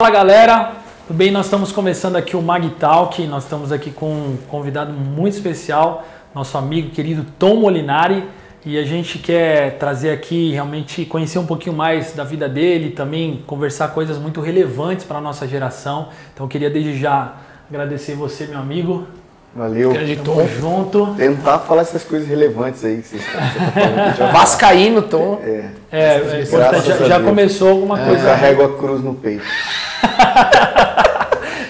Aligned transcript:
Fala 0.00 0.12
galera, 0.14 0.72
tudo 1.08 1.16
bem? 1.16 1.32
Nós 1.32 1.46
estamos 1.46 1.72
começando 1.72 2.14
aqui 2.14 2.36
o 2.36 2.40
Mag 2.40 2.70
Talk. 2.78 3.20
Nós 3.26 3.42
estamos 3.42 3.72
aqui 3.72 3.90
com 3.90 4.06
um 4.06 4.38
convidado 4.46 4.92
muito 4.92 5.34
especial, 5.34 6.04
nosso 6.32 6.56
amigo 6.56 6.90
querido 6.90 7.26
Tom 7.36 7.56
Molinari. 7.56 8.22
E 8.64 8.78
a 8.78 8.84
gente 8.84 9.18
quer 9.18 9.76
trazer 9.76 10.10
aqui 10.12 10.52
realmente 10.52 11.04
conhecer 11.04 11.40
um 11.40 11.46
pouquinho 11.46 11.74
mais 11.74 12.12
da 12.12 12.22
vida 12.22 12.48
dele, 12.48 12.90
também 12.90 13.42
conversar 13.44 13.88
coisas 13.88 14.18
muito 14.18 14.40
relevantes 14.40 15.04
para 15.04 15.18
a 15.18 15.20
nossa 15.20 15.48
geração. 15.48 16.10
Então 16.32 16.46
eu 16.46 16.48
queria 16.48 16.70
desde 16.70 16.96
já 16.96 17.32
agradecer 17.68 18.14
você, 18.14 18.46
meu 18.46 18.60
amigo. 18.60 19.04
Valeu. 19.52 19.92
Tamo 20.24 20.46
junto. 20.60 21.06
Tentar 21.16 21.58
falar 21.58 21.82
essas 21.82 22.04
coisas 22.04 22.28
relevantes 22.28 22.84
aí 22.84 22.98
que 22.98 23.08
vocês 23.08 23.22
estão 23.26 23.40
falando. 23.72 24.16
já- 24.16 24.26
Vascaíno, 24.30 25.02
Tom. 25.02 25.40
É, 25.42 25.70
É, 25.90 26.14
é 26.36 26.42
importante, 26.42 26.86
já, 26.86 26.96
já 26.98 27.20
começou 27.20 27.70
alguma 27.70 27.98
eu 27.98 28.06
coisa. 28.06 28.24
carrego 28.26 28.62
a 28.62 28.78
cruz 28.78 29.02
no 29.02 29.12
peito. 29.14 29.42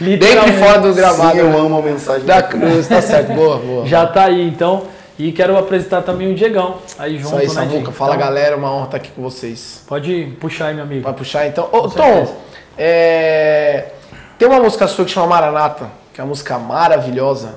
Dentro 0.00 0.48
e 0.48 0.52
fora 0.52 0.78
do 0.80 0.94
gramado. 0.94 1.32
Sim, 1.32 1.38
eu 1.38 1.50
né? 1.50 1.58
amo 1.58 1.78
a 1.78 1.82
mensagem 1.82 2.24
Da 2.24 2.42
cruz, 2.42 2.86
tá 2.86 3.02
certo. 3.02 3.32
Boa, 3.32 3.58
boa. 3.58 3.86
Já 3.86 4.06
tá 4.06 4.24
aí, 4.24 4.46
então. 4.46 4.84
E 5.18 5.32
quero 5.32 5.58
apresentar 5.58 6.02
também 6.02 6.30
o 6.30 6.34
Diegão. 6.34 6.76
Aí 6.96 7.16
Isso 7.16 7.28
junto, 7.28 7.40
aí, 7.40 7.48
né. 7.48 7.66
Diego? 7.66 7.90
Fala, 7.90 8.14
Então, 8.14 8.26
galera. 8.26 8.56
Uma 8.56 8.72
honra 8.72 8.84
estar 8.84 8.96
aqui 8.98 9.10
com 9.10 9.22
vocês. 9.22 9.82
Pode 9.88 10.36
puxar 10.40 10.66
aí, 10.66 10.74
meu 10.74 10.84
amigo. 10.84 11.02
Vai 11.02 11.12
puxar, 11.12 11.46
então. 11.48 11.68
Ô. 11.72 11.88
Tom, 11.88 12.36
é, 12.76 13.86
tem 14.38 14.46
uma 14.46 14.60
música 14.60 14.86
sua 14.86 15.04
que 15.04 15.10
chama 15.10 15.26
Maranata, 15.26 15.90
que 16.14 16.20
é 16.20 16.24
uma 16.24 16.28
música 16.28 16.56
maravilhosa. 16.58 17.56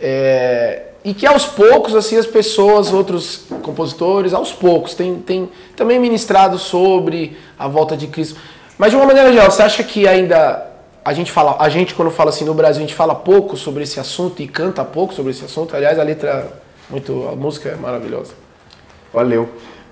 É, 0.00 0.82
E 1.04 1.14
que 1.14 1.24
aos 1.24 1.46
poucos, 1.46 1.94
assim, 1.94 2.16
as 2.16 2.26
pessoas, 2.26 2.92
outros 2.92 3.44
compositores, 3.62 4.34
aos 4.34 4.52
poucos, 4.52 4.94
tem, 4.94 5.14
tem 5.20 5.48
também 5.76 6.00
ministrado 6.00 6.58
sobre 6.58 7.38
a 7.56 7.68
volta 7.68 7.96
de 7.96 8.08
Cristo. 8.08 8.40
Mas 8.78 8.90
de 8.90 8.96
uma 8.96 9.06
maneira 9.06 9.32
geral, 9.32 9.50
você 9.50 9.62
acha 9.62 9.82
que 9.82 10.06
ainda 10.06 10.66
a 11.04 11.12
gente 11.12 11.32
fala, 11.32 11.56
a 11.58 11.68
gente 11.68 11.94
quando 11.94 12.10
fala 12.10 12.30
assim 12.30 12.44
no 12.44 12.54
Brasil, 12.54 12.78
a 12.82 12.86
gente 12.86 12.94
fala 12.94 13.14
pouco 13.14 13.56
sobre 13.56 13.82
esse 13.82 13.98
assunto 13.98 14.40
e 14.40 14.46
canta 14.46 14.84
pouco 14.84 15.12
sobre 15.12 15.32
esse 15.32 15.44
assunto? 15.44 15.74
Aliás, 15.74 15.98
a 15.98 16.02
letra, 16.02 16.46
muito, 16.88 17.26
a 17.28 17.34
música 17.34 17.70
é 17.70 17.76
maravilhosa. 17.76 18.34
Valeu. 19.12 19.48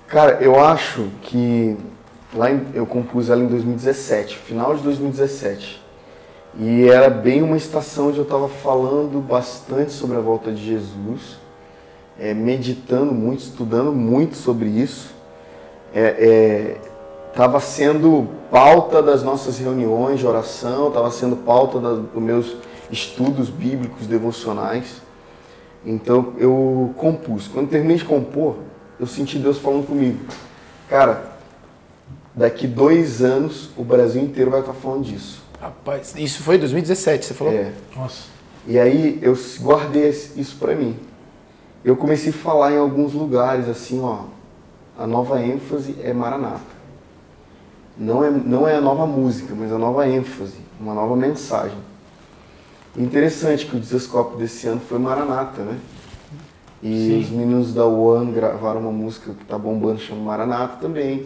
Cara, 0.07 0.37
eu 0.41 0.57
acho 0.63 1.07
que 1.23 1.75
lá 2.33 2.49
em- 2.49 2.65
eu 2.73 2.85
compus 2.85 3.29
ela 3.29 3.41
em 3.43 3.47
2017, 3.47 4.37
final 4.37 4.73
de 4.75 4.83
2017. 4.83 5.83
E 6.59 6.87
era 6.87 7.09
bem 7.09 7.41
uma 7.43 7.57
estação 7.57 8.07
onde 8.07 8.17
eu 8.17 8.23
estava 8.23 8.47
falando 8.47 9.19
bastante 9.19 9.91
sobre 9.91 10.17
a 10.17 10.19
volta 10.21 10.51
de 10.51 10.65
Jesus, 10.65 11.37
é, 12.19 12.33
meditando 12.33 13.11
muito, 13.13 13.41
estudando 13.41 13.91
muito 13.91 14.35
sobre 14.37 14.67
isso. 14.69 15.13
Estava 17.37 17.59
sendo 17.59 18.27
pauta 18.49 18.99
das 18.99 19.21
nossas 19.21 19.59
reuniões 19.59 20.19
de 20.19 20.25
oração, 20.25 20.87
estava 20.87 21.11
sendo 21.11 21.35
pauta 21.35 21.79
da- 21.79 21.93
dos 21.93 22.19
meus 22.19 22.55
estudos 22.89 23.47
bíblicos 23.47 24.07
devocionais. 24.07 25.03
Então 25.85 26.33
eu 26.39 26.95
compus. 26.97 27.47
Quando 27.47 27.69
terminei 27.69 27.97
de 27.97 28.05
compor, 28.05 28.55
eu 28.99 29.05
senti 29.05 29.37
Deus 29.37 29.59
falando 29.59 29.85
comigo. 29.85 30.17
Cara, 30.89 31.33
daqui 32.33 32.65
dois 32.65 33.21
anos 33.21 33.69
o 33.77 33.83
Brasil 33.83 34.23
inteiro 34.23 34.49
vai 34.49 34.61
estar 34.61 34.73
falando 34.73 35.03
disso. 35.03 35.43
Rapaz, 35.61 36.15
isso 36.17 36.41
foi 36.41 36.55
em 36.55 36.59
2017, 36.59 37.23
você 37.23 37.33
falou? 37.35 37.53
É. 37.53 37.71
Nossa. 37.95 38.23
E 38.65 38.79
aí 38.79 39.19
eu 39.21 39.37
guardei 39.61 40.07
esse- 40.09 40.41
isso 40.41 40.55
pra 40.55 40.73
mim. 40.73 40.97
Eu 41.85 41.95
comecei 41.95 42.31
a 42.31 42.35
falar 42.35 42.71
em 42.73 42.77
alguns 42.79 43.13
lugares 43.13 43.69
assim, 43.69 44.01
ó. 44.01 44.21
A 44.97 45.05
nova 45.05 45.39
ênfase 45.39 45.95
é 46.01 46.11
Maranata. 46.11 46.76
Não 47.99 48.23
é, 48.23 48.29
não 48.29 48.67
é 48.67 48.75
a 48.75 48.81
nova 48.81 49.05
música, 49.05 49.55
mas 49.55 49.71
a 49.71 49.77
nova 49.77 50.07
ênfase, 50.07 50.57
uma 50.79 50.93
nova 50.93 51.15
mensagem. 51.15 51.77
Interessante 52.95 53.65
que 53.65 53.75
o 53.75 53.79
desescope 53.79 54.37
desse 54.37 54.67
ano 54.67 54.81
foi 54.81 54.99
Maranata, 54.99 55.63
né? 55.63 55.77
E 56.81 56.93
Sim. 56.93 57.19
os 57.21 57.29
meninos 57.29 57.73
da 57.73 57.85
One 57.85 58.31
gravaram 58.31 58.81
uma 58.81 58.91
música 58.91 59.33
que 59.33 59.45
tá 59.45 59.57
bombando, 59.57 59.99
chama 59.99 60.21
Maranata 60.21 60.77
também. 60.79 61.25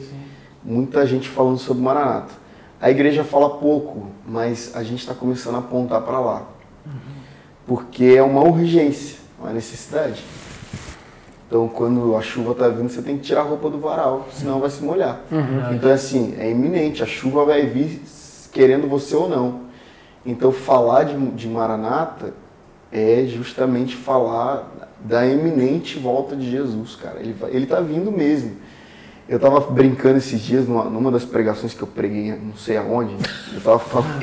Muita 0.64 1.06
gente 1.06 1.28
falando 1.28 1.58
sobre 1.58 1.84
Maranata. 1.84 2.34
A 2.80 2.90
igreja 2.90 3.24
fala 3.24 3.58
pouco, 3.58 4.08
mas 4.26 4.72
a 4.76 4.82
gente 4.82 5.00
está 5.00 5.14
começando 5.14 5.56
a 5.56 5.60
apontar 5.60 6.02
para 6.02 6.20
lá. 6.20 6.48
Porque 7.68 8.06
é 8.06 8.24
uma 8.24 8.42
urgência, 8.42 9.18
uma 9.40 9.52
necessidade. 9.52 10.24
Então, 11.52 11.68
quando 11.68 12.16
a 12.16 12.22
chuva 12.22 12.54
está 12.54 12.70
vindo, 12.70 12.88
você 12.88 13.02
tem 13.02 13.18
que 13.18 13.24
tirar 13.24 13.42
a 13.42 13.44
roupa 13.44 13.70
do 13.70 13.78
varal, 13.78 14.26
senão 14.32 14.62
vai 14.62 14.70
se 14.70 14.82
molhar. 14.82 15.20
Então, 15.76 15.92
assim, 15.92 16.34
é 16.40 16.50
iminente, 16.50 17.04
a 17.04 17.06
chuva 17.06 17.44
vai 17.44 17.66
vir 17.66 18.02
querendo 18.54 18.88
você 18.88 19.14
ou 19.14 19.28
não. 19.28 19.64
Então, 20.26 20.54
falar 20.54 21.04
de, 21.04 21.18
de 21.32 21.50
Maranata 21.50 22.34
é 22.90 23.26
justamente 23.28 23.98
falar 23.98 24.88
da 25.02 25.28
eminente 25.28 26.00
volta 26.00 26.38
de 26.38 26.50
Jesus, 26.50 26.96
cara. 26.96 27.20
Ele, 27.20 27.36
ele 27.50 27.66
tá 27.66 27.82
vindo 27.82 28.14
mesmo. 28.14 28.56
Eu 29.28 29.38
tava 29.38 29.60
brincando 29.60 30.20
esses 30.20 30.40
dias 30.40 30.66
numa, 30.66 30.86
numa 30.86 31.12
das 31.12 31.26
pregações 31.26 31.74
que 31.74 31.82
eu 31.82 31.88
preguei, 31.88 32.32
não 32.32 32.56
sei 32.56 32.78
aonde, 32.78 33.14
eu 33.54 33.60
tava 33.60 33.78
falando. 33.80 34.22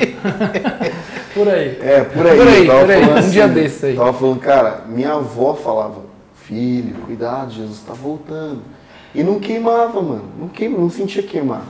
Por 1.34 1.46
aí. 1.46 1.78
É, 1.82 2.04
por 2.04 2.26
aí. 2.26 2.36
Por 2.38 2.48
aí, 2.48 2.66
por 2.66 2.90
aí, 2.90 3.26
um 3.26 3.30
dia 3.30 3.46
desse 3.46 3.84
aí. 3.84 3.96
Tava 3.96 4.14
falando, 4.14 4.40
cara, 4.40 4.84
minha 4.88 5.12
avó 5.12 5.54
falava, 5.54 6.07
filho, 6.52 6.94
cuidado, 7.04 7.52
Jesus 7.52 7.80
tá 7.86 7.92
voltando. 7.92 8.62
E 9.14 9.22
não 9.22 9.38
queimava, 9.38 10.00
mano. 10.00 10.24
Não, 10.38 10.48
queima, 10.48 10.78
não 10.78 10.90
sentia 10.90 11.22
queimar. 11.22 11.62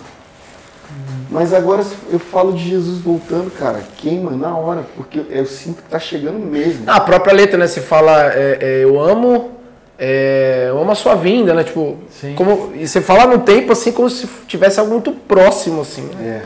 Mas 1.30 1.52
agora 1.52 1.84
eu 2.10 2.18
falo 2.18 2.52
de 2.52 2.66
Jesus 2.66 3.00
voltando, 3.00 3.50
cara, 3.50 3.82
queima 3.98 4.30
na 4.30 4.56
hora, 4.56 4.86
porque 4.96 5.22
eu 5.28 5.44
sinto 5.44 5.82
que 5.82 5.88
tá 5.88 5.98
chegando 5.98 6.38
mesmo. 6.38 6.84
Ah, 6.86 6.96
a 6.96 7.00
própria 7.00 7.34
letra, 7.34 7.58
né? 7.58 7.66
Você 7.66 7.80
fala, 7.82 8.32
é, 8.32 8.58
é, 8.60 8.84
eu 8.84 8.98
amo, 8.98 9.50
é, 9.98 10.66
eu 10.68 10.80
amo 10.80 10.90
a 10.90 10.94
sua 10.94 11.14
vinda, 11.14 11.52
né? 11.52 11.62
Tipo, 11.64 11.96
Sim. 12.10 12.34
como, 12.34 12.72
e 12.74 12.88
você 12.88 13.02
fala 13.02 13.26
no 13.26 13.40
tempo 13.42 13.70
assim 13.72 13.92
como 13.92 14.08
se 14.08 14.26
tivesse 14.46 14.80
algo 14.80 14.92
muito 14.92 15.12
próximo, 15.12 15.82
assim. 15.82 16.02
né? 16.14 16.44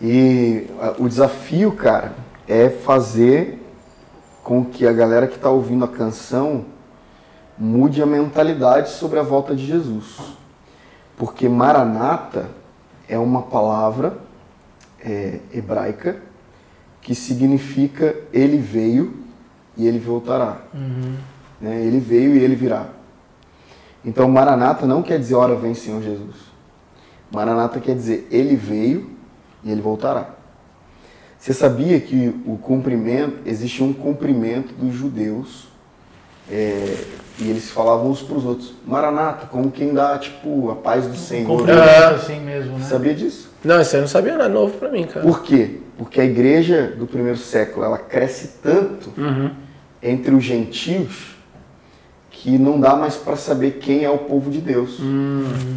É. 0.00 0.04
E 0.04 0.66
a- 0.80 0.94
o 0.98 1.08
desafio, 1.08 1.72
cara, 1.72 2.12
é 2.46 2.68
fazer 2.68 3.58
com 4.44 4.64
que 4.64 4.86
a 4.86 4.92
galera 4.92 5.26
que 5.26 5.36
está 5.36 5.48
ouvindo 5.48 5.84
a 5.84 5.88
canção 5.88 6.66
mude 7.58 8.02
a 8.02 8.06
mentalidade 8.06 8.90
sobre 8.90 9.18
a 9.18 9.22
volta 9.22 9.54
de 9.54 9.66
Jesus. 9.66 10.18
Porque 11.16 11.48
Maranata 11.48 12.48
é 13.08 13.18
uma 13.18 13.42
palavra 13.42 14.18
é, 15.04 15.40
hebraica 15.52 16.16
que 17.00 17.14
significa 17.14 18.14
ele 18.32 18.58
veio 18.58 19.14
e 19.76 19.86
ele 19.86 19.98
voltará. 19.98 20.62
Né? 21.60 21.82
Ele 21.84 21.98
veio 21.98 22.36
e 22.36 22.38
ele 22.38 22.54
virá. 22.54 22.86
Então, 24.04 24.28
Maranata 24.28 24.86
não 24.86 25.02
quer 25.02 25.18
dizer 25.18 25.34
hora 25.34 25.54
vem 25.54 25.74
Senhor 25.74 26.02
Jesus. 26.02 26.36
Maranata 27.30 27.80
quer 27.80 27.94
dizer 27.94 28.26
ele 28.30 28.56
veio 28.56 29.10
e 29.64 29.70
ele 29.70 29.80
voltará. 29.80 30.30
Você 31.38 31.52
sabia 31.52 32.00
que 32.00 32.40
o 32.46 32.56
cumprimento, 32.56 33.38
existe 33.44 33.82
um 33.82 33.92
cumprimento 33.92 34.74
dos 34.74 34.94
judeus 34.94 35.68
é, 36.50 37.04
e 37.38 37.48
eles 37.50 37.70
falavam 37.70 38.10
uns 38.10 38.22
para 38.22 38.36
os 38.36 38.44
outros, 38.44 38.74
Maranata, 38.86 39.46
como 39.46 39.70
quem 39.70 39.92
dá 39.94 40.18
tipo 40.18 40.70
a 40.70 40.74
paz 40.76 41.06
do 41.06 41.16
Senhor. 41.16 41.68
É. 41.68 42.04
assim 42.14 42.40
mesmo, 42.40 42.78
né? 42.78 42.84
Sabia 42.84 43.14
disso? 43.14 43.50
Não, 43.64 43.80
isso 43.80 43.94
aí 43.94 43.98
eu 43.98 44.02
não 44.02 44.08
sabia, 44.08 44.36
não 44.36 44.44
é 44.44 44.48
novo 44.48 44.76
pra 44.78 44.88
mim, 44.90 45.04
cara. 45.04 45.24
Por 45.26 45.42
quê? 45.42 45.78
Porque 45.96 46.20
a 46.20 46.24
igreja 46.24 46.94
do 46.98 47.06
primeiro 47.06 47.38
século 47.38 47.84
ela 47.84 47.98
cresce 47.98 48.58
tanto 48.62 49.12
entre 50.02 50.34
os 50.34 50.42
gentios 50.44 51.32
que 52.30 52.58
não 52.58 52.80
dá 52.80 52.96
mais 52.96 53.14
para 53.14 53.36
saber 53.36 53.72
quem 53.80 54.04
é 54.04 54.10
o 54.10 54.18
povo 54.18 54.50
de 54.50 54.58
Deus. 54.60 54.98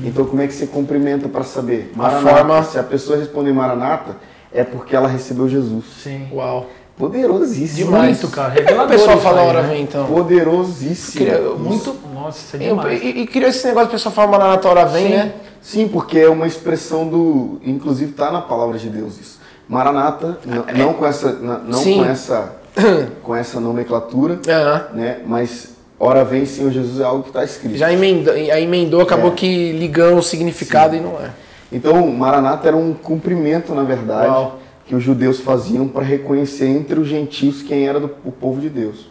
Então 0.03 0.25
como 0.25 0.41
é 0.41 0.47
que 0.47 0.53
você 0.53 0.65
cumprimenta 0.67 1.29
para 1.29 1.43
saber? 1.43 1.91
Maranata. 1.95 2.35
forma- 2.35 2.63
Se 2.63 2.79
a 2.79 2.83
pessoa 2.83 3.17
responder 3.19 3.53
Maranata, 3.53 4.15
é 4.51 4.63
porque 4.63 4.95
ela 4.95 5.07
recebeu 5.07 5.47
Jesus. 5.47 5.85
Sim. 6.01 6.27
Uau. 6.31 6.67
Poderosíssimo. 6.97 7.85
Demais. 7.91 8.21
Muito, 8.21 8.27
cara. 8.33 8.51
Que 8.51 8.59
o 8.61 8.63
Revelador 8.63 8.91
pessoal 8.97 9.17
fala 9.19 9.41
aí, 9.41 9.47
hora 9.47 9.61
né? 9.63 9.69
vem, 9.69 9.81
então? 9.83 10.05
Poderosíssimo. 10.05 11.25
Queria- 11.25 11.41
Muito. 11.41 11.95
Nossa, 12.13 12.39
isso 12.39 12.55
é 12.55 12.59
demais. 12.69 13.03
E, 13.03 13.07
e 13.07 13.27
criou 13.27 13.49
esse 13.49 13.67
negócio, 13.67 13.89
o 13.89 13.91
pessoal 13.91 14.15
fala 14.15 14.31
Maranata, 14.31 14.67
hora 14.69 14.85
vem, 14.85 15.07
Sim. 15.07 15.13
né? 15.13 15.31
Sim, 15.61 15.87
porque 15.87 16.19
é 16.19 16.29
uma 16.29 16.47
expressão 16.47 17.07
do. 17.07 17.59
Inclusive 17.65 18.11
está 18.11 18.31
na 18.31 18.41
palavra 18.41 18.77
de 18.77 18.87
Deus 18.89 19.19
isso. 19.19 19.39
Maranata, 19.67 20.37
n- 20.45 20.77
não 20.79 20.93
com 20.93 21.05
essa, 21.05 21.31
não 21.33 21.79
Sim. 21.79 21.97
com 21.97 22.05
essa, 22.05 22.53
com 23.23 23.35
essa 23.35 23.59
nomenclatura, 23.59 24.39
Aham. 24.47 24.85
né? 24.93 25.17
Mas 25.25 25.69
hora 25.99 26.23
vem 26.23 26.45
Senhor 26.45 26.71
Jesus 26.71 26.99
é 27.01 27.03
algo 27.03 27.23
que 27.23 27.29
está 27.29 27.43
escrito. 27.43 27.75
Já 27.77 27.91
emendou, 27.91 28.35
emendou 28.37 29.01
acabou 29.01 29.31
É. 29.31 29.35
que 29.35 29.71
ligando 29.73 30.19
o 30.19 30.23
significado 30.23 30.95
e 30.95 30.99
não 31.01 31.13
é. 31.19 31.29
Então, 31.71 32.07
Maranata 32.11 32.67
era 32.67 32.77
um 32.77 32.93
cumprimento, 32.93 33.73
na 33.73 33.83
verdade, 33.83 34.27
Uau. 34.29 34.59
Que 34.85 34.95
os 34.95 35.03
judeus 35.03 35.39
faziam 35.39 35.87
para 35.87 36.03
reconhecer 36.03 36.67
entre 36.67 36.99
os 36.99 37.07
gentios 37.07 37.61
quem 37.61 37.87
era 37.87 37.99
do, 37.99 38.09
o 38.23 38.31
povo 38.31 38.61
de 38.61 38.69
Deus. 38.69 39.07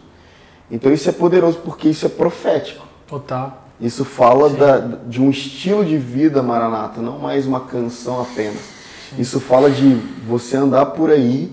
Então 0.71 0.91
isso 0.91 1.09
é 1.09 1.11
poderoso 1.11 1.59
porque 1.63 1.89
isso 1.89 2.05
é 2.05 2.09
profético. 2.09 2.85
Total. 3.07 3.63
Isso 3.79 4.05
fala 4.05 4.49
da- 4.49 4.79
de 4.79 5.21
um 5.21 5.29
estilo 5.29 5.83
de 5.83 5.97
vida 5.97 6.41
maranata, 6.41 7.01
não 7.01 7.19
mais 7.19 7.45
uma 7.45 7.59
canção 7.61 8.21
apenas. 8.21 8.61
Isso 9.19 9.39
fala 9.39 9.69
de 9.69 9.95
você 10.27 10.57
andar 10.57 10.87
por 10.87 11.09
aí 11.09 11.51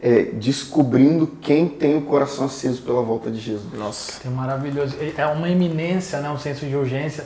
é, 0.00 0.22
descobrindo 0.32 1.28
quem 1.40 1.68
tem 1.68 1.96
o 1.96 2.02
coração 2.02 2.46
aceso 2.46 2.82
pela 2.82 3.02
volta 3.02 3.30
de 3.30 3.38
Jesus. 3.38 3.72
Nossa. 3.78 4.20
É 4.26 4.30
maravilhoso. 4.30 4.96
É 5.16 5.24
uma 5.26 5.48
iminência, 5.48 6.20
né? 6.20 6.28
um 6.28 6.38
senso 6.38 6.66
de 6.66 6.74
urgência. 6.74 7.24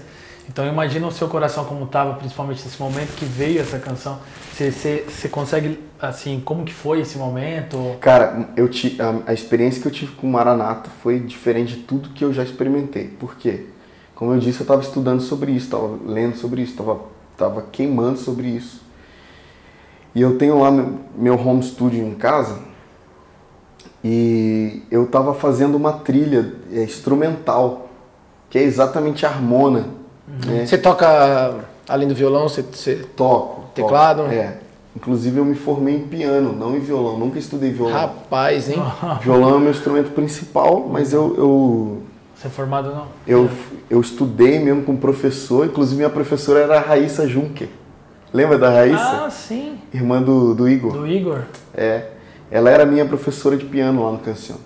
Então 0.49 0.67
imagina 0.67 1.07
o 1.07 1.11
seu 1.11 1.27
coração 1.27 1.65
como 1.65 1.85
estava, 1.87 2.15
principalmente 2.15 2.63
nesse 2.63 2.79
momento 2.81 3.17
que 3.17 3.25
veio 3.25 3.61
essa 3.61 3.79
canção. 3.79 4.19
Você, 4.53 4.71
você, 4.71 5.05
você 5.09 5.29
consegue, 5.29 5.79
assim, 6.01 6.41
como 6.45 6.65
que 6.65 6.73
foi 6.73 7.01
esse 7.01 7.19
momento? 7.19 7.97
Cara, 8.01 8.49
eu 8.57 8.69
ti, 8.69 8.97
a, 9.01 9.31
a, 9.31 9.35
experiência 9.35 9.81
que 9.81 9.89
eu 9.89 9.93
tive 9.93 10.13
com 10.13 10.27
o 10.27 10.31
Maranata 10.31 10.91
foi 11.03 11.21
diferente 11.21 11.77
de 11.77 11.83
tudo 11.83 12.11
que 12.11 12.25
eu 12.25 12.33
já 12.33 12.43
experimentei. 12.43 13.09
Por 13.09 13.37
quê? 13.37 13.67
Como 14.15 14.33
eu 14.33 14.39
disse, 14.39 14.61
eu 14.61 14.65
estava 14.65 14.81
estudando 14.81 15.21
sobre 15.21 15.53
isso, 15.53 15.67
estava 15.67 15.99
lendo 16.07 16.37
sobre 16.37 16.63
isso, 16.63 16.73
estava 16.73 17.01
tava 17.37 17.63
queimando 17.71 18.19
sobre 18.19 18.49
isso. 18.49 18.81
E 20.15 20.21
eu 20.21 20.39
tenho 20.39 20.59
lá 20.59 20.71
meu, 20.71 20.99
meu 21.15 21.35
home 21.35 21.63
studio 21.63 22.03
em 22.03 22.15
casa 22.15 22.59
e 24.03 24.83
eu 24.91 25.05
estava 25.05 25.35
fazendo 25.35 25.75
uma 25.75 25.93
trilha 25.93 26.55
é, 26.73 26.83
instrumental, 26.85 27.89
que 28.49 28.59
é 28.59 28.63
exatamente 28.63 29.27
a 29.27 29.29
harmona. 29.29 29.89
Uhum. 30.27 30.55
Né? 30.55 30.67
Você 30.67 30.79
toca, 30.79 31.57
além 31.87 32.09
do 32.09 32.15
violão, 32.15 32.49
você, 32.49 32.63
você... 32.63 32.97
Toco. 33.15 33.67
Teclado? 33.75 34.23
Toco, 34.23 34.35
é. 34.35 34.59
Inclusive 34.97 35.39
eu 35.39 35.45
me 35.45 35.55
formei 35.55 35.95
em 35.95 36.09
piano, 36.09 36.55
não 36.55 36.75
em 36.75 36.81
violão, 36.81 37.19
nunca 37.19 37.39
estudei 37.39 37.71
violão. 37.71 37.93
Rapaz, 37.93 38.71
hein? 38.71 38.83
Violão 39.21 39.51
é 39.51 39.57
o 39.57 39.61
meu 39.61 39.71
instrumento 39.71 40.11
principal, 40.13 40.89
mas 40.91 41.13
eu... 41.13 41.35
eu 41.37 42.03
Você 42.35 42.47
é 42.47 42.51
formado 42.51 42.95
não? 42.95 43.07
Eu, 43.27 43.51
eu 43.91 44.01
estudei 44.01 44.59
mesmo 44.59 44.85
com 44.85 44.97
professor, 44.97 45.67
inclusive 45.67 45.97
minha 45.97 46.09
professora 46.09 46.61
era 46.61 46.79
a 46.79 46.81
Raíssa 46.81 47.29
Juncker. 47.29 47.69
Lembra 48.33 48.59
da 48.59 48.71
Raíssa? 48.71 49.27
Ah, 49.27 49.31
sim. 49.31 49.79
Irmã 49.93 50.23
do, 50.23 50.55
do 50.55 50.67
Igor. 50.67 50.93
Do 50.93 51.07
Igor? 51.07 51.43
É. 51.75 52.13
Ela 52.51 52.71
era 52.71 52.87
minha 52.87 53.05
professora 53.05 53.55
de 53.55 53.67
piano 53.67 54.03
lá 54.03 54.13
no 54.13 54.19
Cancion. 54.19 54.57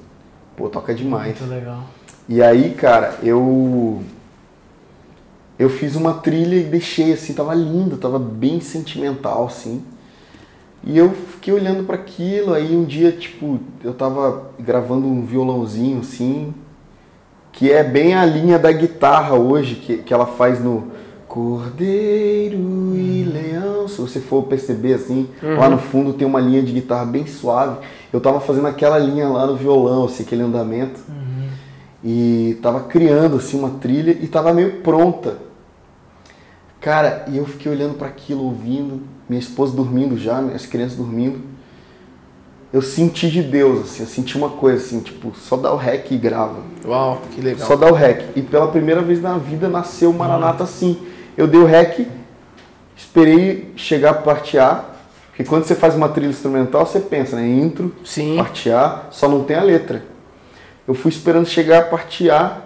Pô, 0.56 0.68
toca 0.68 0.94
demais. 0.94 1.40
Muito 1.40 1.52
legal. 1.52 1.80
E 2.28 2.40
aí, 2.40 2.72
cara, 2.74 3.18
eu 3.22 4.00
eu 5.58 5.68
fiz 5.68 5.96
uma 5.96 6.14
trilha 6.14 6.54
e 6.54 6.62
deixei 6.62 7.12
assim, 7.12 7.34
tava 7.34 7.52
lindo, 7.52 7.96
tava 7.96 8.18
bem 8.18 8.60
sentimental 8.60 9.46
assim. 9.46 9.82
E 10.82 10.96
eu 10.96 11.10
fiquei 11.10 11.52
olhando 11.52 11.84
para 11.84 11.96
aquilo, 11.96 12.54
aí 12.54 12.74
um 12.74 12.84
dia, 12.84 13.12
tipo, 13.12 13.60
eu 13.84 13.92
tava 13.92 14.50
gravando 14.58 15.06
um 15.06 15.24
violãozinho 15.24 16.00
assim, 16.00 16.54
que 17.52 17.70
é 17.70 17.84
bem 17.84 18.14
a 18.14 18.24
linha 18.24 18.58
da 18.58 18.72
guitarra 18.72 19.34
hoje, 19.34 19.74
que, 19.74 19.98
que 19.98 20.14
ela 20.14 20.26
faz 20.26 20.62
no 20.62 20.88
Cordeiro 21.28 22.56
e 22.96 23.24
Leão. 23.24 23.86
Se 23.86 24.00
você 24.00 24.20
for 24.20 24.44
perceber 24.44 24.94
assim, 24.94 25.28
uhum. 25.42 25.58
lá 25.58 25.68
no 25.68 25.78
fundo 25.78 26.12
tem 26.12 26.26
uma 26.26 26.40
linha 26.40 26.62
de 26.62 26.72
guitarra 26.72 27.04
bem 27.04 27.26
suave. 27.26 27.78
Eu 28.12 28.20
tava 28.20 28.40
fazendo 28.40 28.66
aquela 28.66 28.98
linha 28.98 29.28
lá 29.28 29.46
no 29.46 29.56
violão, 29.56 30.06
assim, 30.06 30.22
aquele 30.22 30.42
andamento. 30.42 31.00
Uhum. 31.08 31.48
E 32.02 32.58
tava 32.62 32.80
criando 32.80 33.36
assim 33.36 33.58
uma 33.58 33.70
trilha 33.70 34.12
e 34.12 34.26
tava 34.26 34.52
meio 34.54 34.80
pronta. 34.80 35.36
Cara, 36.80 37.26
e 37.28 37.36
eu 37.36 37.44
fiquei 37.44 37.70
olhando 37.70 37.94
para 37.94 38.08
aquilo, 38.08 38.44
ouvindo, 38.44 39.02
minha 39.30 39.40
esposa 39.40 39.74
dormindo 39.74 40.18
já, 40.18 40.42
minhas 40.42 40.66
crianças 40.66 40.98
dormindo. 40.98 41.40
Eu 42.72 42.82
senti 42.82 43.30
de 43.30 43.42
Deus, 43.42 43.80
assim, 43.80 44.02
eu 44.02 44.08
senti 44.08 44.36
uma 44.36 44.50
coisa 44.50 44.84
assim, 44.84 45.00
tipo, 45.00 45.32
só 45.34 45.56
dá 45.56 45.72
o 45.72 45.76
rec 45.76 46.10
e 46.10 46.18
grava. 46.18 46.58
Uau, 46.84 47.22
que 47.32 47.40
legal. 47.40 47.66
Só 47.66 47.74
dá 47.76 47.90
o 47.90 47.94
rec. 47.94 48.36
E 48.36 48.42
pela 48.42 48.68
primeira 48.68 49.00
vez 49.00 49.22
na 49.22 49.38
vida 49.38 49.68
nasceu 49.68 50.10
o 50.10 50.14
Maranata 50.14 50.64
assim 50.64 50.98
eu 51.40 51.46
dei 51.46 51.58
o 51.58 51.64
rec, 51.64 52.06
esperei 52.94 53.72
chegar 53.74 54.10
a 54.10 54.14
parte 54.14 54.58
A, 54.58 54.84
porque 55.28 55.42
quando 55.44 55.64
você 55.64 55.74
faz 55.74 55.94
uma 55.94 56.08
trilha 56.08 56.28
instrumental, 56.28 56.84
você 56.84 57.00
pensa, 57.00 57.36
né? 57.36 57.48
Intro, 57.48 57.94
Sim. 58.04 58.36
parte 58.36 58.70
A, 58.70 59.04
só 59.10 59.26
não 59.28 59.42
tem 59.42 59.56
a 59.56 59.62
letra. 59.62 60.04
Eu 60.86 60.92
fui 60.92 61.10
esperando 61.10 61.46
chegar 61.46 61.78
a 61.78 61.84
parte 61.84 62.28
A 62.28 62.58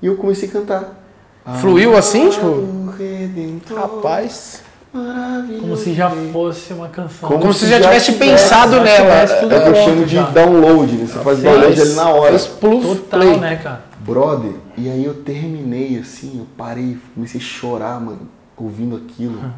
e 0.00 0.06
eu 0.06 0.16
comecei 0.16 0.48
a 0.48 0.52
cantar. 0.52 1.02
Fluiu 1.60 1.96
assim, 1.96 2.28
tipo? 2.28 2.46
Rapaz. 3.74 4.62
Como 4.92 5.76
se 5.76 5.94
já 5.94 6.10
fosse 6.10 6.72
uma 6.72 6.88
canção. 6.88 7.28
Como, 7.28 7.40
Como 7.40 7.54
se, 7.54 7.66
já, 7.66 7.78
já 7.78 7.88
tivesse 7.88 8.12
pensado 8.12 8.76
já 8.76 8.82
nela. 8.82 9.26
Tivesse 9.26 9.32
é 9.32 9.46
o 9.46 9.48
que 9.48 9.68
eu 9.68 9.74
chamo 9.74 10.04
de 10.04 10.14
já. 10.16 10.30
download, 10.30 10.92
né? 10.92 11.06
Você 11.06 11.18
faz 11.20 11.38
Sim. 11.38 11.44
download 11.44 11.80
ali 11.80 11.92
na 11.94 12.08
hora. 12.08 12.38
Total, 12.38 13.20
play. 13.20 13.36
né, 13.38 13.56
cara? 13.62 13.84
Brother, 14.00 14.52
e 14.76 14.88
aí 14.88 15.04
eu 15.04 15.14
terminei 15.14 15.98
assim, 15.98 16.38
eu 16.38 16.46
parei, 16.56 16.98
comecei 17.14 17.40
a 17.40 17.44
chorar, 17.44 18.00
mano, 18.00 18.28
ouvindo 18.56 18.96
aquilo. 18.96 19.38
Uhum. 19.38 19.50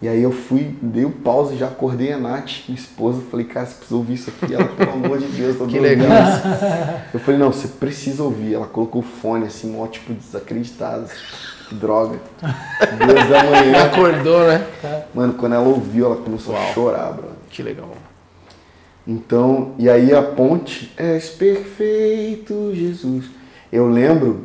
E 0.00 0.08
aí 0.08 0.20
eu 0.20 0.32
fui, 0.32 0.76
dei 0.82 1.04
o 1.04 1.08
um 1.08 1.12
pause, 1.12 1.56
já 1.56 1.68
acordei 1.68 2.12
a 2.12 2.18
Nath, 2.18 2.64
minha 2.66 2.80
esposa, 2.80 3.22
falei, 3.30 3.46
cara, 3.46 3.66
você 3.66 3.74
precisa 3.74 3.96
ouvir 3.96 4.14
isso 4.14 4.30
aqui. 4.30 4.52
Ela, 4.52 4.64
pelo 4.64 4.92
amor 4.92 5.18
de 5.18 5.26
Deus, 5.26 5.56
tô 5.56 5.66
Que 5.66 5.78
legal. 5.78 6.10
Eu 7.14 7.20
falei, 7.20 7.38
não, 7.38 7.52
você 7.52 7.68
precisa 7.68 8.20
ouvir. 8.24 8.54
Ela 8.54 8.66
colocou 8.66 9.00
o 9.00 9.04
fone, 9.04 9.46
assim, 9.46 9.76
um 9.76 9.86
tipo 9.86 10.12
desacreditado. 10.12 11.06
Droga. 11.72 12.18
Deus 12.40 13.28
da 13.28 13.44
manhã. 13.44 13.84
Acordou, 13.86 14.46
né? 14.46 14.66
Mano, 15.14 15.34
quando 15.34 15.54
ela 15.54 15.66
ouviu, 15.66 16.06
ela 16.06 16.16
começou 16.16 16.54
Uau. 16.54 16.62
a 16.62 16.72
chorar, 16.72 17.12
brother. 17.12 17.36
Que 17.50 17.62
legal. 17.62 17.90
Então, 19.06 19.72
e 19.78 19.90
aí 19.90 20.14
a 20.14 20.22
ponte, 20.22 20.92
és 20.96 21.28
perfeito, 21.30 22.72
Jesus. 22.74 23.26
Eu 23.72 23.88
lembro 23.88 24.44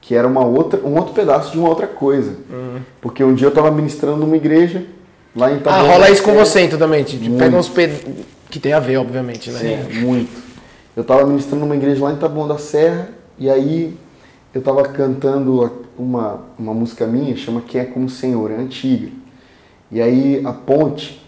que 0.00 0.14
era 0.14 0.26
uma 0.26 0.44
outra, 0.44 0.80
um 0.84 0.96
outro 0.96 1.14
pedaço 1.14 1.52
de 1.52 1.58
uma 1.58 1.68
outra 1.68 1.86
coisa. 1.86 2.36
Uhum. 2.50 2.80
Porque 3.00 3.22
um 3.24 3.34
dia 3.34 3.46
eu 3.46 3.50
estava 3.50 3.70
ministrando 3.70 4.18
numa 4.18 4.36
igreja 4.36 4.84
lá 5.34 5.50
em 5.50 5.56
Itabuna. 5.56 5.82
Ah, 5.82 5.92
rola 5.92 6.10
isso 6.10 6.22
com 6.22 6.34
você 6.34 6.62
então 6.62 6.78
também. 6.78 7.02
Tipo, 7.04 7.36
pega 7.36 7.56
uns 7.56 7.70
que 8.50 8.60
tem 8.60 8.72
a 8.72 8.80
ver, 8.80 8.98
obviamente, 8.98 9.50
né? 9.50 9.58
Sim, 9.58 10.00
muito. 10.00 10.42
Eu 10.94 11.02
estava 11.02 11.24
ministrando 11.24 11.64
numa 11.64 11.76
igreja 11.76 12.04
lá 12.04 12.12
em 12.12 12.16
Taboão 12.16 12.46
da 12.46 12.58
Serra 12.58 13.08
e 13.38 13.48
aí 13.48 13.96
eu 14.52 14.58
estava 14.58 14.82
cantando 14.82 15.72
uma, 15.98 16.40
uma 16.58 16.74
música 16.74 17.06
minha, 17.06 17.36
chama 17.36 17.60
Quem 17.60 17.80
é 17.80 17.84
como 17.84 18.08
Senhor, 18.08 18.50
é 18.50 18.56
antiga. 18.56 19.10
E 19.90 20.00
aí 20.00 20.40
a 20.44 20.52
ponte, 20.52 21.22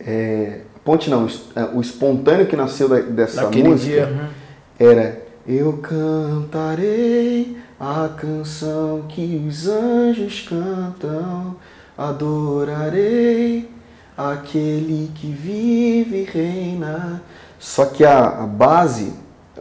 é, 0.00 0.60
Ponte 0.88 1.10
não, 1.10 1.26
é, 1.54 1.64
o 1.74 1.82
espontâneo 1.82 2.46
que 2.46 2.56
nasceu 2.56 2.88
dessa 3.12 3.42
Daquele 3.42 3.68
música 3.68 4.06
dia. 4.06 4.30
Era 4.78 5.22
Eu 5.46 5.74
cantarei 5.82 7.58
a 7.78 8.08
canção 8.16 9.04
que 9.06 9.44
os 9.46 9.68
anjos 9.68 10.46
cantam, 10.48 11.56
adorarei 11.94 13.68
aquele 14.16 15.10
que 15.14 15.26
vive 15.26 16.22
e 16.22 16.24
reina. 16.24 17.22
Só 17.58 17.84
que 17.84 18.02
a, 18.02 18.44
a 18.44 18.46
base 18.46 19.12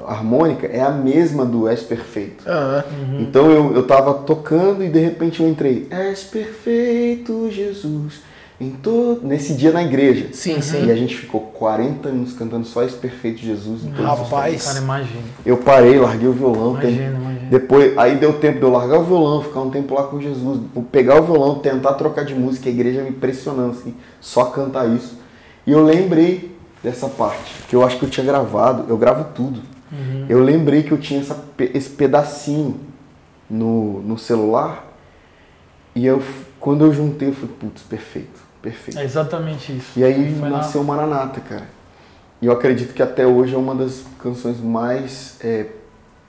harmônica 0.06 0.68
é 0.68 0.82
a 0.82 0.92
mesma 0.92 1.46
do 1.46 1.68
És 1.68 1.82
Perfeito. 1.82 2.44
Uhum. 2.48 3.22
Então 3.22 3.50
eu, 3.50 3.76
eu 3.76 3.88
tava 3.88 4.14
tocando 4.14 4.84
e 4.84 4.90
de 4.90 5.00
repente 5.00 5.42
eu 5.42 5.48
entrei, 5.48 5.88
És 5.90 6.24
Perfeito, 6.24 7.50
Jesus 7.52 8.28
em 8.60 8.72
todo, 8.72 9.22
nesse 9.26 9.54
dia 9.54 9.72
na 9.72 9.84
igreja. 9.84 10.30
Sim, 10.34 10.62
sim. 10.62 10.88
E 10.88 10.92
a 10.92 10.96
gente 10.96 11.16
ficou 11.16 11.42
40 11.42 12.10
minutos 12.10 12.34
cantando 12.34 12.66
só 12.66 12.84
esse 12.84 12.96
perfeito 12.96 13.40
Jesus 13.40 13.84
em 13.84 13.92
todos 13.92 14.04
Rapaz, 14.04 14.66
cara, 14.66 14.80
imagina. 14.80 15.22
Eu 15.46 15.58
parei, 15.58 16.00
larguei 16.00 16.28
o 16.28 16.34
violão. 16.34 16.72
Imagina, 16.72 16.98
tem, 16.98 17.22
imagina. 17.22 17.50
Depois, 17.52 17.96
aí 17.98 18.16
deu 18.16 18.34
tempo 18.40 18.58
de 18.58 18.64
eu 18.64 18.72
largar 18.72 19.00
o 19.00 19.04
violão, 19.04 19.44
ficar 19.44 19.62
um 19.62 19.70
tempo 19.70 19.94
lá 19.94 20.04
com 20.04 20.20
Jesus, 20.20 20.60
pegar 20.92 21.22
o 21.22 21.24
violão, 21.24 21.60
tentar 21.60 21.94
trocar 21.94 22.26
de 22.26 22.34
música, 22.34 22.68
a 22.68 22.72
igreja 22.72 23.04
me 23.04 23.12
pressionando 23.12 23.72
assim, 23.72 23.94
só 24.20 24.46
cantar 24.46 24.90
isso. 24.90 25.20
E 25.66 25.72
eu 25.72 25.84
lembrei 25.84 26.58
dessa 26.84 27.08
parte, 27.08 27.54
que 27.70 27.76
eu 27.76 27.86
acho 27.86 28.00
que 28.00 28.06
eu 28.06 28.10
tinha 28.10 28.26
gravado, 28.26 28.86
eu 28.90 28.98
gravo 28.98 29.26
tudo. 29.36 29.62
Uhum. 29.92 30.26
Eu 30.28 30.44
lembrei 30.44 30.84
que 30.84 30.92
eu 30.92 30.98
tinha 30.98 31.20
essa, 31.20 31.44
esse 31.74 31.90
pedacinho 31.90 32.80
no, 33.50 34.02
no 34.02 34.18
celular 34.18 34.86
e 35.96 36.06
eu, 36.06 36.22
quando 36.60 36.86
eu 36.86 36.94
juntei, 36.94 37.30
eu 37.30 37.34
falei, 37.34 37.56
putz, 37.60 37.82
perfeito 37.84 38.48
Perfeito. 38.62 39.00
É 39.00 39.04
exatamente 39.04 39.72
isso. 39.76 39.98
E 39.98 40.04
aí 40.04 40.32
nasceu 40.42 40.84
na... 40.84 40.88
Maranata, 40.88 41.40
cara. 41.40 41.68
E 42.42 42.46
eu 42.46 42.52
acredito 42.52 42.94
que 42.94 43.02
até 43.02 43.26
hoje 43.26 43.56
é 43.56 43.58
uma 43.58 43.74
das 43.74 44.04
canções 44.22 44.60
mais 44.60 45.38
é, 45.42 45.68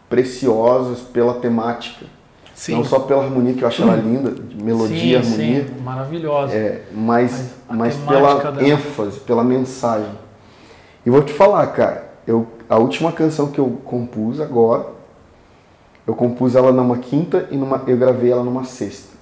preciosas 0.09 1.01
pela 1.01 1.35
temática. 1.35 2.07
Sim. 2.55 2.75
Não 2.75 2.85
só 2.85 3.01
pela 3.01 3.25
harmonia, 3.25 3.55
que 3.55 3.63
eu 3.63 3.69
acho 3.69 3.83
ela 3.83 3.95
linda, 3.95 4.31
de 4.31 4.63
melodia, 4.63 5.23
sim, 5.23 5.33
harmonia. 5.33 5.65
Sim, 5.65 5.83
maravilhosa. 5.83 6.55
É, 6.55 6.85
mas, 6.93 7.51
mas, 7.69 7.79
mas 7.79 7.97
pela 7.97 8.35
dela. 8.53 8.69
ênfase, 8.69 9.21
pela 9.21 9.45
mensagem. 9.45 10.11
E 11.07 11.11
vou 11.11 11.23
te 11.23 11.33
falar, 11.33 11.67
cara, 11.69 12.11
eu, 12.27 12.47
a 12.69 12.77
última 12.77 13.13
canção 13.13 13.49
que 13.49 13.59
eu 13.59 13.81
compus 13.85 14.41
agora, 14.41 14.87
eu 16.07 16.15
compus 16.15 16.55
ela 16.55 16.73
numa 16.73 16.99
quinta 16.99 17.49
e 17.51 17.57
numa, 17.57 17.83
eu 17.87 17.97
gravei 17.97 18.31
ela 18.31 18.43
numa 18.43 18.65
sexta. 18.65 19.17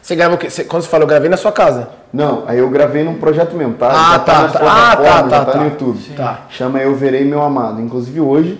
Você 0.00 0.16
gravou, 0.16 0.38
você, 0.38 0.64
quando 0.64 0.82
você 0.82 0.88
falou, 0.88 1.04
eu 1.04 1.08
gravei 1.08 1.28
na 1.28 1.36
sua 1.36 1.52
casa? 1.52 1.90
Não, 2.12 2.44
aí 2.46 2.58
eu 2.58 2.68
gravei 2.68 3.04
num 3.04 3.18
projeto 3.18 3.54
mesmo, 3.54 3.74
tá? 3.74 3.90
Ah, 3.90 4.18
tá, 4.18 4.48
tá, 4.48 4.60
ah, 4.62 4.96
tá, 4.96 5.22
tá, 5.22 5.44
tá, 5.44 5.58
no 5.58 5.64
YouTube. 5.66 5.98
Tá. 6.16 6.46
Chama 6.50 6.80
Eu 6.80 6.94
Verei 6.94 7.24
Meu 7.24 7.42
Amado. 7.42 7.80
Inclusive 7.80 8.20
hoje 8.20 8.58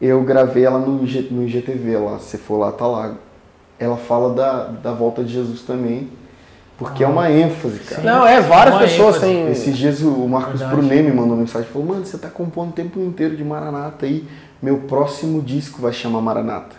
eu 0.00 0.22
gravei 0.22 0.64
ela 0.64 0.78
no, 0.78 1.06
G, 1.06 1.28
no 1.30 1.42
IGTV 1.42 1.98
lá, 1.98 2.18
se 2.18 2.38
for 2.38 2.58
lá, 2.58 2.72
tá 2.72 2.86
lá. 2.86 3.14
Ela 3.78 3.96
fala 3.96 4.34
da, 4.34 4.64
da 4.64 4.92
volta 4.92 5.22
de 5.22 5.32
Jesus 5.32 5.62
também. 5.62 6.10
Porque 6.80 7.04
é 7.04 7.06
uma 7.06 7.30
ênfase, 7.30 7.78
cara. 7.80 8.02
Não, 8.02 8.26
é, 8.26 8.40
várias 8.40 8.74
Uma 8.74 8.82
pessoas 8.82 9.16
ênfase. 9.16 9.32
têm. 9.32 9.50
Esses 9.52 9.76
dias 9.76 10.00
o 10.00 10.26
Marcos 10.26 10.58
Verdade. 10.60 10.74
Brunet 10.80 11.02
me 11.02 11.12
mandou 11.12 11.36
mensagem 11.36 11.68
falou: 11.70 11.86
Mano, 11.86 12.04
você 12.06 12.16
tá 12.18 12.28
compondo 12.28 12.70
o 12.70 12.72
tempo 12.72 12.98
inteiro 13.00 13.36
de 13.36 13.44
Maranata 13.44 14.06
aí. 14.06 14.26
Meu 14.62 14.78
próximo 14.78 15.40
disco 15.42 15.80
vai 15.82 15.92
chamar 15.92 16.20
Maranata. 16.22 16.74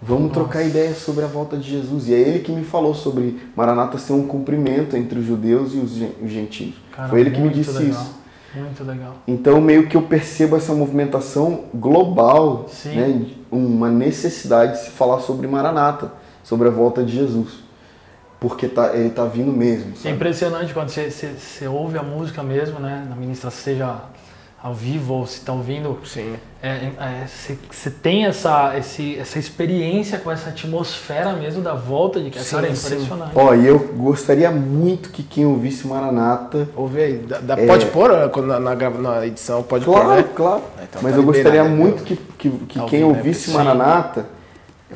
Vamos 0.00 0.32
trocar 0.32 0.62
ideias 0.62 0.98
sobre 0.98 1.24
a 1.24 1.26
volta 1.26 1.56
de 1.56 1.68
Jesus. 1.68 2.08
E 2.08 2.14
é 2.14 2.18
ele 2.18 2.38
que 2.40 2.52
me 2.52 2.62
falou 2.62 2.94
sobre 2.94 3.38
Maranata 3.56 3.96
ser 3.98 4.12
um 4.12 4.26
cumprimento 4.26 4.94
entre 4.96 5.18
os 5.18 5.24
judeus 5.24 5.74
e 5.74 5.78
os 5.78 5.90
gen- 5.92 6.12
os 6.22 6.30
gentios. 6.30 6.74
Cara, 6.94 7.08
Foi 7.08 7.18
ele 7.20 7.30
que 7.30 7.40
me 7.40 7.48
disse 7.48 7.72
legal, 7.72 7.90
isso. 7.90 8.14
Muito 8.54 8.84
legal. 8.84 9.14
Então, 9.26 9.60
meio 9.60 9.86
que 9.88 9.96
eu 9.96 10.02
percebo 10.02 10.56
essa 10.56 10.72
movimentação 10.74 11.64
global, 11.74 12.66
Sim. 12.68 12.94
né? 12.96 13.26
uma 13.50 13.88
necessidade 13.88 14.72
de 14.72 14.84
se 14.84 14.90
falar 14.90 15.20
sobre 15.20 15.46
Maranata, 15.48 16.12
sobre 16.44 16.68
a 16.68 16.70
volta 16.70 17.02
de 17.02 17.14
Jesus. 17.16 17.66
Porque 18.40 18.68
tá, 18.68 18.94
ele 18.94 19.10
tá 19.10 19.24
vindo 19.24 19.52
mesmo. 19.52 19.92
É 19.92 19.96
Sabe? 19.96 20.14
impressionante 20.14 20.72
quando 20.72 20.88
você, 20.90 21.10
você, 21.10 21.28
você 21.38 21.66
ouve 21.66 21.98
a 21.98 22.02
música 22.02 22.42
mesmo, 22.42 22.78
né? 22.78 23.04
Na 23.08 23.16
ministra, 23.16 23.50
seja 23.50 23.96
ao 24.62 24.74
vivo 24.74 25.14
ou 25.14 25.26
se 25.26 25.38
está 25.38 25.52
ouvindo. 25.52 25.98
Sim. 26.04 26.34
É, 26.60 26.90
é, 26.98 27.26
você, 27.26 27.56
você 27.70 27.90
tem 27.90 28.26
essa, 28.26 28.76
esse, 28.76 29.16
essa 29.18 29.38
experiência 29.38 30.18
com 30.18 30.30
essa 30.30 30.50
atmosfera 30.50 31.32
mesmo 31.34 31.62
da 31.62 31.74
volta 31.74 32.20
de 32.20 32.30
que 32.30 32.40
Sim, 32.40 32.56
cara, 32.56 32.68
é 32.68 32.74
sim. 32.74 32.86
impressionante. 32.94 33.32
Ó, 33.36 33.54
e 33.54 33.66
eu 33.66 33.78
gostaria 33.78 34.50
muito 34.50 35.10
que 35.10 35.22
quem 35.22 35.46
ouvisse 35.46 35.86
Maranata. 35.86 36.68
Ouve 36.76 37.00
aí. 37.00 37.18
Dá- 37.42 37.54
É. 37.56 37.66
Pode 37.66 37.86
pôr 37.86 38.10
né, 38.10 38.58
na, 38.58 38.60
na, 38.74 38.90
na 38.90 39.26
edição? 39.26 39.62
Pode 39.62 39.84
Claro, 39.84 40.06
pôr, 40.08 40.16
né? 40.16 40.24
claro. 40.34 40.62
Então 40.88 41.02
Mas 41.02 41.12
tá 41.12 41.18
eu 41.18 41.22
gostaria 41.24 41.62
né? 41.64 41.68
muito 41.70 42.02
que, 42.02 42.16
que, 42.16 42.50
que 42.50 42.78
Ao 42.80 42.86
quem 42.86 43.00
vivo, 43.00 43.12
né? 43.12 43.18
ouvisse 43.18 43.50
Sim. 43.50 43.56
Maranata 43.56 44.37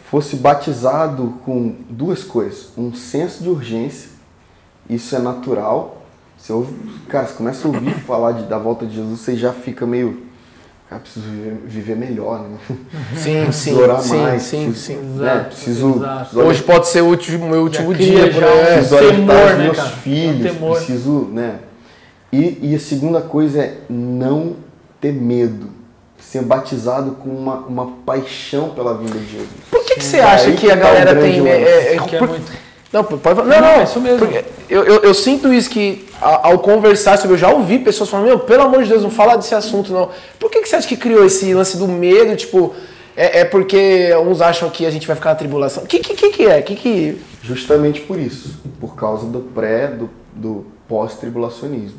fosse 0.01 0.37
batizado 0.37 1.35
com 1.45 1.75
duas 1.89 2.25
coisas. 2.25 2.69
Um 2.77 2.95
senso 2.95 3.43
de 3.43 3.49
urgência, 3.49 4.11
isso 4.89 5.15
é 5.15 5.19
natural. 5.19 6.03
Você 6.39 6.53
ouve, 6.53 6.75
cara, 7.09 7.27
você 7.27 7.35
começa 7.35 7.67
a 7.67 7.71
ouvir 7.71 7.95
falar 8.07 8.33
de, 8.33 8.45
da 8.45 8.59
volta 8.59 8.87
de 8.87 8.95
Jesus, 8.97 9.21
você 9.21 9.37
já 9.37 9.53
fica 9.53 9.87
meio. 9.87 10.31
Cara, 10.89 11.01
preciso 11.01 11.25
viver, 11.27 11.57
viver 11.65 11.97
melhor, 11.97 12.41
né? 12.41 12.59
Sim, 13.17 13.51
sim, 13.53 13.73
orar 13.81 14.01
sim, 14.03 14.17
mais, 14.19 14.43
sim, 14.43 14.71
preciso, 14.71 14.87
sim. 14.87 14.97
né? 15.17 15.33
Exato, 15.33 15.47
Preciso, 15.47 15.97
exato. 15.97 16.41
Hoje 16.41 16.63
pode 16.65 16.89
ser 16.89 17.01
o 17.03 17.07
último, 17.07 17.49
meu 17.49 17.63
último 17.63 17.95
dia. 17.95 18.31
já 18.31 18.47
aí. 18.47 18.75
preciso 18.75 18.99
temor, 18.99 19.27
né, 19.57 19.65
meus 19.65 19.77
cara? 19.79 19.89
filhos, 19.91 20.47
É 20.47 20.49
temor. 20.51 20.77
preciso, 20.77 21.29
né? 21.33 21.61
E, 22.31 22.59
e 22.63 22.75
a 22.75 22.79
segunda 22.79 23.21
coisa 23.23 23.61
é 23.63 23.79
não 23.89 24.57
ter 25.01 25.13
medo, 25.13 25.69
ser 26.33 26.43
batizado 26.43 27.13
com 27.13 27.29
uma, 27.29 27.57
uma 27.57 27.87
paixão 28.07 28.71
pela 28.71 28.95
vinda 28.97 29.19
de 29.19 29.27
Jesus. 29.33 29.49
Por 29.71 29.85
que, 29.85 29.97
que 29.97 30.05
você 30.05 30.17
Aí 30.17 30.23
acha 30.23 30.51
que 30.53 30.57
que 30.57 30.71
a 30.71 30.77
tá 30.77 30.83
galera 30.83 31.15
tem. 31.15 31.41
lance. 31.41 31.51
é, 31.51 31.63
é, 31.63 31.95
é 31.97 32.19
por- 32.19 32.29
muito- 32.31 32.53
Não, 32.91 33.05
pode 33.05 33.21
falar. 33.23 33.45
Não, 33.45 33.61
Não, 33.61 33.61
não, 33.61 33.81
é 33.81 33.85
isso 33.85 34.01
mesmo. 34.01 34.27
Eu, 34.69 34.83
eu, 34.85 34.97
eu 35.03 35.13
sinto 35.15 35.53
isso 35.53 35.69
que 35.69 36.07
ao 36.21 36.59
conversar 36.61 37.19
sobre, 37.19 37.35
eu 37.35 37.39
já 37.39 37.51
ouvi 37.51 37.79
pessoas 37.81 38.09
falando, 38.09 38.27
meu, 38.29 38.39
pelo 38.41 38.63
amor 38.63 38.83
de 38.83 38.89
Deus, 38.89 39.03
não 39.03 39.11
fala 39.11 39.37
desse 39.37 39.55
assunto, 39.55 39.93
não. 39.93 40.09
Por 40.39 40.51
que, 40.51 40.63
que 40.63 40.69
você 40.69 40.77
acha 40.77 40.89
que 40.89 40.97
criou 40.97 41.25
esse 41.27 41.53
lance 41.53 41.77
do 41.77 41.87
medo? 41.87 42.35
Tipo, 42.35 42.75
é, 43.15 43.41
é 43.41 43.45
porque 43.45 44.11
uns 44.27 44.41
acham 44.41 44.71
que 44.71 44.87
a 44.87 44.91
gente 44.91 45.07
vai 45.07 45.15
ficar 45.17 45.31
na 45.31 45.37
tribulação. 45.37 45.83
O 45.83 45.87
que, 45.87 45.99
que, 45.99 46.15
que, 46.15 46.31
que 46.31 46.47
é? 46.47 46.63
Que 46.63 46.75
que... 46.77 47.21
Justamente 47.43 48.01
por 48.01 48.19
isso, 48.19 48.59
por 48.81 48.95
causa 48.97 49.27
do 49.27 49.41
pré, 49.41 49.89
do, 49.89 50.09
do 50.35 50.65
pós-tribulacionismo. 50.89 51.99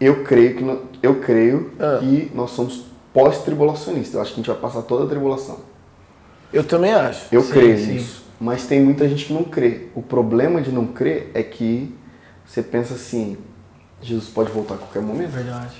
Eu 0.00 0.24
creio 0.24 0.54
que 0.56 0.78
eu 1.02 1.14
creio 1.16 1.70
Ah. 1.78 1.98
que 2.00 2.30
nós 2.34 2.50
somos 2.50 2.84
pós-tribulacionistas. 3.16 4.14
Eu 4.14 4.20
acho 4.20 4.30
que 4.34 4.40
a 4.40 4.42
gente 4.42 4.50
vai 4.52 4.56
passar 4.60 4.82
toda 4.82 5.04
a 5.04 5.08
tribulação. 5.08 5.58
Eu 6.52 6.62
também 6.62 6.92
acho. 6.92 7.22
Eu 7.32 7.42
Sim, 7.42 7.50
creio 7.52 7.78
sim. 7.78 7.92
nisso. 7.94 8.24
Mas 8.38 8.64
tem 8.64 8.80
muita 8.80 9.08
gente 9.08 9.24
que 9.24 9.32
não 9.32 9.42
crê. 9.42 9.86
O 9.94 10.02
problema 10.02 10.60
de 10.60 10.70
não 10.70 10.84
crer 10.86 11.30
é 11.32 11.42
que 11.42 11.94
você 12.44 12.62
pensa 12.62 12.92
assim, 12.94 13.38
Jesus 14.02 14.28
pode 14.28 14.52
voltar 14.52 14.74
a 14.74 14.76
qualquer 14.76 14.98
É 14.98 15.02
momento. 15.02 15.30
verdade. 15.30 15.74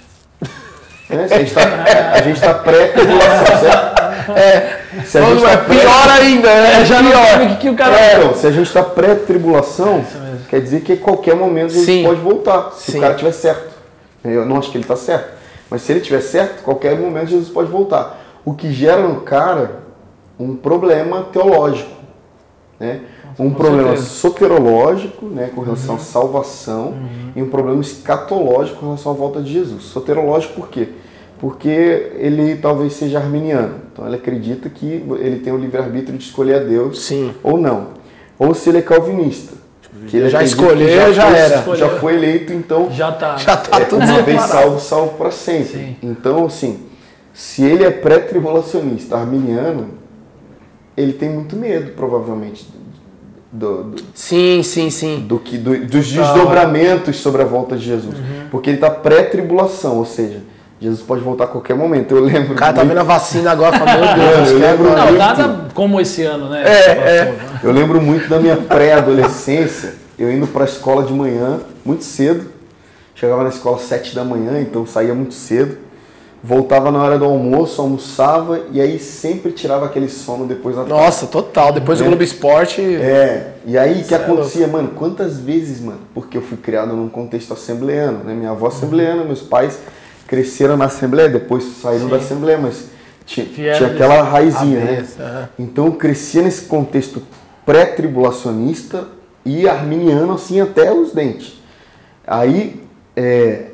Se 1.07 1.13
A 1.15 1.39
gente 1.39 1.55
tá- 1.55 2.13
a 2.15 2.23
gente 2.23 2.37
está 2.37 2.55
pré-tribulação, 2.55 3.61
certo? 3.61 3.97
É, 4.37 4.81
Se 5.05 5.19
a 5.19 5.21
gente 5.23 5.35
Não, 5.35 5.43
tá 5.43 5.51
é 5.53 5.57
pré- 5.59 5.79
pior 5.79 6.09
ainda, 6.21 6.49
né? 6.49 6.85
já 6.85 7.01
não 7.01 7.11
pior. 7.13 7.49
que, 7.51 7.57
que 7.59 7.69
o 7.71 7.77
cara. 7.77 7.97
É, 8.01 8.17
então, 8.17 8.35
se 8.35 8.45
a 8.47 8.51
gente 8.51 8.67
está 8.67 8.83
pré-tribulação, 8.83 9.99
mesmo. 9.99 10.41
quer 10.49 10.61
dizer 10.61 10.81
que 10.81 10.95
a 10.95 10.97
qualquer 10.97 11.37
momento 11.37 11.69
Jesus 11.71 11.87
Sim. 11.87 12.03
pode 12.05 12.21
voltar, 12.21 12.73
se 12.73 12.91
Sim. 12.91 12.99
o 12.99 13.01
cara 13.03 13.15
tiver 13.15 13.31
certo. 13.31 13.71
Eu 14.25 14.45
não 14.45 14.57
acho 14.59 14.73
que 14.73 14.77
ele 14.79 14.83
está 14.85 14.97
certo, 14.97 15.36
mas 15.71 15.83
se 15.83 15.93
ele 15.93 16.01
tiver 16.01 16.21
certo, 16.21 16.63
qualquer 16.63 16.99
momento 16.99 17.29
Jesus 17.29 17.49
pode 17.49 17.71
voltar. 17.71 18.23
O 18.45 18.55
que 18.55 18.73
gera 18.73 19.07
no 19.07 19.23
cara 19.23 19.83
um 20.39 20.55
problema 20.55 21.25
teológico, 21.33 21.91
né? 22.79 23.01
Um 23.39 23.51
Com 23.51 23.57
problema 23.57 23.89
certeza. 23.89 24.07
soterológico, 24.07 25.27
né, 25.27 25.51
com 25.55 25.61
relação 25.61 25.97
à 25.97 25.99
salvação, 25.99 26.95
e 27.35 27.43
um 27.43 27.51
problema 27.51 27.83
escatológico 27.83 28.81
com 28.81 28.87
relação 28.87 29.13
à 29.13 29.15
volta 29.15 29.43
de 29.43 29.53
Jesus. 29.53 29.85
Soterológico 29.85 30.55
por 30.55 30.69
quê? 30.71 30.89
Porque 31.39 32.13
ele 32.15 32.57
talvez 32.57 32.95
seja 32.95 33.19
arminiano. 33.19 33.75
Então 33.93 34.07
ele 34.07 34.17
acredita 34.17 34.71
que 34.71 35.05
ele 35.19 35.41
tem 35.41 35.53
o 35.53 35.59
livre-arbítrio 35.59 36.17
de 36.17 36.25
escolher 36.25 36.55
a 36.55 36.59
Deus 36.61 37.03
Sim. 37.03 37.35
ou 37.43 37.59
não. 37.59 37.89
Ou 38.39 38.55
se 38.55 38.71
ele 38.71 38.79
é 38.79 38.83
calvinista. 38.83 39.55
Que 40.09 40.17
ele 40.19 40.29
Já 40.29 40.43
escolheu, 40.43 41.13
já 41.15 41.27
foi- 41.31 41.39
era. 41.39 41.77
Já 41.77 41.89
foi 41.99 42.15
eleito, 42.15 42.53
então 42.53 42.91
Já 42.91 43.11
tá. 43.13 43.37
Já 43.37 43.57
tá 43.57 43.81
é, 43.81 43.85
tudo 43.85 44.05
uma 44.05 44.23
vez 44.23 44.41
salvo, 44.43 44.79
salvo 44.81 45.15
para 45.17 45.31
sempre. 45.31 45.73
Sim. 45.73 45.97
Então, 46.03 46.47
assim, 46.47 46.81
se 47.33 47.63
ele 47.65 47.85
é 47.85 47.91
pré-tribulacionista, 47.91 49.17
arminiano, 49.17 49.89
ele 50.97 51.13
tem 51.13 51.29
muito 51.29 51.57
medo, 51.57 51.93
provavelmente, 51.93 52.67
do, 53.53 53.85
do, 53.85 54.03
Sim, 54.15 54.63
sim, 54.63 54.91
sim. 54.91 55.21
do 55.21 55.39
que, 55.39 55.57
do- 55.59 55.87
dos 55.87 56.11
Total. 56.13 56.35
desdobramentos 56.35 57.17
sobre 57.17 57.43
a 57.43 57.45
volta 57.45 57.77
de 57.77 57.85
Jesus. 57.85 58.15
Uhum. 58.19 58.49
Porque 58.51 58.71
ele 58.71 58.77
está 58.77 58.91
pré-tribulação, 58.91 59.97
ou 59.99 60.05
seja, 60.07 60.43
Jesus 60.81 61.01
pode 61.01 61.23
voltar 61.23 61.45
a 61.45 61.47
qualquer 61.47 61.75
momento. 61.75 62.15
Eu 62.15 62.23
lembro. 62.23 62.53
O 62.53 62.57
cara 62.57 62.73
tá 62.73 62.85
vendo 62.85 62.99
a 62.99 63.03
vacina 63.03 63.51
agora, 63.51 63.79
fala, 63.79 64.17
meu 64.17 64.29
Deus, 64.29 64.51
eu 64.53 64.59
é 64.63 64.71
lembro 64.71 64.89
agora? 64.89 64.99
Não, 64.99 65.07
muito. 65.07 65.19
nada 65.19 65.65
como 65.73 66.01
esse 66.01 66.23
ano, 66.23 66.51
né? 66.51 66.63
É, 66.65 66.91
é. 66.91 67.25
né? 67.25 67.39
Eu 67.63 67.73
lembro 67.73 68.01
muito 68.01 68.29
da 68.29 68.39
minha 68.39 68.57
pré-adolescência, 68.57 69.95
eu 70.19 70.31
indo 70.31 70.47
para 70.47 70.65
a 70.65 70.67
escola 70.67 71.03
de 71.03 71.13
manhã, 71.13 71.61
muito 71.85 72.05
cedo. 72.05 72.57
Chegava 73.15 73.43
na 73.43 73.49
escola 73.49 73.77
às 73.77 73.83
7 73.85 74.15
da 74.15 74.23
manhã, 74.23 74.61
então 74.61 74.87
saía 74.87 75.15
muito 75.15 75.33
cedo. 75.33 75.79
Voltava 76.45 76.93
na 76.93 77.03
hora 77.03 77.19
do 77.19 77.25
almoço, 77.25 77.81
almoçava 77.81 78.61
e 78.71 78.79
aí 78.79 78.99
sempre 78.99 79.53
tirava 79.53 79.87
aquele 79.87 80.11
sono 80.11 80.45
depois 80.47 80.77
da 80.77 80.85
tarde. 80.85 81.03
Nossa, 81.03 81.27
total. 81.27 81.73
Depois 81.73 81.99
do 81.99 82.05
É. 82.05 82.09
Globo 82.09 82.23
Esporte. 82.23 82.83
É, 82.83 83.55
e 83.65 83.79
aí 83.79 84.03
o 84.03 84.05
que 84.05 84.15
é 84.15 84.19
acontecia, 84.19 84.69
mano, 84.69 84.91
quantas 84.95 85.41
vezes, 85.41 85.81
mano, 85.81 86.01
porque 86.15 86.37
eu 86.37 86.43
fui 86.43 86.59
criado 86.59 86.95
num 86.95 87.09
contexto 87.09 87.55
assembleano, 87.55 88.23
né? 88.23 88.35
Minha 88.35 88.51
avó 88.51 88.67
assembleana, 88.67 89.25
meus 89.25 89.41
pais 89.41 89.79
cresceram 90.27 90.77
na 90.77 90.87
Assembleia, 90.87 91.29
depois 91.29 91.65
saíram 91.81 92.05
Sim. 92.05 92.11
da 92.11 92.17
Assembleia, 92.17 92.59
mas 92.59 92.87
tinha, 93.25 93.47
tinha 93.47 93.87
aquela 93.87 94.23
raizinha, 94.23 94.81
né? 94.81 95.07
Aham. 95.19 95.49
Então 95.59 95.87
eu 95.87 95.93
crescia 95.93 96.43
nesse 96.43 96.63
contexto 96.67 97.23
pré-tribulacionista 97.65 99.09
e 99.45 99.69
arminiano 99.69 100.35
assim 100.35 100.61
até 100.61 100.93
os 100.93 101.13
dentes. 101.13 101.61
Aí, 102.27 102.83
é, 103.15 103.67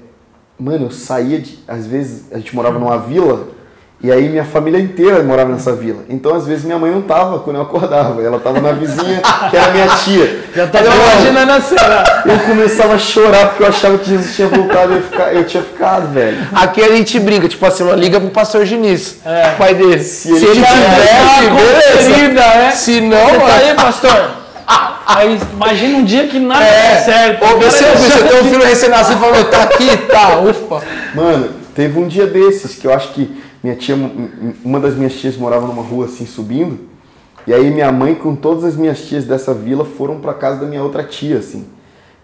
mano, 0.59 0.87
eu 0.87 0.91
saía 0.91 1.39
de. 1.41 1.59
Às 1.67 1.87
vezes 1.87 2.33
a 2.33 2.39
gente 2.39 2.55
morava 2.55 2.79
numa 2.79 2.99
vila 2.99 3.49
e 4.03 4.11
aí 4.11 4.29
minha 4.29 4.45
família 4.45 4.79
inteira 4.81 5.23
morava 5.23 5.51
nessa 5.53 5.73
vila. 5.73 6.01
Então 6.09 6.35
às 6.35 6.47
vezes 6.47 6.65
minha 6.65 6.79
mãe 6.79 6.91
não 6.91 7.03
tava 7.03 7.39
quando 7.39 7.57
eu 7.57 7.63
acordava, 7.63 8.21
ela 8.23 8.41
tava 8.41 8.61
na 8.61 8.73
vizinha 8.73 9.21
que 9.49 9.57
era 9.57 9.71
minha 9.73 9.87
tia. 9.89 10.41
Já 10.57 10.67
tá 10.67 10.81
Eu- 10.81 10.93
imaginando 10.93 11.53
a 11.53 11.61
cena. 11.61 12.05
Eu 12.27 12.39
começava 12.41 12.95
a 12.95 12.99
chorar 12.99 13.49
porque 13.51 13.63
eu 13.63 13.69
achava 13.69 13.99
que 13.99 14.11
Jesus 14.11 14.35
tinha 14.35 14.49
voltado 14.49 14.93
e 14.93 14.97
eu, 14.97 15.03
ficar- 15.03 15.33
eu 15.35 15.45
tinha 15.45 15.63
ficado, 15.63 16.13
velho. 16.13 16.37
Aqui 16.53 16.83
a 16.83 16.89
gente 16.97 17.21
brinca, 17.21 17.49
tipo 17.49 17.65
assim, 17.65 17.89
liga 17.93 18.19
pro 18.21 18.31
pastor 18.31 18.65
Diniz, 18.65 19.19
É. 19.25 19.51
pai 19.57 19.75
dele. 19.75 20.03
Se 20.03 20.29
Se, 20.29 20.33
ele 20.35 20.47
ele 20.47 20.55
tiver 20.55 20.69
beleza. 20.69 22.43
é. 22.43 22.71
Se 22.73 23.01
não, 23.01 23.17
Você 23.19 23.39
tá 23.39 23.55
aí, 23.55 23.75
pastor? 23.75 24.31
Aí 25.07 25.39
imagina 25.53 25.99
um 25.99 26.05
dia 26.05 26.27
que 26.29 26.39
nada 26.39 26.65
É, 26.65 26.97
certo. 27.05 27.43
Ô, 27.45 27.47
O 27.47 27.59
cara 27.59 27.71
você, 27.71 27.85
você 27.85 28.23
tem 28.23 28.41
um 28.41 28.45
filho 28.45 28.65
recém-nascido 28.65 29.17
e 29.17 29.21
falou, 29.21 29.45
tá 29.45 29.63
aqui, 29.65 29.97
tá, 30.09 30.39
ufa. 30.39 30.85
Mano, 31.15 31.49
teve 31.75 31.99
um 31.99 32.07
dia 32.07 32.27
desses 32.27 32.77
que 32.77 32.87
eu 32.87 32.95
acho 32.95 33.09
que 33.09 33.43
minha 33.63 33.77
tia, 33.77 33.97
uma 34.65 34.81
das 34.81 34.95
minhas 34.95 35.15
tias 35.15 35.37
morava 35.37 35.67
numa 35.67 35.83
rua 35.83 36.07
assim 36.07 36.27
subindo, 36.27 36.79
e 37.47 37.53
aí 37.53 37.71
minha 37.71 37.91
mãe 37.91 38.15
com 38.15 38.35
todas 38.35 38.65
as 38.65 38.77
minhas 38.77 39.07
tias 39.07 39.25
dessa 39.25 39.53
vila 39.53 39.85
foram 39.85 40.21
pra 40.21 40.35
casa 40.35 40.61
da 40.61 40.67
minha 40.67 40.83
outra 40.83 41.03
tia, 41.03 41.39
assim. 41.39 41.67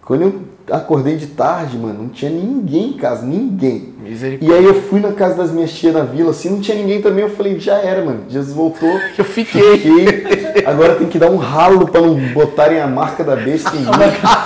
Quando 0.09 0.23
eu 0.23 0.41
acordei 0.71 1.17
de 1.17 1.27
tarde, 1.27 1.77
mano, 1.77 2.05
não 2.05 2.09
tinha 2.09 2.31
ninguém 2.31 2.91
em 2.91 2.93
casa, 2.95 3.27
ninguém. 3.27 3.93
E 4.41 4.53
aí 4.53 4.65
eu 4.65 4.81
fui 4.83 5.01
na 5.01 5.13
casa 5.13 5.35
das 5.35 5.51
minhas 5.51 5.71
tias 5.71 5.93
na 5.93 6.03
vila, 6.03 6.31
assim, 6.31 6.49
não 6.49 6.61
tinha 6.61 6.79
ninguém 6.79 7.03
também, 7.03 7.25
eu 7.25 7.31
falei, 7.31 7.61
já 7.61 7.77
era, 7.77 8.03
mano, 8.03 8.23
Jesus 8.27 8.55
voltou. 8.55 8.89
Eu 9.19 9.25
fiquei. 9.25 9.79
Fiquei. 9.79 10.65
Agora 10.65 10.95
tem 10.95 11.09
que 11.09 11.19
dar 11.19 11.31
um 11.31 11.37
ralo 11.37 11.87
pra 11.89 12.01
não 12.01 12.15
botarem 12.33 12.81
a 12.81 12.87
marca 12.87 13.23
da 13.23 13.37
besta 13.37 13.77
em 13.77 13.81
mim. 13.81 13.87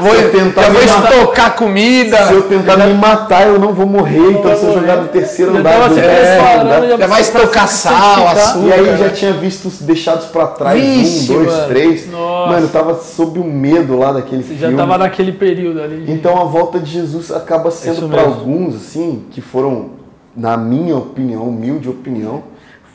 vou, 0.00 0.14
Se 0.14 0.22
eu 0.22 0.30
tentar 0.32 0.62
eu 0.64 0.72
vou 0.72 0.80
me 0.82 0.86
matar- 0.88 1.12
estocar 1.12 1.56
comida. 1.56 2.16
Se 2.26 2.32
eu 2.32 2.42
tentar 2.42 2.76
me 2.76 2.94
matar, 2.94 3.46
eu 3.46 3.58
não 3.58 3.72
vou 3.72 3.86
morrer. 3.86 4.30
Então, 4.32 4.56
se 4.56 4.64
eu 4.64 4.72
jogar 4.74 4.96
do 4.96 5.08
terceiro 5.08 5.56
andar, 5.56 5.90
preparando, 5.90 6.82
andar, 6.84 6.98
já 6.98 7.06
vai 7.06 7.20
estocar 7.20 7.68
sal, 7.68 8.26
açúcar. 8.28 8.66
E 8.66 8.72
aí 8.72 8.82
né? 8.82 8.96
já 8.96 9.10
tinha 9.10 9.32
visto 9.32 9.66
os 9.68 9.80
deixados 9.80 10.26
pra 10.26 10.46
trás, 10.48 10.80
Vixe, 10.82 11.32
um, 11.32 11.34
dois, 11.36 11.52
mano. 11.52 11.68
três. 11.68 12.10
Nossa. 12.10 12.50
Mano, 12.52 12.66
eu 12.66 12.70
tava 12.70 12.94
sob 12.96 13.38
o 13.38 13.44
medo 13.44 13.98
lá 13.98 14.12
daquele 14.12 14.42
Você 14.42 14.54
filme. 14.54 14.72
já 14.72 14.76
tava 14.76 14.98
naquele 14.98 15.32
período 15.32 15.80
ali. 15.82 16.04
de- 16.04 16.12
Então 16.12 16.40
a 16.40 16.44
volta 16.44 16.78
de 16.78 16.90
Jesus 16.90 17.30
acaba 17.30 17.70
sendo 17.70 17.92
Isso 17.98 18.08
para 18.08 18.22
mesmo. 18.22 18.34
alguns, 18.34 18.74
assim, 18.76 19.24
que 19.30 19.40
foram, 19.40 19.90
na 20.36 20.56
minha 20.56 20.96
opinião, 20.96 21.42
humilde 21.48 21.88
opinião, 21.88 22.42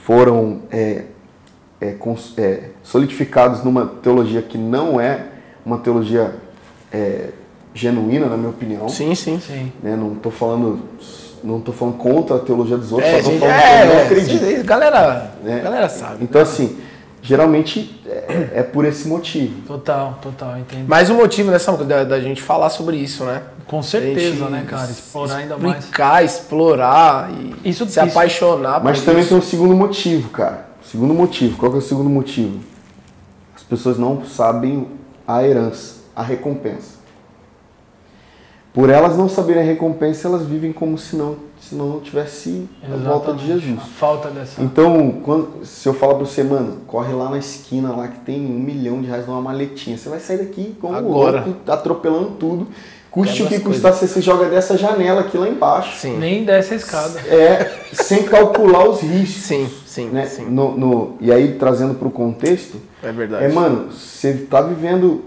foram 0.06 0.60
é, 0.72 1.04
é, 1.82 1.92
cons- 1.92 2.34
é, 2.38 2.70
solidificados 2.84 3.64
numa 3.64 3.86
teologia 4.02 4.42
que 4.42 4.58
não 4.58 5.00
é 5.00 5.20
uma 5.66 5.78
teologia 5.80 6.36
é, 6.96 7.30
genuína, 7.74 8.28
na 8.28 8.38
minha 8.38 8.50
opinião. 8.50 8.88
Sim, 8.88 9.14
sim. 9.16 9.40
Sim. 9.40 9.72
Né? 9.84 9.96
Não 9.96 10.14
estou 10.14 10.32
falando, 10.32 10.80
não 11.44 11.60
tô 11.60 11.72
falando 11.72 11.98
contra 11.98 12.38
a 12.38 12.40
teologia 12.40 12.78
dos 12.78 12.92
outros, 12.92 13.10
É, 13.10 13.18
só 13.22 13.24
tô 13.24 13.32
gente, 13.32 13.40
falando 13.42 13.58
que 13.58 13.64
eu 13.82 13.88
não 13.88 13.94
é, 14.00 14.04
acredito. 14.06 14.44
é, 14.46 14.64
galera, 14.64 15.32
né? 15.44 15.60
galera 15.64 15.90
sabe. 15.90 16.24
Então 16.24 16.42
assim, 16.42 16.78
geralmente 17.22 18.02
é, 18.08 18.50
é 18.56 18.64
por 18.64 18.86
esse 18.86 19.08
motivo. 19.08 19.62
Total, 19.68 20.18
total, 20.22 20.58
entendo. 20.58 20.88
Mais 20.88 21.10
um 21.10 21.16
motivo, 21.16 21.52
né, 21.52 21.60
Samuca, 21.60 21.84
da, 21.84 22.04
da 22.04 22.20
gente 22.20 22.42
falar 22.42 22.70
sobre 22.70 22.98
isso, 22.98 23.24
né? 23.26 23.42
Com 23.68 23.82
certeza, 23.82 24.48
né, 24.48 24.64
cara? 24.68 24.90
Explorar 24.92 25.38
ainda 25.38 25.58
mais. 25.58 25.80
Explicar, 25.80 26.24
explorar 26.24 27.32
e 27.32 27.70
Isso- 27.70 27.84
se 27.86 27.92
isso- 27.92 28.00
apaixonar 28.00 28.82
Mas 28.84 29.00
por 29.00 29.06
também 29.06 29.22
isso. 29.22 29.30
tem 29.30 29.38
um 29.38 29.42
segundo 29.42 29.76
motivo, 29.76 30.30
cara. 30.30 30.66
Segundo 30.84 31.14
motivo. 31.16 31.58
Qual 31.58 31.72
que 31.72 31.78
é 31.78 31.80
o 31.80 31.84
segundo 31.84 32.10
motivo? 32.10 32.60
As 33.56 33.64
pessoas 33.64 33.98
não 33.98 34.24
sabem 34.24 34.88
a 35.28 35.44
herança, 35.44 35.95
a 36.16 36.24
recompensa. 36.24 37.04
Por 38.74 38.90
elas 38.90 39.18
não 39.18 39.30
saberem 39.30 39.62
a 39.64 39.66
recompensa, 39.66 40.28
elas 40.28 40.46
vivem 40.46 40.74
como 40.74 40.98
se 40.98 41.16
não, 41.16 41.38
se 41.62 41.74
não 41.76 42.02
tivesse 42.02 42.68
a 42.84 42.88
volta 42.98 43.34
de 43.34 43.44
Exatamente. 43.46 43.66
Jesus. 43.68 43.78
A 43.80 43.82
falta 43.98 44.30
dessa. 44.30 44.62
Então, 44.62 45.12
quando- 45.24 45.66
se 45.66 45.88
eu 45.88 45.94
falar 45.94 46.16
pra 46.16 46.26
você, 46.26 46.44
mano, 46.44 46.80
corre 46.86 47.14
lá 47.14 47.30
na 47.30 47.38
esquina 47.38 47.96
lá 47.96 48.10
que 48.10 48.20
tem 48.20 48.46
um 48.46 48.60
milhão 48.60 49.02
de 49.02 49.08
reais 49.08 49.26
numa 49.26 49.42
maletinha. 49.42 49.98
Você 49.98 50.10
vai 50.10 50.20
sair 50.20 50.40
daqui 50.40 50.76
como 50.82 50.94
Agora. 50.94 51.46
louco, 51.46 51.72
atropelando 51.72 52.32
tudo. 52.32 52.68
Custe 53.10 53.44
o 53.44 53.48
que 53.48 53.62
custar, 53.62 53.94
você 53.94 54.10
se 54.10 54.20
joga 54.20 54.50
dessa 54.50 54.78
janela 54.78 55.22
aqui 55.22 55.38
lá 55.38 55.48
embaixo. 55.48 55.96
Sim. 55.98 56.18
Nem 56.18 56.44
desce 56.44 56.74
a 56.74 56.76
escada. 56.76 57.18
É, 57.22 57.72
sem 57.94 58.24
calcular 58.24 58.90
os 58.90 59.00
riscos. 59.00 59.44
Sim, 59.44 59.70
sim, 59.86 60.06
né? 60.10 60.26
sim. 60.26 60.44
No, 60.50 60.78
no- 60.78 61.16
e 61.22 61.32
aí, 61.32 61.54
trazendo 61.54 61.94
para 61.94 62.10
o 62.10 62.12
contexto, 62.12 62.76
É 63.02 63.14
verdade. 63.14 63.46
é, 63.46 63.48
mano, 63.48 63.90
você 63.90 64.34
tá 64.34 64.60
vivendo 64.62 65.24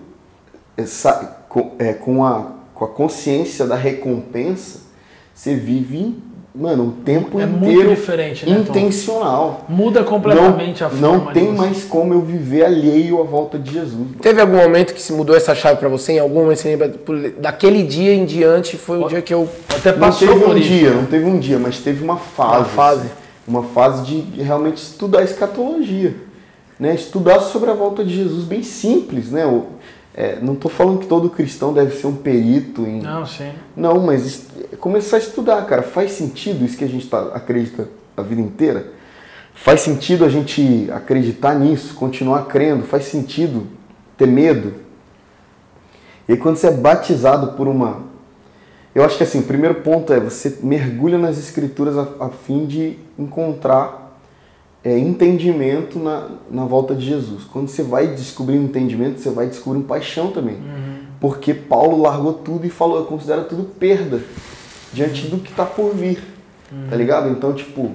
essa, 0.82 1.36
com, 1.48 1.72
é, 1.78 1.92
com, 1.92 2.24
a, 2.24 2.46
com 2.72 2.84
a 2.84 2.88
consciência 2.88 3.66
da 3.66 3.74
recompensa, 3.74 4.80
você 5.34 5.54
vive, 5.56 6.16
mano, 6.54 6.84
o 6.88 6.92
tempo 7.04 7.40
É 7.40 7.46
muito 7.46 7.64
inteiro 7.70 7.90
diferente, 7.94 8.48
né, 8.48 8.54
Tom? 8.54 8.60
intencional. 8.72 9.64
Muda 9.68 10.04
completamente 10.04 10.84
a 10.84 10.88
não, 10.88 10.94
forma 11.14 11.24
não 11.24 11.32
tem 11.32 11.52
mais 11.52 11.82
como 11.84 12.14
eu 12.14 12.20
viver 12.22 12.64
alheio 12.64 13.20
à 13.20 13.24
volta 13.24 13.58
de 13.58 13.72
Jesus. 13.72 14.06
Teve 14.22 14.40
algum 14.40 14.56
momento 14.56 14.94
que 14.94 15.02
se 15.02 15.12
mudou 15.12 15.36
essa 15.36 15.52
chave 15.54 15.78
pra 15.80 15.88
você? 15.88 16.12
Em 16.12 16.18
algum 16.20 16.40
momento 16.42 16.58
você 16.58 16.68
lembra? 16.68 16.94
Daquele 17.38 17.82
dia 17.82 18.14
em 18.14 18.24
diante 18.24 18.76
foi 18.76 19.02
o 19.02 19.08
dia 19.08 19.20
que 19.20 19.34
eu. 19.34 19.48
Até 19.76 19.90
Não 19.92 19.98
passou 19.98 20.28
teve 20.28 20.40
por 20.44 20.54
um 20.54 20.58
isso. 20.58 20.68
dia, 20.68 20.90
não 20.92 21.06
teve 21.06 21.24
um 21.24 21.38
dia, 21.40 21.58
mas 21.58 21.78
teve 21.78 22.04
uma 22.04 22.16
fase. 22.16 22.56
Uma 22.56 22.64
fase. 22.64 23.00
assim, 23.00 23.10
Uma 23.48 23.62
fase 23.64 24.02
de 24.04 24.42
realmente 24.42 24.76
estudar 24.76 25.22
escatologia. 25.24 26.14
Né? 26.78 26.94
Estudar 26.94 27.40
sobre 27.40 27.70
a 27.70 27.74
volta 27.74 28.04
de 28.04 28.14
Jesus, 28.14 28.44
bem 28.44 28.62
simples. 28.62 29.32
Né? 29.32 29.44
O- 29.44 29.64
é, 30.20 30.38
não 30.42 30.54
estou 30.54 30.68
falando 30.68 30.98
que 30.98 31.06
todo 31.06 31.30
cristão 31.30 31.72
deve 31.72 31.94
ser 31.96 32.08
um 32.08 32.16
perito 32.16 32.82
em. 32.82 33.00
Não, 33.00 33.24
sim. 33.24 33.52
Não, 33.76 34.00
mas 34.00 34.26
es- 34.26 34.46
começar 34.80 35.14
a 35.16 35.20
estudar, 35.20 35.64
cara. 35.66 35.82
Faz 35.82 36.10
sentido 36.10 36.64
isso 36.64 36.76
que 36.76 36.82
a 36.82 36.88
gente 36.88 37.06
tá, 37.08 37.30
acredita 37.34 37.88
a 38.16 38.22
vida 38.22 38.40
inteira? 38.40 38.88
Faz 39.54 39.80
sentido 39.82 40.24
a 40.24 40.28
gente 40.28 40.90
acreditar 40.92 41.54
nisso, 41.54 41.94
continuar 41.94 42.46
crendo? 42.46 42.82
Faz 42.82 43.04
sentido 43.04 43.68
ter 44.16 44.26
medo? 44.26 44.74
E 46.28 46.32
aí, 46.32 46.38
quando 46.38 46.56
você 46.56 46.66
é 46.66 46.72
batizado 46.72 47.52
por 47.52 47.68
uma. 47.68 48.02
Eu 48.92 49.04
acho 49.04 49.16
que 49.16 49.22
assim, 49.22 49.38
o 49.38 49.44
primeiro 49.44 49.76
ponto 49.76 50.12
é 50.12 50.18
você 50.18 50.58
mergulha 50.64 51.16
nas 51.16 51.38
escrituras 51.38 51.96
a, 51.96 52.08
a 52.26 52.28
fim 52.30 52.66
de 52.66 52.98
encontrar 53.16 54.07
é, 54.84 54.98
entendimento 54.98 55.98
na, 55.98 56.28
na 56.50 56.64
volta 56.64 56.94
de 56.94 57.04
Jesus. 57.04 57.44
Quando 57.44 57.68
você 57.68 57.82
vai 57.82 58.14
descobrir 58.14 58.56
entendimento, 58.56 59.20
você 59.20 59.30
vai 59.30 59.46
descobrir 59.46 59.82
paixão 59.82 60.30
também. 60.30 60.58
Porque 61.20 61.52
Paulo 61.52 62.00
largou 62.00 62.32
tudo 62.32 62.66
e 62.66 62.70
falou, 62.70 62.98
eu 62.98 63.04
considero 63.04 63.44
tudo 63.44 63.64
perda 63.64 64.22
diante 64.92 65.26
do 65.26 65.38
que 65.38 65.50
está 65.50 65.64
por 65.64 65.94
vir. 65.94 66.22
Tá 66.88 66.96
ligado? 66.96 67.30
Então, 67.30 67.52
tipo, 67.52 67.92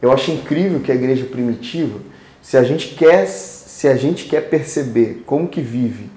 eu 0.00 0.12
acho 0.12 0.30
incrível 0.30 0.80
que 0.80 0.92
a 0.92 0.94
igreja 0.94 1.24
primitiva, 1.24 1.98
se 2.42 2.56
a 2.56 2.62
gente 2.62 2.94
quer, 2.94 3.26
se 3.26 3.88
a 3.88 3.96
gente 3.96 4.26
quer 4.26 4.48
perceber 4.50 5.22
como 5.26 5.48
que 5.48 5.60
vive 5.60 6.10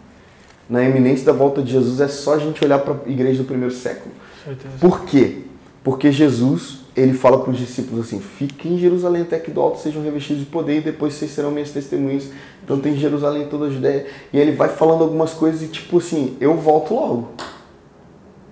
na 0.69 0.83
eminência 0.83 1.25
da 1.25 1.31
volta 1.31 1.61
de 1.61 1.71
Jesus, 1.71 2.01
é 2.01 2.07
só 2.09 2.35
a 2.35 2.39
gente 2.39 2.63
olhar 2.63 2.79
para 2.79 2.93
a 2.93 3.09
igreja 3.09 3.41
do 3.41 3.47
primeiro 3.47 3.73
século. 3.73 4.13
Certeza. 4.43 4.75
Por 4.79 5.05
quê? 5.05 5.43
Porque 5.83 6.11
Jesus, 6.11 6.76
ele 6.97 7.13
fala 7.13 7.37
para 7.39 7.51
os 7.51 7.59
discípulos 7.59 8.07
assim: 8.07 8.19
fiquem 8.19 8.73
em 8.73 8.79
Jerusalém 8.79 9.21
até 9.21 9.37
que 9.37 9.51
do 9.51 9.61
alto 9.61 9.79
sejam 9.79 10.01
revestidos 10.01 10.43
de 10.43 10.49
poder 10.49 10.79
e 10.79 10.81
depois 10.81 11.13
vocês 11.13 11.29
serão 11.29 11.51
minhas 11.51 11.69
testemunhas. 11.69 12.29
Então 12.63 12.79
tem 12.79 12.97
Jerusalém 12.97 13.43
em 13.43 13.47
toda 13.47 13.65
a 13.65 13.69
Judéia. 13.69 14.07
E 14.33 14.39
ele 14.39 14.51
vai 14.53 14.67
falando 14.69 15.03
algumas 15.03 15.31
coisas 15.33 15.61
e 15.61 15.67
tipo 15.67 15.99
assim: 15.99 16.35
eu 16.41 16.55
volto 16.55 16.95
logo. 16.95 17.27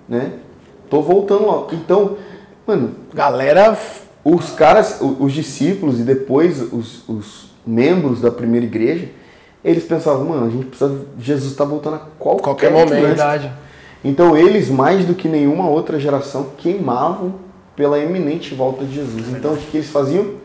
Né? 0.07 0.33
Tô 0.91 1.01
voltando 1.01 1.47
logo. 1.47 1.73
Então, 1.73 2.17
mano, 2.67 2.91
Galera. 3.11 3.75
os 4.23 4.51
caras, 4.51 4.99
os 5.01 5.33
discípulos 5.33 5.99
e 5.99 6.03
depois 6.03 6.61
os, 6.71 7.09
os 7.09 7.49
membros 7.65 8.21
da 8.21 8.29
primeira 8.29 8.67
igreja, 8.67 9.09
eles 9.63 9.83
pensavam, 9.85 10.23
mano, 10.25 10.45
a 10.45 10.49
gente 10.51 10.65
precisa. 10.67 11.01
Jesus 11.17 11.51
está 11.51 11.65
voltando 11.65 11.95
a 11.95 11.99
qualquer, 12.19 12.43
Qualquer 12.43 12.71
momento. 12.71 12.93
instante." 12.93 13.07
Verdade. 13.07 13.51
Então 14.03 14.37
eles, 14.37 14.69
mais 14.69 15.03
do 15.03 15.15
que 15.15 15.27
nenhuma 15.27 15.67
outra 15.67 15.99
geração, 15.99 16.51
queimavam 16.59 17.44
pela 17.75 17.99
eminente 17.99 18.53
volta 18.55 18.85
de 18.85 18.95
Jesus. 18.95 19.29
Então 19.29 19.53
o 19.53 19.57
que, 19.57 19.65
que 19.71 19.77
eles 19.77 19.89
faziam? 19.89 20.35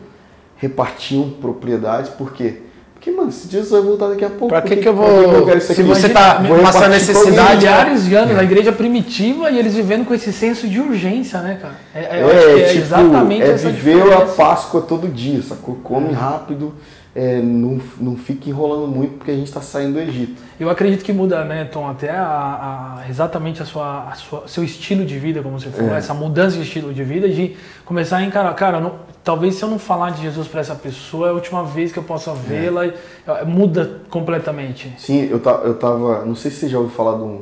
Repartiam 0.57 1.29
propriedades, 1.41 2.09
por 2.11 2.33
quê? 2.33 2.57
Porque, 2.93 3.09
mano, 3.09 3.31
se 3.31 3.49
Jesus 3.49 3.71
vai 3.71 3.81
voltar 3.81 4.09
daqui 4.09 4.23
a 4.23 4.29
pouco. 4.29 4.49
Pra 4.49 4.61
que 4.61 4.75
por 4.75 4.83
que 4.83 4.87
eu 4.87 4.93
vou- 4.93 5.07
eu 5.07 5.43
quero 5.43 5.57
isso 5.57 5.73
se 5.73 5.81
você 5.81 6.07
tá 6.09 6.39
passando 6.61 6.89
necessidade, 6.89 7.57
milhares 7.57 8.05
de 8.05 8.13
anos, 8.13 8.37
a 8.37 8.43
igreja 8.43 8.71
primitiva 8.71 9.49
e 9.49 9.57
eles 9.57 9.73
vivendo 9.73 10.05
com 10.05 10.13
esse 10.13 10.31
senso 10.31 10.67
de 10.67 10.79
urgência, 10.79 11.41
né, 11.41 11.57
cara? 11.59 11.73
É, 11.95 12.19
É, 12.19 12.23
eu 12.23 12.29
que 12.29 12.61
é 12.61 12.65
tipo, 12.67 12.77
exatamente 12.79 13.41
é 13.43 13.53
viver 13.53 14.13
a. 14.13 14.21
Páscoa 14.27 14.81
todo 14.81 15.07
dia, 15.07 15.41
sacou? 15.41 15.79
Come 15.83 16.13
rápido, 16.13 16.75
é, 17.15 17.41
não, 17.41 17.79
não 17.99 18.15
fica 18.15 18.49
enrolando 18.49 18.87
muito 18.87 19.17
porque 19.17 19.31
a 19.31 19.35
gente 19.35 19.47
está 19.47 19.61
saindo 19.61 19.93
do 19.93 19.99
Egito. 19.99 20.41
Eu 20.59 20.69
acredito 20.69 21.03
que 21.03 21.11
muda, 21.11 21.43
né, 21.43 21.65
Tom, 21.65 21.87
até 21.89 22.09
a, 22.11 22.99
a- 23.03 23.09
exatamente 23.09 23.61
a 23.61 23.65
sua, 23.65 24.07
a 24.09 24.15
sua- 24.15 24.47
seu 24.47 24.63
estilo 24.63 25.03
de 25.05 25.19
vida, 25.19 25.41
como 25.41 25.59
você 25.59 25.69
falou, 25.69 25.93
É. 25.93 25.97
essa 25.97 26.13
mudança 26.13 26.55
de 26.55 26.63
estilo 26.63 26.93
de 26.93 27.03
vida, 27.03 27.27
de 27.27 27.57
começar 27.83 28.17
a 28.17 28.23
encarar, 28.23 28.53
cara, 28.53 28.79
não- 28.79 28.95
talvez 29.23 29.55
se 29.55 29.63
eu 29.63 29.69
não 29.69 29.77
falar 29.77 30.11
de 30.11 30.21
Jesus 30.21 30.47
para 30.47 30.61
essa 30.61 30.73
pessoa, 30.75 31.27
é 31.27 31.29
a 31.31 31.33
última 31.33 31.63
vez 31.65 31.91
que 31.91 31.99
eu 31.99 32.03
possa 32.03 32.33
vê-la, 32.33 32.87
e- 32.87 32.93
é, 33.27 33.43
muda 33.43 33.99
completamente. 34.09 34.93
Sim, 34.97 35.27
eu, 35.29 35.39
ta, 35.39 35.51
eu 35.65 35.73
tava. 35.73 36.23
Não 36.25 36.35
sei 36.35 36.49
se 36.49 36.57
você 36.61 36.69
já 36.69 36.77
ouviu 36.79 36.95
falar 36.95 37.17
de, 37.17 37.23
um- 37.23 37.41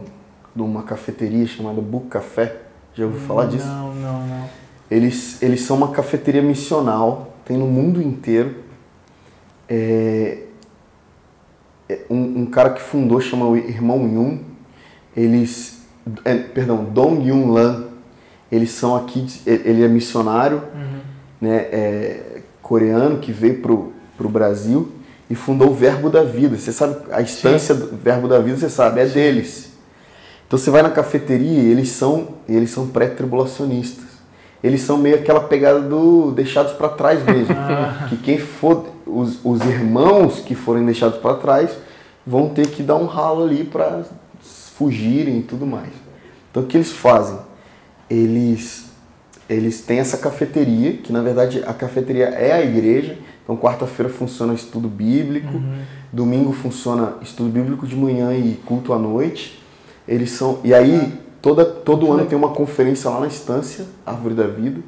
de 0.56 0.62
uma 0.64 0.82
cafeteria 0.82 1.46
chamada 1.46 1.80
Book 1.80 2.08
Café. 2.08 2.56
Já 2.96 3.06
ouviu 3.06 3.20
falar 3.22 3.46
disso? 3.46 3.68
Não, 3.68 3.94
não, 3.94 4.26
não. 4.26 4.50
Eles, 4.90 5.42
eles 5.44 5.62
são 5.62 5.78
uma 5.78 5.90
cafeteria 5.90 6.42
missional, 6.42 7.34
tem 7.46 7.56
no 7.56 7.68
mundo 7.68 8.02
inteiro. 8.02 8.56
É, 9.70 10.40
é 11.88 12.00
um, 12.10 12.42
um 12.42 12.46
cara 12.46 12.72
que 12.72 12.82
fundou 12.82 13.22
chama 13.22 13.46
o 13.46 13.56
Irmão 13.56 14.08
Yun. 14.08 14.40
Eles, 15.16 15.84
é, 16.26 16.36
perdão, 16.36 16.86
Dong 16.86 17.28
Yun 17.28 17.52
Lan. 17.52 17.86
Eles 18.52 18.72
são 18.72 18.96
aqui, 18.96 19.28
ele 19.46 19.84
é 19.84 19.88
missionário, 19.88 20.64
né, 21.40 21.68
é, 21.72 22.42
coreano 22.64 23.20
que 23.20 23.32
veio 23.32 23.62
pro, 23.62 23.94
pro 24.18 24.28
Brasil 24.28 24.92
e 25.30 25.36
fundou 25.36 25.70
o 25.70 25.74
Verbo 25.74 26.10
da 26.10 26.24
Vida. 26.24 26.58
Você 26.58 26.74
sabe 26.74 26.98
a 27.12 27.22
instância 27.22 27.76
do 27.76 27.96
Verbo 27.96 28.28
da 28.28 28.40
Vida, 28.40 28.58
você 28.58 28.70
sabe, 28.70 29.02
é 29.02 29.06
deles. 29.06 29.72
Então 30.48 30.58
você 30.58 30.72
vai 30.72 30.82
na 30.82 30.90
cafeteria 30.90 31.62
e 31.62 31.68
eles 31.68 31.90
são, 31.90 32.30
eles 32.48 32.72
são 32.72 32.88
pré-tribulacionistas. 32.88 34.06
Eles 34.64 34.82
são 34.82 34.98
meio 34.98 35.16
aquela 35.16 35.42
pegada 35.42 35.80
do 35.80 36.32
deixados 36.32 36.74
para 36.74 36.90
trás 36.90 37.24
mesmo. 37.24 37.56
que 38.10 38.18
quem 38.18 38.40
for 38.40 38.88
os, 39.14 39.40
os 39.44 39.62
irmãos 39.62 40.40
que 40.40 40.56
forem 40.56 40.86
deixados 40.86 41.20
para 41.20 41.36
trás 41.36 41.72
vão 42.26 42.50
ter 42.50 42.68
que 42.68 42.84
dar 42.84 42.96
um 42.96 43.06
ralo 43.06 43.44
ali 43.44 43.64
para 43.64 44.04
fugirem 44.76 45.40
e 45.40 45.44
tudo 45.44 45.66
mais. 45.66 45.92
Então 46.52 46.64
o 46.64 46.66
que 46.66 46.78
eles 46.78 46.92
fazem? 46.92 47.38
Eles 48.10 48.90
eles 49.50 49.82
têm 49.82 49.98
essa 49.98 50.18
cafeteria, 50.18 50.94
que 50.94 51.12
na 51.12 51.24
verdade 51.24 51.64
a 51.66 51.74
cafeteria 51.74 52.26
é 52.26 52.52
a 52.54 52.62
igreja. 52.64 53.18
Então 53.44 53.58
quarta-feira 53.58 54.12
funciona 54.12 54.54
estudo 54.54 54.88
bíblico, 54.88 55.60
domingo 56.14 56.54
funciona 56.54 57.16
estudo 57.22 57.50
bíblico 57.50 57.88
de 57.88 57.96
manhã 57.96 58.32
e 58.32 58.54
culto 58.64 58.94
à 58.94 59.00
noite. 59.00 59.60
Eles 60.08 60.32
são. 60.32 60.60
E 60.64 60.72
aí, 60.72 61.20
toda, 61.42 61.66
todo 61.66 62.12
ano 62.12 62.26
tem 62.26 62.38
uma 62.38 62.50
conferência 62.50 63.10
lá 63.10 63.22
na 63.22 63.28
estância, 63.28 63.86
Árvore 64.06 64.36
da 64.36 64.46
Vida, 64.46 64.82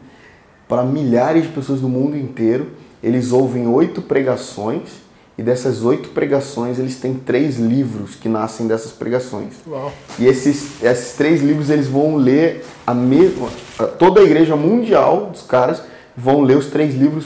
para 0.67 0.83
milhares 0.83 1.43
de 1.43 1.49
pessoas 1.49 1.81
do 1.81 1.89
mundo 1.89 2.15
inteiro. 2.15 2.67
Eles 3.03 3.31
ouvem 3.31 3.67
oito 3.67 4.01
pregações 4.01 4.89
e 5.37 5.43
dessas 5.43 5.83
oito 5.83 6.09
pregações 6.09 6.77
eles 6.77 6.97
têm 6.97 7.15
três 7.15 7.57
livros 7.57 8.15
que 8.15 8.29
nascem 8.29 8.67
dessas 8.67 8.91
pregações. 8.91 9.53
Uau. 9.67 9.91
E 10.19 10.25
esses, 10.25 10.83
esses 10.83 11.15
três 11.15 11.41
livros 11.41 11.69
eles 11.69 11.87
vão 11.87 12.15
ler 12.15 12.63
a 12.85 12.93
mesma. 12.93 13.49
Toda 13.97 14.21
a 14.21 14.23
igreja 14.23 14.55
mundial 14.55 15.31
dos 15.31 15.41
caras 15.41 15.81
vão 16.15 16.41
ler 16.41 16.57
os 16.57 16.67
três 16.67 16.93
livros 16.93 17.25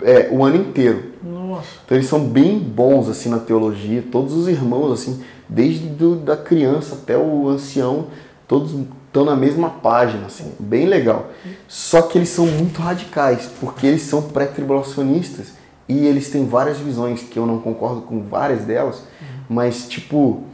é, 0.00 0.28
o 0.30 0.44
ano 0.44 0.56
inteiro. 0.56 1.12
Nossa. 1.22 1.66
Então 1.84 1.96
eles 1.96 2.08
são 2.08 2.24
bem 2.24 2.58
bons 2.58 3.08
assim 3.08 3.28
na 3.28 3.38
teologia, 3.38 4.04
todos 4.10 4.34
os 4.34 4.48
irmãos 4.48 4.92
assim, 4.92 5.22
desde 5.48 5.86
do, 5.86 6.16
da 6.16 6.36
criança 6.36 6.94
até 6.94 7.16
o 7.16 7.48
ancião, 7.48 8.06
todos 8.46 8.72
estão 9.12 9.26
na 9.26 9.36
mesma 9.36 9.68
página, 9.68 10.26
assim, 10.26 10.52
bem 10.58 10.86
legal. 10.86 11.26
Só 11.68 12.00
que 12.00 12.16
eles 12.16 12.30
são 12.30 12.46
muito 12.46 12.80
radicais, 12.80 13.46
porque 13.60 13.86
eles 13.86 14.00
são 14.02 14.22
pré-tribulacionistas 14.22 15.52
e 15.86 16.06
eles 16.06 16.30
têm 16.30 16.46
várias 16.46 16.78
visões 16.78 17.22
que 17.22 17.38
eu 17.38 17.44
não 17.44 17.58
concordo 17.58 18.00
com 18.02 18.22
várias 18.22 18.62
delas, 18.64 19.02
mas 19.48 19.86
tipo, 19.86 20.44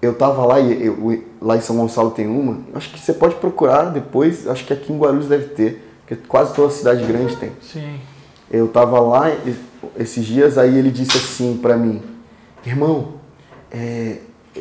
eu 0.00 0.14
tava 0.14 0.46
lá 0.46 0.58
e 0.58 0.86
eu- 0.86 1.22
lá 1.40 1.56
em 1.56 1.60
São 1.60 1.76
Gonçalo 1.76 2.10
tem 2.12 2.26
uma, 2.26 2.60
acho 2.74 2.90
que 2.90 2.98
você 2.98 3.12
pode 3.12 3.34
procurar 3.34 3.90
depois, 3.90 4.46
acho 4.48 4.64
que 4.64 4.72
aqui 4.72 4.90
em 4.90 4.98
Guarulhos 4.98 5.26
deve 5.28 5.48
ter, 5.48 5.86
porque 6.06 6.16
quase 6.26 6.54
toda 6.54 6.72
cidade 6.72 7.04
grande 7.04 7.36
tem. 7.36 7.52
Sim. 7.60 8.00
Eu 8.50 8.68
tava 8.68 8.98
lá 9.00 9.30
esses 9.98 10.24
dias, 10.24 10.56
aí 10.56 10.78
ele 10.78 10.90
disse 10.90 11.18
assim 11.18 11.58
pra 11.60 11.76
mim, 11.76 12.00
irmão, 12.64 13.14
é, 13.70 14.18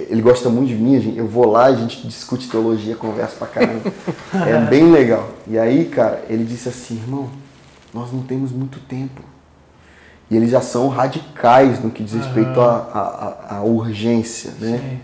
ele 0.10 0.22
gosta 0.22 0.50
muito 0.50 0.70
de 0.70 0.76
mim, 0.76 1.00
gente- 1.00 1.18
eu 1.18 1.28
vou 1.28 1.48
lá, 1.48 1.66
a 1.66 1.76
gente 1.76 2.06
discute 2.08 2.50
teologia, 2.50 2.96
conversa 2.96 3.36
pra 3.38 3.48
caramba. 3.48 3.92
é 4.34 4.60
bem 4.70 4.92
legal. 4.92 5.30
E 5.48 5.58
aí, 5.58 5.86
cara, 5.86 6.24
ele 6.30 6.44
disse 6.44 6.70
assim, 6.70 6.96
irmão, 6.96 7.30
nós 7.94 8.12
não 8.12 8.22
temos 8.22 8.52
muito 8.52 8.80
tempo. 8.82 9.22
E 10.30 10.36
eles 10.36 10.50
já 10.52 10.60
são 10.62 10.90
radicais 10.90 11.82
no 11.82 11.90
que 11.90 12.04
diz 12.04 12.14
respeito 12.14 12.60
à 12.60 13.38
à 13.50 13.62
urgência, 13.64 14.52
né? 14.60 14.78
Sim. 14.78 15.00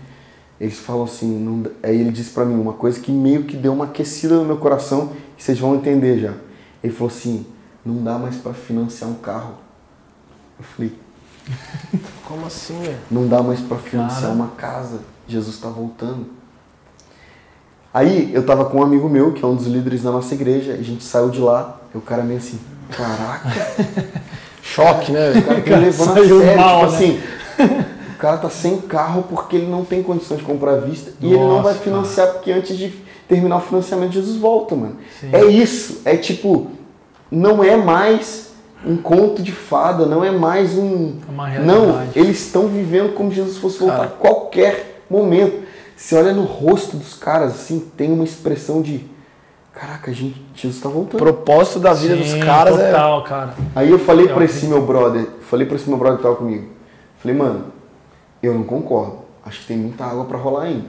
Eles 0.60 0.78
falam 0.78 1.04
assim, 1.04 1.26
não 1.38 1.64
aí 1.82 1.98
ele 2.00 2.10
disse 2.12 2.30
pra 2.30 2.44
mim 2.44 2.54
uma 2.60 2.74
coisa 2.74 3.00
que 3.00 3.10
meio 3.10 3.44
que 3.44 3.56
deu 3.56 3.72
uma 3.72 3.86
aquecida 3.86 4.36
no 4.36 4.44
meu 4.44 4.58
coração, 4.58 5.12
e 5.36 5.42
vocês 5.42 5.58
vão 5.58 5.74
entender 5.74 6.18
já. 6.20 6.34
Ele 6.82 6.92
falou 6.92 7.08
assim, 7.10 7.46
não 7.84 8.02
dá 8.04 8.18
mais 8.18 8.36
pra 8.36 8.52
financiar 8.52 9.10
um 9.10 9.14
carro. 9.14 9.54
Eu 10.58 10.64
falei, 10.64 10.92
Como 12.26 12.46
assim, 12.46 12.78
velho? 12.80 12.98
não 13.10 13.28
dá 13.28 13.42
mais 13.42 13.60
pra 13.60 13.76
financiar 13.76 14.22
Cara. 14.22 14.34
uma 14.34 14.48
casa. 14.48 15.00
Jesus 15.26 15.56
está 15.56 15.68
voltando. 15.68 16.26
Aí 17.92 18.30
eu 18.34 18.44
tava 18.44 18.64
com 18.64 18.78
um 18.78 18.82
amigo 18.82 19.08
meu, 19.08 19.32
que 19.32 19.44
é 19.44 19.46
um 19.46 19.54
dos 19.54 19.66
líderes 19.66 20.02
da 20.02 20.10
nossa 20.10 20.34
igreja, 20.34 20.72
a 20.72 20.82
gente 20.82 21.04
saiu 21.04 21.30
de 21.30 21.38
lá, 21.38 21.80
e 21.94 21.98
o 21.98 22.00
cara 22.00 22.24
meio 22.24 22.38
assim, 22.38 22.58
caraca, 22.90 23.48
Choque, 24.62 25.12
né? 25.12 25.30
o 25.30 25.42
cara 25.44 25.62
tá 25.62 25.76
levando 25.76 26.10
a 26.10 26.14
sério, 26.14 26.56
mal, 26.56 26.80
tipo 26.80 26.90
né? 26.90 26.96
assim, 26.96 27.22
o 28.10 28.18
cara 28.18 28.38
tá 28.38 28.50
sem 28.50 28.78
carro 28.80 29.24
porque 29.28 29.56
ele 29.56 29.66
não 29.66 29.84
tem 29.84 30.02
condições 30.02 30.38
de 30.38 30.44
comprar 30.44 30.72
à 30.72 30.76
vista 30.78 31.12
e 31.20 31.26
ele 31.26 31.38
não 31.38 31.62
vai 31.62 31.74
Nossa, 31.74 31.84
financiar 31.84 32.32
porque 32.32 32.50
antes 32.50 32.76
de 32.76 32.92
terminar 33.28 33.58
o 33.58 33.60
financiamento 33.60 34.12
Jesus 34.12 34.38
volta, 34.38 34.74
mano. 34.74 34.96
Sim. 35.20 35.28
É 35.32 35.44
isso, 35.44 36.00
é 36.04 36.16
tipo, 36.16 36.68
não 37.30 37.62
é 37.62 37.76
mais 37.76 38.53
um 38.86 38.96
conto 38.96 39.42
de 39.42 39.52
fada, 39.52 40.06
não 40.06 40.22
é 40.24 40.30
mais 40.30 40.76
um. 40.76 41.14
É 41.26 41.30
uma 41.30 41.48
não, 41.60 41.86
realidade. 41.92 42.18
eles 42.18 42.38
estão 42.46 42.68
vivendo 42.68 43.14
como 43.14 43.30
Jesus 43.30 43.56
fosse 43.58 43.78
voltar 43.78 43.96
Cara. 43.96 44.08
a 44.08 44.10
qualquer 44.10 45.02
momento. 45.08 45.64
Você 45.96 46.14
olha 46.16 46.32
no 46.32 46.42
rosto 46.42 46.96
dos 46.96 47.14
caras, 47.14 47.52
assim, 47.54 47.88
tem 47.96 48.12
uma 48.12 48.24
expressão 48.24 48.82
de. 48.82 49.04
Caraca, 49.72 50.12
gente, 50.12 50.40
Jesus 50.54 50.80
tá 50.80 50.88
O 50.88 50.92
voltando. 50.92 51.18
propósito 51.18 51.80
da 51.80 51.92
vida 51.94 52.14
Sim, 52.16 52.22
dos 52.22 52.44
caras 52.44 52.78
é. 52.78 52.86
total, 52.92 53.24
cara. 53.24 53.54
Aí 53.74 53.90
eu 53.90 53.98
falei 53.98 54.26
pra 54.26 54.34
acredito. 54.36 54.56
esse 54.56 54.66
meu 54.66 54.82
brother, 54.84 55.26
falei 55.48 55.66
pra 55.66 55.76
esse 55.76 55.88
meu 55.88 55.98
brother 55.98 56.18
que 56.18 56.22
tava 56.22 56.36
comigo. 56.36 56.68
Falei, 57.18 57.36
mano, 57.36 57.64
eu 58.42 58.54
não 58.54 58.62
concordo. 58.62 59.18
Acho 59.44 59.60
que 59.60 59.66
tem 59.66 59.76
muita 59.76 60.04
água 60.04 60.24
pra 60.26 60.38
rolar 60.38 60.64
ainda. 60.64 60.86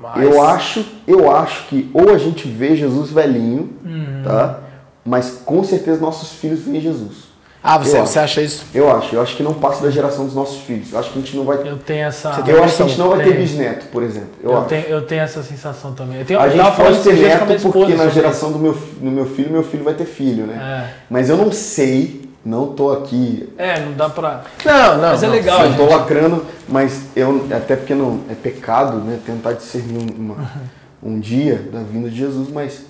Mas- 0.00 0.22
Eu 0.22 0.42
acho, 0.42 0.84
eu 1.06 1.30
acho 1.30 1.66
que 1.68 1.90
ou 1.92 2.10
a 2.10 2.18
gente 2.18 2.46
vê 2.48 2.74
Jesus 2.76 3.10
velhinho, 3.10 3.70
Uhum. 3.84 4.22
tá? 4.24 4.60
Mas 5.06 5.38
com 5.44 5.62
certeza 5.62 6.00
nossos 6.00 6.32
filhos 6.32 6.60
veem 6.60 6.80
Jesus. 6.80 7.26
Ah, 7.68 7.78
você, 7.78 7.98
você 7.98 8.18
acha 8.20 8.40
isso? 8.42 8.64
Eu 8.72 8.88
acho, 8.94 9.14
eu 9.16 9.20
acho 9.20 9.36
que 9.36 9.42
não 9.42 9.52
passa 9.54 9.82
da 9.82 9.90
geração 9.90 10.24
dos 10.24 10.34
nossos 10.36 10.60
filhos. 10.62 10.92
Eu 10.92 11.00
acho 11.00 11.10
que 11.10 11.18
a 11.18 11.22
gente 11.22 11.36
não 11.36 11.44
vai. 11.44 11.56
Eu 11.68 11.76
tenho 11.78 12.04
essa. 12.06 12.28
Eu 12.46 12.62
acho 12.62 12.76
que 12.76 12.82
a 12.82 12.86
gente 12.86 12.98
não 12.98 13.08
vai 13.10 13.24
ter 13.24 13.34
bisneto, 13.36 13.86
por 13.86 14.04
exemplo. 14.04 14.28
Eu, 14.40 14.50
Eu, 14.52 14.58
acho. 14.58 14.68
tenho, 14.68 14.86
eu 14.86 15.02
tenho 15.02 15.22
essa 15.22 15.42
sensação 15.42 15.92
também. 15.92 16.20
Eu 16.20 16.24
tenho, 16.24 16.38
A 16.38 16.46
eu 16.46 16.52
gente 16.52 16.76
pode 16.76 16.98
ter 17.02 17.14
neto 17.14 17.72
porque 17.72 17.94
na 17.94 18.08
geração 18.08 18.52
do 18.52 18.58
meu, 18.60 18.72
do 18.72 19.10
meu 19.10 19.26
filho, 19.26 19.50
meu 19.50 19.64
filho 19.64 19.82
vai 19.82 19.94
ter 19.94 20.04
filho, 20.04 20.46
né? 20.46 20.84
É. 20.88 20.94
Mas 21.10 21.28
eu 21.28 21.36
não 21.36 21.50
sei, 21.50 22.30
não 22.44 22.68
tô 22.68 22.92
aqui 22.92 23.52
É, 23.58 23.80
não 23.80 23.94
dá 23.94 24.08
pra. 24.10 24.44
Não, 24.64 24.98
não. 24.98 25.08
Mas 25.10 25.22
é 25.24 25.26
não. 25.26 25.34
legal, 25.34 25.64
eu 25.64 25.76
tô 25.76 25.86
lacrando, 25.86 26.46
mas 26.68 27.00
eu 27.16 27.46
até 27.50 27.74
porque 27.74 27.94
não 27.94 28.20
é 28.30 28.34
pecado, 28.34 28.98
né? 28.98 29.18
Tentar 29.26 29.54
discernir 29.54 29.98
um- 29.98 30.20
uma- 30.24 30.50
um 31.02 31.18
dia 31.18 31.68
da 31.72 31.80
vinda 31.80 32.08
de 32.08 32.16
Jesus, 32.16 32.48
mas 32.48 32.82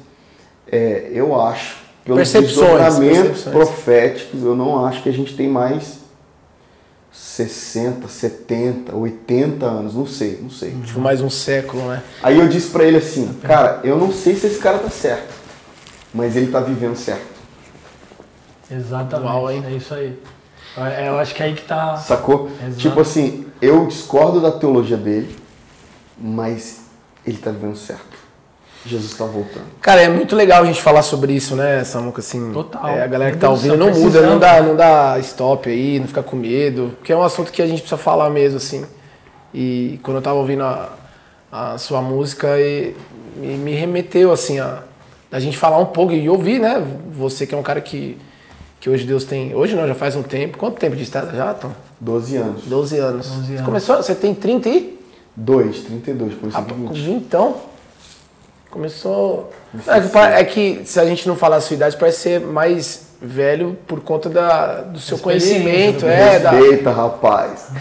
é, 0.71 1.09
eu 1.15 1.41
acho 1.41 1.86
pelos 2.07 2.21
Percepções, 2.21 2.85
desdobramentos 2.85 3.43
proféticos, 3.43 4.43
eu 4.45 4.55
não 4.55 4.87
acho 4.87 5.03
que 5.03 5.09
a 5.09 5.13
gente 5.13 5.35
tem 5.35 5.49
mais 5.49 5.99
60, 7.13 8.07
70, 8.07 8.95
80 8.95 9.67
anos, 9.67 9.95
não 9.95 10.07
sei, 10.07 10.39
não 10.41 10.49
sei. 10.49 10.71
Tipo, 10.85 11.01
mais 11.01 11.21
um 11.21 11.29
século, 11.29 11.89
né? 11.89 12.01
Aí 12.23 12.39
eu 12.39 12.47
disse 12.47 12.71
pra 12.71 12.85
ele 12.85 12.99
assim, 12.99 13.33
cara, 13.43 13.81
eu 13.83 13.99
não 13.99 14.13
sei 14.13 14.37
se 14.37 14.47
esse 14.47 14.61
cara 14.61 14.79
tá 14.79 14.89
certo, 14.89 15.35
mas 16.15 16.37
ele 16.37 16.47
tá 16.47 16.61
vivendo 16.61 16.95
certo. 16.95 17.35
Exatamente. 18.71 19.29
Uau, 19.29 19.51
hein? 19.51 19.65
É 19.67 19.73
isso 19.73 19.93
aí. 19.93 20.17
Eu, 20.77 20.85
eu 20.85 21.19
acho 21.19 21.35
que 21.35 21.43
é 21.43 21.47
aí 21.47 21.55
que 21.55 21.63
tá. 21.63 21.97
Sacou? 21.97 22.51
Exato. 22.61 22.77
Tipo 22.77 23.01
assim, 23.01 23.47
eu 23.61 23.87
discordo 23.87 24.41
da 24.41 24.53
teologia 24.53 24.97
dele, 24.97 25.35
mas 26.17 26.83
ele 27.27 27.39
tá 27.39 27.51
vivendo 27.51 27.77
certo. 27.77 28.06
Jesus 28.89 29.15
tá 29.15 29.25
voltando. 29.25 29.65
Cara, 29.81 30.01
é 30.03 30.09
muito 30.09 30.35
legal 30.37 30.63
a 30.63 30.67
gente 30.67 30.81
falar 30.83 31.03
sobre 31.03 31.33
isso, 31.33 31.55
né, 31.57 31.83
Samuca? 31.85 32.21
Assim, 32.21 32.53
Total. 32.53 32.89
é, 32.89 33.03
a 33.03 33.07
galera 33.07 33.33
que 33.33 33.39
tá 33.39 33.49
ouvindo 33.51 33.77
não 33.77 33.91
muda, 33.93 34.21
não 34.23 34.39
dá, 34.39 34.61
não 34.63 34.77
dá 34.77 35.19
stop 35.21 35.69
aí, 35.69 35.99
não 36.01 36.07
fica 36.07 36.23
com 36.23 36.37
medo, 36.37 36.93
porque 36.99 37.13
é 37.13 37.17
um 37.17 37.23
assunto 37.23 37.51
que 37.53 37.61
a 37.63 37.67
gente 37.67 37.81
precisa 37.81 37.97
falar 38.01 38.31
mesmo, 38.31 38.57
assim. 38.59 38.85
E 39.55 39.99
quando 40.03 40.17
eu 40.19 40.23
tava 40.23 40.37
ouvindo 40.39 40.63
a, 40.63 40.91
a 41.51 41.79
sua 41.79 42.01
música, 42.03 42.59
e, 42.61 42.95
me, 43.37 43.57
me 43.57 43.73
remeteu, 43.75 44.33
assim, 44.33 44.59
a, 44.61 44.83
a 45.31 45.41
gente 45.41 45.57
falar 45.57 45.79
um 45.79 45.87
pouco 45.87 46.13
e 46.13 46.29
ouvir, 46.29 46.59
né? 46.61 46.83
Você 47.13 47.47
que 47.47 47.55
é 47.55 47.59
um 47.59 47.63
cara 47.63 47.81
que, 47.81 48.17
que 48.81 48.89
hoje 48.91 49.05
Deus 49.07 49.25
tem. 49.25 49.55
Hoje 49.55 49.75
não, 49.75 49.87
já 49.87 49.95
faz 49.95 50.15
um 50.17 50.23
tempo. 50.23 50.59
Quanto 50.59 50.79
tempo 50.79 50.95
de 50.97 51.03
estrada 51.03 51.35
já, 51.37 51.55
Tom? 51.55 51.71
12 52.01 52.37
anos. 52.37 52.63
12 52.67 52.99
anos. 52.99 53.27
12 53.29 53.41
Você 53.47 53.53
anos. 53.55 53.65
começou, 53.65 53.97
você 53.97 54.15
tem 54.15 54.35
30 54.35 54.69
e? 54.69 54.97
2, 55.39 55.81
32, 55.81 56.35
por 56.35 56.49
isso 56.49 56.57
Ah, 56.59 56.63
que 56.63 56.73
com 56.73 56.89
20. 56.89 56.99
20, 56.99 57.15
então. 57.17 57.57
Começou. 58.77 59.51
É 59.87 60.01
que, 60.01 60.19
é 60.19 60.45
que 60.45 60.81
se 60.85 61.01
a 61.01 61.05
gente 61.07 61.27
não 61.27 61.35
falar 61.35 61.57
a 61.57 61.61
sua 61.63 61.73
idade, 61.77 61.97
parece 61.97 62.19
ser 62.19 62.41
mais 62.41 63.07
velho 63.23 63.75
por 63.87 64.01
conta 64.01 64.29
da, 64.29 64.83
do 64.83 64.99
seu 65.01 65.17
conhecimento. 65.17 66.01
do 66.01 66.07
É, 66.11 66.39
da, 66.39 66.51
Respeita, 66.51 66.91
rapaz. 66.91 67.69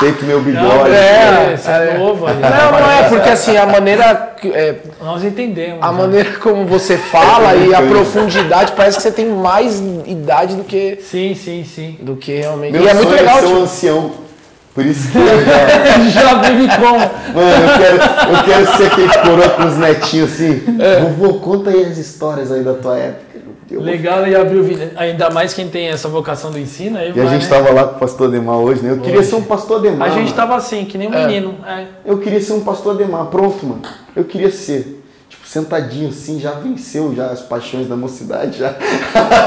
Respeita 0.00 0.22
o 0.22 0.26
meu 0.26 0.38
Não, 0.38 0.44
bigode. 0.44 0.90
é, 0.94 1.54
você 1.54 1.70
é 1.70 1.98
novo 1.98 2.26
aí. 2.26 2.34
Não, 2.36 2.80
não 2.80 2.90
é, 2.90 3.02
porque 3.10 3.28
assim, 3.28 3.54
a 3.58 3.66
maneira. 3.66 4.32
que- 4.40 4.48
é, 4.54 4.76
Nós 5.02 5.22
entendemos. 5.22 5.82
a 5.82 5.92
né? 5.92 5.98
maneira 5.98 6.30
como 6.38 6.64
você 6.64 6.96
fala 6.96 7.54
e 7.54 7.74
a 7.74 7.82
profundidade, 7.82 8.72
parece 8.72 8.96
que 8.96 9.02
você 9.02 9.12
tem 9.12 9.26
mais 9.26 9.78
idade 10.06 10.56
do 10.56 10.64
que, 10.64 10.98
Sim, 11.02 11.34
sim, 11.34 11.62
sim. 11.62 11.98
do 12.00 12.16
que 12.16 12.36
realmente. 12.38 12.72
Meu 12.72 12.84
e 12.84 12.88
é 12.88 12.94
muito 12.94 13.10
legal, 13.10 13.36
é 13.36 13.40
ser 13.40 13.46
um 13.46 13.50
tipo, 13.50 13.62
ancião. 13.64 14.10
Por 14.74 14.86
isso 14.86 15.10
que 15.12 15.18
eu 15.18 15.26
já... 15.44 15.62
Já 16.22 16.34
vive 16.42 16.68
como? 16.76 16.98
Mano, 16.98 17.10
eu 17.34 17.78
quero, 17.78 17.96
eu 18.36 18.44
quero 18.44 18.76
ser 18.76 18.86
aquele 18.86 19.18
coroa 19.18 19.48
com 19.50 19.64
os 19.66 19.76
netinhos 19.76 20.32
assim. 20.32 20.62
Vovô, 21.02 21.34
conta 21.40 21.70
aí 21.70 21.84
as 21.84 21.98
histórias 21.98 22.50
aí 22.50 22.62
da 22.62 22.74
tua 22.74 22.96
época. 22.98 23.32
Eu 23.70 23.80
Legal 23.80 24.26
e 24.26 24.34
vídeo. 24.62 24.90
Ainda 24.96 25.30
mais 25.30 25.54
quem 25.54 25.66
tem 25.68 25.88
essa 25.88 26.06
vocação 26.06 26.50
do 26.50 26.58
ensino. 26.58 26.98
Aí 26.98 27.08
E 27.08 27.20
a 27.20 27.24
vai, 27.24 27.28
gente 27.28 27.44
né? 27.44 27.48
tava 27.48 27.70
lá 27.72 27.84
com 27.84 27.96
o 27.96 27.98
pastor 28.00 28.28
Ademar 28.28 28.56
hoje, 28.58 28.82
né? 28.82 28.90
Eu 28.92 28.98
queria 28.98 29.20
Hoje. 29.20 29.30
ser 29.30 29.36
um 29.36 29.42
pastor 29.42 29.78
Ademar. 29.78 30.08
A 30.08 30.10
gente 30.10 30.24
mano. 30.24 30.36
tava 30.36 30.56
assim, 30.56 30.84
que 30.84 30.98
nem 30.98 31.08
um 31.08 31.14
É. 31.14 31.26
menino. 31.26 31.54
É. 31.66 31.86
Eu 32.04 32.18
queria 32.18 32.40
ser 32.40 32.52
um 32.52 32.60
pastor 32.60 32.94
Ademar. 32.94 33.26
Pronto, 33.26 33.64
mano. 33.64 33.80
Eu 34.14 34.24
queria 34.24 34.50
ser. 34.50 35.01
Sentadinho 35.52 36.08
assim, 36.08 36.40
já 36.40 36.52
venceu 36.52 37.14
já 37.14 37.26
as 37.26 37.42
paixões 37.42 37.86
da 37.86 37.94
mocidade, 37.94 38.58
já. 38.58 38.74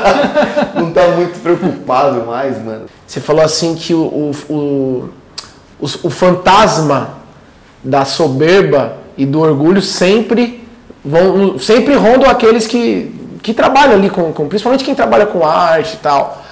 Não 0.79 0.91
tá 0.91 1.07
muito 1.07 1.41
preocupado 1.41 2.27
mais, 2.27 2.63
mano. 2.63 2.85
Você 3.07 3.19
falou 3.19 3.43
assim 3.43 3.73
que 3.73 3.91
o, 3.91 4.03
o, 4.03 4.31
o, 4.47 5.09
o, 5.79 5.85
o 6.03 6.09
fantasma 6.11 7.15
da 7.83 8.05
soberba 8.05 8.97
e 9.17 9.25
do 9.25 9.41
orgulho 9.41 9.81
sempre 9.81 10.63
vão 11.03 11.57
sempre 11.57 11.95
rondam 11.95 12.29
aqueles 12.29 12.67
que, 12.67 13.11
que 13.41 13.51
trabalham 13.51 13.95
ali 13.95 14.11
com, 14.11 14.31
com 14.31 14.47
principalmente 14.47 14.83
quem 14.83 14.93
trabalha 14.93 15.25
com 15.25 15.43
arte 15.43 15.95
e 15.95 15.97
tal. 15.97 16.45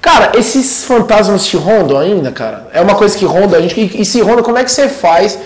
Cara, 0.00 0.38
esses 0.38 0.84
fantasmas 0.84 1.44
te 1.44 1.56
rondam 1.56 1.98
ainda, 1.98 2.30
cara? 2.30 2.68
É 2.72 2.80
uma 2.80 2.94
coisa 2.94 3.18
que 3.18 3.24
ronda 3.24 3.56
a 3.56 3.60
gente. 3.60 3.74
E, 3.76 4.02
e 4.02 4.04
se 4.04 4.20
ronda, 4.20 4.40
como 4.40 4.56
é 4.56 4.62
que 4.62 4.70
você 4.70 4.88
faz 4.88 5.36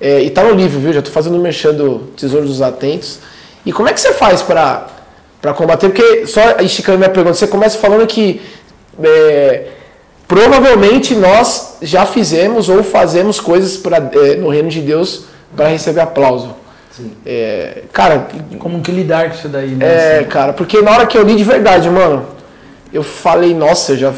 É, 0.00 0.22
e 0.22 0.30
tá 0.30 0.42
no 0.42 0.54
livro, 0.54 0.80
viu? 0.80 0.92
Já 0.92 1.02
tô 1.02 1.10
fazendo 1.10 1.38
mexendo 1.38 2.10
Tesouro 2.16 2.46
dos 2.46 2.62
Atentos. 2.62 3.18
E 3.66 3.72
como 3.72 3.88
é 3.88 3.92
que 3.92 4.00
você 4.00 4.12
faz 4.12 4.42
para 4.42 4.86
para 5.40 5.54
combater? 5.54 5.88
Porque, 5.88 6.26
só 6.26 6.56
esticando 6.60 6.98
minha 6.98 7.10
pergunta, 7.10 7.34
você 7.34 7.46
começa 7.46 7.78
falando 7.78 8.06
que 8.06 8.42
é, 9.02 9.68
provavelmente 10.28 11.14
nós 11.14 11.76
já 11.82 12.04
fizemos 12.06 12.68
ou 12.68 12.82
fazemos 12.82 13.40
coisas 13.40 13.76
pra, 13.76 13.96
é, 13.96 14.36
no 14.36 14.48
reino 14.48 14.68
de 14.68 14.80
Deus 14.80 15.24
para 15.56 15.68
receber 15.68 16.00
aplauso. 16.00 16.54
É, 17.24 17.84
cara, 17.92 18.28
Como 18.58 18.82
que 18.82 18.92
lidar 18.92 19.30
com 19.30 19.36
isso 19.36 19.48
daí, 19.48 19.70
né? 19.70 19.86
é, 19.86 20.18
assim? 20.18 20.28
cara, 20.28 20.52
porque 20.52 20.82
na 20.82 20.90
hora 20.90 21.06
que 21.06 21.16
eu 21.16 21.22
li 21.22 21.34
de 21.34 21.44
verdade, 21.44 21.88
mano, 21.88 22.26
eu 22.92 23.02
falei, 23.02 23.54
nossa, 23.54 23.92
eu 23.92 23.96
já. 23.96 24.12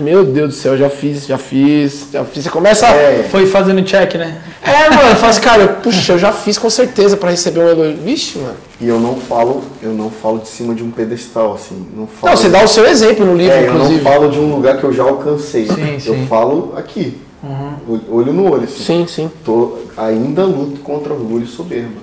Meu 0.00 0.24
Deus 0.24 0.48
do 0.48 0.54
céu, 0.54 0.76
já 0.76 0.88
fiz, 0.88 1.26
já 1.26 1.36
fiz, 1.36 2.06
já 2.12 2.24
fiz. 2.24 2.44
Você 2.44 2.50
começa. 2.50 2.86
É, 2.86 3.24
Foi 3.30 3.46
fazendo 3.46 3.82
check, 3.84 4.14
né? 4.14 4.40
mano, 4.64 5.10
eu 5.20 5.26
assim, 5.28 5.40
cara, 5.40 5.62
eu, 5.62 5.68
puxa, 5.76 6.12
eu 6.14 6.18
já 6.18 6.32
fiz 6.32 6.56
com 6.56 6.70
certeza 6.70 7.16
para 7.16 7.30
receber 7.30 7.60
um 7.60 7.68
elogio. 7.68 7.96
Vixe, 7.98 8.38
mano. 8.38 8.56
E 8.80 8.88
eu 8.88 8.98
não 8.98 9.16
falo, 9.16 9.62
eu 9.82 9.92
não 9.92 10.10
falo 10.10 10.38
de 10.38 10.48
cima 10.48 10.74
de 10.74 10.82
um 10.82 10.90
pedestal, 10.90 11.54
assim. 11.54 11.86
Não, 11.94 12.06
falo, 12.06 12.30
Não, 12.32 12.36
você 12.36 12.48
dá 12.48 12.64
o 12.64 12.68
seu 12.68 12.86
exemplo 12.86 13.24
no 13.26 13.36
livro, 13.36 13.52
É, 13.52 13.64
eu 13.66 13.74
não 13.74 13.80
inclusive. 13.82 14.00
falo 14.02 14.30
de 14.30 14.38
um 14.38 14.54
lugar 14.54 14.78
que 14.78 14.84
eu 14.84 14.92
já 14.92 15.02
alcancei. 15.02 15.66
Sim, 15.66 15.92
eu 16.06 16.14
sim. 16.14 16.26
falo 16.26 16.72
aqui, 16.76 17.18
Uhum. 17.42 18.00
olho 18.10 18.32
no 18.32 18.50
olho. 18.50 18.64
Assim. 18.64 18.82
Sim, 18.82 19.06
sim. 19.06 19.30
Tô, 19.44 19.78
ainda 19.96 20.44
luto 20.44 20.80
contra 20.80 21.12
orgulho 21.12 21.44
e 21.44 21.48
soberba. 21.48 22.00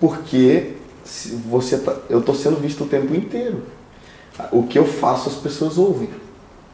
Porque 0.00 0.72
se 1.04 1.38
você 1.48 1.78
tá, 1.78 1.94
eu 2.10 2.20
tô 2.20 2.34
sendo 2.34 2.56
visto 2.56 2.82
o 2.82 2.86
tempo 2.86 3.14
inteiro. 3.14 3.62
O 4.50 4.64
que 4.64 4.78
eu 4.78 4.84
faço 4.86 5.28
as 5.28 5.36
pessoas 5.36 5.78
ouvem. 5.78 6.08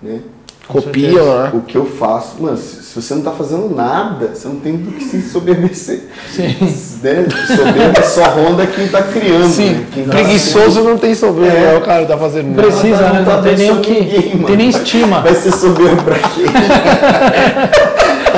Né? 0.00 0.20
Copiam, 0.68 1.12
certeza. 1.24 1.42
né? 1.44 1.50
O 1.54 1.60
que 1.62 1.76
eu 1.76 1.86
faço, 1.86 2.36
mano, 2.42 2.56
se, 2.58 2.82
se 2.82 2.94
você 3.00 3.14
não 3.14 3.22
tá 3.22 3.30
fazendo 3.32 3.74
nada, 3.74 4.32
você 4.34 4.46
não 4.48 4.56
tem 4.56 4.76
do 4.76 4.92
que 4.92 5.02
se 5.02 5.22
soberbecer. 5.22 6.08
Sim. 6.30 6.54
Né? 7.02 7.26
Soberba 7.56 8.02
só 8.02 8.24
ronda 8.24 8.66
quem 8.66 8.86
tá 8.88 9.02
criando. 9.02 9.46
Sim, 9.48 9.70
né? 9.70 9.86
Quem 9.94 10.04
tá 10.04 10.10
preguiçoso 10.10 10.82
não 10.82 10.98
tem 10.98 11.14
soberba, 11.14 11.56
É. 11.56 11.74
é. 11.74 11.78
o 11.78 11.80
cara 11.80 12.04
tá 12.04 12.18
fazendo 12.18 12.48
nada. 12.50 12.62
Precisa, 12.62 13.10
né? 13.12 13.22
tá 13.24 13.36
Não 13.36 13.42
tem 13.42 13.56
nem 13.56 13.70
o 13.70 13.80
que. 13.80 13.92
ninguém, 13.92 14.34
mano. 14.34 14.46
tem 14.46 14.56
nem 14.56 14.68
estima. 14.68 15.20
Vai 15.20 15.34
ser 15.34 15.52
soberbo 15.52 16.02
pra 16.02 16.16
quê? 16.18 16.42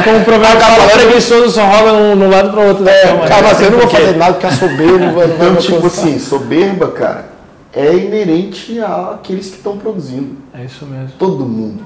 Como 0.05 0.19
o 0.19 0.25
provérbio 0.25 0.61
fala, 0.61 0.89
preguiçoso 0.89 1.51
só 1.51 1.65
rola 1.65 1.93
um 1.93 2.17
no 2.17 2.31
lado 2.31 2.51
pro 2.51 2.63
outro 2.63 2.85
da 2.85 2.93
cama. 3.03 3.27
Cara, 3.27 3.43
mas 3.43 3.61
eu 3.61 3.71
não 3.71 3.79
vou 3.81 3.89
fazer 3.89 4.17
nada, 4.17 4.35
ficar 4.35 4.53
soberbo, 4.53 4.99
mano. 4.99 5.15
vai 5.15 5.27
Então, 5.27 5.57
tipo 5.57 5.75
alcançar. 5.77 6.01
assim, 6.03 6.19
soberba, 6.19 6.89
cara, 6.89 7.29
é 7.75 7.95
inerente 7.95 8.79
àqueles 8.81 9.49
que 9.51 9.57
estão 9.57 9.77
produzindo. 9.77 10.37
É 10.55 10.65
isso 10.65 10.87
mesmo. 10.87 11.11
Todo 11.19 11.45
mundo, 11.45 11.83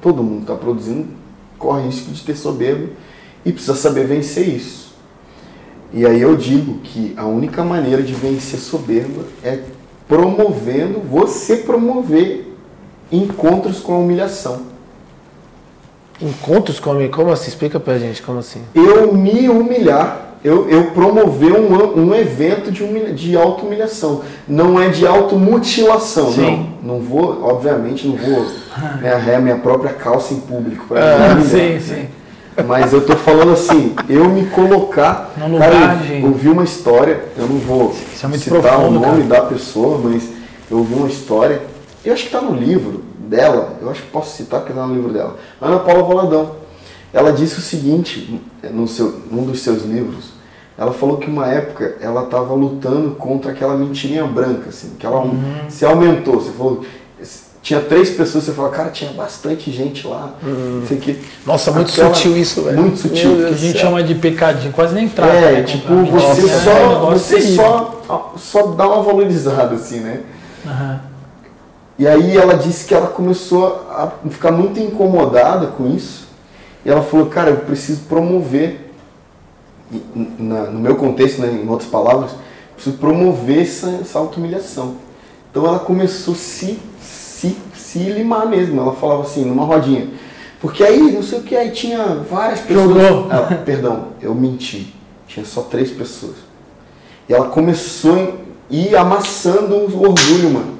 todo 0.00 0.22
mundo 0.22 0.42
está 0.42 0.54
produzindo, 0.54 1.08
corre 1.58 1.86
risco 1.86 2.10
de 2.10 2.22
ter 2.22 2.36
soberba 2.36 2.88
e 3.44 3.52
precisa 3.52 3.74
saber 3.74 4.06
vencer 4.06 4.48
isso. 4.48 4.94
E 5.92 6.04
aí 6.04 6.20
eu 6.20 6.36
digo 6.36 6.80
que 6.80 7.14
a 7.16 7.26
única 7.26 7.64
maneira 7.64 8.02
de 8.02 8.12
vencer 8.12 8.58
soberba 8.58 9.24
é 9.42 9.60
promovendo, 10.08 11.00
você 11.00 11.56
promover 11.58 12.54
encontros 13.10 13.80
com 13.80 13.94
a 13.94 13.98
humilhação. 13.98 14.62
Encontros 16.20 16.80
com 16.80 16.90
a 16.92 17.08
Como 17.08 17.30
assim? 17.30 17.48
Explica 17.48 17.78
pra 17.78 17.98
gente, 17.98 18.22
como 18.22 18.38
assim? 18.38 18.62
Eu 18.74 19.14
me 19.14 19.48
humilhar, 19.48 20.25
eu, 20.46 20.68
eu 20.70 20.84
promover 20.92 21.52
um, 21.58 22.00
um 22.00 22.14
evento 22.14 22.70
de, 22.70 22.84
humilha, 22.84 23.12
de 23.12 23.36
auto-humilhação. 23.36 24.22
Não 24.46 24.80
é 24.80 24.88
de 24.90 25.04
automutilação, 25.04 26.30
Sim. 26.32 26.68
não. 26.82 26.94
Não 26.98 27.00
vou, 27.00 27.42
obviamente, 27.42 28.06
não 28.06 28.16
vou 28.16 28.46
né, 29.02 29.12
arrear 29.12 29.42
minha 29.42 29.56
própria 29.58 29.92
calça 29.92 30.32
em 30.34 30.38
público. 30.40 30.86
pra 30.86 31.00
Ah, 31.00 31.40
sim, 31.42 31.80
sim. 31.80 32.06
Mas 32.64 32.92
eu 32.92 33.04
tô 33.04 33.16
falando 33.16 33.52
assim, 33.52 33.94
eu 34.08 34.26
me 34.28 34.46
colocar. 34.46 35.32
No 35.36 35.48
lugar 35.48 35.70
cara, 35.70 35.92
eu, 35.94 36.06
de- 36.20 36.22
eu 36.22 36.32
vi 36.32 36.48
uma 36.48 36.62
história, 36.62 37.24
eu 37.36 37.46
não 37.48 37.58
vou 37.58 37.90
é 37.90 38.38
citar 38.38 38.60
profundo, 38.62 38.98
o 38.98 39.00
nome 39.00 39.24
cara. 39.28 39.40
da 39.42 39.46
pessoa, 39.48 39.98
mas 40.02 40.28
eu 40.70 40.82
vi 40.84 40.94
uma 40.94 41.08
história, 41.08 41.60
eu 42.04 42.12
acho 42.14 42.24
que 42.24 42.30
tá 42.30 42.40
no 42.40 42.54
livro 42.54 43.02
dela, 43.18 43.76
eu 43.82 43.90
acho 43.90 44.02
que 44.02 44.08
posso 44.10 44.36
citar 44.36 44.60
porque 44.60 44.72
tá 44.72 44.86
no 44.86 44.94
livro 44.94 45.12
dela. 45.12 45.36
Ana 45.60 45.80
Paula 45.80 46.04
Valadão. 46.04 46.52
Ela 47.12 47.32
disse 47.32 47.58
o 47.58 47.62
seguinte, 47.62 48.40
no 48.72 48.86
seu, 48.86 49.20
num 49.30 49.42
dos 49.44 49.60
seus 49.60 49.84
livros, 49.84 50.35
ela 50.78 50.92
falou 50.92 51.16
que 51.18 51.28
uma 51.30 51.46
época 51.46 51.96
ela 52.00 52.24
estava 52.24 52.52
lutando 52.54 53.12
contra 53.12 53.52
aquela 53.52 53.74
mentirinha 53.76 54.24
branca, 54.26 54.68
assim, 54.68 54.90
que 54.98 55.06
ela 55.06 55.20
Uhum. 55.22 55.54
se 55.68 55.84
aumentou. 55.84 56.40
Você 56.40 56.52
falou, 56.52 56.84
tinha 57.62 57.80
três 57.80 58.10
pessoas, 58.10 58.44
você 58.44 58.52
falou, 58.52 58.70
cara, 58.70 58.90
tinha 58.90 59.10
bastante 59.12 59.72
gente 59.72 60.06
lá, 60.06 60.34
não 60.42 60.86
sei 60.86 60.98
o 60.98 61.00
quê. 61.00 61.16
Nossa, 61.44 61.72
muito 61.72 61.90
Aquela- 61.90 62.14
sutil 62.14 62.36
isso, 62.36 62.62
velho. 62.62 62.78
Muito 62.80 62.98
sutil. 62.98 63.36
Que 63.38 63.44
a 63.46 63.52
gente 63.52 63.72
céu. 63.72 63.80
chama 63.88 64.02
de 64.02 64.14
pecadinho, 64.14 64.72
quase 64.72 64.94
nem 64.94 65.08
trata. 65.08 65.32
É, 65.32 65.52
né, 65.52 65.62
tipo, 65.62 65.92
você, 66.04 66.42
Nossa, 66.42 66.46
é 66.46 66.60
só, 66.60 66.88
negócio 66.88 67.18
você 67.18 67.34
terrível. 67.36 67.64
só, 68.06 68.34
só 68.36 68.62
dá 68.68 68.86
uma 68.86 69.02
valorizada, 69.02 69.74
assim, 69.74 69.98
né? 70.00 70.20
Aham. 70.66 71.00
E 71.98 72.06
aí 72.06 72.36
ela 72.36 72.54
disse 72.54 72.84
que 72.86 72.94
ela 72.94 73.06
começou 73.06 73.86
a 73.90 74.12
ficar 74.28 74.52
muito 74.52 74.78
incomodada 74.78 75.68
com 75.68 75.86
isso. 75.88 76.28
E 76.84 76.90
ela 76.90 77.02
falou, 77.02 77.26
cara, 77.26 77.50
eu 77.50 77.56
preciso 77.56 78.02
promover, 78.02 78.85
na- 80.38 80.70
no 80.70 80.78
meu 80.80 80.96
contexto, 80.96 81.40
né, 81.40 81.48
em 81.62 81.68
outras 81.68 81.88
palavras, 81.90 82.32
preciso 82.74 82.96
promover 82.98 83.62
essa, 83.62 83.88
essa 84.00 84.18
auto-humilhação. 84.18 84.96
Então 85.50 85.66
ela 85.66 85.78
começou 85.78 86.34
a 86.34 86.36
se, 86.36 86.78
se, 87.00 87.56
se 87.74 87.98
limar 87.98 88.46
mesmo. 88.46 88.80
Ela 88.80 88.92
falava 88.92 89.22
assim, 89.22 89.44
numa 89.44 89.64
rodinha. 89.64 90.08
Porque 90.60 90.82
aí, 90.82 91.12
não 91.12 91.22
sei 91.22 91.38
o 91.38 91.42
que, 91.42 91.54
aí 91.56 91.70
tinha 91.70 92.02
várias 92.30 92.60
pessoas. 92.60 92.88
Jogou. 92.88 93.30
Ela, 93.30 93.46
perdão, 93.64 94.08
eu 94.20 94.34
menti. 94.34 94.94
Tinha 95.26 95.44
só 95.46 95.62
três 95.62 95.90
pessoas. 95.90 96.36
E 97.28 97.32
ela 97.34 97.48
começou 97.48 98.14
a 98.14 98.74
ir 98.74 98.96
amassando 98.96 99.74
o 99.76 99.84
orgulho, 100.02 100.50
mano. 100.52 100.76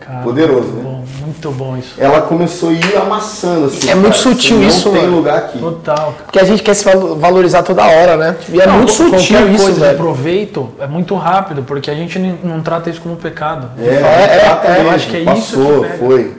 Cara, 0.00 0.22
Poderoso, 0.22 0.68
né? 0.68 0.82
Muito 1.24 1.50
bom 1.52 1.76
isso. 1.76 1.94
ela 1.98 2.20
começou 2.22 2.68
a 2.68 2.72
ir 2.72 2.96
amassando 2.96 3.66
assim. 3.66 3.88
É 3.88 3.94
muito 3.94 4.10
cara, 4.12 4.22
sutil 4.22 4.58
assim, 4.58 4.66
isso, 4.68 4.88
Não 4.88 4.94
tem 4.94 5.04
mano. 5.04 5.16
lugar 5.16 5.38
aqui. 5.38 5.58
Total. 5.58 5.96
cara. 5.96 6.12
Porque 6.24 6.38
a 6.38 6.44
gente 6.44 6.62
quer 6.62 6.74
se 6.74 6.84
valo- 6.84 7.16
valorizar 7.16 7.62
toda 7.62 7.82
hora, 7.86 8.16
né? 8.16 8.36
E 8.48 8.60
é 8.60 8.66
Não, 8.66 8.78
muito 8.78 8.92
qualquer 8.94 9.18
sutil 9.20 9.48
isso, 9.52 9.62
coisa 9.64 9.80
de 9.80 9.86
velho. 9.86 9.96
proveito 9.98 10.70
é 10.78 10.86
muito 10.86 11.14
rápido, 11.14 11.62
porque 11.62 11.90
a 11.90 11.94
gente 11.94 12.18
não- 12.18 12.60
trata 12.60 12.90
isso 12.90 13.00
como 13.00 13.16
pecado. 13.16 13.70
É, 13.78 13.86
é, 13.86 14.36
exatamente, 14.42 14.80
eu 14.84 14.90
acho 14.90 15.08
que 15.08 15.16
é 15.16 15.20
isso 15.20 15.56
passou, 15.56 15.82
que 15.82 15.88
pega. 15.90 15.98
foi. 15.98 16.36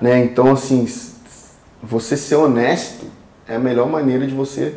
Né? 0.00 0.18
Então, 0.24 0.52
assim, 0.52 0.86
você 1.82 2.16
ser 2.16 2.36
honesto 2.36 3.06
é 3.48 3.56
a 3.56 3.58
melhor 3.58 3.88
maneira 3.88 4.26
de 4.26 4.34
você 4.34 4.74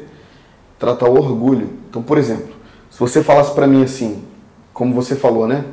tratar 0.77 1.09
o 1.09 1.17
orgulho. 1.17 1.69
Então, 1.89 2.01
por 2.01 2.17
exemplo, 2.17 2.53
se 2.89 2.99
você 2.99 3.21
falasse 3.23 3.51
pra 3.53 3.67
mim 3.67 3.83
assim, 3.83 4.23
como 4.73 4.93
você 4.93 5.15
falou, 5.15 5.47
né? 5.47 5.65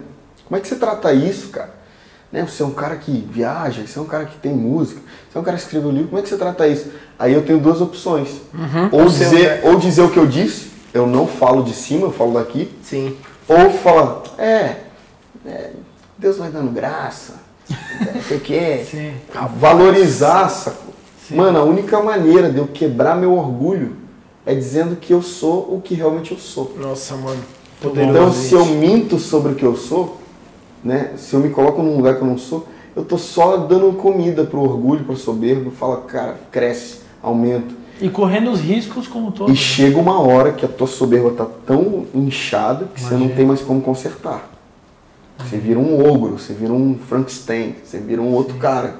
Como 0.48 0.56
é 0.56 0.60
que 0.60 0.66
você 0.68 0.76
trata 0.76 1.12
isso, 1.12 1.48
cara? 1.48 1.75
Né? 2.32 2.44
Você 2.44 2.62
é 2.62 2.66
um 2.66 2.72
cara 2.72 2.96
que 2.96 3.26
viaja, 3.30 3.86
você 3.86 3.98
é 3.98 4.02
um 4.02 4.06
cara 4.06 4.24
que 4.24 4.36
tem 4.38 4.52
música, 4.52 5.00
você 5.30 5.38
é 5.38 5.40
um 5.40 5.44
cara 5.44 5.56
que 5.56 5.62
escreveu 5.62 5.90
livro, 5.90 6.08
como 6.08 6.18
é 6.18 6.22
que 6.22 6.28
você 6.28 6.36
trata 6.36 6.66
isso? 6.66 6.90
Aí 7.18 7.32
eu 7.32 7.44
tenho 7.44 7.58
duas 7.58 7.80
opções. 7.80 8.40
Ou, 8.92 9.04
O 9.04 9.10
seu, 9.10 9.30
dizer, 9.30 9.62
né? 9.62 9.70
ou 9.70 9.78
dizer 9.78 10.02
o 10.02 10.10
que 10.10 10.18
eu 10.18 10.26
disse, 10.26 10.70
eu 10.92 11.06
não 11.06 11.26
falo 11.26 11.62
de 11.62 11.72
cima, 11.72 12.06
eu 12.06 12.12
falo 12.12 12.34
daqui, 12.34 12.70
Sim. 12.82 13.16
ou 13.48 13.70
falar, 13.70 14.22
é, 14.38 14.76
é, 15.46 15.70
Deus 16.18 16.36
vai 16.38 16.50
dando 16.50 16.70
graça, 16.72 17.34
não 18.14 18.22
sei 18.22 18.36
o 18.36 18.40
quê. 18.40 18.84
Sim. 18.90 19.14
Valorizar, 19.58 20.48
sacou? 20.48 20.94
Mano, 21.30 21.58
a 21.58 21.64
única 21.64 22.00
maneira 22.00 22.50
de 22.50 22.58
eu 22.58 22.68
quebrar 22.68 23.16
meu 23.16 23.32
orgulho 23.32 23.96
é 24.44 24.54
dizendo 24.54 24.94
que 24.96 25.12
eu 25.12 25.22
sou 25.22 25.74
o 25.74 25.80
que 25.80 25.94
realmente 25.94 26.30
eu 26.32 26.38
sou. 26.38 26.76
Nossa, 26.78 27.16
mano. 27.16 27.42
Então, 27.82 28.32
se 28.32 28.54
eu 28.54 28.64
minto 28.64 29.18
sobre 29.18 29.52
o 29.52 29.54
que 29.56 29.64
eu 29.64 29.76
sou, 29.76 30.20
né? 30.86 31.10
Se 31.16 31.34
eu 31.34 31.40
me 31.40 31.50
coloco 31.50 31.82
num 31.82 31.96
lugar 31.96 32.14
que 32.16 32.22
eu 32.22 32.26
não 32.26 32.38
sou, 32.38 32.66
eu 32.94 33.04
tô 33.04 33.18
só 33.18 33.56
dando 33.56 33.92
comida 33.94 34.44
pro 34.44 34.62
orgulho, 34.62 35.04
pro 35.04 35.16
soberbo, 35.16 35.70
fala, 35.70 36.02
cara, 36.02 36.36
cresce, 36.50 37.00
aumenta. 37.22 37.74
E 38.00 38.08
correndo 38.08 38.50
os 38.50 38.60
riscos 38.60 39.08
como 39.08 39.32
todo. 39.32 39.52
E 39.52 39.56
chega 39.56 39.98
uma 39.98 40.20
hora 40.20 40.52
que 40.52 40.64
a 40.64 40.68
tua 40.68 40.86
soberba 40.86 41.30
tá 41.32 41.46
tão 41.66 42.06
inchada 42.14 42.86
que 42.94 43.00
você 43.00 43.10
não 43.10 43.22
Imagina. 43.22 43.36
tem 43.36 43.46
mais 43.46 43.60
como 43.60 43.80
consertar. 43.80 44.50
Você 45.38 45.58
vira 45.58 45.78
um 45.78 46.06
ogro, 46.08 46.38
você 46.38 46.54
vira 46.54 46.72
um 46.72 46.96
Frankenstein, 47.08 47.74
você 47.84 47.98
vira 47.98 48.22
um 48.22 48.32
outro 48.32 48.56
cara. 48.56 48.96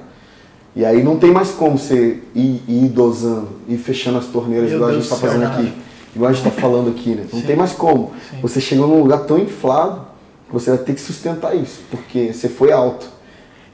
E 0.75 0.85
aí 0.85 1.01
não 1.03 1.17
tem 1.17 1.31
mais 1.31 1.49
como 1.51 1.77
você 1.77 2.19
ir, 2.35 2.61
ir 2.67 2.87
dosando, 2.89 3.49
ir 3.67 3.77
fechando 3.77 4.19
as 4.19 4.27
torneiras 4.27 4.69
Meu 4.69 4.77
igual 4.77 4.89
a 4.89 4.93
Deus 4.93 5.05
gente 5.05 5.13
está 5.13 5.27
fazendo 5.27 5.49
cara. 5.49 5.61
aqui. 5.61 5.73
Igual 6.15 6.29
a 6.29 6.33
gente 6.33 6.47
está 6.47 6.61
falando 6.61 6.89
aqui, 6.89 7.09
né? 7.15 7.25
Não 7.31 7.39
Sim. 7.39 7.45
tem 7.45 7.55
mais 7.55 7.73
como. 7.73 8.11
Sim. 8.29 8.41
Você 8.41 8.61
chegou 8.61 8.87
num 8.87 9.01
lugar 9.01 9.21
tão 9.25 9.39
inflado 9.39 10.06
você 10.51 10.71
vai 10.71 10.79
ter 10.79 10.93
que 10.93 11.01
sustentar 11.01 11.55
isso, 11.55 11.81
porque 11.89 12.31
você 12.33 12.47
foi 12.47 12.71
alto. 12.71 13.07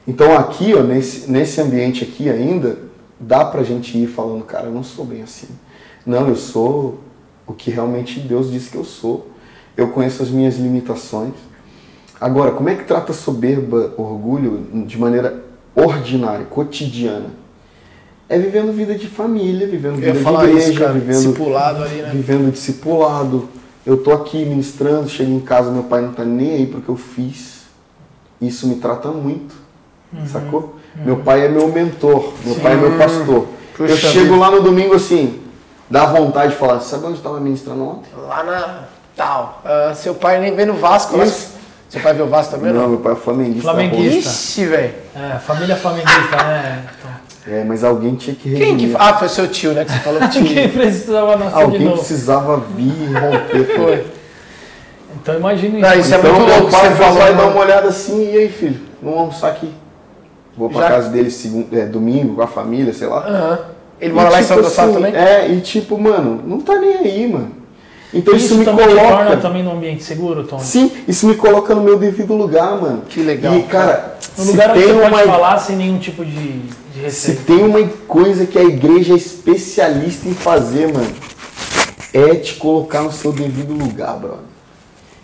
Então 0.06 0.36
aqui, 0.36 0.74
ó, 0.74 0.82
nesse, 0.82 1.30
nesse 1.30 1.60
ambiente 1.60 2.04
aqui 2.04 2.28
ainda, 2.28 2.78
dá 3.18 3.44
pra 3.44 3.62
gente 3.62 3.96
ir 3.96 4.06
falando, 4.06 4.44
cara, 4.44 4.66
eu 4.66 4.72
não 4.72 4.82
sou 4.82 5.04
bem 5.04 5.22
assim. 5.22 5.48
Não, 6.04 6.28
eu 6.28 6.36
sou 6.36 7.00
o 7.46 7.52
que 7.52 7.70
realmente 7.70 8.20
Deus 8.20 8.50
disse 8.50 8.70
que 8.70 8.76
eu 8.76 8.84
sou. 8.84 9.30
Eu 9.76 9.88
conheço 9.88 10.22
as 10.22 10.30
minhas 10.30 10.56
limitações. 10.56 11.34
Agora, 12.20 12.52
como 12.52 12.68
é 12.68 12.74
que 12.74 12.84
trata 12.84 13.12
soberba, 13.12 13.94
orgulho 13.96 14.84
de 14.86 14.98
maneira 14.98 15.42
ordinária, 15.74 16.44
cotidiana? 16.44 17.44
é 18.28 18.38
vivendo 18.38 18.72
vida 18.72 18.94
de 18.94 19.06
família, 19.06 19.66
vivendo 19.66 19.96
vida 19.96 20.12
de 20.12 20.18
igreja, 20.18 20.70
isso, 20.70 20.92
vivendo, 20.92 21.16
Discipulado 21.16 21.82
ali, 21.82 22.02
né? 22.02 22.10
vivendo 22.12 22.50
discipulado. 22.50 23.48
Eu 23.86 23.98
tô 23.98 24.12
aqui 24.12 24.44
ministrando, 24.44 25.08
chego 25.08 25.30
em 25.30 25.40
casa, 25.40 25.70
meu 25.70 25.84
pai 25.84 26.00
não 26.00 26.12
tá 26.12 26.24
nem 26.24 26.52
aí 26.52 26.66
porque 26.66 26.88
eu 26.88 26.96
fiz. 26.96 27.64
Isso 28.40 28.66
me 28.66 28.76
trata 28.76 29.08
muito, 29.08 29.54
sacou? 30.26 30.76
Meu 30.96 31.18
pai 31.18 31.44
é 31.44 31.48
meu 31.48 31.68
mentor, 31.68 32.32
meu 32.44 32.54
pai 32.56 32.72
é 32.72 32.76
meu 32.76 32.96
pastor. 32.96 33.48
Puxa 33.76 33.92
eu 33.92 33.96
chego 33.96 34.24
vida. 34.24 34.36
lá 34.36 34.50
no 34.50 34.62
domingo 34.62 34.94
assim, 34.94 35.42
dá 35.90 36.06
vontade 36.06 36.52
de 36.52 36.58
falar, 36.58 36.80
sabe 36.80 37.06
onde 37.06 37.16
eu 37.16 37.22
tava 37.22 37.40
ministrando 37.40 37.84
ontem? 37.84 38.08
Lá 38.16 38.42
na 38.44 38.84
tal. 39.16 39.62
Ah, 39.64 39.92
seu 39.94 40.14
pai 40.14 40.40
nem 40.40 40.54
vê 40.54 40.64
no 40.64 40.74
Vasco, 40.74 41.16
mas. 41.16 41.28
Isso. 41.28 41.54
Seu 41.88 42.00
pai 42.00 42.12
vê 42.12 42.22
o 42.22 42.26
Vasco 42.26 42.56
também? 42.56 42.72
Não, 42.72 42.88
meu 42.88 42.98
pai 42.98 43.12
é 43.12 43.16
flamenguista. 43.16 43.62
Flamenguista. 43.62 44.30
Ixi, 44.30 44.66
velho. 44.66 44.94
É, 45.14 45.38
família 45.38 45.76
flamenguista, 45.76 46.36
né? 46.42 46.84
Então, 46.98 47.10
É, 47.46 47.62
mas 47.62 47.84
alguém 47.84 48.14
tinha 48.14 48.34
que 48.34 48.54
Quem 48.54 48.76
que. 48.76 48.94
Ah, 48.98 49.14
foi 49.14 49.28
seu 49.28 49.46
tio, 49.48 49.72
né? 49.72 49.84
Que 49.84 49.92
você 49.92 49.98
falou 49.98 50.20
que 50.20 50.28
Quem 50.32 50.44
tinha. 50.44 50.68
precisava 50.68 51.36
nascer 51.36 51.56
de 51.58 51.62
Alguém 51.62 51.80
novo? 51.80 51.98
precisava 51.98 52.56
vir 52.74 52.92
e 53.10 53.12
romper. 53.12 53.76
Foi. 53.76 54.06
Então 55.20 55.36
imagina 55.36 55.78
Não, 55.78 55.88
isso. 55.90 56.00
isso 56.00 56.14
é 56.14 56.18
Então 56.18 56.32
muito 56.32 56.46
meu 56.46 56.56
louco, 56.58 56.70
pai 56.72 56.88
você 56.88 56.94
vai 56.94 57.14
lá 57.14 57.30
e 57.30 57.34
dá 57.34 57.46
uma 57.46 57.60
olhada 57.60 57.88
assim, 57.88 58.32
e 58.32 58.36
aí 58.38 58.48
filho, 58.48 58.80
vamos 59.02 59.18
almoçar 59.18 59.48
aqui. 59.48 59.70
Vou 60.56 60.70
pra 60.70 60.82
Já- 60.82 60.88
casa 60.88 61.08
dele 61.10 61.30
segun- 61.30 61.66
é, 61.72 61.84
domingo 61.86 62.36
com 62.36 62.42
a 62.42 62.46
família, 62.46 62.92
sei 62.94 63.08
lá. 63.08 63.26
Aham. 63.26 63.58
Ele 64.00 64.10
E, 64.10 64.14
mora 64.14 64.28
lá 64.30 64.38
em 64.40 64.42
tipo 64.42 64.54
São 64.54 64.62
Gonçalo 64.62 64.90
assim, 64.92 65.02
também? 65.02 65.14
É, 65.16 65.48
e 65.50 65.60
tipo, 65.60 65.98
mano, 65.98 66.40
não 66.46 66.60
tá 66.60 66.78
nem 66.78 66.96
aí, 66.96 67.26
mano. 67.30 67.50
Então 68.14 68.34
isso, 68.34 68.46
Isso 68.46 68.54
me 68.58 68.64
também 68.64 68.86
te 68.86 68.94
torna 68.94 69.16
coloca. 69.16 69.36
também 69.38 69.62
num 69.64 69.72
ambiente 69.72 70.04
seguro, 70.04 70.44
Tom? 70.44 70.58
Sim, 70.60 70.90
isso 71.08 71.26
me 71.26 71.34
coloca 71.34 71.74
no 71.74 71.82
meu 71.82 71.98
devido 71.98 72.32
lugar, 72.34 72.80
mano. 72.80 73.02
Que 73.08 73.20
legal, 73.22 73.54
E, 73.56 73.62
cara, 73.64 74.16
No 74.38 74.44
se 74.44 74.50
lugar 74.52 74.70
onde 74.70 74.78
tem 74.84 74.92
você 74.92 75.00
pode 75.00 75.14
uma- 75.14 75.22
falar 75.24 75.58
sem 75.58 75.74
nenhum 75.76 75.98
tipo 75.98 76.24
de, 76.24 76.32
de 76.60 76.70
Se 76.94 77.00
receio. 77.32 77.38
tem 77.44 77.64
uma 77.64 77.82
coisa 78.06 78.46
que 78.46 78.56
a 78.58 78.62
igreja 78.62 79.14
é 79.14 79.16
especialista 79.16 80.28
em 80.28 80.34
fazer, 80.34 80.92
mano, 80.92 81.10
é 82.12 82.36
te 82.36 82.54
colocar 82.54 83.02
no 83.02 83.10
seu 83.10 83.32
devido 83.32 83.72
lugar, 83.72 84.16
brother. 84.16 84.38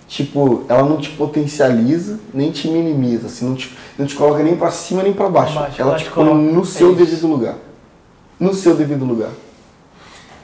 Tipo, 0.09 0.64
ela 0.68 0.83
não 0.83 0.96
te 0.96 1.11
potencializa, 1.11 2.18
nem 2.35 2.50
te 2.50 2.66
minimiza, 2.66 3.29
assim, 3.29 3.44
não 3.48 3.55
te, 3.55 3.72
não 3.96 4.05
te 4.05 4.16
coloca 4.16 4.42
nem 4.42 4.57
pra 4.57 4.72
cima 4.72 5.05
nem 5.05 5.12
pra 5.12 5.29
baixo. 5.29 5.55
Baixo, 5.55 5.81
ela 5.81 5.90
ela 5.90 5.98
te 5.98 6.05
te 6.07 6.11
põe 6.11 6.24
coloca- 6.26 6.42
no 6.42 6.62
é 6.62 6.64
seu 6.64 6.88
isso. 6.88 6.98
devido 6.98 7.26
lugar. 7.29 7.55
No 8.40 8.53
seu 8.53 8.74
devido 8.74 9.05
lugar. 9.05 9.31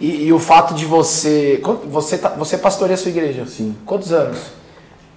E, 0.01 0.27
e 0.27 0.33
o 0.33 0.39
fato 0.39 0.75
de 0.75 0.85
você. 0.85 1.63
Você, 1.91 2.19
tá, 2.19 2.31
você 2.31 2.59
pastoreia 2.59 2.95
a 2.95 2.99
sua 2.99 3.11
igreja? 3.11 3.45
Sim. 3.47 3.75
Quantos 3.87 4.13
anos? 4.13 4.39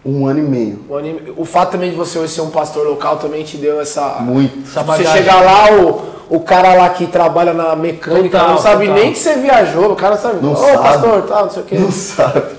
Um 0.06 0.26
ano 0.26 0.40
e 0.40 0.44
meio. 0.44 0.80
O, 0.90 0.96
anime- 0.96 1.34
o 1.36 1.44
fato 1.44 1.72
também 1.72 1.90
de 1.92 1.96
você 1.98 2.18
hoje 2.18 2.32
ser 2.34 2.42
um 2.42 2.50
pastor 2.50 2.88
local 2.88 3.18
também 3.18 3.44
te 3.44 3.58
deu 3.58 3.82
essa. 3.82 4.20
Muito. 4.22 4.68
Essa 4.70 4.82
Você 4.84 5.04
chegar 5.06 5.42
lá, 5.42 5.74
o, 5.74 6.36
o 6.38 6.40
cara 6.40 6.74
lá 6.76 6.88
que 6.90 7.06
trabalha 7.08 7.54
na 7.54 7.76
mecânica 7.76 8.40
Total, 8.40 8.54
não 8.56 8.62
sabe 8.62 8.86
total. 8.88 9.04
nem 9.04 9.12
que 9.12 9.20
você 9.20 9.36
viajou, 9.36 9.92
o 9.92 9.96
cara 9.98 10.16
sabe. 10.16 10.42
Não 10.42 10.54
Ô, 10.54 10.56
sabe. 10.56 10.78
pastor, 10.78 11.22
tal, 11.24 11.44
não 11.44 11.50
sei 11.52 11.62
o 11.62 11.66
quê. 11.66 11.78
Não 11.78 11.92
sabe. 11.92 12.59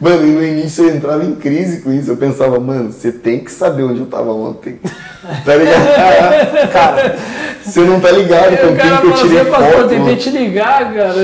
Mano, 0.00 0.26
e 0.26 0.30
no 0.30 0.42
início 0.42 0.84
eu 0.88 0.96
entrava 0.96 1.22
em 1.24 1.34
crise 1.34 1.82
com 1.82 1.92
isso. 1.92 2.10
Eu 2.10 2.16
pensava, 2.16 2.58
mano, 2.58 2.90
você 2.90 3.12
tem 3.12 3.40
que 3.40 3.52
saber 3.52 3.82
onde 3.82 4.00
eu 4.00 4.06
tava 4.06 4.32
ontem. 4.32 4.78
Tá 5.44 5.54
ligado? 5.54 6.72
Cara, 6.72 7.16
Você 7.62 7.80
não 7.82 8.00
tá 8.00 8.10
ligado 8.10 8.56
com 8.56 8.68
o 8.72 8.76
cara 8.76 8.96
quem 8.96 9.00
que 9.00 9.06
eu 9.06 9.28
tirei 9.28 9.44
foto. 9.44 9.82
tentei 9.82 9.98
mano. 9.98 10.16
te 10.16 10.30
ligar, 10.30 10.94
cara. 10.94 11.14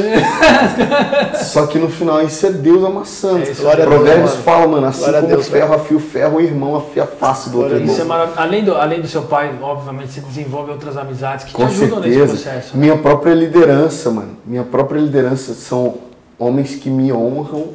Só 1.43 1.67
que 1.67 1.79
no 1.79 1.89
final 1.89 2.23
isso 2.23 2.47
é 2.47 2.51
Deus 2.51 2.85
amassando. 2.85 3.39
É 3.39 3.51
isso, 3.51 3.63
Deus, 3.63 3.75
Provérbios 3.75 4.31
mano. 4.33 4.43
fala, 4.43 4.69
mano, 4.69 4.87
assim 4.87 4.99
Glória 5.01 5.21
como 5.23 5.33
Deus, 5.33 5.49
ferro 5.49 5.75
afia 5.75 5.97
o 5.97 6.01
ferro, 6.01 6.37
o 6.37 6.41
irmão 6.43 6.77
afia 6.77 7.05
a 7.05 7.07
face 7.07 7.49
do 7.49 7.59
outro 7.63 7.77
irmão. 7.77 7.97
É. 7.97 8.29
Além 8.37 8.65
do, 8.65 8.75
além 8.77 9.01
do 9.01 9.09
seu 9.09 9.23
pai, 9.23 9.51
obviamente, 9.63 10.13
você 10.13 10.21
desenvolve 10.21 10.71
outras 10.73 10.97
amizades 10.99 11.47
que 11.47 11.53
Com 11.55 11.67
te 11.67 11.73
ajudam 11.73 12.01
nesse 12.01 12.15
certeza. 12.19 12.33
processo. 12.43 12.77
Minha 12.77 12.99
própria 12.99 13.33
liderança, 13.33 14.11
mano. 14.11 14.37
Minha 14.45 14.63
própria 14.63 15.01
liderança 15.01 15.55
são 15.55 15.95
homens 16.39 16.75
que 16.75 16.91
me 16.91 17.11
honram, 17.13 17.69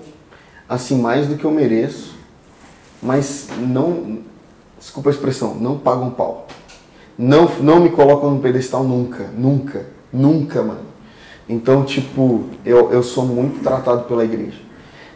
assim, 0.71 0.97
mais 0.97 1.27
do 1.27 1.35
que 1.35 1.43
eu 1.43 1.51
mereço, 1.51 2.15
mas 3.03 3.49
não, 3.59 4.19
desculpa 4.79 5.09
a 5.09 5.11
expressão, 5.11 5.53
não 5.55 5.77
pagam 5.77 6.09
pau. 6.11 6.47
Não, 7.17 7.51
não 7.59 7.81
me 7.81 7.89
colocam 7.89 8.31
no 8.31 8.39
pedestal 8.39 8.85
nunca, 8.85 9.29
nunca, 9.37 9.85
nunca, 10.13 10.63
mano. 10.63 10.79
Então, 11.49 11.83
tipo, 11.83 12.45
eu, 12.65 12.89
eu 12.89 13.03
sou 13.03 13.25
muito 13.25 13.61
tratado 13.61 14.05
pela 14.05 14.23
igreja. 14.23 14.59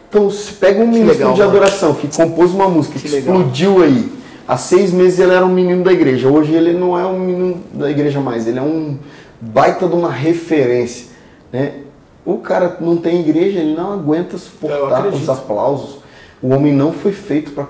Então, 0.06 0.30
se 0.30 0.52
pega 0.52 0.78
um 0.82 0.86
ministro 0.86 1.14
legal, 1.14 1.32
de 1.32 1.40
mano. 1.40 1.50
adoração 1.50 1.94
que 1.94 2.14
compôs 2.14 2.52
uma 2.52 2.68
música 2.68 2.98
que, 2.98 3.08
Que 3.08 3.16
explodiu 3.16 3.82
aí. 3.82 4.12
Há 4.46 4.58
seis 4.58 4.92
meses 4.92 5.18
ele 5.18 5.32
era 5.32 5.44
um 5.44 5.52
menino 5.52 5.82
da 5.82 5.92
igreja. 5.92 6.28
Hoje 6.28 6.52
ele 6.52 6.74
não 6.74 6.98
é 6.98 7.06
um 7.06 7.18
menino 7.18 7.64
da 7.72 7.90
igreja 7.90 8.20
mais. 8.20 8.46
Ele 8.46 8.58
é 8.58 8.62
um 8.62 8.98
baita 9.40 9.88
de 9.88 9.94
uma 9.94 10.12
referência. 10.12 11.06
Né? 11.50 11.85
O 12.26 12.38
cara 12.38 12.76
não 12.80 12.96
tem 12.96 13.20
igreja, 13.20 13.60
ele 13.60 13.74
não 13.74 13.92
aguenta 13.92 14.36
suportar 14.36 15.06
os 15.06 15.28
aplausos. 15.28 15.98
O 16.42 16.48
homem 16.48 16.72
não 16.72 16.92
foi 16.92 17.12
feito 17.12 17.52
para 17.52 17.64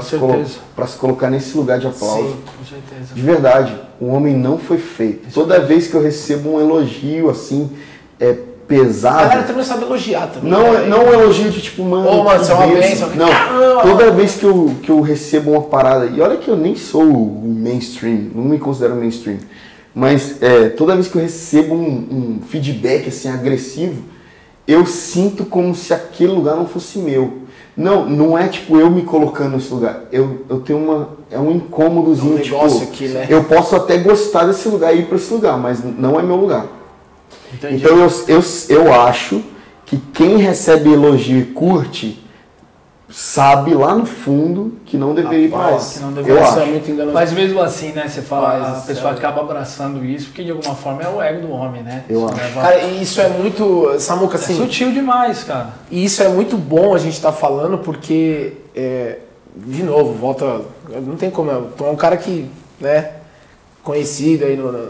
se, 0.00 0.16
colo 0.18 0.44
se 0.44 0.96
colocar 0.98 1.30
nesse 1.30 1.56
lugar 1.56 1.78
de 1.78 1.86
aplauso. 1.86 2.28
Sim. 2.28 2.36
Com 2.58 2.64
certeza. 2.64 3.14
De 3.14 3.20
verdade, 3.22 3.74
o 3.98 4.08
homem 4.08 4.36
não 4.36 4.58
foi 4.58 4.76
feito. 4.76 5.32
Toda 5.32 5.58
vez 5.60 5.88
que 5.88 5.94
eu 5.94 6.02
recebo 6.02 6.50
um 6.50 6.60
elogio 6.60 7.30
assim, 7.30 7.70
é 8.20 8.36
a 8.66 8.68
pesado. 8.68 9.28
galera 9.28 9.42
também 9.44 9.64
sabe 9.64 9.84
elogiar 9.84 10.26
também. 10.26 10.50
Não, 10.50 10.72
né? 10.72 10.86
não 10.86 11.06
um 11.06 11.12
elogio 11.12 11.50
de 11.50 11.62
tipo, 11.62 11.82
mano. 11.82 12.08
Ô, 12.08 12.24
mano, 12.24 12.44
você 12.44 12.52
é 12.52 12.54
uma 12.54 12.66
bênção. 12.66 13.08
Não, 13.14 13.28
Caramba, 13.28 13.82
toda 13.82 14.10
vez 14.10 14.34
que 14.34 14.44
eu, 14.44 14.74
que 14.82 14.90
eu 14.90 15.00
recebo 15.00 15.52
uma 15.52 15.62
parada, 15.62 16.06
e 16.06 16.20
olha 16.20 16.36
que 16.36 16.48
eu 16.48 16.56
nem 16.56 16.76
sou 16.76 17.04
o 17.04 17.56
mainstream, 17.58 18.30
não 18.34 18.44
me 18.44 18.58
considero 18.58 18.94
mainstream, 18.96 19.38
mas 19.96 20.42
é, 20.42 20.68
toda 20.68 20.94
vez 20.94 21.08
que 21.08 21.16
eu 21.16 21.22
recebo 21.22 21.74
um, 21.74 21.88
um 22.38 22.40
feedback 22.46 23.08
assim 23.08 23.30
agressivo, 23.30 24.02
eu 24.68 24.84
sinto 24.84 25.46
como 25.46 25.74
se 25.74 25.94
aquele 25.94 26.32
lugar 26.32 26.54
não 26.54 26.66
fosse 26.66 26.98
meu. 26.98 27.38
Não, 27.74 28.04
não 28.04 28.36
é 28.36 28.46
tipo 28.46 28.76
eu 28.76 28.90
me 28.90 29.04
colocando 29.04 29.56
nesse 29.56 29.72
lugar. 29.72 30.02
Eu, 30.12 30.44
eu 30.50 30.60
tenho 30.60 30.80
uma. 30.80 31.16
É 31.30 31.38
um 31.38 31.50
incômodozinho. 31.50 32.34
Um 32.34 32.36
negócio 32.36 32.80
tipo, 32.80 32.92
aqui, 32.92 33.08
né? 33.08 33.26
Eu 33.30 33.44
posso 33.44 33.74
até 33.74 33.96
gostar 33.96 34.44
desse 34.44 34.68
lugar 34.68 34.94
e 34.94 35.00
ir 35.00 35.06
pra 35.06 35.16
esse 35.16 35.32
lugar, 35.32 35.56
mas 35.56 35.82
não 35.82 36.20
é 36.20 36.22
meu 36.22 36.36
lugar. 36.36 36.66
Entendi. 37.54 37.76
Então 37.76 37.96
eu, 37.96 38.10
eu, 38.28 38.44
eu 38.68 38.92
acho 38.92 39.42
que 39.86 39.96
quem 40.12 40.36
recebe 40.36 40.92
elogio 40.92 41.38
e 41.38 41.44
curte 41.46 42.22
sabe 43.08 43.72
lá 43.74 43.94
no 43.94 44.04
fundo 44.04 44.74
que 44.84 44.96
não 44.96 45.14
deveria 45.14 45.46
ir 45.46 45.48
pra 45.50 45.58
lá. 45.58 45.64
Rapaz, 45.66 45.92
que 45.94 46.00
não 46.00 46.08
Eu 46.10 46.14
deveria 46.16 46.42
Isso 46.42 46.58
é 46.58 46.62
acho. 47.02 47.12
Mas 47.12 47.32
mesmo 47.32 47.60
assim, 47.60 47.92
né, 47.92 48.08
você 48.08 48.20
fala, 48.20 48.58
Mas, 48.58 48.78
a 48.78 48.80
pessoa 48.86 49.10
é. 49.10 49.14
acaba 49.14 49.40
abraçando 49.42 50.04
isso, 50.04 50.26
porque 50.26 50.42
de 50.42 50.50
alguma 50.50 50.74
forma 50.74 51.02
é 51.02 51.08
o 51.08 51.22
ego 51.22 51.46
do 51.46 51.52
homem, 51.52 51.82
né? 51.82 52.04
Eu 52.08 52.18
Isso 52.24 52.28
acho. 52.34 52.42
leva- 52.42 52.60
Cara, 52.62 52.78
e 52.82 53.02
isso 53.02 53.20
é 53.20 53.28
muito. 53.28 53.94
Samuca, 54.00 54.36
é 54.36 54.40
assim. 54.40 54.56
sutil 54.56 54.90
demais, 54.92 55.44
cara. 55.44 55.70
E 55.90 56.04
isso 56.04 56.22
é 56.22 56.28
muito 56.28 56.56
bom 56.56 56.94
a 56.94 56.98
gente 56.98 57.14
estar 57.14 57.32
falando 57.32 57.78
porque, 57.78 58.54
é, 58.74 59.18
de 59.56 59.82
novo, 59.84 60.12
volta. 60.14 60.62
Não 61.04 61.16
tem 61.16 61.30
como. 61.30 61.50
Tu 61.76 61.84
é 61.84 61.90
um 61.90 61.96
cara 61.96 62.16
que, 62.16 62.50
né, 62.80 63.10
conhecido 63.84 64.44
aí 64.44 64.56
no- 64.56 64.72
no- 64.72 64.88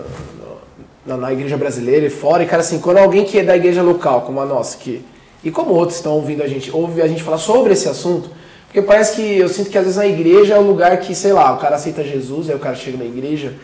na, 1.06 1.16
na 1.18 1.32
igreja 1.32 1.56
brasileira 1.56 2.06
e 2.06 2.10
fora. 2.10 2.42
E, 2.42 2.46
cara, 2.46 2.62
assim, 2.62 2.78
quando 2.80 2.96
alguém 2.98 3.24
que 3.24 3.38
é 3.38 3.44
da 3.44 3.54
igreja 3.56 3.82
local, 3.82 4.22
como 4.22 4.40
a 4.40 4.46
nossa, 4.46 4.76
que, 4.78 5.04
e 5.46 5.50
como 5.52 5.72
outros 5.72 5.98
estão 5.98 6.14
ouvindo 6.14 6.42
a 6.42 6.48
gente, 6.48 6.74
ouve 6.74 7.00
a 7.00 7.06
gente 7.06 7.22
falar 7.22 7.38
sobre 7.38 7.72
esse 7.72 7.88
assunto, 7.88 8.28
porque 8.66 8.82
parece 8.82 9.14
que 9.14 9.38
eu 9.38 9.48
sinto 9.48 9.70
que 9.70 9.78
às 9.78 9.84
vezes 9.84 9.96
na 9.96 10.04
igreja 10.04 10.54
é 10.54 10.58
o 10.58 10.62
lugar 10.62 10.98
que, 10.98 11.14
sei 11.14 11.32
lá, 11.32 11.52
o 11.54 11.58
cara 11.58 11.76
aceita 11.76 12.02
Jesus, 12.02 12.50
aí 12.50 12.56
o 12.56 12.58
cara 12.58 12.74
chega 12.74 12.98
na 12.98 13.04
igreja. 13.04 13.54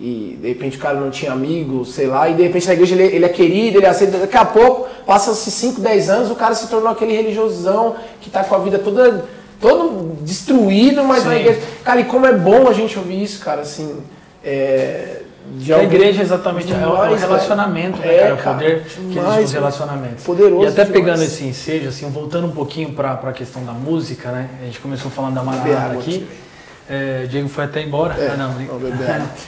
E 0.00 0.38
de 0.40 0.48
repente 0.48 0.78
o 0.78 0.80
cara 0.80 0.98
não 0.98 1.10
tinha 1.10 1.32
amigo, 1.32 1.84
sei 1.84 2.06
lá, 2.06 2.26
e 2.30 2.34
de 2.34 2.42
repente 2.42 2.66
na 2.66 2.72
igreja 2.72 2.94
ele, 2.94 3.16
ele 3.16 3.24
é 3.26 3.28
querido, 3.28 3.78
ele 3.78 3.86
aceita. 3.86 4.16
Daqui 4.16 4.36
a 4.36 4.46
pouco, 4.46 4.88
passa-se 5.04 5.50
5, 5.50 5.78
10 5.78 6.08
anos, 6.08 6.30
o 6.30 6.34
cara 6.34 6.54
se 6.54 6.68
tornou 6.68 6.90
aquele 6.90 7.14
religiosão 7.14 7.96
que 8.22 8.30
tá 8.30 8.42
com 8.42 8.54
a 8.54 8.58
vida 8.58 8.78
toda 8.78 9.26
todo 9.60 10.16
destruído, 10.22 11.04
mas 11.04 11.22
na 11.26 11.32
Sim. 11.32 11.40
igreja. 11.40 11.60
Cara, 11.84 12.00
e 12.00 12.04
como 12.04 12.24
é 12.24 12.32
bom 12.32 12.66
a 12.66 12.72
gente 12.72 12.98
ouvir 12.98 13.22
isso, 13.22 13.44
cara, 13.44 13.60
assim. 13.60 13.94
É, 14.42 15.20
de 15.58 15.72
A 15.72 15.76
alguém- 15.76 15.92
igreja 15.94 16.22
exatamente 16.22 16.72
é 16.72 16.76
o- 16.76 17.04
é 17.04 17.10
o 17.10 17.14
relacionamento, 17.14 17.98
né, 17.98 18.06
cara? 18.06 18.16
É, 18.28 18.32
o 18.32 18.36
cara, 18.36 18.56
poder 18.56 18.82
que 18.84 19.18
existe 19.18 19.40
nos 19.42 19.52
relacionamentos. 19.52 20.24
Poderoso 20.24 20.64
E 20.64 20.66
até 20.66 20.84
demais. 20.84 20.90
pegando 20.92 21.22
esse 21.22 21.44
ensejo, 21.44 21.88
assim, 21.88 22.10
voltando 22.10 22.46
um 22.46 22.52
pouquinho 22.52 22.92
para 22.92 23.12
a 23.12 23.32
questão 23.32 23.64
da 23.64 23.72
música, 23.72 24.30
né? 24.30 24.48
A 24.60 24.64
gente 24.64 24.80
começou 24.80 25.10
falando 25.10 25.34
da 25.34 25.40
água 25.40 26.00
aqui. 26.00 26.26
É, 26.88 27.22
o 27.24 27.28
Diego 27.28 27.48
foi 27.48 27.64
até 27.64 27.82
embora. 27.82 28.14
É, 28.14 28.30
Ah, 28.32 28.36
não. 28.36 28.54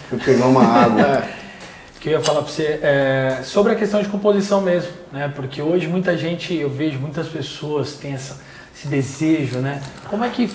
Fui 0.09 0.19
pegar 0.25 0.47
uma 0.47 0.65
água. 0.65 1.01
É. 1.03 1.23
que 2.01 2.09
eu 2.11 2.13
ia 2.13 2.21
falar 2.21 2.43
para 2.43 2.53
você 2.53 2.79
é, 2.81 3.41
sobre 3.43 3.73
a 3.73 3.75
questão 3.75 4.01
de 4.01 4.09
composição 4.09 4.61
mesmo, 4.61 4.91
né? 5.13 5.33
Porque 5.35 5.61
hoje 5.61 5.88
muita 5.88 6.17
gente, 6.17 6.55
eu 6.55 6.71
vejo 6.71 6.96
muitas 6.99 7.27
pessoas 7.27 7.94
têm 7.94 8.15
essa, 8.15 8.37
esse 8.73 8.87
desejo, 8.87 9.59
né? 9.59 9.83
Como 10.09 10.25
é 10.25 10.29
que 10.29 10.49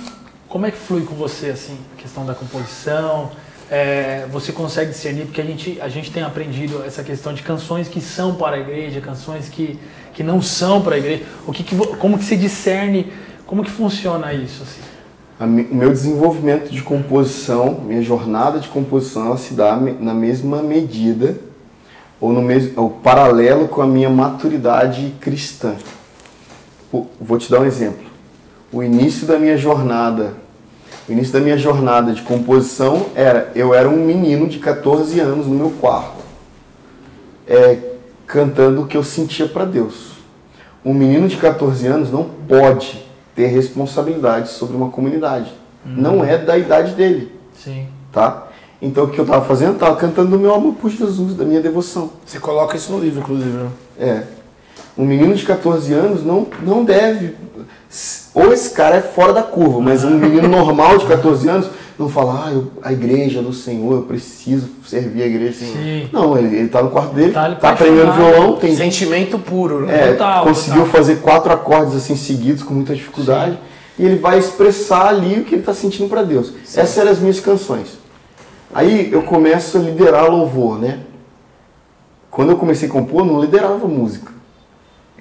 como 0.47 0.65
é 0.65 0.71
que 0.71 0.77
flui 0.77 1.01
com 1.03 1.15
você 1.15 1.47
assim 1.47 1.77
a 1.97 2.01
questão 2.01 2.25
da 2.25 2.33
composição? 2.33 3.29
É, 3.75 4.27
você 4.31 4.51
consegue 4.51 4.91
discernir 4.91 5.25
porque 5.25 5.41
a 5.41 5.43
gente 5.43 5.81
a 5.81 5.89
gente 5.89 6.11
tem 6.11 6.21
aprendido 6.21 6.83
essa 6.85 7.03
questão 7.03 7.33
de 7.33 7.41
canções 7.41 7.87
que 7.87 7.99
são 7.99 8.35
para 8.35 8.55
a 8.55 8.59
igreja, 8.59 9.01
canções 9.01 9.49
que 9.49 9.79
que 10.13 10.21
não 10.21 10.43
são 10.43 10.79
para 10.83 10.93
a 10.93 10.97
igreja. 10.99 11.23
O 11.47 11.51
que, 11.51 11.63
que 11.63 11.75
como 11.97 12.19
que 12.19 12.23
se 12.23 12.37
discerne? 12.37 13.11
Como 13.47 13.63
que 13.63 13.71
funciona 13.71 14.31
isso 14.31 14.61
assim? 14.61 14.81
O 15.71 15.75
meu 15.75 15.89
desenvolvimento 15.89 16.69
de 16.69 16.83
composição, 16.83 17.81
minha 17.83 18.03
jornada 18.03 18.59
de 18.59 18.67
composição, 18.67 19.25
ela 19.25 19.37
se 19.37 19.55
dá 19.55 19.75
na 19.75 20.13
mesma 20.13 20.61
medida 20.61 21.35
ou 22.21 22.31
no 22.31 22.43
mesmo, 22.43 22.79
ou 22.79 22.91
paralelo 22.91 23.67
com 23.67 23.81
a 23.81 23.87
minha 23.87 24.09
maturidade 24.11 25.15
cristã. 25.19 25.73
Vou 27.19 27.39
te 27.39 27.49
dar 27.49 27.61
um 27.61 27.65
exemplo. 27.65 28.05
O 28.71 28.83
início 28.83 29.25
da 29.25 29.39
minha 29.39 29.57
jornada, 29.57 30.42
o 31.07 31.11
início 31.11 31.33
da 31.33 31.39
minha 31.39 31.57
jornada 31.57 32.13
de 32.13 32.21
composição 32.21 33.07
era, 33.15 33.51
eu 33.55 33.73
era 33.73 33.89
um 33.89 34.05
menino 34.05 34.47
de 34.47 34.59
14 34.59 35.19
anos 35.19 35.47
no 35.47 35.55
meu 35.55 35.71
quarto, 35.71 36.23
é, 37.47 37.77
cantando 38.25 38.81
o 38.81 38.87
que 38.87 38.95
eu 38.95 39.03
sentia 39.03 39.47
para 39.47 39.65
Deus. 39.65 40.13
Um 40.83 40.93
menino 40.93 41.27
de 41.27 41.37
14 41.37 41.85
anos 41.87 42.11
não 42.11 42.29
pode 42.47 43.03
ter 43.35 43.47
responsabilidade 43.47 44.49
sobre 44.49 44.75
uma 44.75 44.89
comunidade. 44.89 45.51
Não 45.85 46.23
é 46.23 46.37
da 46.37 46.57
idade 46.57 46.93
dele 46.93 47.31
Sim. 47.53 47.87
tá? 48.11 48.47
Então 48.81 49.05
o 49.05 49.09
que 49.09 49.19
eu 49.19 49.25
tava 49.25 49.45
fazendo? 49.45 49.73
Eu 49.73 49.79
tava 49.79 49.95
cantando 49.95 50.31
do 50.31 50.39
meu 50.39 50.53
amor 50.53 50.75
por 50.75 50.89
Jesus, 50.89 51.35
da 51.35 51.45
minha 51.45 51.61
devoção. 51.61 52.11
Você 52.25 52.39
coloca 52.39 52.75
isso 52.75 52.91
no 52.91 52.99
livro, 52.99 53.21
inclusive. 53.21 53.49
Né? 53.49 53.69
É. 53.97 54.23
Um 54.97 55.05
menino 55.05 55.33
de 55.33 55.45
14 55.45 55.93
anos 55.93 56.23
não, 56.23 56.47
não 56.61 56.83
deve. 56.83 57.35
Ou 58.33 58.51
esse 58.51 58.71
cara 58.71 58.95
é 58.95 59.01
fora 59.01 59.31
da 59.31 59.43
curva, 59.43 59.79
mas 59.79 60.03
um 60.03 60.11
menino 60.17 60.47
normal 60.47 60.97
de 60.97 61.05
14 61.05 61.47
anos 61.47 61.69
não 61.99 62.09
fala, 62.09 62.45
ah, 62.47 62.51
eu- 62.51 62.71
a 62.81 62.91
igreja 62.91 63.41
do 63.43 63.53
Senhor, 63.53 63.93
eu 63.93 64.01
preciso 64.03 64.67
servir 64.87 65.21
a 65.21 65.27
igreja 65.27 65.51
do 65.51 65.57
Senhor. 65.59 65.75
Sim. 65.77 66.09
Não, 66.11 66.35
ele, 66.37 66.55
ele 66.57 66.67
tá 66.67 66.81
no 66.81 66.89
quarto 66.89 67.13
dele, 67.13 67.31
Tá 67.31 67.53
tá, 67.53 67.69
aprendendo 67.69 68.11
violão, 68.13 68.55
tem 68.55 68.75
Sentimento 68.75 69.37
puro, 69.37 69.85
né? 69.85 70.09
é, 70.09 70.11
Total, 70.13 70.43
conseguiu 70.43 70.83
total. 70.85 70.91
fazer 70.91 71.15
quatro 71.17 71.53
acordes 71.53 71.95
assim 71.95 72.15
seguidos 72.15 72.63
com 72.63 72.73
muita 72.73 72.95
dificuldade 72.95 73.59
e 73.99 74.03
ele 74.05 74.15
vai 74.15 74.39
expressar 74.39 75.07
ali 75.09 75.39
o 75.41 75.43
que 75.45 75.53
ele 75.53 75.61
está 75.61 75.73
sentindo 75.75 76.09
para 76.09 76.23
Deus. 76.23 76.51
Essas 76.63 76.97
eram 76.97 77.11
as 77.11 77.19
minhas 77.19 77.39
canções. 77.39 77.99
Aí 78.73 79.11
eu 79.11 79.21
começo 79.21 79.77
a 79.77 79.81
liderar 79.81 80.27
louvor, 80.31 80.79
né? 80.79 81.01
Quando 82.31 82.49
eu 82.49 82.57
comecei 82.57 82.89
a 82.89 82.91
compor, 82.91 83.19
eu 83.21 83.25
não 83.31 83.39
liderava 83.41 83.87
música. 83.87 84.31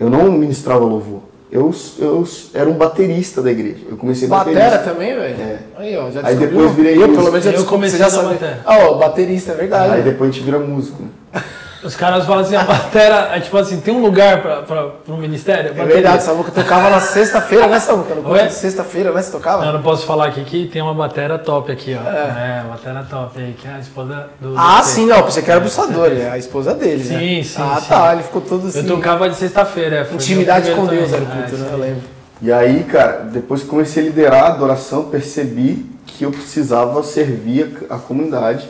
Eu 0.00 0.08
não 0.08 0.32
ministrava 0.32 0.82
louvor. 0.86 1.20
Eu, 1.52 1.70
eu 1.98 2.26
era 2.54 2.66
um 2.70 2.72
baterista 2.72 3.42
da 3.42 3.50
igreja. 3.50 3.80
Eu 3.86 3.98
comecei 3.98 4.26
Batera 4.26 4.58
baterista. 4.58 4.90
também, 4.90 5.14
velho? 5.14 5.34
É. 5.38 5.58
Aí, 5.76 5.96
ó, 5.98 6.10
já 6.10 6.20
Aí 6.20 6.34
descobriu? 6.34 6.48
depois 6.48 6.72
virei 6.74 6.94
Eu, 6.96 7.08
pelo 7.10 7.24
menos, 7.30 7.44
já 7.44 7.50
descobri, 7.50 7.70
comecei 7.70 7.98
você 7.98 8.04
já 8.04 8.10
sabe. 8.10 8.28
batera. 8.32 8.60
Ah, 8.64 8.78
ó, 8.78 8.94
baterista, 8.94 9.52
é 9.52 9.54
verdade. 9.56 9.92
Aí 9.96 10.02
depois 10.02 10.30
a 10.30 10.32
gente 10.32 10.44
vira 10.44 10.58
músico. 10.58 11.02
Os 11.84 11.96
caras 11.96 12.24
falam 12.26 12.42
assim, 12.42 12.54
a 12.54 12.62
batera, 12.62 13.30
é 13.36 13.40
tipo 13.40 13.56
assim, 13.56 13.80
tem 13.80 13.92
um 13.92 14.00
lugar 14.00 14.40
pra, 14.40 14.62
pra, 14.62 14.82
pro 15.04 15.16
ministério? 15.16 15.70
É 15.76 15.84
verdade, 15.84 16.22
Samuca 16.22 16.52
tocava 16.52 16.88
na 16.88 17.00
sexta-feira, 17.00 17.66
né, 17.66 17.80
Samuca? 17.80 18.14
De 18.46 18.52
sexta-feira, 18.52 19.10
né? 19.10 19.20
Você 19.20 19.32
tocava? 19.32 19.64
Eu 19.64 19.72
não 19.72 19.82
posso 19.82 20.06
falar 20.06 20.26
aqui 20.28 20.44
que 20.44 20.68
tem 20.68 20.80
uma 20.80 20.94
batera 20.94 21.38
top 21.40 21.72
aqui, 21.72 21.96
ó. 21.96 22.08
É, 22.08 22.64
batera 22.68 23.04
top 23.10 23.36
aí, 23.40 23.54
que 23.60 23.66
é 23.66 23.72
a 23.72 23.78
esposa 23.80 24.28
do. 24.40 24.54
Ah, 24.56 24.78
do- 24.80 24.86
sim, 24.86 25.06
não, 25.06 25.22
pensei 25.24 25.42
que 25.42 25.50
era 25.50 25.58
o 25.58 25.62
Bussador, 25.64 26.12
é 26.12 26.30
a 26.30 26.38
esposa 26.38 26.72
dele, 26.74 27.02
né? 27.02 27.18
Sim, 27.18 27.42
sim, 27.42 27.62
Ah, 27.62 27.80
sim. 27.80 27.88
tá, 27.88 28.12
ele 28.14 28.22
ficou 28.22 28.40
todo 28.42 28.68
assim. 28.68 28.78
Eu 28.78 28.86
tocava 28.86 29.28
de 29.28 29.34
sexta-feira, 29.34 30.06
é. 30.08 30.14
Intimidade 30.14 30.70
com 30.72 30.86
Deus 30.86 31.12
era 31.12 31.22
o 31.22 31.26
também. 31.26 31.42
culto, 31.42 31.54
É, 31.56 31.58
né? 31.58 31.66
sim. 31.66 31.72
Eu 31.72 31.78
lembro. 31.78 32.02
E 32.42 32.52
aí, 32.52 32.84
cara, 32.84 33.28
depois 33.32 33.62
que 33.62 33.68
comecei 33.68 34.02
a 34.04 34.06
liderar 34.06 34.44
a 34.44 34.48
adoração, 34.48 35.04
percebi 35.04 35.84
que 36.06 36.24
eu 36.24 36.30
precisava 36.30 37.02
servir 37.02 37.86
a 37.90 37.96
comunidade 37.98 38.68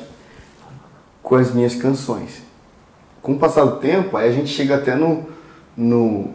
com 1.22 1.34
as 1.36 1.52
minhas 1.52 1.74
canções. 1.74 2.42
Com 3.22 3.32
o 3.32 3.38
passar 3.38 3.64
do 3.64 3.76
tempo, 3.76 4.16
aí 4.16 4.28
a 4.28 4.32
gente 4.32 4.48
chega 4.50 4.74
até 4.74 4.96
no, 4.96 5.20
no, 5.76 6.30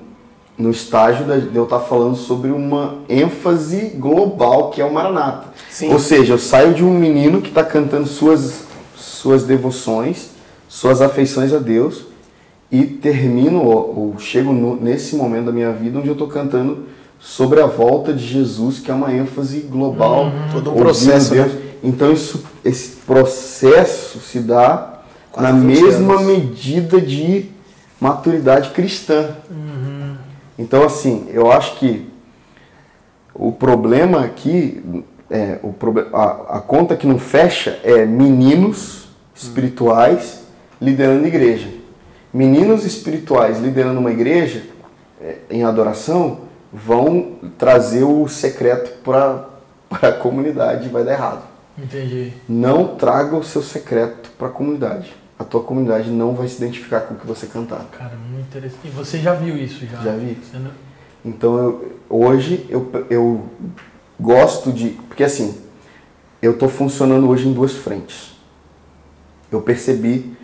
no 0.58 0.72
estágio 0.72 1.26
de 1.26 1.56
eu 1.56 1.66
estar 1.66 1.80
falando 1.82 2.16
sobre 2.16 2.50
uma 2.50 3.00
ênfase 3.10 3.90
global 3.98 4.70
que 4.72 4.82
é 4.82 4.86
o 4.86 4.94
Maranata. 4.94 5.48
Sim. 5.70 5.92
Ou 5.92 6.00
seja, 6.00 6.34
eu 6.34 6.38
saio 6.38 6.74
de 6.74 6.84
um 6.84 6.94
menino 6.94 7.42
que 7.42 7.50
está 7.50 7.64
cantando 7.64 8.08
suas, 8.08 8.62
suas 8.96 9.44
devoções, 9.44 10.30
suas 10.70 11.02
afeições 11.02 11.54
a 11.54 11.58
Deus, 11.60 12.06
e 12.72 12.84
termino, 12.86 13.64
ou, 13.64 14.14
ou 14.14 14.20
chego 14.20 14.52
no- 14.54 14.76
nesse 14.76 15.16
momento 15.16 15.46
da 15.48 15.52
minha 15.52 15.72
vida 15.72 16.00
onde 16.00 16.08
eu 16.08 16.14
estou 16.14 16.28
cantando 16.28 16.86
sobre 17.20 17.62
a 17.62 17.66
volta 17.66 18.14
de 18.14 18.26
Jesus, 18.26 18.80
que 18.80 18.92
é 18.92 18.94
uma 18.94 19.12
ênfase 19.14 19.60
global. 19.62 20.32
Todo 20.54 20.72
um 20.72 20.76
processo, 20.76 21.34
Deus. 21.34 21.52
Então 21.84 22.12
isso, 22.12 22.44
esse 22.66 22.98
processo 23.06 24.20
se 24.20 24.40
dá 24.40 24.97
na 25.42 25.52
20 25.52 25.64
mesma 25.82 26.14
anos. 26.16 26.26
medida 26.28 27.00
de 27.02 27.50
maturidade 28.00 28.70
cristã. 28.72 29.36
Uhum. 29.50 30.16
Então 30.58 30.84
assim, 30.84 31.28
eu 31.32 31.52
acho 31.52 31.78
que 31.78 32.10
o 33.34 33.52
problema 33.52 34.22
aqui, 34.26 35.04
é, 35.30 35.60
o 35.62 35.72
proble- 35.74 36.08
a, 36.14 36.58
a 36.58 36.60
conta 36.60 36.96
que 36.96 37.06
não 37.06 37.20
fecha 37.20 37.80
é 37.84 38.06
meninos 38.06 39.08
espirituais 39.36 40.42
liderando 40.82 41.28
igreja. 41.28 41.70
Meninos 42.34 42.84
espirituais 42.86 43.60
liderando 43.60 44.00
uma 44.00 44.12
igreja 44.12 44.64
é, 45.22 45.38
em 45.50 45.64
adoração 45.64 46.42
vão 46.72 47.34
trazer 47.58 48.04
o 48.04 48.28
secreto 48.28 48.92
para 49.04 49.46
a 50.10 50.12
comunidade 50.12 50.88
e 50.88 50.90
vai 50.90 51.04
dar 51.04 51.14
errado. 51.14 51.44
Entendi. 51.78 52.34
Não 52.50 52.96
traga 52.96 53.36
o 53.36 53.44
seu 53.44 53.62
secreto 53.62 54.32
para 54.38 54.48
a 54.48 54.52
comunidade. 54.52 55.16
A 55.40 55.44
tua 55.44 55.62
comunidade 55.62 56.10
não 56.10 56.34
vai 56.34 56.48
se 56.48 56.58
identificar 56.58 57.02
com 57.02 57.14
o 57.14 57.18
que 57.18 57.28
você 57.28 57.46
cantar. 57.46 57.86
Cara, 57.92 58.14
muito 58.32 58.48
interessante. 58.48 58.80
E 58.88 58.90
você 58.90 59.20
já 59.20 59.34
viu 59.34 59.56
isso 59.58 59.86
já? 59.86 60.02
Já 60.02 60.12
vi. 60.14 60.38
Não- 60.54 60.72
Então 61.24 61.58
eu, 61.58 61.92
hoje 62.10 62.66
eu, 62.70 62.90
eu 63.10 63.46
gosto 64.20 64.72
de. 64.72 64.90
Porque 65.08 65.24
assim, 65.24 65.56
eu 66.42 66.54
estou 66.54 66.68
funcionando 66.70 67.30
hoje 67.30 67.48
em 67.48 67.54
duas 67.54 67.74
frentes. 67.74 68.32
Eu 69.52 69.62
percebi 69.62 70.36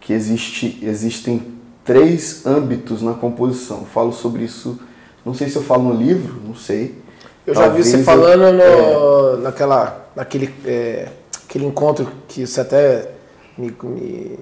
que 0.00 0.12
existe, 0.12 0.78
existem 0.82 1.52
três 1.84 2.44
âmbitos 2.46 3.00
na 3.02 3.14
composição. 3.14 3.78
Eu 3.78 3.86
falo 3.86 4.12
sobre 4.12 4.44
isso, 4.44 4.78
não 5.24 5.32
sei 5.32 5.48
se 5.48 5.56
eu 5.56 5.62
falo 5.62 5.84
no 5.84 5.94
livro, 5.94 6.40
não 6.44 6.54
sei. 6.54 7.00
Eu 7.46 7.54
já 7.54 7.62
vi 7.62 7.66
Talvez 7.68 7.86
você 7.86 7.96
eu- 7.96 8.04
falando 8.04 8.52
no, 8.52 8.62
é. 8.62 9.36
naquela, 9.42 10.06
naquele 10.14 10.54
é, 10.64 11.08
aquele 11.44 11.64
encontro 11.66 12.08
que 12.28 12.46
você 12.46 12.60
até 12.60 13.10
me, 13.58 13.74
me 13.82 14.38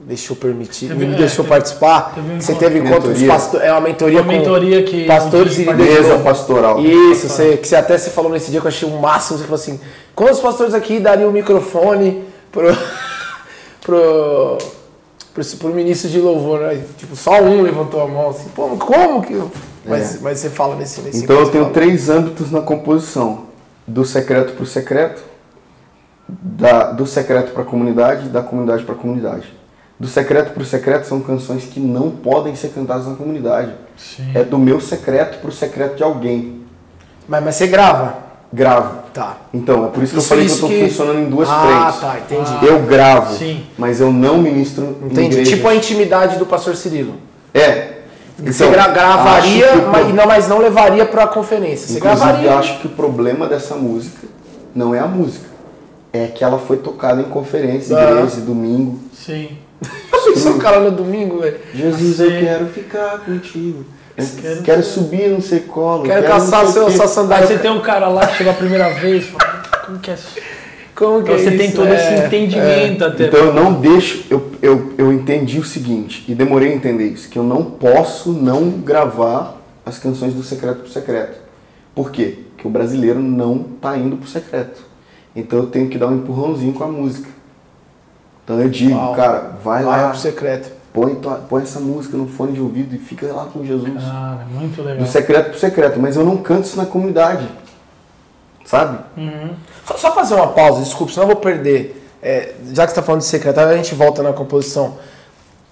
deixou 0.00 0.36
permitir, 0.36 0.88
Teve- 0.88 1.06
me 1.06 1.14
é, 1.14 1.16
deixou 1.18 1.44
teve- 1.44 1.48
participar. 1.56 2.12
teve 2.14 2.32
um 2.32 2.40
você 2.40 2.52
encontro. 2.52 2.68
teve 2.68 2.78
encontro 2.80 3.02
com 3.02 3.08
os 3.08 3.20
Mentoria. 3.20 3.28
pastores, 3.28 3.66
é 3.66 3.72
uma 3.72 3.80
mentoria 3.80 4.20
Uma 4.22 4.24
com 4.32 4.38
mentoria 4.38 4.82
que. 4.82 5.04
pastores 5.06 5.58
e. 5.58 5.64
Mesa 5.72 6.18
pastoral. 6.18 6.80
Isso, 6.80 7.28
você, 7.28 7.56
que 7.56 7.66
você 7.68 7.76
até 7.76 7.96
se 7.98 8.10
falou 8.10 8.30
nesse 8.30 8.50
dia 8.50 8.60
que 8.60 8.66
eu 8.66 8.70
achei 8.70 8.88
o 8.88 9.00
máximo. 9.00 9.38
Você 9.38 9.44
falou 9.44 9.60
assim: 9.60 9.80
quantos 10.14 10.40
pastores 10.40 10.74
aqui 10.74 10.98
dariam 11.00 11.30
o 11.30 11.32
microfone 11.32 12.24
pro, 12.52 12.66
pro, 13.82 14.58
pro, 15.34 15.44
pro 15.58 15.68
ministro 15.74 16.08
de 16.10 16.18
louvor? 16.20 16.60
Né? 16.60 16.82
Tipo, 16.96 17.16
só 17.16 17.40
um 17.42 17.62
levantou 17.62 18.02
a 18.02 18.06
mão 18.08 18.30
assim: 18.30 18.48
Pô, 18.54 18.68
como 18.76 19.22
que. 19.22 19.32
eu-" 19.34 19.50
Mas, 19.86 20.18
mas 20.22 20.38
você 20.38 20.48
fala 20.48 20.76
nesse, 20.76 21.02
nesse 21.02 21.22
Então 21.22 21.38
eu 21.38 21.50
tenho 21.50 21.68
três 21.70 22.08
âmbitos 22.08 22.50
na 22.50 22.60
composição: 22.62 23.44
do 23.86 24.04
secreto 24.04 24.54
para 24.54 24.62
o 24.62 24.66
secreto, 24.66 25.22
da, 26.28 26.92
do 26.92 27.06
secreto 27.06 27.52
para 27.52 27.62
a 27.62 27.66
comunidade 27.66 28.26
e 28.26 28.28
da 28.28 28.42
comunidade 28.42 28.84
para 28.84 28.94
a 28.94 28.98
comunidade. 28.98 29.52
Do 29.98 30.08
secreto 30.08 30.52
para 30.52 30.62
o 30.62 30.66
secreto 30.66 31.06
são 31.06 31.20
canções 31.20 31.64
que 31.64 31.78
não 31.78 32.10
podem 32.10 32.54
ser 32.56 32.68
cantadas 32.68 33.06
na 33.06 33.14
comunidade. 33.14 33.72
Sim. 33.96 34.30
É 34.34 34.42
do 34.42 34.58
meu 34.58 34.80
secreto 34.80 35.38
para 35.38 35.48
o 35.48 35.52
secreto 35.52 35.96
de 35.96 36.02
alguém. 36.02 36.62
Mas, 37.28 37.42
mas 37.44 37.54
você 37.54 37.66
grava. 37.66 38.24
Gravo. 38.52 38.98
Tá. 39.12 39.36
Então, 39.52 39.84
é 39.86 39.88
por 39.88 40.02
isso 40.02 40.12
que 40.12 40.18
Isso- 40.18 40.26
eu 40.32 40.36
falei 40.36 40.44
que 40.46 40.50
eu 40.50 40.54
estou 40.54 40.68
que- 40.68 40.88
funcionando 40.88 41.18
em 41.20 41.28
duas 41.30 41.48
ah, 41.48 41.92
frentes. 41.92 42.00
tá, 42.00 42.18
entendi. 42.18 42.66
Eu 42.66 42.82
gravo, 42.82 43.36
Sim. 43.36 43.64
mas 43.78 44.00
eu 44.00 44.12
não 44.12 44.38
ministro 44.38 44.96
em 45.02 45.06
Entendi. 45.06 45.42
Tipo 45.44 45.66
a 45.68 45.74
intimidade 45.74 46.38
do 46.38 46.46
pastor 46.46 46.74
Cirilo. 46.76 47.14
É. 47.52 47.94
você 48.38 48.68
gra- 48.68 48.88
gravaria, 48.88 49.76
mas 49.90 50.14
não, 50.14 50.26
mas 50.26 50.48
não 50.48 50.58
levaria 50.58 51.04
pra 51.04 51.26
conferência. 51.26 51.86
Você 51.88 51.98
Inclusive, 51.98 52.20
gravaria. 52.24 52.50
eu 52.50 52.58
acho 52.58 52.78
que 52.80 52.86
o 52.88 52.90
problema 52.90 53.46
dessa 53.46 53.74
música 53.76 54.26
não 54.74 54.92
é 54.94 54.98
a 54.98 55.06
música. 55.06 55.46
É 56.14 56.28
que 56.28 56.44
ela 56.44 56.60
foi 56.60 56.76
tocada 56.76 57.20
em 57.20 57.24
conferência, 57.24 57.96
Ah. 57.98 58.10
igreja, 58.12 58.40
domingo. 58.40 59.00
Sim. 59.12 59.48
É 59.84 60.48
um 60.48 60.58
cara 60.58 60.78
no 60.78 60.92
domingo, 60.92 61.40
velho. 61.40 61.58
Jesus, 61.74 62.16
Sim. 62.18 62.22
eu 62.22 62.40
quero 62.40 62.66
ficar 62.66 63.18
contigo. 63.18 63.84
Eu 64.16 64.24
Quero- 64.40 64.62
quero, 64.62 64.82
subir 64.84 65.28
no 65.30 65.42
seu 65.42 65.58
colo. 65.62 66.04
Quero 66.04 66.22
não 66.22 66.28
caçar 66.28 66.66
seu, 66.68 66.86
o 66.86 66.90
sua 66.92 67.02
Aí 67.06 67.08
sandália. 67.10 67.46
você 67.48 67.58
tem 67.58 67.70
um 67.70 67.80
cara 67.80 68.06
lá 68.06 68.24
que 68.28 68.36
chegou 68.36 68.52
a 68.52 68.56
primeira 68.56 68.90
vez, 68.94 69.24
fala, 69.26 69.62
como 69.84 69.98
que 69.98 70.10
é 70.12 70.14
isso? 70.14 70.28
Como 70.94 71.24
que 71.24 71.32
é 71.32 71.36
Você 71.38 71.50
tem 71.50 71.66
isso? 71.66 71.74
todo 71.76 71.88
É, 71.88 71.94
esse 71.96 72.26
entendimento 72.26 73.04
até. 73.04 73.24
Então 73.26 73.40
eu 73.40 73.52
não 73.52 73.72
deixo. 73.72 74.24
Eu, 74.30 74.52
eu, 74.62 74.92
eu 74.96 75.12
entendi 75.12 75.58
o 75.58 75.64
seguinte, 75.64 76.24
e 76.28 76.34
demorei 76.36 76.70
a 76.70 76.74
entender 76.76 77.08
isso, 77.08 77.28
que 77.28 77.36
eu 77.36 77.42
não 77.42 77.64
posso 77.64 78.32
não 78.32 78.70
gravar 78.70 79.60
as 79.84 79.98
canções 79.98 80.32
do 80.32 80.44
secreto 80.44 80.82
pro 80.82 80.88
secreto. 80.92 81.36
Por 81.92 82.12
quê? 82.12 82.38
Porque 82.54 82.68
o 82.68 82.70
brasileiro 82.70 83.18
não 83.18 83.58
tá 83.80 83.98
indo 83.98 84.16
pro 84.16 84.28
secreto. 84.28 84.80
Então 85.34 85.58
eu 85.60 85.66
tenho 85.66 85.88
que 85.88 85.98
dar 85.98 86.06
um 86.08 86.16
empurrãozinho 86.16 86.72
com 86.72 86.84
a 86.84 86.88
música. 86.88 87.28
Então 88.44 88.60
eu 88.60 88.68
digo, 88.68 88.94
Uau. 88.94 89.14
cara, 89.14 89.56
vai, 89.62 89.82
Vai 89.82 90.02
lá, 90.02 90.08
pro 90.10 90.18
secreto. 90.18 90.70
põe, 90.92 91.14
tua- 91.16 91.36
põe 91.48 91.62
essa 91.62 91.80
música 91.80 92.16
no 92.16 92.28
fone 92.28 92.52
de 92.52 92.60
ouvido 92.60 92.94
e 92.94 92.98
fica 92.98 93.26
lá 93.32 93.46
com 93.46 93.64
Jesus. 93.64 94.02
Cara, 94.02 94.46
muito 94.50 94.80
legal. 94.82 94.98
Do 95.04 95.06
secreto 95.10 95.50
pro 95.50 95.58
secreto, 95.58 95.98
mas 95.98 96.14
eu 96.16 96.24
não 96.24 96.36
canto 96.36 96.64
isso 96.64 96.76
na 96.76 96.86
comunidade. 96.86 97.48
Sabe? 98.64 98.98
Uhum. 99.16 99.50
Só, 99.86 99.96
só 99.96 100.12
fazer 100.14 100.34
uma 100.34 100.48
pausa, 100.48 100.82
desculpa, 100.82 101.12
senão 101.12 101.24
eu 101.28 101.32
vou 101.34 101.42
perder. 101.42 102.02
É, 102.22 102.54
já 102.72 102.86
que 102.86 102.92
você 102.92 102.98
está 102.98 103.02
falando 103.02 103.20
de 103.20 103.26
secretário, 103.26 103.72
a 103.72 103.76
gente 103.76 103.94
volta 103.94 104.22
na 104.22 104.32
composição. 104.32 104.96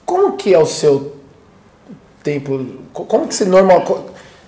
Como 0.05 0.37
que 0.37 0.53
é 0.53 0.59
o 0.59 0.67
seu 0.67 1.17
tempo? 2.23 2.67
Co- 2.93 3.05
Como 3.07 3.27
que 3.27 3.35
você 3.35 3.45
normal, 3.47 3.81
co- 3.83 4.01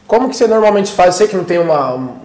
como 0.07 0.29
que 0.29 0.37
você 0.37 0.47
normalmente 0.47 0.93
faz? 0.93 1.09
Eu 1.09 1.12
sei 1.19 1.29
que 1.29 1.37
não 1.37 1.45
tem 1.45 1.59
uma 1.59 1.95
um- 1.95 2.17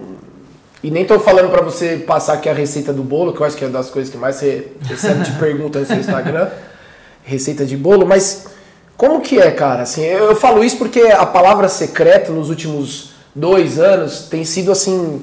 e 0.83 0.89
nem 0.89 1.05
tô 1.05 1.19
falando 1.19 1.49
pra 1.49 1.61
você 1.61 1.97
passar 1.97 2.33
aqui 2.33 2.47
a 2.47 2.53
receita 2.53 2.93
do 2.93 3.03
bolo, 3.03 3.33
que 3.33 3.41
eu 3.41 3.45
acho 3.45 3.57
que 3.57 3.63
é 3.63 3.67
uma 3.67 3.77
das 3.77 3.89
coisas 3.89 4.11
que 4.11 4.17
mais 4.17 4.37
você 4.37 4.67
recebe 4.83 5.23
de 5.23 5.31
perguntas 5.33 5.81
no 5.81 5.87
seu 5.87 5.97
Instagram, 5.97 6.47
receita 7.23 7.65
de 7.65 7.75
bolo, 7.75 8.05
mas 8.05 8.47
como 8.95 9.21
que 9.21 9.39
é, 9.39 9.51
cara? 9.51 9.83
Assim, 9.83 10.03
eu, 10.03 10.25
eu 10.25 10.35
falo 10.35 10.63
isso 10.63 10.77
porque 10.77 11.01
a 11.01 11.25
palavra 11.25 11.67
secreta 11.67 12.31
nos 12.31 12.49
últimos 12.49 13.11
dois 13.35 13.79
anos 13.79 14.27
tem 14.29 14.43
sido 14.43 14.71
assim 14.71 15.21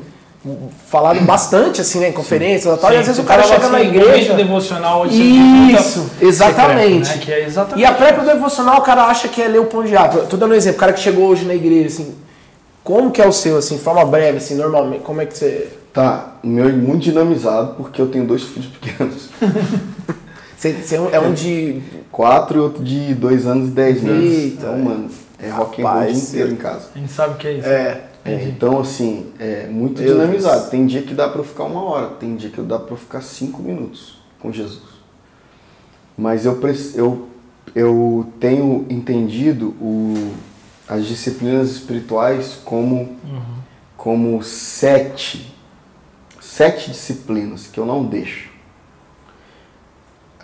falado 0.88 1.20
bastante 1.22 1.80
assim, 1.80 1.98
né, 1.98 2.08
em 2.10 2.12
conferências 2.12 2.72
e 2.72 2.80
tal, 2.80 2.92
e 2.92 2.96
às 2.96 3.06
vezes 3.06 3.20
o 3.20 3.24
cara 3.24 3.42
chega 3.42 3.68
na 3.68 3.80
igreja 3.80 4.34
devocional 4.34 5.02
hoje 5.02 5.20
Isso, 5.72 6.02
secreto, 6.02 6.24
exatamente. 6.24 7.08
né? 7.08 7.18
Que 7.18 7.32
é 7.32 7.44
exatamente. 7.44 7.82
E 7.82 7.84
a 7.84 7.92
pré 7.92 8.12
devocional 8.12 8.78
o 8.78 8.82
cara 8.82 9.04
acha 9.04 9.28
que 9.28 9.42
é 9.42 9.48
ler 9.48 9.60
o 9.60 9.64
pão 9.64 9.82
de 9.82 9.96
água. 9.96 10.26
Tô 10.28 10.36
dando 10.36 10.52
um 10.52 10.54
exemplo, 10.54 10.76
o 10.76 10.80
cara 10.80 10.92
que 10.92 11.00
chegou 11.00 11.26
hoje 11.26 11.44
na 11.44 11.54
igreja, 11.54 11.88
assim, 11.88 12.14
como 12.86 13.10
que 13.10 13.20
é 13.20 13.26
o 13.26 13.32
seu, 13.32 13.56
assim, 13.58 13.76
de 13.76 13.82
forma 13.82 14.04
breve, 14.06 14.38
assim, 14.38 14.54
normalmente, 14.54 15.02
como 15.02 15.20
é 15.20 15.26
que 15.26 15.36
você... 15.36 15.68
Tá, 15.92 16.36
o 16.44 16.46
meu 16.46 16.68
é 16.68 16.72
muito 16.72 17.02
dinamizado 17.02 17.74
porque 17.74 18.00
eu 18.00 18.06
tenho 18.08 18.24
dois 18.26 18.42
filhos 18.44 18.68
pequenos. 18.68 19.28
Você, 20.56 20.72
você 20.72 20.96
é 20.96 21.00
um- 21.00 21.10
é 21.10 21.20
um 21.20 21.34
de... 21.34 21.82
Quatro 22.10 22.56
e 22.56 22.60
outro 22.62 22.82
de 22.82 23.14
dois 23.14 23.46
anos 23.46 23.68
e 23.68 23.72
dez 23.72 24.00
meses. 24.02 24.38
Eita, 24.44 24.56
então, 24.62 24.78
mano, 24.78 25.10
é 25.38 25.50
rock 25.50 25.82
and 25.82 25.86
roll 25.86 26.00
o 26.00 26.06
dia 26.06 26.16
inteiro 26.16 26.50
em 26.52 26.56
casa. 26.56 26.88
A 26.94 26.98
gente 26.98 27.12
sabe 27.12 27.34
o 27.34 27.36
que 27.36 27.46
é 27.46 27.52
isso. 27.58 27.68
É, 27.68 28.04
É, 28.24 28.44
então, 28.44 28.80
assim, 28.80 29.26
é 29.38 29.66
muito 29.66 30.00
Meu 30.00 30.14
dinamizado. 30.14 30.60
Deus. 30.60 30.70
Tem 30.70 30.86
dia 30.86 31.02
que 31.02 31.12
dá 31.12 31.28
pra 31.28 31.40
eu 31.40 31.44
ficar 31.44 31.64
uma 31.64 31.82
hora, 31.82 32.06
tem 32.18 32.36
dia 32.36 32.48
que 32.48 32.60
dá 32.62 32.78
pra 32.78 32.94
eu 32.94 32.96
ficar 32.96 33.20
cinco 33.20 33.60
minutos 33.62 34.18
com 34.40 34.50
Jesus. 34.50 34.80
Mas 36.16 36.46
eu, 36.46 36.58
eu, 36.94 37.28
eu 37.74 38.26
tenho 38.40 38.86
entendido 38.88 39.74
o, 39.80 40.32
as 40.88 41.06
disciplinas 41.06 41.70
espirituais 41.70 42.60
como, 42.64 43.16
como 43.96 44.42
sete, 44.42 45.52
sete 46.40 46.90
disciplinas 46.90 47.66
que 47.66 47.78
eu 47.78 47.86
não 47.86 48.04
deixo. 48.04 48.50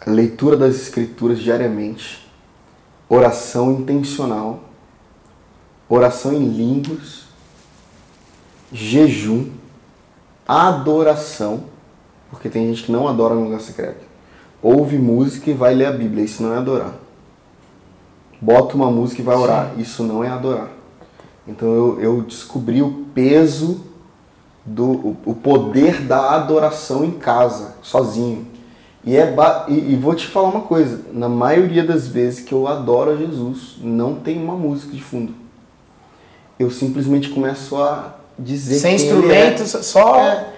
Leitura 0.05 0.57
das 0.57 0.75
escrituras 0.75 1.39
diariamente, 1.39 2.29
oração 3.09 3.73
intencional, 3.73 4.65
oração 5.89 6.33
em 6.33 6.49
línguas, 6.49 7.23
jejum, 8.73 9.51
adoração, 10.47 11.65
porque 12.31 12.49
tem 12.49 12.67
gente 12.69 12.85
que 12.85 12.93
não 12.93 13.07
adora 13.07 13.35
no 13.35 13.45
lugar 13.45 13.61
secreto. 13.61 14.05
Ouve 14.61 14.99
música 14.99 15.51
e 15.51 15.55
vai 15.55 15.75
ler 15.75 15.87
a 15.87 15.93
Bíblia, 15.93 16.25
isso 16.25 16.43
não 16.43 16.55
é 16.55 16.59
adorar. 16.59 16.95
Bota 18.43 18.75
uma 18.75 18.91
música 18.91 19.23
e 19.23 19.25
vai 19.25 19.37
orar, 19.37 19.73
isso 19.79 20.03
não 20.03 20.25
é 20.25 20.29
adorar. 20.29 20.69
Então 21.47 21.69
eu, 21.69 22.01
eu 22.01 22.23
descobri 22.23 22.83
o 22.83 23.07
peso 23.15 23.85
do 24.67 25.17
o, 25.25 25.35
poder 25.41 26.03
da 26.03 26.33
adoração 26.33 27.05
em 27.05 27.13
casa, 27.13 27.77
sozinho. 27.83 28.45
E, 29.05 29.17
é 29.17 29.33
e, 29.69 29.93
e 29.93 29.97
vou 29.97 30.13
te 30.17 30.27
falar 30.27 30.49
uma 30.49 30.63
coisa, 30.63 31.03
na 31.13 31.29
maioria 31.29 31.85
das 31.85 32.09
vezes 32.09 32.41
que 32.41 32.53
eu 32.53 32.67
adoro 32.67 33.13
a 33.13 33.17
Jesus, 33.17 33.77
não 33.81 34.17
tem 34.17 34.43
uma 34.43 34.57
música 34.57 34.93
de 34.93 35.03
fundo. 35.03 35.33
Eu 36.59 36.69
simplesmente 36.69 37.29
começo 37.29 37.77
a 37.77 38.17
dizer 38.37 38.81
sem 38.81 38.93
é. 38.93 38.95
instrumentos, 38.97 39.71
só... 39.87 40.19
É. 40.19 40.49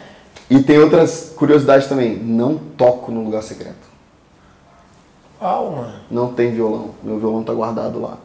E 0.51 0.63
tem 0.63 0.79
outras 0.79 1.33
curiosidades 1.37 1.87
também. 1.87 2.17
Não 2.17 2.57
toco 2.77 3.11
no 3.11 3.25
lugar 3.25 3.43
secreto. 3.43 3.94
Mano. 5.49 5.93
Não 6.11 6.33
tem 6.33 6.53
violão. 6.53 6.91
Meu 7.03 7.19
violão 7.19 7.43
tá 7.43 7.53
guardado 7.53 8.01
lá. 8.01 8.19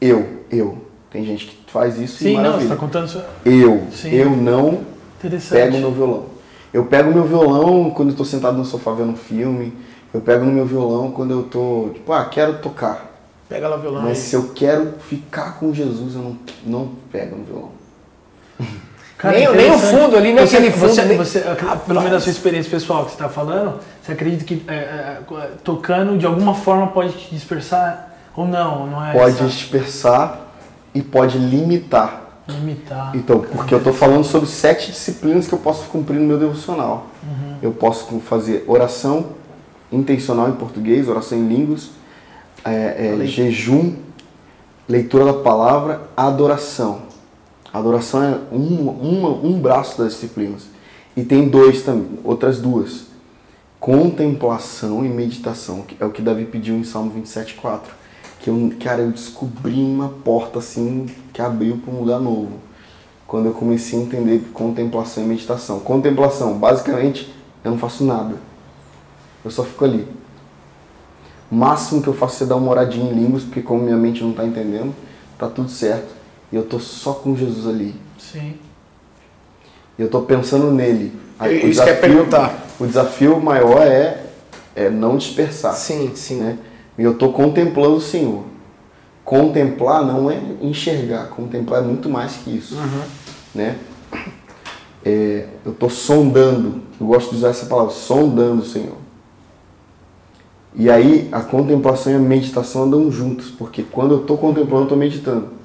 Eu, 0.00 0.44
eu. 0.50 0.78
Tem 1.10 1.24
gente 1.24 1.46
que 1.46 1.70
faz 1.72 1.98
isso 1.98 2.16
e 2.22 2.28
Sim, 2.28 2.34
não, 2.36 2.42
você 2.42 2.46
maravilha. 2.48 2.70
tá 2.70 2.76
contando 2.76 3.06
isso. 3.06 3.22
Eu, 3.44 3.82
Sim. 3.92 4.10
eu 4.14 4.30
não 4.30 4.80
pego 5.50 5.78
meu 5.78 5.90
violão. 5.92 6.24
Eu 6.72 6.84
pego 6.86 7.12
meu 7.12 7.24
violão 7.24 7.90
quando 7.90 8.10
eu 8.10 8.16
tô 8.16 8.24
sentado 8.24 8.56
no 8.56 8.64
sofá 8.64 8.92
vendo 8.92 9.10
um 9.10 9.16
filme. 9.16 9.72
Eu 10.14 10.20
pego 10.20 10.44
no 10.44 10.52
meu 10.52 10.64
violão 10.64 11.10
quando 11.10 11.32
eu 11.32 11.42
tô, 11.44 11.90
tipo, 11.92 12.12
ah, 12.12 12.24
quero 12.26 12.58
tocar. 12.58 13.10
Pega 13.48 13.66
lá 13.68 13.76
o 13.76 13.80
violão 13.80 14.02
Mas 14.02 14.10
aí. 14.18 14.24
se 14.24 14.36
eu 14.36 14.50
quero 14.54 14.94
ficar 15.00 15.58
com 15.58 15.74
Jesus, 15.74 16.14
eu 16.14 16.22
não, 16.22 16.36
não 16.64 16.88
pego 17.10 17.36
no 17.36 17.44
violão. 17.44 17.70
Nem- 19.22 19.54
nem 19.54 19.70
o 19.70 19.78
fundo 19.78 20.16
ali, 20.16 20.32
nem 20.32 20.46
você, 20.46 20.56
aquele 20.56 20.72
fundo, 20.72 20.88
Você, 20.94 21.04
nem- 21.04 21.18
você, 21.18 21.40
pelo 21.86 22.00
menos 22.00 22.16
a 22.16 22.20
sua 22.20 22.30
experiência 22.32 22.70
pessoal 22.70 23.04
que 23.04 23.10
você 23.10 23.16
está 23.16 23.28
falando, 23.28 23.78
você 24.10 24.14
acredita 24.14 24.44
que 24.44 24.62
é, 24.68 24.74
é, 24.74 25.20
tocando 25.62 26.18
de 26.18 26.26
alguma 26.26 26.54
forma 26.54 26.88
pode 26.88 27.12
te 27.12 27.30
dispersar? 27.34 28.08
Ou 28.36 28.46
não? 28.46 28.86
Não 28.86 29.04
é 29.04 29.12
Pode 29.12 29.36
essa- 29.36 29.46
dispersar 29.46 30.40
e 30.94 31.02
pode 31.02 31.38
limitar. 31.38 32.42
limitar. 32.48 33.12
Então, 33.14 33.40
porque 33.40 33.72
eu 33.74 33.78
estou 33.78 33.92
falando 33.92 34.24
sobre 34.24 34.48
sete 34.48 34.90
disciplinas 34.90 35.46
que 35.46 35.52
eu 35.52 35.58
posso 35.58 35.88
cumprir 35.88 36.18
no 36.18 36.26
meu 36.26 36.38
devocional. 36.38 37.06
Eu 37.62 37.72
posso 37.72 38.18
fazer 38.20 38.64
oração 38.66 39.26
intencional 39.92 40.48
em 40.48 40.52
português, 40.52 41.08
oração 41.08 41.36
em 41.38 41.46
línguas, 41.46 41.90
é, 42.64 43.18
é, 43.20 43.26
jejum, 43.26 43.94
leitura 44.88 45.24
da 45.26 45.34
palavra, 45.34 46.02
adoração. 46.16 47.02
Adoração 47.72 48.22
é 48.24 48.38
um, 48.52 48.88
uma- 48.90 49.28
um 49.46 49.60
braço 49.60 49.98
das 49.98 50.14
disciplinas. 50.14 50.66
E 51.16 51.22
tem 51.22 51.48
dois 51.48 51.82
também, 51.82 52.18
outras 52.24 52.58
duas. 52.58 53.09
Contemplação 53.80 55.06
e 55.06 55.08
meditação, 55.08 55.80
que 55.80 55.96
é 55.98 56.04
o 56.04 56.10
que 56.10 56.20
Davi 56.20 56.44
pediu 56.44 56.76
em 56.76 56.84
Salmo 56.84 57.10
27,4. 57.18 57.80
Que 58.38 58.50
eu, 58.50 58.72
cara, 58.78 59.00
eu 59.00 59.10
descobri 59.10 59.82
uma 59.82 60.10
porta 60.10 60.58
assim 60.58 61.06
que 61.32 61.40
abriu 61.40 61.78
para 61.78 61.94
um 61.94 62.00
lugar 62.00 62.20
novo. 62.20 62.52
Quando 63.26 63.46
eu 63.46 63.54
comecei 63.54 63.98
a 63.98 64.02
entender 64.02 64.50
contemplação 64.52 65.24
e 65.24 65.26
meditação. 65.26 65.80
Contemplação, 65.80 66.58
basicamente, 66.58 67.34
eu 67.64 67.70
não 67.70 67.78
faço 67.78 68.04
nada. 68.04 68.36
Eu 69.42 69.50
só 69.50 69.64
fico 69.64 69.82
ali. 69.82 70.06
O 71.50 71.54
máximo 71.54 72.02
que 72.02 72.08
eu 72.08 72.14
faço 72.14 72.44
é 72.44 72.46
dar 72.46 72.56
uma 72.56 72.70
oradinha 72.70 73.10
em 73.10 73.14
línguas, 73.14 73.44
porque 73.44 73.62
como 73.62 73.82
minha 73.82 73.96
mente 73.96 74.22
não 74.22 74.32
está 74.32 74.44
entendendo, 74.44 74.94
tá 75.38 75.48
tudo 75.48 75.70
certo. 75.70 76.14
E 76.52 76.56
eu 76.56 76.64
tô 76.64 76.78
só 76.78 77.14
com 77.14 77.34
Jesus 77.34 77.66
ali. 77.66 77.94
Sim. 78.18 78.58
E 79.98 80.02
eu 80.02 80.10
tô 80.10 80.20
pensando 80.20 80.70
nele. 80.70 81.18
Aí, 81.38 81.64
o 81.64 81.68
isso 81.68 81.82
que 81.82 81.88
eu 81.88 81.94
ia 81.94 82.00
perguntar. 82.00 82.69
O 82.80 82.86
desafio 82.86 83.38
maior 83.38 83.82
é, 83.82 84.24
é 84.74 84.88
não 84.88 85.18
dispersar. 85.18 85.74
Sim, 85.74 86.12
sim. 86.14 86.40
Né? 86.40 86.58
E 86.96 87.02
eu 87.02 87.14
tô 87.14 87.30
contemplando 87.30 87.96
o 87.96 88.00
Senhor. 88.00 88.42
Contemplar 89.22 90.04
não 90.04 90.30
é 90.30 90.40
enxergar, 90.62 91.28
contemplar 91.28 91.82
é 91.82 91.86
muito 91.86 92.08
mais 92.08 92.36
que 92.36 92.50
isso. 92.50 92.74
Né? 93.54 93.76
É, 95.04 95.46
eu 95.64 95.72
tô 95.72 95.90
sondando, 95.90 96.82
eu 96.98 97.06
gosto 97.06 97.30
de 97.30 97.36
usar 97.36 97.50
essa 97.50 97.66
palavra, 97.66 97.92
sondando 97.92 98.62
o 98.62 98.66
Senhor. 98.66 98.96
E 100.74 100.88
aí 100.88 101.28
a 101.30 101.40
contemplação 101.40 102.12
e 102.12 102.16
a 102.16 102.18
meditação 102.18 102.84
andam 102.84 103.10
juntos, 103.10 103.50
porque 103.50 103.82
quando 103.82 104.14
eu 104.14 104.20
tô 104.20 104.36
contemplando, 104.36 104.84
eu 104.84 104.88
tô 104.88 104.96
meditando. 104.96 105.59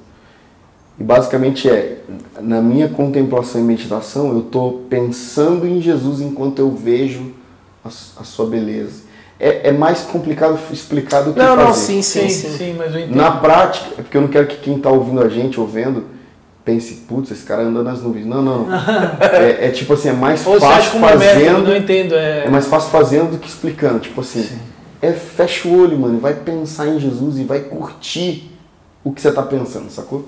E 0.98 1.04
basicamente 1.04 1.68
é, 1.68 1.98
na 2.40 2.60
minha 2.62 2.88
contemplação 2.88 3.60
e 3.60 3.64
meditação, 3.64 4.30
eu 4.32 4.40
estou 4.40 4.84
pensando 4.88 5.66
em 5.66 5.80
Jesus 5.80 6.20
enquanto 6.20 6.58
eu 6.58 6.70
vejo 6.70 7.32
a, 7.84 7.88
a 7.88 8.24
sua 8.24 8.46
beleza. 8.46 9.04
É, 9.38 9.68
é 9.68 9.72
mais 9.72 10.00
complicado 10.00 10.58
explicar 10.72 11.20
do 11.20 11.34
que 11.34 11.38
Não, 11.38 11.48
fazer. 11.56 11.62
não, 11.64 11.74
sim, 11.74 12.00
Sim, 12.02 12.28
sim, 12.30 12.48
sim, 12.48 12.56
sim. 12.56 12.74
mas 12.78 12.94
eu 12.94 13.00
entendo. 13.00 13.14
Na 13.16 13.32
prática, 13.32 13.88
é 13.98 14.02
porque 14.02 14.16
eu 14.16 14.22
não 14.22 14.28
quero 14.28 14.46
que 14.46 14.56
quem 14.56 14.76
está 14.78 14.88
ouvindo 14.90 15.20
a 15.22 15.28
gente, 15.28 15.60
ou 15.60 15.66
vendo, 15.66 16.04
pense, 16.64 16.94
putz, 17.06 17.30
esse 17.30 17.44
cara 17.44 17.62
anda 17.64 17.82
nas 17.82 18.00
nuvens. 18.00 18.24
Não, 18.24 18.40
não. 18.40 18.66
é, 19.20 19.66
é 19.66 19.70
tipo 19.70 19.92
assim, 19.92 20.08
é 20.08 20.12
mais 20.14 20.46
Ou 20.46 20.58
fácil 20.58 20.92
como 20.92 21.04
é 21.06 21.16
método, 21.16 21.40
eu 21.40 21.50
fazendo. 21.50 21.68
não 21.68 21.76
entendo. 21.76 22.14
É... 22.14 22.44
É 22.46 22.50
mais 22.50 22.66
fácil 22.66 22.90
fazendo 22.90 23.32
do 23.32 23.38
que 23.38 23.46
explicando. 23.46 23.98
Tipo 23.98 24.22
assim, 24.22 24.48
é 25.02 25.12
fecha 25.12 25.68
o 25.68 25.78
olho, 25.82 25.98
mano, 25.98 26.18
vai 26.18 26.32
pensar 26.32 26.86
em 26.88 26.98
Jesus 26.98 27.38
e 27.38 27.44
vai 27.44 27.60
curtir 27.60 28.50
o 29.04 29.12
que 29.12 29.20
você 29.20 29.30
tá 29.30 29.42
pensando, 29.42 29.90
sacou? 29.90 30.26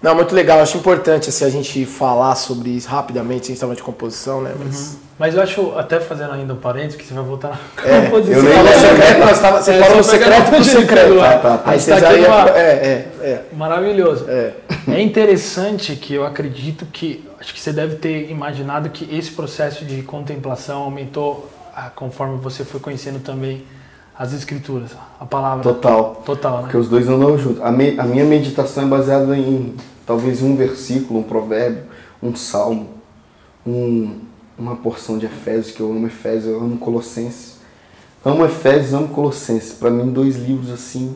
Não, 0.00 0.14
muito 0.14 0.34
legal. 0.34 0.60
Acho 0.60 0.76
importante 0.78 1.28
assim, 1.28 1.44
a 1.44 1.50
gente 1.50 1.84
falar 1.84 2.34
sobre 2.36 2.70
isso 2.70 2.88
rapidamente. 2.88 3.44
A 3.44 3.46
gente 3.46 3.54
estava 3.56 3.74
de 3.74 3.82
composição, 3.82 4.40
né? 4.40 4.52
Mas... 4.58 4.96
Mas 5.18 5.34
eu 5.34 5.42
acho, 5.42 5.76
até 5.76 5.98
fazendo 5.98 6.32
ainda 6.32 6.54
um 6.54 6.58
parênteses, 6.58 6.94
que 6.94 7.04
você 7.04 7.12
vai 7.12 7.24
voltar 7.24 7.48
na 7.48 7.84
É, 7.84 8.02
composição. 8.02 8.36
eu 8.38 8.42
nem- 8.44 8.52
falou 8.54 8.72
secreto, 8.78 9.18
nós 9.18 9.40
tava, 9.40 9.60
você 9.62 9.72
é, 9.72 9.82
falou 9.82 10.02
secreto 10.04 10.46
pro 10.50 10.64
secreto. 10.64 11.18
tá, 11.18 11.38
tá, 11.38 11.58
tá. 11.58 11.70
Aí 11.72 11.80
Você 11.80 11.90
tá 11.90 11.98
já 11.98 12.10
aqui 12.10 12.20
ia... 12.20 12.28
numa- 12.28 12.48
É, 12.50 12.62
é, 12.62 13.08
é. 13.26 13.42
Maravilhoso. 13.52 14.26
É. 14.28 14.52
É 14.86 15.02
interessante 15.02 15.96
que 15.96 16.14
eu 16.14 16.24
acredito 16.24 16.86
que, 16.86 17.28
acho 17.40 17.52
que 17.52 17.60
você 17.60 17.72
deve 17.72 17.96
ter 17.96 18.30
imaginado 18.30 18.90
que 18.90 19.12
esse 19.12 19.32
processo 19.32 19.84
de 19.84 20.02
contemplação 20.02 20.82
aumentou 20.82 21.50
ah, 21.74 21.90
conforme 21.94 22.36
você 22.38 22.64
foi 22.64 22.78
conhecendo 22.78 23.18
também 23.18 23.64
as 24.18 24.32
escrituras, 24.32 24.90
a 25.20 25.24
palavra. 25.24 25.62
Total. 25.62 26.22
Total, 26.26 26.56
né? 26.56 26.62
Porque 26.62 26.76
os 26.76 26.88
dois 26.88 27.08
andam 27.08 27.38
juntos. 27.38 27.62
A, 27.62 27.70
me- 27.70 27.98
a 27.98 28.04
minha 28.04 28.24
meditação 28.24 28.82
é 28.84 28.86
baseada 28.86 29.36
em 29.38 29.74
talvez 30.04 30.42
um 30.42 30.56
versículo, 30.56 31.20
um 31.20 31.22
provérbio, 31.22 31.84
um 32.22 32.34
salmo, 32.34 32.88
um- 33.66 34.18
uma 34.58 34.74
porção 34.74 35.18
de 35.18 35.26
Efésios, 35.26 35.70
que 35.74 35.80
eu 35.80 35.88
amo 35.90 36.06
Efésios, 36.08 36.46
eu 36.52 36.58
amo 36.60 36.78
Colossenses. 36.78 37.58
Amo 38.24 38.44
Efésios, 38.44 38.92
amo 38.92 39.08
Colossenses. 39.08 39.72
Pra 39.74 39.88
mim, 39.88 40.10
dois 40.12 40.34
livros 40.36 40.70
assim. 40.70 41.14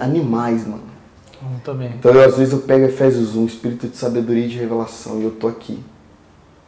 animais, 0.00 0.66
mano. 0.66 0.82
Eu 1.42 1.60
também. 1.64 1.90
Então, 1.98 2.12
eu, 2.12 2.26
às 2.26 2.36
vezes, 2.36 2.52
eu 2.52 2.60
pego 2.60 2.84
Efésios 2.86 3.36
1, 3.36 3.44
espírito 3.46 3.86
de 3.88 3.96
sabedoria 3.96 4.46
e 4.46 4.48
de 4.48 4.56
revelação, 4.58 5.20
e 5.20 5.24
eu 5.24 5.30
tô 5.32 5.46
aqui, 5.46 5.82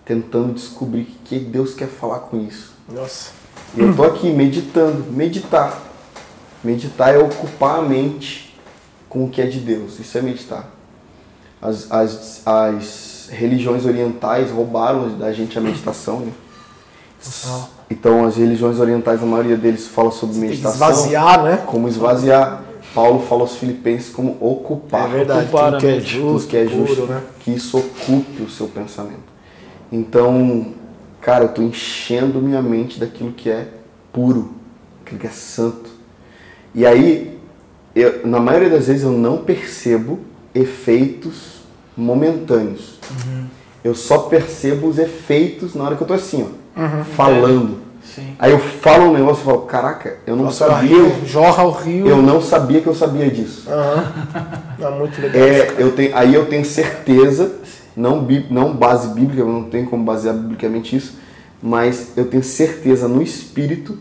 tentando 0.04 0.52
descobrir 0.54 1.02
o 1.02 1.06
que 1.24 1.38
Deus 1.38 1.72
quer 1.74 1.88
falar 1.88 2.18
com 2.20 2.36
isso. 2.40 2.74
Nossa. 2.88 3.32
E 3.76 3.80
eu 3.80 3.94
tô 3.94 4.04
aqui 4.04 4.30
meditando. 4.30 5.04
Meditar. 5.10 5.80
Meditar 6.62 7.14
é 7.14 7.18
ocupar 7.18 7.78
a 7.78 7.82
mente 7.82 8.54
com 9.08 9.24
o 9.24 9.28
que 9.28 9.40
é 9.40 9.46
de 9.46 9.60
Deus. 9.60 9.98
Isso 9.98 10.16
é 10.18 10.22
meditar. 10.22 10.68
As, 11.60 11.90
as, 11.90 12.42
as 12.46 13.28
religiões 13.30 13.84
orientais 13.84 14.50
roubaram 14.50 15.16
da 15.18 15.32
gente 15.32 15.58
a 15.58 15.60
meditação, 15.60 16.20
né? 16.20 16.32
Então, 17.90 18.24
as 18.24 18.36
religiões 18.36 18.80
orientais, 18.80 19.22
a 19.22 19.26
maioria 19.26 19.56
deles 19.56 19.86
fala 19.86 20.10
sobre 20.10 20.36
Tem 20.36 20.42
que 20.42 20.48
meditação. 20.48 20.90
esvaziar, 20.90 21.42
né? 21.42 21.56
Como 21.66 21.86
esvaziar. 21.88 22.62
Paulo 22.94 23.20
fala 23.20 23.42
aos 23.42 23.56
filipenses 23.56 24.12
como 24.12 24.36
ocupar. 24.40 25.06
É 25.06 25.12
verdade. 25.18 25.44
ocupar 25.44 25.72
Tudo 25.72 25.80
que 25.80 25.86
é 25.86 26.00
justo, 26.00 26.48
que 26.48 26.56
é 26.56 26.64
puro, 26.64 26.86
justo, 26.86 27.06
né? 27.06 27.22
que 27.40 27.50
isso 27.52 27.78
ocupe 27.78 28.42
o 28.42 28.50
seu 28.50 28.66
pensamento. 28.66 29.30
Então, 29.92 30.74
cara, 31.20 31.44
eu 31.44 31.48
tô 31.48 31.62
enchendo 31.62 32.40
minha 32.40 32.62
mente 32.62 32.98
daquilo 32.98 33.32
que 33.32 33.48
é 33.50 33.68
puro, 34.12 34.52
aquilo 35.04 35.20
que 35.20 35.26
é 35.26 35.30
santo. 35.30 35.90
E 36.74 36.86
aí, 36.86 37.38
eu- 37.94 38.26
na 38.26 38.38
maioria 38.40 38.70
das 38.70 38.86
vezes 38.86 39.02
eu 39.02 39.10
não 39.12 39.38
percebo 39.38 40.20
efeitos 40.54 41.60
momentâneos. 41.96 42.98
Eu 43.82 43.94
só 43.94 44.18
percebo 44.18 44.88
os 44.88 44.98
efeitos 44.98 45.74
na 45.74 45.84
hora 45.84 45.96
que 45.96 46.02
eu 46.02 46.06
tô 46.06 46.14
assim, 46.14 46.46
ó, 46.76 47.04
falando. 47.16 47.78
Sim. 48.02 48.34
Aí 48.38 48.50
eu 48.50 48.58
falo 48.58 49.04
um 49.10 49.12
negócio 49.12 49.42
e 49.42 49.44
falo, 49.44 49.60
caraca, 49.62 50.16
eu 50.26 50.34
não 50.34 50.44
Nossa, 50.44 50.66
sabia, 50.68 50.88
rio, 50.96 51.26
jorra 51.26 51.64
o 51.64 51.70
rio. 51.70 52.06
eu 52.08 52.16
não 52.20 52.40
sabia 52.40 52.80
que 52.80 52.86
eu 52.86 52.94
sabia 52.94 53.30
disso. 53.30 53.68
Aham. 53.70 54.12
É 54.80 54.90
muito 54.90 55.20
legal. 55.20 55.42
É, 55.42 55.74
eu 55.78 55.92
tenho, 55.92 56.16
aí 56.16 56.34
eu 56.34 56.46
tenho 56.46 56.64
certeza, 56.64 57.52
não, 57.96 58.26
não 58.50 58.74
base 58.74 59.08
bíblica, 59.14 59.44
não 59.44 59.64
tenho 59.64 59.88
como 59.88 60.04
basear 60.04 60.34
biblicamente 60.34 60.96
isso, 60.96 61.18
mas 61.62 62.16
eu 62.16 62.26
tenho 62.26 62.42
certeza 62.42 63.06
no 63.08 63.20
espírito 63.22 63.98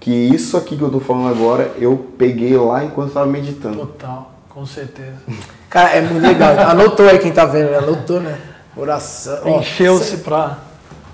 que 0.00 0.10
isso 0.12 0.56
aqui 0.56 0.76
que 0.76 0.82
eu 0.82 0.90
tô 0.90 1.00
falando 1.00 1.28
agora, 1.28 1.72
eu 1.78 2.06
peguei 2.16 2.56
lá 2.56 2.84
enquanto 2.84 3.08
estava 3.08 3.26
meditando. 3.26 3.78
Total, 3.78 4.32
com 4.48 4.64
certeza. 4.64 5.16
Cara, 5.68 5.90
é 5.90 6.00
muito 6.00 6.22
legal. 6.26 6.58
Anotou 6.70 7.06
aí 7.08 7.18
quem 7.18 7.32
tá 7.32 7.44
vendo, 7.44 7.70
né? 7.70 7.78
Anotou, 7.78 8.20
né? 8.20 8.38
Oração. 8.76 9.58
Encheu-se 9.58 10.18
pra 10.18 10.58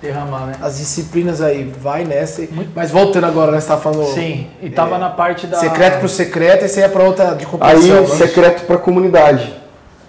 derramar, 0.01 0.45
né? 0.45 0.53
As 0.61 0.77
disciplinas 0.77 1.41
aí, 1.41 1.63
vai 1.81 2.05
nessa. 2.05 2.43
e- 2.43 2.69
Mas 2.75 2.91
voltando 2.91 3.25
agora, 3.25 3.51
né? 3.51 3.59
Você 3.59 3.67
tá 3.67 3.77
falando. 3.77 4.13
Sim, 4.13 4.47
e 4.61 4.69
tava 4.69 4.95
é, 4.95 4.99
na 4.99 5.09
parte 5.09 5.47
da. 5.47 5.57
Secreto 5.57 5.99
pro 5.99 6.07
secreto, 6.07 6.63
esse 6.63 6.79
aí 6.79 6.85
é 6.85 6.87
pra 6.89 7.03
outra 7.03 7.33
de 7.33 7.43
Aí, 7.43 7.51
composição. 7.51 8.01
né? 8.01 8.07
secreto 8.07 8.65
para 8.65 8.77
comunidade. 8.77 9.53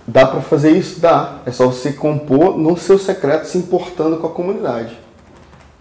Dá 0.07 0.25
para 0.25 0.41
fazer 0.41 0.71
isso? 0.71 1.01
Dá. 1.01 1.41
É 1.45 1.51
só 1.51 1.67
você 1.67 1.93
compor 1.93 2.57
no 2.57 2.77
seu 2.77 2.99
secreto 2.99 3.47
se 3.47 3.59
importando 3.59 4.19
com 4.19 4.27
a 4.29 4.31
comunidade. 4.31 4.97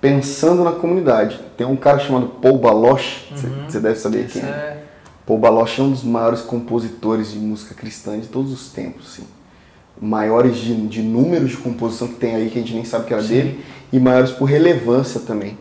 Pensando 0.02 0.64
na 0.64 0.72
comunidade. 0.72 1.40
Tem 1.56 1.66
um 1.66 1.76
cara 1.76 2.00
chamado 2.00 2.28
Paul 2.42 2.58
Baloch, 2.58 3.28
você 3.32 3.48
você 3.48 3.80
deve 3.80 4.00
saber 4.00 4.28
quem 4.28 4.42
é. 4.42 4.46
é. 4.46 4.84
Paul 5.26 5.40
Baloch 5.40 5.80
é 5.80 5.84
um 5.84 5.92
dos 5.92 6.04
maiores 6.04 6.42
compositores 6.42 7.32
de 7.32 7.40
música 7.40 7.76
cristã 7.76 8.20
de 8.20 8.28
todos 8.28 8.52
os 8.52 8.70
tempos, 8.70 9.08
assim. 9.14 9.28
Maiores 10.00 10.58
de, 10.58 10.76
de 10.88 11.02
números 11.02 11.52
de 11.52 11.58
composição 11.58 12.08
que 12.08 12.16
tem 12.16 12.36
aí, 12.36 12.50
que 12.50 12.60
a 12.60 12.62
gente 12.62 12.74
nem 12.74 12.86
sabe 12.86 13.06
que 13.06 13.14
era 13.14 13.24
dele, 13.24 13.64
e 13.92 14.00
maiores 14.00 14.32
por 14.32 14.46
relevância 14.46 15.22
também. 15.22 15.58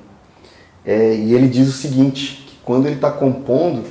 É, 0.85 1.15
e 1.15 1.35
ele 1.35 1.49
diz 1.49 1.69
o 1.69 1.73
seguinte, 1.73 2.45
que 2.47 2.57
quando 2.65 2.87
ele 2.87 2.97
está 2.97 3.11
compondo, 3.11 3.85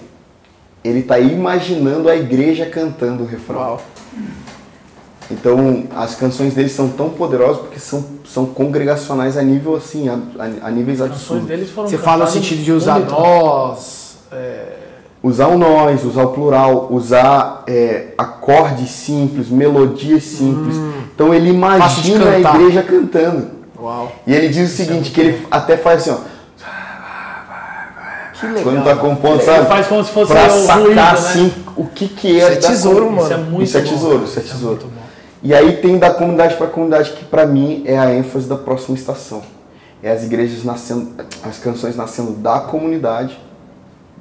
ele 0.83 0.99
está 0.99 1.17
imaginando 1.17 2.09
a 2.09 2.15
igreja 2.15 2.65
cantando 2.65 3.23
o 3.23 3.25
refrão. 3.25 3.59
Uau. 3.59 3.81
Então, 5.31 5.85
as 5.95 6.15
canções 6.15 6.53
dele 6.53 6.69
são 6.69 6.89
tão 6.89 7.09
poderosas 7.09 7.57
porque 7.61 7.79
são, 7.79 8.03
são 8.25 8.45
congregacionais 8.45 9.37
a 9.37 9.41
nível 9.41 9.75
assim, 9.75 10.09
a, 10.09 10.13
a- 10.37 10.67
a 10.67 10.71
níveis 10.71 10.99
As 11.01 11.07
canções 11.09 11.21
absurdos. 11.21 11.47
deles 11.47 11.69
foram 11.71 11.87
Você 11.89 11.97
fala 11.97 12.25
no 12.25 12.31
sentido 12.31 12.63
de 12.63 12.71
usar 12.71 12.93
bonito. 12.95 13.11
nós. 13.11 14.17
é, 14.31 14.65
Usar 15.23 15.47
o 15.47 15.57
nós, 15.57 16.03
usar 16.03 16.23
o 16.23 16.27
plural, 16.33 16.89
usar 16.91 17.63
é, 17.65 18.07
acordes 18.17 18.89
simples, 18.91 19.47
melodias 19.47 20.23
simples. 20.23 20.75
Então 21.15 21.33
ele 21.33 21.49
imagina 21.49 22.29
a 22.29 22.39
igreja 22.41 22.83
cantando. 22.83 23.47
Uau. 23.79 24.11
E 24.27 24.33
ele 24.33 24.49
diz 24.49 24.69
o 24.71 24.75
seguinte, 24.75 25.11
que 25.11 25.21
ele 25.21 25.47
até 25.49 25.77
faz 25.77 26.01
assim, 26.01 26.11
ó. 26.11 26.33
Que 28.39 28.47
legal. 28.47 28.63
Quando 28.63 28.83
tá 28.83 28.95
compondo, 28.97 29.35
Ele 29.35 29.43
sabe? 29.43 29.67
faz 29.67 29.87
como 29.87 30.03
se 30.03 30.11
fosse 30.11 30.33
pra 30.33 30.49
sacar 30.49 30.79
ruído, 30.81 30.95
né? 30.95 31.01
assim 31.01 31.53
o 31.77 31.85
que 31.85 32.09
que 32.09 32.27
Isso 32.29 32.45
é, 32.45 32.51
é 32.51 32.55
da 32.55 32.67
tesouro, 32.67 33.09
mano. 33.09 33.21
Isso 33.23 33.33
é 33.33 33.37
muito 33.37 33.63
Isso 33.63 33.77
é 33.77 33.81
bom, 33.81 33.89
tesouro, 33.89 34.15
cara. 34.15 34.25
isso 34.27 34.39
é 34.39 34.41
tesouro. 34.41 34.65
muito 34.81 34.87
bom. 34.87 35.02
E 35.43 35.53
aí 35.53 35.73
tem 35.77 35.97
da 35.99 36.09
comunidade 36.11 36.55
para 36.55 36.67
comunidade 36.67 37.11
que 37.11 37.25
para 37.25 37.45
mim 37.45 37.83
é 37.85 37.97
a 37.99 38.13
ênfase 38.13 38.47
da 38.47 38.55
próxima 38.55 38.95
estação. 38.97 39.41
É 40.01 40.11
as 40.11 40.23
igrejas 40.23 40.63
nascendo, 40.63 41.11
as 41.43 41.57
canções 41.57 41.95
nascendo 41.95 42.31
da 42.31 42.59
comunidade, 42.61 43.37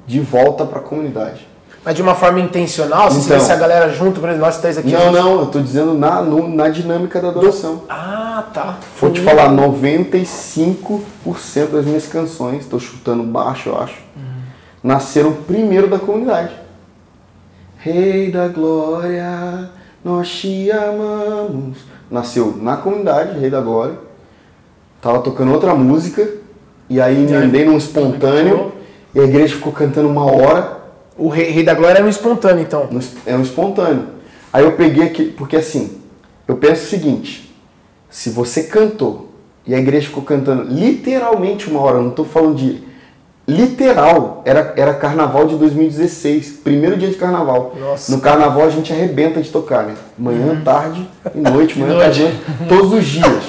de 0.05 0.19
volta 0.19 0.65
para 0.65 0.79
a 0.79 0.83
comunidade. 0.83 1.47
Mas 1.85 1.95
de 1.95 2.01
uma 2.01 2.15
forma 2.15 2.39
intencional, 2.39 3.09
se 3.11 3.17
Então. 3.17 3.23
tivesse 3.37 3.51
a 3.51 3.55
galera 3.57 3.89
junto, 3.89 4.21
por 4.21 4.29
exemplo, 4.29 4.45
nós 4.45 4.57
três 4.59 4.77
aqui. 4.77 4.91
Não, 4.91 4.99
juntos. 5.07 5.13
não, 5.19 5.39
eu 5.41 5.45
tô 5.47 5.59
dizendo 5.59 5.93
na, 5.93 6.21
no- 6.21 6.47
na 6.47 6.69
dinâmica 6.69 7.19
da 7.21 7.27
adoração. 7.29 7.81
Ah, 7.89 8.45
tá. 8.53 8.77
Vou 9.01 9.11
te 9.11 9.19
falar, 9.21 9.49
95% 9.49 11.71
das 11.71 11.85
minhas 11.85 12.07
canções, 12.07 12.61
estou 12.61 12.79
chutando 12.79 13.23
baixo, 13.23 13.67
eu 13.69 13.77
acho, 13.81 13.95
nasceram 14.81 15.33
primeiro 15.33 15.87
da 15.89 15.99
comunidade. 15.99 16.53
Rei 17.77 18.31
da 18.31 18.47
glória, 18.47 19.69
nós 20.03 20.29
te 20.29 20.69
amamos. 20.71 21.77
Nasceu 22.09 22.57
na 22.61 22.77
comunidade, 22.77 23.39
Rei 23.39 23.49
da 23.49 23.61
Glória. 23.61 23.97
Tava 25.01 25.19
tocando 25.19 25.51
outra 25.51 25.73
música, 25.75 26.27
e 26.89 26.99
aí 27.01 27.25
emendei 27.25 27.65
num 27.65 27.77
espontâneo, 27.77 28.71
e 29.13 29.19
a 29.19 29.23
igreja 29.23 29.55
ficou 29.55 29.73
cantando 29.73 30.07
uma 30.07 30.25
hora, 30.25 30.81
O 31.15 31.27
rei, 31.27 31.51
rei 31.51 31.63
da 31.63 31.75
glória 31.75 31.97
era 31.97 32.05
um 32.05 32.09
espontâneo, 32.09 32.63
então. 32.63 32.89
é 33.25 33.35
um 33.35 33.41
espontâneo. 33.41 34.07
Aí 34.51 34.63
eu 34.63 34.71
peguei 34.73 35.03
aqui, 35.03 35.25
porque 35.25 35.57
assim, 35.57 36.01
eu 36.47 36.55
penso 36.57 36.85
o 36.85 36.89
seguinte: 36.89 37.55
se 38.09 38.29
você 38.29 38.63
cantou 38.63 39.29
e 39.65 39.75
a 39.75 39.79
igreja 39.79 40.07
ficou 40.07 40.23
cantando 40.23 40.63
literalmente 40.63 41.69
uma 41.69 41.81
hora, 41.81 41.99
não 41.99 42.09
estou 42.09 42.25
falando 42.25 42.55
de. 42.55 42.83
Literal, 43.45 44.41
era, 44.45 44.73
era 44.77 44.93
carnaval 44.93 45.45
de 45.45 45.55
2016, 45.55 46.61
primeiro 46.63 46.95
dia 46.95 47.09
de 47.09 47.15
carnaval. 47.15 47.75
Nossa. 47.77 48.15
No 48.15 48.21
carnaval 48.21 48.63
a 48.63 48.69
gente 48.69 48.93
arrebenta 48.93 49.41
de 49.41 49.49
tocar, 49.49 49.83
né? 49.83 49.95
Manhã, 50.17 50.61
tarde 50.63 51.05
e 51.35 51.39
noite, 51.39 51.77
manhã, 51.77 51.95
noite. 51.95 52.03
tarde, 52.03 52.21
noite, 52.23 52.69
todos 52.69 52.93
os 52.93 53.05
dias. 53.05 53.43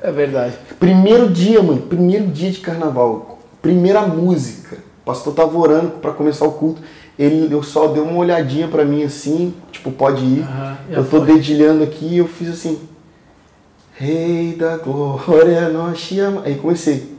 É 0.00 0.12
verdade. 0.12 0.54
Primeiro 0.78 1.28
dia, 1.28 1.60
mano, 1.60 1.80
primeiro 1.82 2.26
dia 2.28 2.50
de 2.50 2.60
carnaval, 2.60 3.40
primeira 3.60 4.02
música. 4.02 4.76
O 5.02 5.04
pastor 5.04 5.34
tava 5.34 5.58
orando 5.58 5.90
para 6.00 6.12
começar 6.12 6.44
o 6.44 6.52
culto. 6.52 6.80
Ele, 7.18 7.52
eu 7.52 7.62
só 7.62 7.88
deu 7.88 8.04
uma 8.04 8.18
olhadinha 8.18 8.68
para 8.68 8.84
mim 8.84 9.02
assim, 9.02 9.52
tipo, 9.72 9.90
pode 9.90 10.24
ir. 10.24 10.46
Eu 10.88 11.04
tô 11.04 11.18
foi. 11.18 11.34
dedilhando 11.34 11.82
aqui 11.82 12.06
e 12.06 12.18
eu 12.18 12.28
fiz 12.28 12.48
assim. 12.48 12.78
Rei 13.94 14.54
da 14.54 14.76
glória, 14.76 15.68
nós 15.70 16.00
te 16.00 16.20
amamos. 16.20 16.46
Aí 16.46 16.54
comecei. 16.54 17.12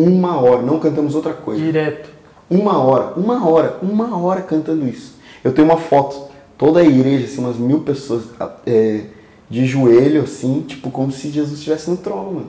Uma 0.00 0.40
hora, 0.40 0.62
não 0.62 0.78
cantamos 0.78 1.14
outra 1.14 1.32
coisa. 1.32 1.60
Direto. 1.60 2.08
Uma 2.50 2.78
hora, 2.82 3.12
uma 3.16 3.46
hora, 3.48 3.76
uma 3.82 4.16
hora 4.18 4.40
cantando 4.40 4.86
isso. 4.86 5.16
Eu 5.44 5.52
tenho 5.52 5.66
uma 5.68 5.76
foto, 5.76 6.28
toda 6.56 6.80
a 6.80 6.84
igreja, 6.84 7.24
assim, 7.26 7.40
umas 7.40 7.56
mil 7.56 7.80
pessoas 7.80 8.24
é, 8.66 9.02
de 9.50 9.66
joelho, 9.66 10.22
assim, 10.22 10.62
tipo, 10.66 10.90
como 10.90 11.10
se 11.12 11.30
Jesus 11.30 11.58
estivesse 11.58 11.90
no 11.90 11.96
trono, 11.96 12.32
mano. 12.32 12.46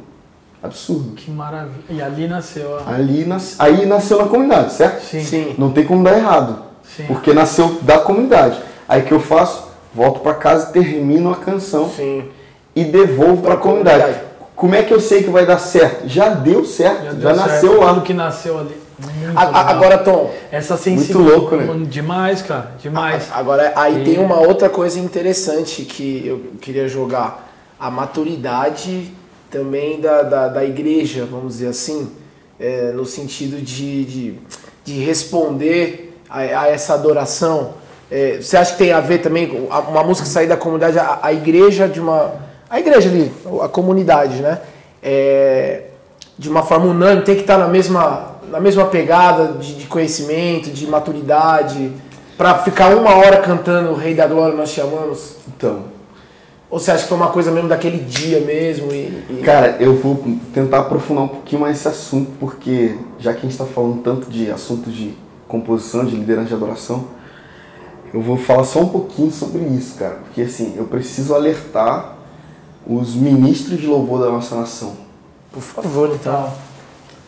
Absurdo. 0.62 1.14
Que 1.16 1.32
maravilha. 1.32 1.84
E 1.90 2.02
ali 2.02 2.28
nasceu 2.28 2.78
a. 2.80 2.94
Ali 2.94 3.26
nas, 3.26 3.56
aí 3.60 3.86
nasceu 3.86 4.18
na 4.20 4.28
comunidade, 4.28 4.74
certo? 4.74 5.02
Sim. 5.04 5.24
Sim. 5.24 5.56
Não 5.58 5.72
tem 5.72 5.86
como 5.86 6.04
dar 6.04 6.18
errado. 6.18 6.64
Sim. 6.84 7.06
Porque 7.08 7.34
nasceu 7.34 7.78
da 7.82 8.00
comunidade. 8.00 8.60
Aí 8.88 9.02
o 9.02 9.06
que 9.06 9.14
eu 9.14 9.20
faço? 9.22 9.70
Volto 9.96 10.20
pra 10.20 10.34
casa, 10.34 10.68
termino 10.68 11.32
a 11.32 11.36
canção 11.38 11.90
Sim. 11.90 12.24
e 12.76 12.84
devolvo 12.84 13.42
pra 13.42 13.52
Pra 13.52 13.58
comunidade. 13.62 14.02
comunidade. 14.02 14.29
Como 14.60 14.76
é 14.76 14.84
que 14.84 14.94
eu 14.94 15.00
sei 15.00 15.24
que 15.24 15.30
vai 15.30 15.46
dar 15.46 15.58
certo? 15.58 16.06
Já 16.08 16.30
deu 16.30 16.66
certo, 16.66 17.06
já, 17.06 17.12
deu 17.14 17.36
nasceu 17.36 17.70
certo, 17.70 17.82
lá. 17.82 17.94
Tudo 17.94 18.02
que 18.02 18.14
nasceu 18.14 18.60
ali. 18.60 18.76
Muito 19.00 19.38
A- 19.38 19.44
a- 19.44 19.70
agora, 19.70 19.98
Tom, 20.00 20.34
Essa 20.52 20.76
sensibilidade. 20.76 21.40
louco, 21.40 21.56
né? 21.56 21.86
Demais, 21.88 22.42
cara. 22.42 22.72
Demais. 22.82 23.30
Agora, 23.34 23.72
aí 23.78 24.02
E- 24.02 24.04
tem 24.04 24.20
uma 24.20 24.38
outra 24.42 24.68
coisa 24.68 25.00
interessante 25.00 25.84
que 25.84 26.24
eu 26.28 26.42
queria 26.60 26.90
jogar. 26.90 27.50
A 27.80 27.90
maturidade 27.90 29.14
também 29.50 30.02
da, 30.02 30.24
da, 30.24 30.48
da 30.50 30.66
igreja, 30.66 31.26
vamos 31.26 31.54
dizer 31.54 31.68
assim, 31.68 32.12
é, 32.60 32.92
no 32.92 33.06
sentido 33.06 33.62
de, 33.62 34.04
de, 34.04 34.34
de 34.84 35.00
responder 35.00 36.20
a, 36.30 36.40
a 36.40 36.68
essa 36.68 36.94
adoração. 36.96 37.76
É, 38.12 38.40
você 38.42 38.58
acha 38.58 38.74
que 38.74 38.80
tem 38.80 38.92
a 38.92 39.00
ver 39.00 39.20
também 39.20 39.48
com 39.48 39.72
a- 39.72 39.80
uma 39.80 40.04
música 40.04 40.28
sair 40.28 40.48
da 40.48 40.58
comunidade, 40.58 41.00
a, 41.00 41.20
a 41.24 41.32
igreja 41.32 41.88
de 41.88 42.02
uma. 42.02 42.49
A 42.70 42.80
igreja 42.80 43.10
ali, 43.10 43.32
a 43.64 43.68
comunidade, 43.68 44.42
né? 44.42 44.60
É, 45.02 45.84
de 46.38 46.50
uma 46.50 46.64
forma 46.64 46.86
unânime, 46.86 47.24
tem 47.24 47.36
que 47.36 47.42
estar 47.42 47.58
na 47.58 47.68
mesma, 47.68 48.36
na 48.50 48.60
mesma 48.60 48.86
pegada 48.86 49.54
de, 49.60 49.76
de 49.76 49.86
conhecimento, 49.88 50.70
de 50.70 50.86
maturidade, 50.88 51.92
para 52.38 52.60
ficar 52.60 52.96
uma 52.96 53.16
hora 53.16 53.38
cantando 53.38 53.90
o 53.92 53.96
Rei 53.96 54.14
da 54.14 54.28
Glória 54.28 54.56
nós 54.56 54.72
te 54.72 54.80
amamos? 54.82 55.36
Então, 55.48 55.84
Ou 56.70 56.80
você 56.80 56.92
acha 56.92 57.04
que 57.04 57.10
foi 57.10 57.18
uma 57.18 57.30
coisa 57.30 57.52
mesmo 57.52 57.68
daquele 57.68 57.98
dia 57.98 58.40
mesmo? 58.42 58.92
E, 58.92 59.24
e- 59.30 59.42
Cara, 59.44 59.76
eu 59.80 59.96
vou 59.96 60.24
tentar 60.54 60.80
aprofundar 60.82 61.24
um 61.24 61.28
pouquinho 61.28 61.62
mais 61.62 61.78
esse 61.78 61.88
assunto, 61.88 62.32
porque 62.40 62.96
já 63.20 63.32
que 63.34 63.40
a 63.40 63.42
gente 63.42 63.52
está 63.52 63.66
falando 63.66 64.02
tanto 64.04 64.30
de 64.30 64.52
assuntos 64.52 64.94
de 64.94 65.14
composição, 65.48 66.06
de 66.06 66.16
liderança 66.16 66.50
de 66.50 66.54
adoração, 66.54 67.06
eu 68.14 68.22
vou 68.22 68.38
falar 68.38 68.64
só 68.64 68.80
um 68.82 68.88
pouquinho 68.90 69.32
sobre 69.32 69.62
isso, 69.64 69.96
cara. 69.98 70.20
Porque 70.24 70.44
assim, 70.44 70.76
eu 70.78 70.86
preciso 70.86 71.34
alertar 71.34 72.16
os 72.90 73.14
ministros 73.14 73.80
de 73.80 73.86
louvor 73.86 74.20
da 74.20 74.32
nossa 74.32 74.56
nação. 74.56 74.98
Por 75.52 75.62
favor, 75.62 76.10
então. 76.12 76.52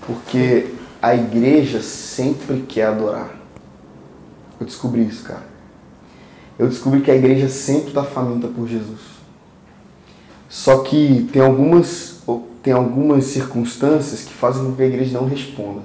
Porque 0.07 0.73
a 0.99 1.13
igreja 1.13 1.81
sempre 1.81 2.61
quer 2.67 2.87
adorar. 2.87 3.29
Eu 4.59 4.65
descobri 4.65 5.05
isso, 5.05 5.23
cara. 5.23 5.45
Eu 6.57 6.67
descobri 6.67 7.01
que 7.01 7.11
a 7.11 7.15
igreja 7.15 7.47
sempre 7.47 7.89
está 7.89 8.03
faminta 8.03 8.47
por 8.47 8.67
Jesus. 8.67 9.01
Só 10.49 10.79
que 10.79 11.29
tem 11.31 11.41
algumas, 11.41 12.23
tem 12.63 12.73
algumas 12.73 13.25
circunstâncias 13.25 14.23
que 14.23 14.33
fazem 14.33 14.65
com 14.65 14.75
que 14.75 14.81
a 14.81 14.87
igreja 14.87 15.19
não 15.19 15.27
responda. 15.27 15.81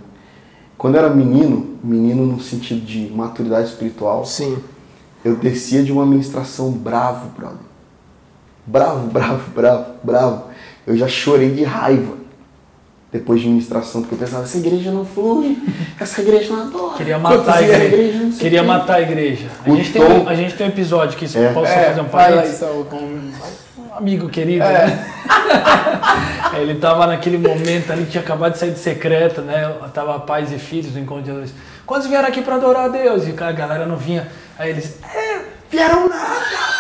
Quando 0.79 0.95
eu 0.95 1.05
era 1.05 1.15
menino, 1.15 1.77
menino 1.85 2.27
no 2.27 2.41
sentido 2.41 2.81
de 2.81 3.11
maturidade 3.11 3.69
espiritual, 3.69 4.25
Sim. 4.25 4.59
eu 5.25 5.37
descia 5.37 5.83
de 5.83 5.93
uma 5.93 6.05
ministração 6.05 6.71
bravo, 6.73 7.29
brother. 7.31 7.76
Bravo, 8.67 9.07
bravo, 9.13 9.51
bravo, 9.55 9.85
bravo. 10.03 10.45
Eu 10.87 10.97
já 10.97 11.09
chorei 11.09 11.51
de 11.51 11.65
raiva 11.65 12.15
depois 13.13 13.41
de 13.41 13.49
ministração, 13.49 14.03
porque 14.03 14.15
eu 14.15 14.19
pensava, 14.19 14.43
essa 14.45 14.59
igreja 14.59 14.91
não 14.91 15.05
flui, 15.05 15.57
essa 15.99 16.21
igreja 16.21 16.53
não 16.53 16.63
adora. 16.67 16.97
Queria 16.97 17.19
matar 17.19 17.57
a 17.59 17.63
igreja. 17.63 18.19
sei 18.31 18.39
Queria 18.39 18.61
quê. 18.61 18.67
matar 18.67 18.95
a 18.97 19.01
igreja. 19.01 19.47
A 19.65 19.71
gente, 19.71 19.93
tem 19.93 20.03
tom- 20.03 20.13
um, 20.25 20.29
a 20.29 20.35
gente 20.35 20.55
tem 20.55 20.67
um 20.67 20.71
episódio 20.71 21.17
que, 21.17 21.27
se 21.27 21.39
É. 21.39 21.49
posso 21.53 21.73
É, 21.73 21.85
fazer 21.85 22.01
um 22.01 22.05
vai 22.05 22.31
lá, 22.35 22.43
parênteses? 22.43 22.63
Um 22.63 23.95
amigo 23.97 24.29
querido, 24.29 24.65
É. 24.65 24.87
né? 24.87 25.07
Ele 26.61 26.75
tava 26.75 27.07
naquele 27.07 27.39
momento 27.39 27.91
ali, 27.93 28.05
tinha 28.07 28.23
acabado 28.23 28.53
de 28.53 28.59
sair 28.59 28.73
de 28.73 28.79
secreto, 28.79 29.41
né? 29.41 29.73
Tava 29.95 30.19
pais 30.21 30.53
e 30.53 30.59
filhos 30.59 30.93
no 30.93 31.01
encontro 31.01 31.25
de 31.25 31.31
Jesus. 31.31 31.55
Quantos 31.87 32.07
vieram 32.09 32.29
aqui 32.29 32.43
pra 32.43 32.57
adorar 32.57 32.85
a 32.87 32.89
Deus? 32.89 33.27
E 33.27 33.35
a 33.43 33.53
galera 33.53 33.87
não 33.87 33.97
vinha. 33.97 34.29
Aí 34.59 34.71
eles, 34.71 34.99
é, 35.15 35.39
vieram 35.71 36.09
nada! 36.09 36.76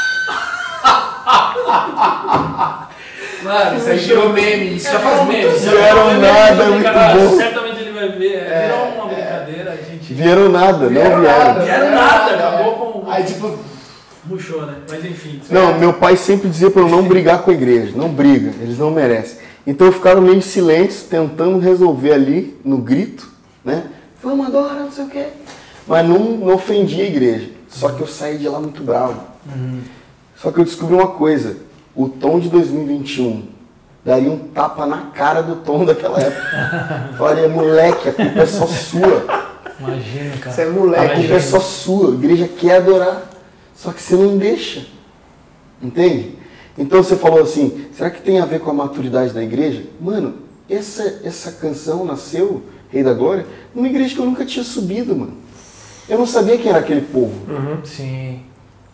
Mano, 3.42 3.76
isso 3.78 3.88
aí 3.90 3.98
virou 3.98 4.32
meme. 4.32 4.76
Isso 4.76 4.90
já 4.90 4.98
faz 4.98 5.20
Virou 5.20 5.26
meme. 5.26 5.59
vieram 5.59 6.20
nada, 6.20 6.64
muito 6.66 7.30
bom. 7.30 7.36
Certamente 7.36 7.80
ele 7.80 7.92
vai 7.92 8.09
ver. 8.09 8.34
É, 8.34 8.66
Virou 8.68 8.88
uma 8.94 9.07
brincadeira, 9.14 9.72
a 9.72 9.76
gente. 9.76 10.12
Vieram 10.14 10.48
nada, 10.48 10.90
não 10.90 11.20
vieram. 11.20 11.64
Vieram 11.64 11.90
nada, 11.94 12.34
acabou 12.34 12.74
com- 13.02 13.11
Aí, 13.11 13.22
tipo, 13.24 13.57
Murchou, 14.24 14.66
né? 14.66 14.74
Mas 14.90 15.04
enfim. 15.04 15.40
Não, 15.50 15.78
meu 15.78 15.92
pai 15.92 16.16
sempre 16.16 16.48
dizia 16.48 16.70
para 16.70 16.82
eu 16.82 16.88
não 16.88 17.02
brigar 17.04 17.42
com 17.42 17.50
a 17.50 17.54
igreja. 17.54 17.92
Não 17.94 18.09
briga, 18.09 18.52
eles 18.61 18.78
não 18.78 18.90
merecem. 18.90 19.38
Então 19.66 19.86
eu 19.86 19.92
ficava 19.92 20.20
meio 20.20 20.36
em 20.36 20.40
silêncio, 20.40 21.07
tentando 21.09 21.59
resolver 21.59 22.12
ali, 22.12 22.59
no 22.64 22.78
grito, 22.78 23.28
né? 23.64 23.84
Vamos 24.22 24.46
agora, 24.46 24.80
não 24.80 24.90
sei 24.90 25.04
o 25.04 25.09
quê. 25.09 25.26
Mas 25.86 26.09
não, 26.09 26.18
não 26.18 26.54
ofendia 26.54 27.04
a 27.04 27.07
igreja. 27.07 27.50
Só 27.68 27.90
que 27.90 28.00
eu 28.00 28.07
saí 28.09 28.38
de 28.38 28.48
lá 28.48 28.59
muito 28.59 28.82
bravo. 28.82 29.20
Só 30.37 30.51
que 30.51 30.61
eu 30.61 30.64
descobri 30.64 30.95
uma 30.95 31.09
coisa. 31.09 31.57
O 31.95 32.09
tom 32.09 32.39
de 32.39 32.49
2021 32.49 33.45
daria 34.05 34.30
um 34.30 34.39
tapa 34.39 34.87
na 34.87 34.99
cara 35.14 35.43
do 35.43 35.57
tom 35.57 35.84
daquela 35.84 36.20
época. 36.20 37.11
Falaria, 37.18 37.49
moleque, 37.49 38.09
a 38.09 38.12
culpa 38.12 38.41
é 38.41 38.47
só 38.47 38.66
sua. 38.66 39.26
Imagina, 39.80 40.37
cara. 40.39 40.55
Você 40.55 40.62
é 40.62 40.66
moleque, 40.70 41.01
A 41.01 41.05
Imagina. 41.07 41.22
culpa 41.28 41.34
é 41.37 41.41
só 41.41 41.61
sua. 41.61 42.11
A 42.11 42.14
igreja 42.14 42.49
quer 42.49 42.76
adorar. 42.76 43.30
Só 43.74 43.93
que 43.93 44.01
você 44.03 44.14
não 44.14 44.37
deixa. 44.39 44.87
Entende? 45.82 46.34
Então 46.78 47.03
você 47.03 47.16
falou 47.16 47.43
assim, 47.43 47.87
será 47.93 48.11
que 48.11 48.20
tem 48.20 48.39
a 48.39 48.45
ver 48.47 48.61
com 48.61 48.70
a 48.70 48.74
maturidade 48.74 49.32
da 49.32 49.43
igreja? 49.43 49.84
Mano, 50.01 50.34
essa, 50.68 51.20
essa 51.24 51.53
canção 51.53 52.05
nasceu, 52.05 52.62
Rei 52.91 53.03
da 53.03 53.14
Glória, 53.14 53.47
numa 53.74 53.89
igreja 53.89 54.14
que 54.14 54.20
eu 54.20 54.26
nunca 54.26 54.45
tinha 54.45 54.64
subido, 54.64 55.16
mano. 55.16 55.34
Eu 56.09 56.18
não 56.18 56.26
sabia 56.26 56.57
quem 56.59 56.68
era 56.70 56.78
aquele 56.80 57.01
povo. 57.01 57.32
Sim. 57.84 58.41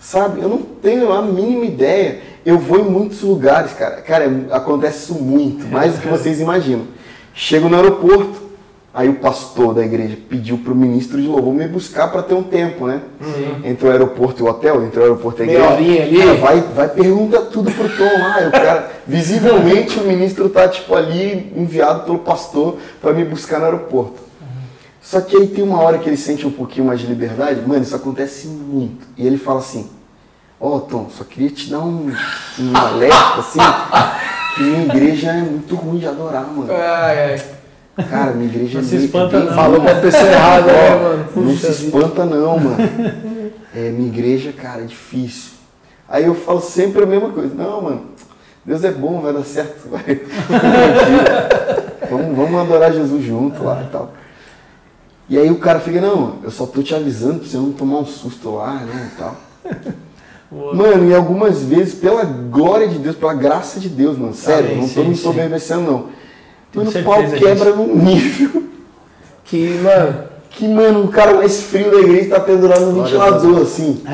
Sabe? 0.03 0.43
Eu 0.43 0.49
não 0.49 0.59
tenho 0.59 1.13
a 1.13 1.23
mínima 1.23 1.65
ideia. 1.65 2.19
Eu 2.45 2.59
vou 2.59 2.81
em 2.81 2.83
muitos 2.91 3.23
lugares, 3.23 3.73
cara. 3.73 4.03
Cara, 4.03 4.29
acontece 4.51 5.05
isso 5.05 5.15
muito, 5.23 5.65
mais 5.69 5.95
do 5.95 6.01
que 6.01 6.09
vocês 6.09 6.41
imaginam. 6.41 6.83
Chego 7.33 7.69
no 7.69 7.77
aeroporto, 7.77 8.43
aí 8.93 9.09
o 9.09 9.15
pastor 9.15 9.73
da 9.73 9.83
igreja 9.85 10.19
pediu 10.29 10.59
pro 10.59 10.75
ministro 10.75 11.23
de 11.23 11.29
louvor 11.29 11.55
me 11.55 11.69
buscar 11.69 12.09
para 12.11 12.21
ter 12.21 12.35
um 12.35 12.43
tempo, 12.43 12.87
né? 12.89 13.01
Entre 13.65 13.87
o 13.87 13.91
aeroporto 13.93 14.43
e 14.43 14.45
o 14.45 14.51
hotel, 14.51 14.85
entre 14.85 14.99
o 14.99 15.03
aeroporto 15.03 15.41
e 15.41 15.43
a 15.45 15.47
igreja. 15.47 15.69
ali. 15.77 16.17
Cara, 16.19 16.35
vai, 16.35 16.61
vai 16.75 16.89
pergunta 16.89 17.41
tudo 17.43 17.71
pro 17.71 17.89
Tom 17.89 18.19
lá. 18.19 18.49
O 18.49 18.51
cara, 18.51 18.91
visivelmente 19.07 20.01
o 20.01 20.03
ministro 20.05 20.49
tá 20.49 20.67
tipo 20.69 20.97
ali 20.97 21.53
enviado 21.57 22.03
pelo 22.05 22.19
pastor 22.19 22.77
para 23.01 23.13
me 23.13 23.25
buscar 23.25 23.61
no 23.61 23.67
aeroporto. 23.67 24.32
Só 25.03 25.21
que 25.21 25.37
aí 25.37 25.49
tem 25.49 25.65
uma 25.65 25.81
hora 25.81 25.99
que 25.99 26.09
ele 26.09 26.17
sente 26.17 26.47
um 26.47 26.51
pouquinho 26.51 26.87
mais 26.87 27.01
de 27.01 27.07
liberdade, 27.07 27.61
mano, 27.67 27.83
isso 27.83 27.95
acontece 27.97 28.47
muito. 28.47 29.05
E 29.17 29.27
ele 29.27 29.37
fala 29.37 29.59
assim, 29.59 29.91
ó 30.61 30.79
Tom, 30.79 31.09
só 31.11 31.25
queria 31.25 31.51
te 31.51 31.69
dar 31.71 31.81
um, 31.81 32.09
um 32.61 32.77
alerta, 32.77 33.41
assim, 33.41 33.59
que 34.55 34.63
minha 34.63 34.85
igreja 34.85 35.31
é 35.33 35.41
muito 35.43 35.75
ruim 35.75 35.99
de 35.99 36.07
adorar, 36.07 36.47
mano. 36.47 36.73
ai, 36.73 37.33
ai. 37.35 37.43
Cara, 38.09 38.31
minha 38.33 38.49
igreja 38.49 38.79
Não 38.79 38.87
é 38.87 38.89
se 38.89 38.95
meio- 38.95 39.05
espanta, 39.07 39.37
bem- 39.39 39.47
não. 39.49 39.55
Falou 39.55 39.81
pra 39.83 39.95
pessoa 39.97 40.23
errada, 40.31 40.67
né, 40.73 40.91
mano? 40.95 41.25
Não 41.37 41.51
se 41.57 41.67
Puxa 41.67 41.73
vida. 41.73 41.85
espanta 41.99 42.25
não, 42.25 42.59
mano. 42.59 42.77
É, 43.75 43.89
minha 43.91 44.09
igreja, 44.09 44.53
cara, 44.53 44.83
é 44.83 44.85
difícil. 44.85 45.53
Aí 46.07 46.25
eu 46.27 46.35
falo 46.35 46.61
sempre 46.61 47.03
a 47.05 47.07
mesma 47.07 47.31
coisa. 47.31 47.55
Não, 47.55 47.81
mano, 47.81 48.03
Deus 48.65 48.85
é 48.85 48.91
bom, 48.91 49.21
vai 49.23 49.33
dar 49.33 49.45
certo. 49.45 49.89
Vai. 49.89 50.21
Vamos, 52.11 52.37
vamos 52.37 52.61
adorar 52.61 52.93
Jesus 52.93 53.25
junto 53.25 53.63
lá 53.65 53.83
e 53.83 53.91
tal. 53.91 54.13
E 55.33 55.39
aí 55.39 55.51
o 55.51 55.57
cara 55.57 55.81
fica, 55.81 55.99
não, 55.99 56.35
eu 56.45 56.51
só 56.51 56.67
tô 56.67 56.83
te 56.83 56.95
avisando 56.95 57.39
pra 57.39 57.49
você 57.49 57.57
não 57.57 57.73
tomar 57.73 58.01
um 58.01 58.05
susto 58.05 58.51
lá, 58.57 58.75
né, 58.75 59.11
e 59.11 59.19
tal. 59.19 59.37
Mano, 60.75 61.09
e 61.09 61.15
algumas 61.15 61.63
vezes, 61.63 61.95
pela 61.95 62.23
glória 62.23 62.87
de 62.87 62.99
Deus, 62.99 63.17
pela 63.17 63.33
graça 63.33 63.81
de 63.81 63.89
Deus, 63.89 64.19
mano, 64.19 64.35
sério, 64.35 64.67
Amém, 64.73 64.77
não 64.83 64.89
tô 64.91 65.01
sim, 65.03 65.09
me 65.09 65.17
sim. 65.17 65.23
soberbecendo, 65.23 65.81
não. 65.91 66.07
Mano, 66.75 66.91
o 66.91 67.03
pau 67.03 67.23
quebra 67.39 67.75
num 67.75 67.97
nível 67.97 68.65
Que, 69.47 69.69
mano, 69.83 70.25
que, 70.51 70.69
mano, 70.69 71.05
o 71.05 71.09
cara 71.09 71.33
mais 71.33 71.63
frio 71.63 71.91
da 71.91 71.97
igreja 72.01 72.29
tá 72.29 72.41
pendurado 72.41 72.85
no 72.93 73.03
ventilador, 73.03 73.63
assim. 73.63 74.03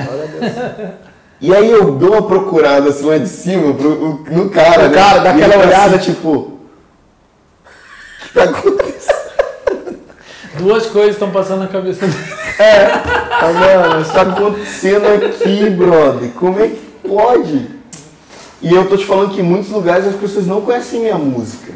E 1.41 1.53
aí 1.55 1.71
eu 1.71 1.93
dou 1.97 2.12
uma 2.12 2.23
procurada 2.23 2.91
assim 2.91 3.05
lá 3.05 3.16
de 3.19 3.29
cima 3.29 3.73
pro, 3.75 3.91
o- 3.91 4.25
no 4.31 4.51
cara. 4.51 4.85
No 4.85 4.89
né? 4.91 4.95
cara, 4.95 5.19
dá 5.21 5.31
E 5.31 5.35
ele 5.35 5.45
aquela 5.45 5.62
tá 5.62 5.69
olhada, 5.69 5.97
assim, 5.97 6.12
tipo. 6.12 6.31
O 6.31 6.59
que 8.23 8.33
tá 8.35 8.43
acontecendo? 8.45 8.88
Duas 10.59 10.87
coisas 10.87 11.13
estão 11.13 11.31
passando 11.31 11.61
na 11.61 11.69
cabeça 11.69 12.07
dele. 12.07 12.19
Tá, 13.39 13.53
mano, 13.53 14.03
isso 14.03 14.13
tá 14.13 14.23
acontecendo 14.23 15.07
aqui, 15.07 15.71
brother. 15.71 16.31
Como 16.31 16.59
é 16.59 16.67
que 16.67 16.81
pode? 17.07 17.69
E 18.61 18.75
eu 18.75 18.89
tô 18.89 18.97
te 18.97 19.07
falando 19.07 19.33
que 19.33 19.41
em 19.41 19.45
muitos 19.45 19.71
lugares 19.71 20.05
as 20.05 20.17
pessoas 20.17 20.45
não 20.45 20.61
conhecem 20.61 21.03
minha 21.03 21.17
música. 21.17 21.73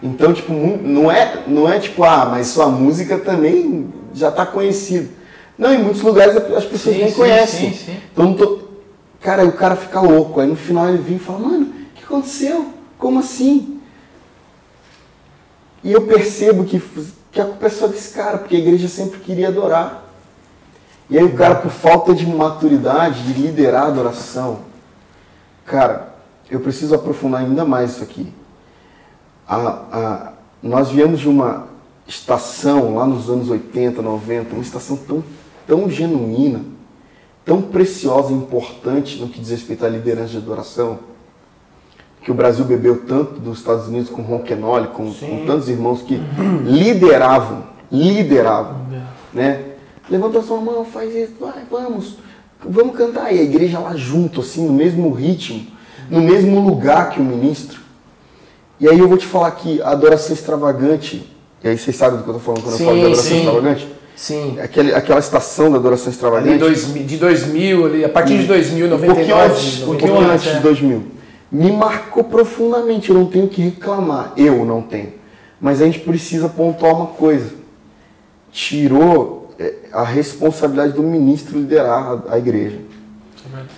Então, 0.00 0.32
tipo, 0.32 0.52
não 0.52 1.10
é, 1.10 1.42
não 1.48 1.68
é 1.68 1.80
tipo, 1.80 2.04
ah, 2.04 2.26
mas 2.30 2.46
sua 2.46 2.68
música 2.68 3.18
também 3.18 3.92
já 4.14 4.30
tá 4.30 4.46
conhecida. 4.46 5.08
Não, 5.58 5.74
em 5.74 5.78
muitos 5.78 6.02
lugares 6.02 6.36
as 6.36 6.64
pessoas 6.64 6.94
Sim, 6.94 7.02
nem 7.02 7.10
sim, 7.10 7.16
conhecem. 7.16 7.72
sim, 7.72 7.86
sim. 7.86 7.96
Então, 8.12 8.32
tô... 8.32 8.60
cara, 9.20 9.44
o 9.44 9.52
cara 9.52 9.74
fica 9.74 10.00
louco. 10.00 10.40
Aí 10.40 10.46
no 10.46 10.56
final 10.56 10.88
ele 10.88 10.98
vem 10.98 11.16
e 11.16 11.18
fala, 11.18 11.40
mano, 11.40 11.66
o 11.66 11.98
que 11.98 12.04
aconteceu? 12.04 12.66
Como 12.96 13.18
assim? 13.18 13.80
E 15.82 15.92
eu 15.92 16.02
percebo 16.02 16.64
que, 16.64 16.80
que 17.32 17.40
a 17.40 17.44
culpa 17.44 17.66
é 17.66 17.70
só 17.70 17.86
desse 17.86 18.12
cara, 18.14 18.38
porque 18.38 18.56
a 18.56 18.58
igreja 18.58 18.88
sempre 18.88 19.20
queria 19.20 19.48
adorar. 19.48 20.04
E 21.08 21.18
aí 21.18 21.24
o 21.24 21.34
cara, 21.34 21.56
por 21.56 21.70
falta 21.70 22.14
de 22.14 22.26
maturidade, 22.26 23.22
de 23.32 23.40
liderar 23.40 23.84
a 23.84 23.88
adoração, 23.88 24.60
cara, 25.64 26.14
eu 26.50 26.60
preciso 26.60 26.94
aprofundar 26.94 27.40
ainda 27.40 27.64
mais 27.64 27.92
isso 27.92 28.02
aqui. 28.02 28.32
A, 29.46 29.56
a- 29.56 30.32
nós 30.62 30.90
viemos 30.90 31.20
de 31.20 31.28
uma 31.28 31.66
estação 32.06 32.94
lá 32.96 33.06
nos 33.06 33.30
anos 33.30 33.48
80, 33.48 34.02
90, 34.02 34.52
uma 34.54 34.62
estação 34.62 34.96
tão, 34.96 35.22
tão 35.66 35.88
genuína, 35.88 36.62
tão 37.44 37.62
preciosa 37.62 38.32
e 38.32 38.36
importante 38.36 39.18
no 39.20 39.28
que 39.28 39.40
diz 39.40 39.50
respeito 39.50 39.84
à 39.84 39.88
liderança 39.88 40.30
de 40.30 40.36
adoração, 40.38 40.98
que 42.22 42.30
o 42.30 42.34
Brasil 42.34 42.64
bebeu 42.64 43.02
tanto 43.06 43.40
dos 43.40 43.58
Estados 43.58 43.88
Unidos 43.88 44.10
com 44.10 44.22
Ronquenoli, 44.22 44.88
com, 44.88 45.12
com 45.12 45.46
tantos 45.46 45.68
irmãos 45.68 46.02
que 46.02 46.20
lideravam, 46.64 47.64
lideravam, 47.90 48.76
né? 49.32 49.64
Levanta 50.08 50.40
a 50.40 50.42
sua 50.42 50.60
mão, 50.60 50.84
faz 50.84 51.14
isso, 51.14 51.34
vai, 51.40 51.62
vamos, 51.70 52.16
vamos 52.62 52.96
cantar. 52.96 53.32
E 53.32 53.38
a 53.38 53.42
igreja 53.42 53.78
lá 53.78 53.96
junto, 53.96 54.40
assim, 54.40 54.66
no 54.66 54.72
mesmo 54.72 55.10
ritmo, 55.12 55.66
no 56.10 56.20
mesmo 56.20 56.60
lugar 56.60 57.10
que 57.10 57.20
o 57.20 57.24
ministro. 57.24 57.80
E 58.78 58.88
aí 58.88 58.98
eu 58.98 59.08
vou 59.08 59.16
te 59.16 59.26
falar 59.26 59.50
que 59.52 59.80
a 59.80 59.90
adoração 59.90 60.34
extravagante, 60.34 61.30
e 61.62 61.68
aí 61.68 61.78
vocês 61.78 61.94
sabem 61.96 62.18
do 62.18 62.24
que 62.24 62.30
eu 62.30 62.34
tô 62.34 62.40
falando 62.40 62.62
quando 62.62 62.76
Sim, 62.76 62.82
eu 62.82 62.86
falo 62.86 62.98
de 62.98 63.04
adoração 63.04 63.30
sim. 63.30 63.38
extravagante? 63.38 63.88
Sim. 64.16 64.58
Aquele, 64.60 64.94
aquela 64.94 65.20
estação 65.20 65.70
da 65.70 65.78
adoração 65.78 66.06
Ali 66.06 66.14
extravagante. 66.14 66.58
dois, 66.58 66.92
de 66.92 67.16
2000, 67.16 67.86
ali, 67.86 68.04
a 68.04 68.08
partir 68.08 68.36
de 68.38 68.46
2000, 68.46 68.86
um 68.86 68.90
pouquinho 68.90 69.16
99, 69.28 69.52
antes, 69.52 69.82
um 69.82 69.86
99. 69.86 69.86
pouquinho 69.86 70.18
antes, 70.18 70.46
antes 70.46 70.46
é. 70.46 70.56
de 70.56 70.62
2000. 70.62 71.19
Me 71.50 71.72
marcou 71.72 72.24
profundamente, 72.24 73.10
eu 73.10 73.16
não 73.16 73.26
tenho 73.26 73.48
que 73.48 73.60
reclamar. 73.62 74.32
Eu 74.36 74.64
não 74.64 74.80
tenho. 74.82 75.14
Mas 75.60 75.82
a 75.82 75.84
gente 75.86 76.00
precisa 76.00 76.48
pontuar 76.48 76.94
uma 76.94 77.06
coisa. 77.08 77.54
Tirou 78.52 79.50
é, 79.58 79.74
a 79.92 80.02
responsabilidade 80.04 80.92
do 80.92 81.02
ministro 81.02 81.58
liderar 81.58 82.22
a, 82.28 82.34
a 82.34 82.38
igreja. 82.38 82.78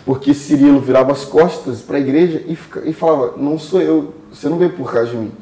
Porque 0.05 0.35
Cirilo 0.35 0.81
virava 0.81 1.13
as 1.13 1.25
costas 1.25 1.81
para 1.81 1.97
a 1.97 2.01
igreja 2.01 2.43
e, 2.47 2.55
fica- 2.57 2.83
e 2.85 2.93
falava: 2.93 3.35
Não 3.37 3.59
sou 3.59 3.81
eu, 3.81 4.13
você 4.33 4.49
não 4.49 4.59
veio 4.59 4.71
por 4.73 4.93
causa 4.93 5.11
de 5.11 5.17
mim. 5.17 5.33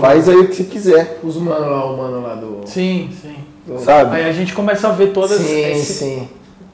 Faz 0.00 0.28
aí 0.28 0.36
o 0.36 0.48
que 0.48 0.54
você 0.56 0.64
quiser, 0.64 1.20
Os 1.22 1.36
mano 1.36 1.70
lá, 1.70 1.84
o 1.92 1.96
mano 1.98 2.22
lá 2.22 2.34
do... 2.34 2.60
Sim, 2.64 3.10
sim. 3.20 3.36
sabe? 3.80 4.16
Aí 4.16 4.24
a 4.24 4.32
gente 4.32 4.54
começa 4.54 4.88
a 4.88 4.92
ver 4.92 5.12
todas 5.12 5.38
Sim, 5.38 5.60
esse- 5.70 5.92
sim. 5.92 6.28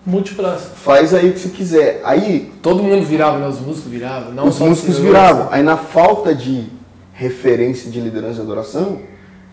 Múltiplas. 0.05 0.63
Faz 0.77 1.15
aí 1.15 1.31
o 1.31 1.33
que 1.33 1.39
você 1.41 1.49
quiser. 1.49 2.01
Aí 2.05 2.53
Todo 2.63 2.83
mundo 2.83 3.05
virava, 3.05 3.39
né? 3.39 3.47
Os 3.47 3.61
músicos 3.61 3.91
viravam. 3.91 4.33
Não 4.33 4.49
os 4.49 4.59
músicos 4.59 4.97
os 4.97 5.01
viravam. 5.01 5.49
Aí 5.51 5.63
na 5.63 5.77
falta 5.77 6.35
de 6.35 6.67
referência 7.13 7.91
de 7.91 8.01
liderança 8.01 8.35
de 8.35 8.41
adoração, 8.41 9.01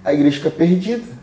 a 0.03 0.13
igreja 0.13 0.37
fica 0.37 0.49
perdida. 0.49 1.19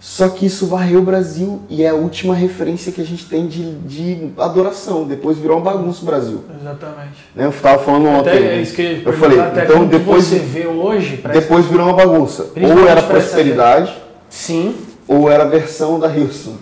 Só 0.00 0.28
que 0.28 0.46
isso 0.46 0.68
varreu 0.68 1.00
o 1.00 1.02
Brasil 1.02 1.62
e 1.68 1.82
é 1.82 1.88
a 1.88 1.94
última 1.94 2.32
referência 2.32 2.92
que 2.92 3.00
a 3.00 3.04
gente 3.04 3.26
tem 3.26 3.48
de, 3.48 3.74
de 3.78 4.30
adoração. 4.38 5.04
Depois 5.04 5.38
virou 5.38 5.56
uma 5.56 5.72
bagunça 5.72 6.02
o 6.02 6.06
Brasil. 6.06 6.44
Exatamente. 6.60 7.18
Né? 7.34 7.46
Eu 7.46 7.50
estava 7.50 7.82
falando 7.82 8.06
ontem. 8.06 8.30
Até 8.30 8.54
é 8.54 8.60
isso 8.62 8.76
que 8.76 9.02
eu, 9.04 9.12
eu 9.12 9.12
falei, 9.14 9.40
até 9.40 9.64
então 9.64 9.86
depois, 9.86 10.26
você 10.26 10.38
vê 10.38 10.68
hoje, 10.68 11.20
depois 11.32 11.66
virou 11.66 11.86
uma 11.86 11.96
bagunça. 11.96 12.46
Ou 12.54 12.86
era 12.86 13.02
prosperidade, 13.02 13.92
Sim, 14.28 14.76
ou 15.08 15.28
era 15.28 15.42
a 15.42 15.48
versão 15.48 15.98
da 15.98 16.06
Hilson. 16.08 16.54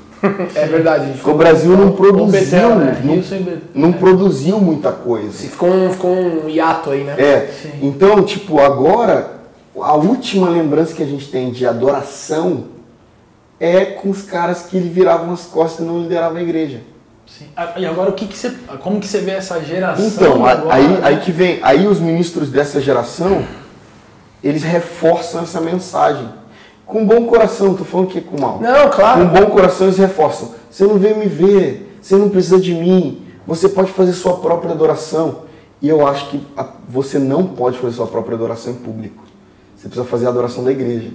É 0.54 0.66
verdade. 0.66 1.12
O 1.24 1.34
Brasil 1.34 1.76
não 1.76 1.92
produziu, 1.92 2.40
Betel, 2.40 2.74
né? 2.76 3.00
não, 3.04 3.16
Isso 3.16 3.34
em 3.34 3.42
Betel. 3.42 3.60
não 3.74 3.92
produziu 3.92 4.60
muita 4.60 4.92
coisa. 4.92 5.32
Ficou 5.32 5.70
um, 5.70 5.90
ficou 5.90 6.10
um 6.14 6.48
hiato 6.48 6.90
aí, 6.90 7.04
né? 7.04 7.14
É, 7.18 7.50
Sim. 7.62 7.70
então, 7.82 8.22
tipo, 8.22 8.60
agora, 8.60 9.32
a 9.80 9.94
última 9.94 10.48
lembrança 10.48 10.94
que 10.94 11.02
a 11.02 11.06
gente 11.06 11.28
tem 11.30 11.50
de 11.50 11.66
adoração 11.66 12.64
é 13.58 13.84
com 13.86 14.10
os 14.10 14.22
caras 14.22 14.62
que 14.62 14.78
viravam 14.78 15.32
as 15.32 15.44
costas 15.46 15.84
e 15.84 15.88
não 15.88 16.00
lideravam 16.02 16.36
a 16.38 16.42
igreja. 16.42 16.80
Sim. 17.26 17.46
Ah, 17.56 17.72
E 17.76 17.84
agora 17.84 18.10
o 18.10 18.12
que, 18.12 18.26
que 18.26 18.36
você. 18.38 18.52
Como 18.80 19.00
que 19.00 19.06
você 19.08 19.18
vê 19.18 19.32
essa 19.32 19.60
geração? 19.60 20.06
Então, 20.06 20.46
agora, 20.46 20.74
aí, 20.74 20.86
né? 20.88 21.00
aí 21.02 21.16
que 21.20 21.32
vem, 21.32 21.58
aí 21.62 21.86
os 21.86 21.98
ministros 21.98 22.50
dessa 22.50 22.80
geração, 22.80 23.44
eles 24.44 24.62
reforçam 24.62 25.42
essa 25.42 25.60
mensagem. 25.60 26.28
Com 26.86 27.04
bom 27.04 27.26
coração, 27.26 27.74
tô 27.74 27.84
falando 27.84 28.06
que 28.06 28.18
é 28.18 28.22
com 28.22 28.40
mal. 28.40 28.60
Não, 28.60 28.88
claro. 28.90 29.28
Com 29.28 29.34
bom 29.34 29.46
coração 29.50 29.88
eles 29.88 29.98
reforçam. 29.98 30.54
Você 30.70 30.84
não 30.84 30.98
veio 30.98 31.16
me 31.16 31.26
ver, 31.26 31.98
você 32.00 32.14
não 32.14 32.28
precisa 32.28 32.60
de 32.60 32.72
mim, 32.72 33.26
você 33.44 33.68
pode 33.68 33.90
fazer 33.90 34.12
sua 34.12 34.36
própria 34.36 34.72
adoração. 34.72 35.46
E 35.82 35.88
eu 35.88 36.06
acho 36.06 36.30
que 36.30 36.46
você 36.88 37.18
não 37.18 37.44
pode 37.44 37.78
fazer 37.78 37.96
sua 37.96 38.06
própria 38.06 38.34
adoração 38.36 38.72
em 38.72 38.76
público. 38.76 39.22
Você 39.76 39.88
precisa 39.88 40.06
fazer 40.06 40.26
a 40.26 40.30
adoração 40.30 40.64
da 40.64 40.70
igreja. 40.70 41.10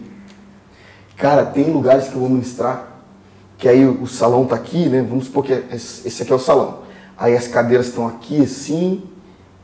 Cara, 1.17 1.45
tem 1.45 1.72
lugares 1.72 2.09
que 2.09 2.15
eu 2.15 2.19
vou 2.19 2.30
ministrar, 2.30 2.99
que 3.57 3.67
aí 3.67 3.86
o, 3.86 4.07
salão 4.07 4.45
tá 4.45 4.55
aqui, 4.55 4.89
né? 4.89 5.05
Vamos 5.07 5.26
supor 5.26 5.45
que 5.45 5.53
esse 5.53 6.07
esse 6.07 6.24
aqui 6.24 6.32
é 6.32 6.36
o 6.36 6.39
salão. 6.39 6.80
Aí 7.17 7.36
as 7.36 7.47
cadeiras 7.47 7.88
estão 7.88 8.07
aqui 8.07 8.43
assim, 8.43 9.03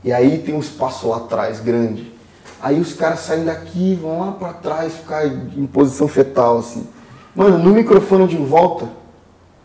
e 0.03 0.13
aí 0.13 0.39
tem 0.39 0.55
um 0.55 0.59
espaço 0.59 1.09
lá 1.09 1.17
atrás 1.17 1.59
grande. 1.59 2.13
Aí 2.61 2.79
os 2.79 2.93
caras 2.93 3.19
saem 3.19 3.45
daqui, 3.45 3.97
vão 4.01 4.19
lá 4.19 4.31
pra 4.31 4.53
trás, 4.53 4.93
ficar 4.93 5.25
em 5.27 5.67
posição 5.67 6.07
fetal, 6.07 6.59
assim. 6.59 6.87
Mano, 7.35 7.57
no 7.59 7.71
microfone 7.71 8.27
de 8.27 8.37
volta, 8.37 8.87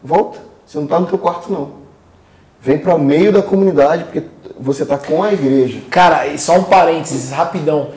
volta. 0.03 0.39
Você 0.67 0.79
não 0.79 0.87
tá 0.87 1.01
no 1.01 1.07
teu 1.07 1.19
quarto, 1.19 1.51
não. 1.51 1.83
Vem 2.61 2.79
para 2.79 2.95
o 2.95 2.99
meio 2.99 3.33
da 3.33 3.43
comunidade, 3.43 4.05
porque 4.05 4.23
você 4.59 4.87
tá 4.87 4.97
com 4.97 5.23
a 5.23 5.33
igreja. 5.33 5.81
Cara, 5.91 6.27
e 6.27 6.39
só 6.39 6.57
um 6.59 6.65
parênteses, 6.65 7.31
rapidão. 7.31 7.89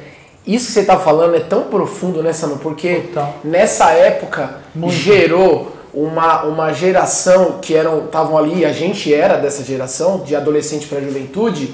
Isso 0.45 0.67
que 0.67 0.71
você 0.73 0.83
tá 0.83 0.97
falando 0.97 1.35
é 1.35 1.39
tão 1.39 1.63
profundo, 1.63 2.21
né, 2.23 2.31
Samu? 2.31 2.57
Porque 2.57 3.01
Total. 3.13 3.35
nessa 3.43 3.91
época 3.91 4.57
Muito. 4.73 4.93
gerou 4.93 5.71
uma, 5.93 6.43
uma 6.43 6.73
geração 6.73 7.59
que 7.61 7.73
eram 7.73 8.05
estavam 8.05 8.37
ali, 8.37 8.65
a 8.65 8.71
gente 8.71 9.13
era 9.13 9.37
dessa 9.37 9.63
geração, 9.63 10.19
de 10.19 10.35
adolescente 10.35 10.87
para 10.87 10.99
juventude, 10.99 11.73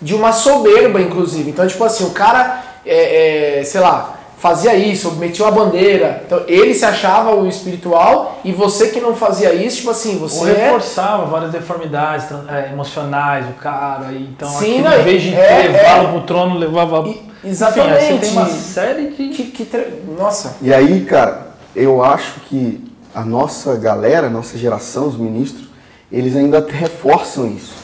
de 0.00 0.14
uma 0.14 0.32
soberba, 0.32 1.00
inclusive. 1.00 1.50
Então, 1.50 1.66
tipo 1.66 1.82
assim, 1.84 2.04
o 2.04 2.10
cara, 2.10 2.62
é, 2.86 3.58
é, 3.60 3.64
sei 3.64 3.80
lá, 3.80 4.14
fazia 4.38 4.74
isso, 4.74 5.12
metia 5.16 5.46
a 5.46 5.50
bandeira. 5.50 6.22
Então, 6.26 6.42
ele 6.48 6.72
se 6.74 6.84
achava 6.84 7.34
o 7.34 7.46
espiritual 7.46 8.40
e 8.42 8.52
você 8.52 8.88
que 8.88 8.98
não 9.00 9.14
fazia 9.14 9.52
isso, 9.52 9.78
tipo 9.78 9.90
assim, 9.90 10.14
Ou 10.20 10.28
você 10.28 10.50
é 10.50 10.64
reforçava 10.64 11.26
várias 11.26 11.52
deformidades 11.52 12.26
é, 12.48 12.70
emocionais, 12.72 13.46
o 13.50 13.52
cara, 13.60 14.12
e 14.12 14.22
então 14.22 14.48
Sim, 14.48 14.80
não, 14.80 14.98
em 14.98 15.02
vez 15.02 15.22
de 15.22 15.34
é, 15.34 15.68
levá-lo 15.68 16.08
é. 16.08 16.12
pro 16.12 16.20
trono, 16.22 16.56
levava. 16.58 17.06
E- 17.06 17.10
Enfim, 17.10 17.30
exatamente. 17.44 18.02
você 18.04 18.18
tem 18.18 18.30
uma 18.32 18.46
série 18.46 19.06
de. 19.10 19.28
Que, 19.28 19.44
que 19.44 19.64
tra- 19.66 19.84
Nossa. 20.18 20.56
E 20.62 20.72
aí, 20.72 21.04
cara, 21.04 21.48
eu 21.76 22.02
acho 22.02 22.40
que 22.48 22.82
a 23.14 23.22
nossa 23.22 23.76
galera, 23.76 24.28
a 24.28 24.30
nossa 24.30 24.56
geração, 24.56 25.06
os 25.06 25.16
ministros, 25.18 25.68
eles 26.10 26.34
ainda 26.34 26.66
reforçam 26.66 27.46
isso. 27.46 27.74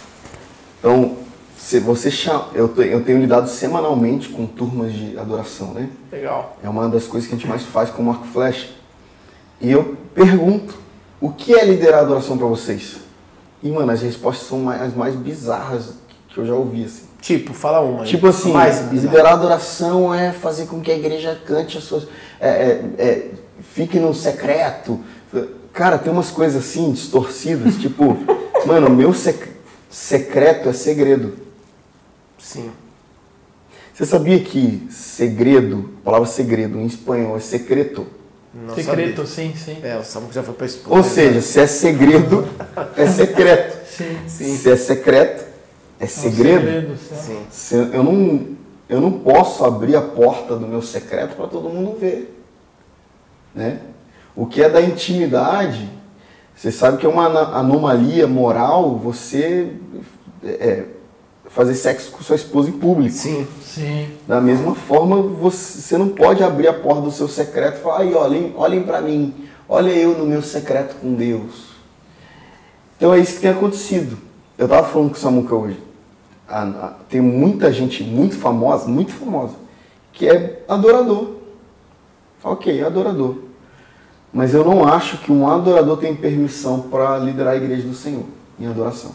Então, 0.78 1.16
se 1.66 1.80
você 1.80 2.12
chama, 2.12 2.46
eu, 2.54 2.72
eu 2.84 3.02
tenho 3.02 3.18
lidado 3.18 3.48
semanalmente 3.48 4.28
com 4.28 4.46
turmas 4.46 4.92
de 4.92 5.18
adoração, 5.18 5.74
né? 5.74 5.88
Legal. 6.12 6.56
É 6.62 6.68
uma 6.68 6.88
das 6.88 7.08
coisas 7.08 7.28
que 7.28 7.34
a 7.34 7.36
gente 7.36 7.48
mais 7.48 7.64
faz 7.64 7.90
com 7.90 8.02
o 8.02 8.06
Marco 8.06 8.24
Flash. 8.28 8.68
E 9.60 9.72
eu 9.72 9.96
pergunto, 10.14 10.74
o 11.20 11.28
que 11.32 11.52
é 11.52 11.64
liderar 11.64 11.98
a 11.98 12.02
adoração 12.02 12.38
para 12.38 12.46
vocês? 12.46 12.98
E, 13.60 13.68
mano, 13.68 13.90
as 13.90 14.00
respostas 14.00 14.46
são 14.46 14.60
mais, 14.60 14.80
as 14.80 14.94
mais 14.94 15.16
bizarras 15.16 15.94
que 16.28 16.38
eu 16.38 16.46
já 16.46 16.54
ouvi, 16.54 16.84
assim. 16.84 17.02
Tipo, 17.20 17.52
fala 17.52 17.80
uma. 17.80 18.02
aí. 18.04 18.08
Tipo 18.08 18.28
assim, 18.28 18.52
mais 18.52 18.92
liderar 18.92 19.32
a 19.32 19.34
adoração 19.34 20.14
é 20.14 20.30
fazer 20.30 20.66
com 20.66 20.80
que 20.80 20.92
a 20.92 20.96
igreja 20.96 21.36
cante 21.44 21.78
as 21.78 21.82
suas. 21.82 22.06
É, 22.38 22.48
é, 22.48 22.84
é, 22.96 23.30
fique 23.74 23.98
no 23.98 24.14
secreto. 24.14 25.00
Cara, 25.72 25.98
tem 25.98 26.12
umas 26.12 26.30
coisas 26.30 26.64
assim, 26.64 26.92
distorcidas, 26.92 27.74
tipo, 27.82 28.16
mano, 28.64 28.88
meu 28.88 29.12
sec- 29.12 29.48
secreto 29.90 30.68
é 30.68 30.72
segredo. 30.72 31.44
Sim. 32.46 32.70
Você 33.92 34.06
sabia 34.06 34.38
que 34.38 34.86
segredo, 34.88 35.90
a 36.00 36.04
palavra 36.04 36.28
segredo 36.28 36.78
em 36.78 36.86
espanhol 36.86 37.36
é 37.36 37.40
secreto? 37.40 38.06
Não 38.54 38.72
Secreto, 38.74 39.26
sabia. 39.26 39.52
sim, 39.52 39.54
sim. 39.56 39.78
É, 39.82 39.98
o 39.98 40.04
Samu 40.04 40.32
já 40.32 40.44
foi 40.44 40.54
pra 40.54 40.64
escola. 40.66 40.96
Ou 40.96 41.02
seja, 41.02 41.40
se 41.42 41.58
é 41.58 41.66
segredo, 41.66 42.46
é 42.96 43.06
secreto. 43.08 43.76
Sim. 43.96 44.18
Sim. 44.28 44.56
Se 44.58 44.70
é 44.70 44.76
secreto, 44.76 45.44
é 45.98 46.06
segredo. 46.06 46.96
sim. 46.98 47.16
Sim. 47.16 47.46
Se 47.50 47.74
eu 47.74 48.02
não, 48.02 48.46
eu 48.90 49.00
não 49.00 49.10
posso 49.10 49.64
abrir 49.64 49.96
a 49.96 50.02
porta 50.02 50.54
do 50.54 50.68
meu 50.68 50.82
secreto 50.82 51.34
para 51.34 51.46
todo 51.46 51.70
mundo 51.70 51.98
ver. 51.98 52.38
Né? 53.54 53.80
O 54.36 54.44
que 54.46 54.62
é 54.62 54.68
da 54.68 54.82
intimidade, 54.82 55.88
você 56.54 56.70
sabe 56.70 56.98
que 56.98 57.06
é 57.06 57.08
uma 57.08 57.26
anomalia 57.58 58.26
moral 58.26 58.98
você 58.98 59.72
é, 60.44 60.84
fazer 61.56 61.74
sexo 61.74 62.10
com 62.12 62.22
sua 62.22 62.36
esposa 62.36 62.68
em 62.68 62.72
público. 62.72 63.14
Sim. 63.14 63.46
Sim. 63.64 64.10
Da 64.28 64.42
mesma 64.42 64.74
forma, 64.74 65.22
você, 65.22 65.96
não 65.96 66.10
pode 66.10 66.44
abrir 66.44 66.68
a 66.68 66.74
porta 66.74 67.00
do 67.00 67.10
seu 67.10 67.26
secreto 67.26 67.78
e 67.78 67.82
falar, 67.82 68.00
aí, 68.00 68.12
olhem, 68.14 68.52
olhem 68.58 68.82
para 68.82 69.00
mim, 69.00 69.32
olha 69.66 69.90
eu 69.90 70.16
no 70.18 70.26
meu 70.26 70.42
secreto 70.42 70.96
com 70.96 71.14
Deus. 71.14 71.68
Então 72.98 73.14
é 73.14 73.18
isso 73.18 73.36
que 73.36 73.40
tem 73.40 73.50
acontecido. 73.50 74.18
Eu 74.58 74.66
estava 74.66 74.86
falando 74.86 75.08
com 75.08 75.16
o 75.16 75.18
Samuca 75.18 75.54
hoje. 75.54 75.82
A- 76.46 76.62
a- 76.62 76.94
tem 77.08 77.22
muita 77.22 77.72
gente 77.72 78.04
muito 78.04 78.36
famosa, 78.36 78.86
muito 78.86 79.12
famosa, 79.12 79.54
que 80.12 80.28
é 80.28 80.62
adorador. 80.68 81.36
Ok, 82.44 82.82
adorador. 82.84 83.36
Mas 84.30 84.52
eu 84.52 84.62
não 84.62 84.86
acho 84.86 85.18
que 85.18 85.32
um 85.32 85.48
adorador 85.48 85.96
tem 85.96 86.14
permissão 86.14 86.80
para 86.82 87.16
liderar 87.18 87.54
a 87.54 87.56
igreja 87.56 87.88
do 87.88 87.94
Senhor 87.94 88.24
em 88.60 88.66
adoração. 88.66 89.12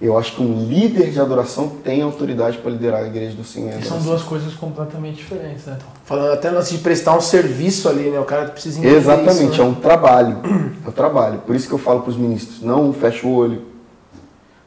Eu 0.00 0.16
acho 0.16 0.36
que 0.36 0.42
um 0.42 0.64
líder 0.64 1.10
de 1.10 1.20
adoração 1.20 1.68
tem 1.68 2.02
autoridade 2.02 2.58
para 2.58 2.70
liderar 2.70 3.02
a 3.02 3.06
igreja 3.06 3.34
do 3.34 3.42
Senhor 3.42 3.72
são 3.72 3.78
adoração. 3.78 4.00
duas 4.00 4.22
coisas 4.22 4.54
completamente 4.54 5.16
diferentes, 5.16 5.66
né, 5.66 5.76
Tom? 5.76 5.86
Falando 6.04 6.32
até 6.34 6.48
antes 6.48 6.70
de 6.70 6.78
prestar 6.78 7.16
um 7.16 7.20
serviço 7.20 7.88
ali, 7.88 8.08
né? 8.08 8.20
O 8.20 8.24
cara 8.24 8.46
precisa 8.46 8.78
entender 8.78 8.96
Exatamente, 8.96 9.52
isso, 9.52 9.60
é 9.60 9.64
né? 9.64 9.70
um 9.70 9.74
trabalho. 9.74 10.38
É 10.86 10.88
um 10.88 10.92
trabalho. 10.92 11.38
Por 11.40 11.56
isso 11.56 11.66
que 11.66 11.74
eu 11.74 11.78
falo 11.78 12.02
para 12.02 12.10
os 12.10 12.16
ministros: 12.16 12.62
não 12.62 12.92
feche 12.92 13.26
o 13.26 13.30
olho, 13.30 13.62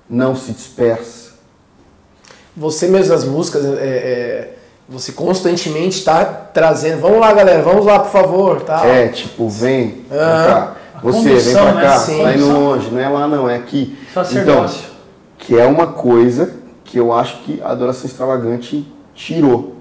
não 0.10 0.36
se 0.36 0.52
dispersa. 0.52 1.32
Você 2.56 2.90
mesmo 2.90 3.14
as 3.14 3.24
músicas, 3.24 3.64
é, 3.64 3.70
é, 3.80 4.54
você 4.90 5.14
constantemente 5.14 5.98
está 5.98 6.26
trazendo. 6.26 7.00
Vamos 7.00 7.22
lá, 7.22 7.32
galera, 7.32 7.62
vamos 7.64 7.86
lá, 7.86 8.00
por 8.00 8.12
favor, 8.12 8.62
tá? 8.64 8.86
É, 8.86 9.08
tipo, 9.08 9.48
vem 9.48 10.04
cá. 10.10 10.76
Você, 11.02 11.20
vem 11.20 11.30
condução, 11.30 11.64
pra 11.64 11.74
né? 11.74 11.82
cá, 11.82 12.00
tá 12.00 12.34
indo 12.34 12.52
longe, 12.52 12.92
não 12.92 13.00
é 13.00 13.10
lá 13.10 13.28
não, 13.28 13.50
é 13.50 13.56
aqui. 13.56 13.98
Então, 14.12 14.24
Sacerdócio. 14.26 14.91
Que 15.42 15.58
é 15.58 15.66
uma 15.66 15.88
coisa 15.88 16.54
que 16.86 16.98
eu 16.98 17.12
acho 17.12 17.40
que 17.44 17.60
a 17.64 17.70
adoração 17.72 18.06
extravagante 18.06 18.88
tirou. 19.16 19.76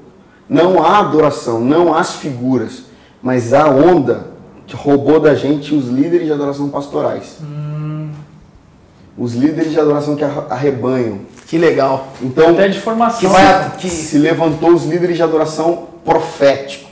Não 0.48 0.82
há 0.82 0.98
adoração, 1.00 1.60
não 1.60 1.92
há 1.94 2.00
as 2.00 2.14
figuras, 2.14 2.84
mas 3.22 3.52
a 3.52 3.68
onda 3.68 4.28
que 4.66 4.74
roubou 4.74 5.20
da 5.20 5.34
gente 5.34 5.74
os 5.74 5.86
líderes 5.88 6.26
de 6.26 6.32
adoração 6.32 6.68
pastorais. 6.70 7.36
Os 9.18 9.34
líderes 9.34 9.72
de 9.72 9.78
adoração 9.78 10.16
que 10.16 10.24
arrebanham. 10.24 11.20
Que 11.46 11.58
legal. 11.58 12.08
Então, 12.22 12.50
Até 12.50 12.68
de 12.68 12.80
formação. 12.80 13.20
Que 13.20 13.26
vai- 13.26 13.70
que- 13.76 13.90
se 13.90 14.16
levantou 14.18 14.70
os 14.72 14.84
líderes 14.86 15.16
de 15.16 15.22
adoração 15.22 15.88
proféticos. 16.04 16.88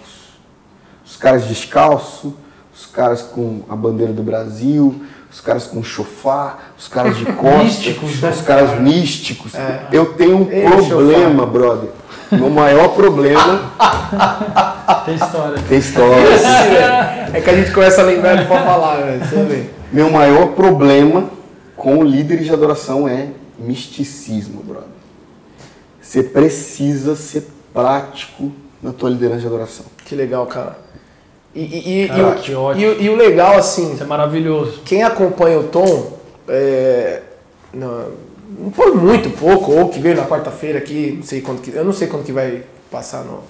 Os 1.06 1.16
caras 1.16 1.44
descalços, 1.44 2.32
os 2.74 2.84
caras 2.86 3.22
com 3.22 3.60
a 3.68 3.74
bandeira 3.74 4.12
do 4.12 4.22
Brasil, 4.22 5.00
os 5.30 5.40
caras 5.40 5.66
com 5.66 5.82
chofar, 5.82 6.72
os 6.78 6.88
caras 6.88 7.16
de 7.16 7.24
costas, 7.32 7.64
Místicos, 7.64 8.20
né? 8.20 8.30
os 8.30 8.40
caras 8.42 8.80
místicos. 8.80 9.54
É. 9.54 9.86
Eu 9.92 10.14
tenho 10.14 10.38
um 10.46 10.50
Ei, 10.50 10.64
problema, 10.64 11.46
brother. 11.46 11.90
Meu 12.30 12.50
maior 12.50 12.88
problema 12.88 13.72
Tem 15.06 15.14
história. 15.14 15.58
tem 15.68 15.78
história. 15.78 17.28
É 17.32 17.40
que 17.42 17.50
a 17.50 17.54
gente 17.54 17.70
começa 17.72 18.00
a 18.00 18.04
lembrar 18.04 18.36
de 18.36 18.46
pra 18.46 18.62
falar, 18.64 18.96
velho. 19.02 19.20
Você 19.24 19.42
vê. 19.44 19.70
Meu 19.92 20.10
maior 20.10 20.48
problema 20.48 21.28
com 21.76 22.02
líderes 22.02 22.46
de 22.46 22.52
adoração 22.52 23.06
é 23.06 23.28
misticismo, 23.58 24.62
brother. 24.62 24.88
Você 26.00 26.22
precisa 26.22 27.14
ser 27.16 27.48
prático 27.72 28.50
na 28.82 28.92
tua 28.92 29.10
liderança 29.10 29.40
de 29.40 29.46
adoração. 29.46 29.84
Que 30.06 30.14
legal, 30.14 30.46
cara. 30.46 30.78
E, 31.54 31.60
e- 31.60 32.04
e- 32.04 32.08
Cara, 32.08 32.20
e 32.20 32.22
o- 32.24 32.34
que 32.34 32.54
ótimo. 32.54 32.84
e 32.84 33.04
e 33.04 33.08
o 33.10 33.16
legal, 33.16 33.56
assim, 33.56 33.94
Isso 33.94 34.02
é 34.02 34.06
maravilhoso. 34.06 34.80
quem 34.84 35.02
acompanha 35.02 35.58
o 35.58 35.64
Tom, 35.64 36.12
é, 36.48 37.20
não, 37.72 38.04
não 38.60 38.70
por 38.70 38.94
muito 38.94 39.30
pouco, 39.30 39.72
ou 39.72 39.88
que 39.88 39.98
veio 39.98 40.16
na 40.16 40.24
quarta-feira 40.24 40.78
aqui, 40.78 41.14
não 41.16 41.22
sei 41.26 41.40
quando 41.40 41.60
que, 41.60 41.74
eu 41.74 41.84
não 41.84 41.92
sei 41.92 42.06
quando 42.06 42.24
que 42.24 42.32
vai 42.32 42.62
passar 42.90 43.24
no, 43.24 43.40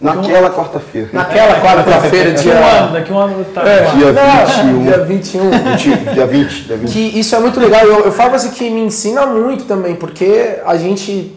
Naquela 0.00 0.48
quarta-feira. 0.50 1.08
naquela 1.12 1.58
quarta-feira, 1.60 2.30
Daqui 2.32 2.48
um 2.48 2.52
ano, 2.52 2.62
dia, 2.62 3.00
daqui 3.00 3.12
um 3.12 3.18
ano 3.18 3.44
tá. 3.52 3.68
É, 3.68 3.82
Dia 3.96 4.12
não, 4.12 4.46
21. 4.46 4.82
dia 4.84 4.98
21. 5.04 5.50
20, 5.50 6.14
dia 6.14 6.26
20, 6.26 6.62
dia 6.64 6.76
20. 6.76 6.92
que 6.92 7.18
isso 7.18 7.34
é 7.34 7.40
muito 7.40 7.58
legal. 7.60 7.84
Eu, 7.84 8.04
eu 8.04 8.12
falo 8.12 8.34
assim 8.36 8.50
que 8.50 8.70
me 8.70 8.80
ensina 8.80 9.26
muito 9.26 9.64
também, 9.64 9.96
porque 9.96 10.54
a 10.64 10.76
gente 10.76 11.36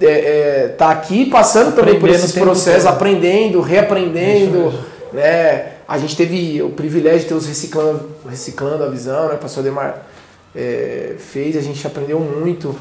é, 0.00 0.06
é, 0.06 0.68
tá 0.76 0.90
aqui 0.90 1.24
passando 1.26 1.74
também 1.74 1.98
por 1.98 2.10
esses 2.10 2.32
tempo 2.32 2.44
processos, 2.46 2.84
aprendendo, 2.86 3.60
reaprendendo, 3.62 4.68
Isso 4.68 4.95
né? 5.12 5.72
A 5.86 5.98
gente 5.98 6.16
teve 6.16 6.62
o 6.62 6.70
privilégio 6.70 7.20
de 7.20 7.26
ter 7.26 7.34
os 7.34 7.46
reciclando, 7.46 8.10
reciclando 8.28 8.84
a 8.84 8.88
visão, 8.88 9.28
né? 9.28 9.34
O 9.34 9.38
pastor 9.38 9.62
Demar 9.62 10.06
é, 10.54 11.16
fez, 11.18 11.56
a 11.56 11.60
gente 11.60 11.86
aprendeu 11.86 12.18
muito. 12.20 12.76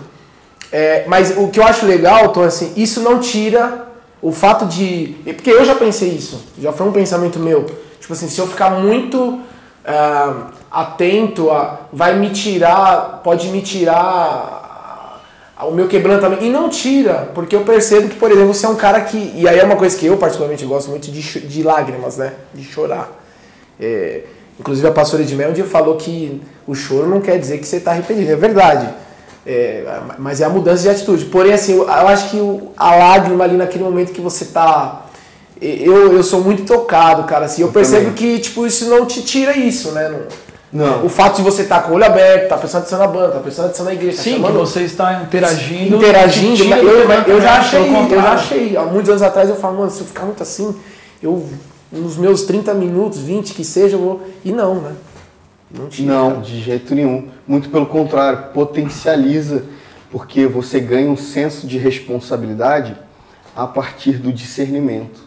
É, 0.72 1.06
mas 1.08 1.38
o 1.38 1.50
que 1.50 1.60
eu 1.60 1.64
acho 1.64 1.86
legal, 1.86 2.30
Tom, 2.30 2.44
assim, 2.44 2.74
isso 2.76 3.02
não 3.02 3.20
tira 3.20 3.88
o 4.22 4.32
fato 4.32 4.66
de. 4.66 5.16
Porque 5.24 5.52
eu 5.52 5.64
já 5.64 5.76
pensei 5.76 6.10
isso, 6.10 6.44
já 6.60 6.72
foi 6.72 6.88
um 6.88 6.92
pensamento 6.92 7.40
meu. 7.40 7.66
Tipo 8.00 8.14
assim, 8.14 8.30
se 8.30 8.40
eu 8.40 8.48
ficar 8.48 8.72
muito 8.72 9.40
ah, 9.86 10.48
atento, 10.72 11.52
a, 11.52 11.82
vai 11.94 12.18
me 12.18 12.32
tirar, 12.32 13.22
pode 13.24 13.50
me 13.50 13.62
tirar 13.62 14.65
o 15.64 15.72
meu 15.72 15.88
quebrantamento. 15.88 16.44
E 16.44 16.50
não 16.50 16.70
tira, 16.70 17.30
porque 17.34 17.56
eu 17.56 17.62
percebo 17.62 18.10
que, 18.10 18.16
por 18.16 18.30
exemplo, 18.32 18.54
você 18.54 18.66
é 18.66 18.70
um 18.70 18.76
cara 18.76 19.02
que. 19.02 19.32
E 19.36 19.48
aí 19.48 19.60
é 19.60 19.64
uma 19.64 19.76
coisa 19.78 19.98
que 19.98 20.06
eu, 20.06 20.18
particularmente, 20.18 20.66
gosto 20.66 20.90
muito 20.90 21.10
de, 21.12 21.22
de 21.42 21.64
lágrimas, 21.64 22.18
né? 22.18 22.34
De 22.54 22.64
chorar. 22.64 23.10
É, 23.80 24.22
inclusive 24.60 24.88
a 24.88 24.92
pastora 24.92 25.22
Edmel 25.24 25.50
um 25.50 25.54
dia 25.54 25.66
falou 25.66 25.96
que 25.96 26.42
o 26.66 26.74
choro 26.74 27.08
não 27.08 27.22
quer 27.22 27.38
dizer 27.40 27.58
que 27.60 27.68
você 27.68 27.78
está 27.78 27.92
arrependido. 27.92 28.32
É 28.32 28.36
verdade. 28.36 28.90
É, 29.48 29.84
mas 30.18 30.42
é 30.42 30.46
a 30.46 30.50
mudança 30.50 30.84
de 30.84 30.90
atitude. 30.90 31.26
Porém, 31.26 31.54
assim, 31.54 31.74
eu, 31.74 31.88
acho 31.90 32.32
que 32.32 32.40
a 32.76 32.96
lágrima 32.96 33.44
ali 33.44 33.56
naquele 33.56 33.84
momento 33.84 34.12
que 34.12 34.22
você 34.22 34.46
tá. 34.46 35.06
Eu, 35.62 36.14
eu 36.14 36.24
sou 36.24 36.42
muito 36.42 36.66
tocado, 36.66 37.24
cara. 37.24 37.46
Assim, 37.46 37.62
eu, 37.62 37.68
Eu 37.68 37.74
percebo 37.74 38.06
também. 38.12 38.14
que 38.16 38.40
tipo, 38.40 38.66
isso 38.66 38.90
não 38.90 39.06
te 39.06 39.22
tira 39.22 39.56
isso, 39.56 39.92
né? 39.92 40.10
Não- 40.10 40.45
Não. 40.76 41.06
O 41.06 41.10
fato 41.10 41.38
de 41.38 41.42
você 41.42 41.62
estar 41.62 41.84
com 41.84 41.92
o 41.92 41.96
olho 41.96 42.04
aberto, 42.06 42.50
tá 42.50 42.58
prestando 42.58 42.82
atenção 42.84 43.00
na 43.00 43.08
banda, 43.08 43.32
tá 43.32 43.40
prestando 43.40 43.68
atenção 43.70 43.86
na 43.86 43.94
igreja, 43.94 44.18
tá 44.18 44.24
Sim, 44.24 44.30
que 44.32 44.36
chamando- 44.42 44.60
você 44.60 44.82
está 44.82 45.22
interagindo. 45.24 45.96
interagindo, 45.96 46.64
eu, 46.66 47.08
mas 47.08 47.26
eu 47.30 47.40
já 47.42 47.60
achei, 47.60 47.80
eu 48.12 48.22
já 48.22 48.34
achei. 48.34 48.76
Há 48.76 48.84
muitos 48.84 49.10
anos 49.10 49.22
atrás 49.22 49.48
eu 49.48 49.56
falo, 49.56 49.78
mano, 49.78 49.90
se 49.90 50.02
eu 50.02 50.06
ficar 50.06 50.24
muito 50.26 50.44
assim, 50.44 50.76
eu 51.24 51.48
nos 51.92 52.18
meus 52.18 52.42
30 52.44 52.74
minutos, 52.74 53.20
20 53.20 53.54
que 53.54 53.64
seja, 53.64 53.96
eu 53.96 54.00
vou. 54.02 54.28
E 54.44 54.52
não, 54.52 54.76
né? 54.76 54.92
Não 55.72 55.88
tinha. 55.88 56.12
Não, 56.12 56.42
de 56.42 56.60
jeito 56.62 56.94
nenhum. 56.94 57.30
Muito 57.48 57.70
pelo 57.70 57.86
contrário, 57.86 58.50
potencializa, 58.54 59.64
porque 60.12 60.46
você 60.46 60.82
ganha 60.82 61.10
um 61.10 61.16
senso 61.16 61.66
de 61.66 61.78
responsabilidade 61.78 62.98
a 63.56 63.66
partir 63.66 64.14
do 64.18 64.34
discernimento. 64.34 65.22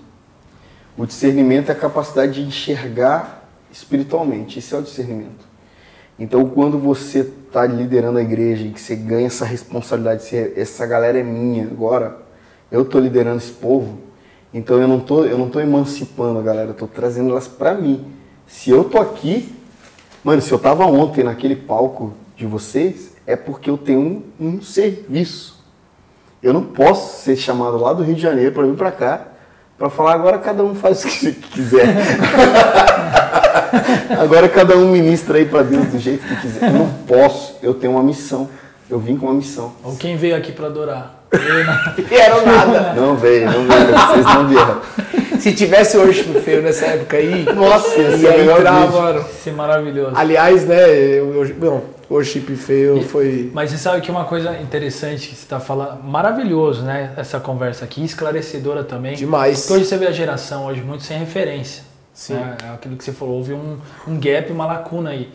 O 0.96 1.06
discernimento 1.06 1.70
é 1.70 1.72
a 1.72 1.74
capacidade 1.74 2.32
de 2.34 2.42
enxergar 2.42 3.37
espiritualmente. 3.72 4.58
Isso 4.58 4.74
é 4.74 4.78
o 4.78 4.82
discernimento. 4.82 5.46
Então, 6.18 6.48
quando 6.48 6.78
você 6.78 7.20
está 7.20 7.64
liderando 7.64 8.18
a 8.18 8.22
igreja 8.22 8.66
e 8.66 8.70
que 8.70 8.80
você 8.80 8.96
ganha 8.96 9.28
essa 9.28 9.44
responsabilidade, 9.44 10.24
essa 10.56 10.84
galera 10.84 11.18
é 11.18 11.22
minha 11.22 11.64
agora, 11.64 12.18
eu 12.72 12.82
estou 12.82 13.00
liderando 13.00 13.38
esse 13.38 13.52
povo, 13.52 13.98
então 14.52 14.80
eu 14.80 14.88
não 14.88 14.98
tô, 14.98 15.24
eu 15.24 15.38
não 15.38 15.48
tô 15.48 15.60
emancipando 15.60 16.38
a 16.38 16.42
galera, 16.42 16.74
eu 16.78 16.88
trazendo 16.88 17.30
elas 17.30 17.46
para 17.46 17.74
mim. 17.74 18.04
Se 18.46 18.70
eu 18.70 18.82
tô 18.82 18.98
aqui, 18.98 19.54
mano, 20.24 20.42
se 20.42 20.50
eu 20.50 20.58
tava 20.58 20.84
ontem 20.86 21.22
naquele 21.22 21.54
palco 21.54 22.14
de 22.36 22.46
vocês, 22.46 23.12
é 23.26 23.36
porque 23.36 23.70
eu 23.70 23.78
tenho 23.78 24.00
um, 24.00 24.22
um 24.40 24.60
serviço. 24.60 25.64
Eu 26.42 26.52
não 26.52 26.64
posso 26.64 27.22
ser 27.22 27.36
chamado 27.36 27.78
lá 27.78 27.92
do 27.92 28.02
Rio 28.02 28.14
de 28.14 28.22
Janeiro 28.22 28.52
para 28.52 28.66
vir 28.66 28.76
para 28.76 28.90
cá 28.90 29.28
para 29.78 29.88
falar 29.88 30.14
agora 30.14 30.38
cada 30.38 30.64
um 30.64 30.74
faz 30.74 31.04
o 31.04 31.08
que 31.08 31.32
quiser. 31.32 31.86
agora 34.20 34.48
cada 34.48 34.76
um 34.76 34.90
ministra 34.90 35.38
aí 35.38 35.44
para 35.44 35.62
Deus 35.62 35.86
do 35.86 35.98
jeito 35.98 36.26
que 36.26 36.36
quiser. 36.36 36.68
Eu 36.68 36.72
não 36.72 36.88
posso, 37.06 37.56
eu 37.62 37.74
tenho 37.74 37.92
uma 37.92 38.02
missão. 38.02 38.48
Eu 38.90 38.98
vim 38.98 39.16
com 39.16 39.26
uma 39.26 39.34
missão. 39.34 39.74
Ou 39.84 39.96
quem 39.96 40.16
veio 40.16 40.34
aqui 40.34 40.50
para 40.50 40.66
adorar? 40.66 41.24
Eu 41.30 41.66
não. 41.66 42.18
Era 42.18 42.42
nada. 42.42 42.92
Não 42.94 43.16
veio, 43.16 43.44
não 43.44 43.66
veio, 43.66 43.86
vocês 43.86 44.24
não 44.24 44.48
vieram. 44.48 44.80
Se 45.38 45.54
tivesse 45.54 45.96
worship 45.98 46.40
feio 46.40 46.62
nessa 46.62 46.86
época 46.86 47.18
aí, 47.18 47.44
Nossa, 47.44 47.96
ia 47.96 48.16
ser 48.16 48.38
melhor 48.38 48.58
entrar, 48.58 48.90
mano. 48.90 49.24
É 49.46 49.50
maravilhoso. 49.50 50.12
Aliás, 50.14 50.64
né, 50.64 50.88
eu, 50.90 51.44
eu, 51.44 51.54
bom, 51.54 51.84
worship 52.10 52.56
feio 52.56 53.02
foi. 53.02 53.50
Mas 53.52 53.70
você 53.70 53.78
sabe 53.78 54.00
que 54.00 54.10
uma 54.10 54.24
coisa 54.24 54.58
interessante 54.58 55.28
que 55.28 55.36
você 55.36 55.42
está 55.42 55.60
falando, 55.60 56.02
maravilhoso, 56.02 56.82
né? 56.82 57.12
Essa 57.16 57.38
conversa 57.38 57.84
aqui, 57.84 58.04
esclarecedora 58.04 58.82
também. 58.82 59.14
Demais. 59.14 59.60
Porque 59.60 59.74
hoje 59.74 59.84
você 59.84 59.96
vê 59.96 60.06
a 60.06 60.12
geração 60.12 60.66
hoje 60.66 60.80
muito 60.80 61.04
sem 61.04 61.18
referência. 61.18 61.87
Sim. 62.18 62.34
né? 62.34 62.56
É 62.64 62.74
aquilo 62.74 62.96
que 62.96 63.04
você 63.04 63.12
falou, 63.12 63.36
houve 63.36 63.52
um, 63.52 63.78
um 64.06 64.18
gap, 64.18 64.50
uma 64.50 64.66
lacuna 64.66 65.10
aí. 65.10 65.32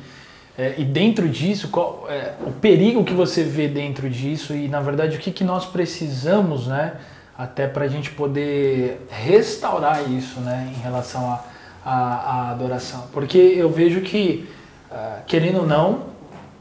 É, 0.57 0.75
e 0.77 0.83
dentro 0.83 1.29
disso, 1.29 1.69
qual, 1.69 2.05
é, 2.09 2.33
o 2.45 2.51
perigo 2.51 3.05
que 3.05 3.13
você 3.13 3.41
vê 3.41 3.69
dentro 3.69 4.09
disso 4.09 4.53
e, 4.53 4.67
na 4.67 4.81
verdade, 4.81 5.15
o 5.15 5.19
que, 5.19 5.31
que 5.31 5.45
nós 5.45 5.65
precisamos, 5.65 6.67
né? 6.67 6.95
Até 7.37 7.67
para 7.67 7.85
a 7.85 7.87
gente 7.87 8.11
poder 8.11 9.07
restaurar 9.09 10.11
isso, 10.11 10.41
né? 10.41 10.71
Em 10.75 10.81
relação 10.81 11.39
à 11.85 12.51
adoração. 12.51 13.07
Porque 13.13 13.37
eu 13.37 13.71
vejo 13.71 14.01
que, 14.01 14.47
ah, 14.91 15.19
querendo 15.25 15.61
ou 15.61 15.65
não, 15.65 16.03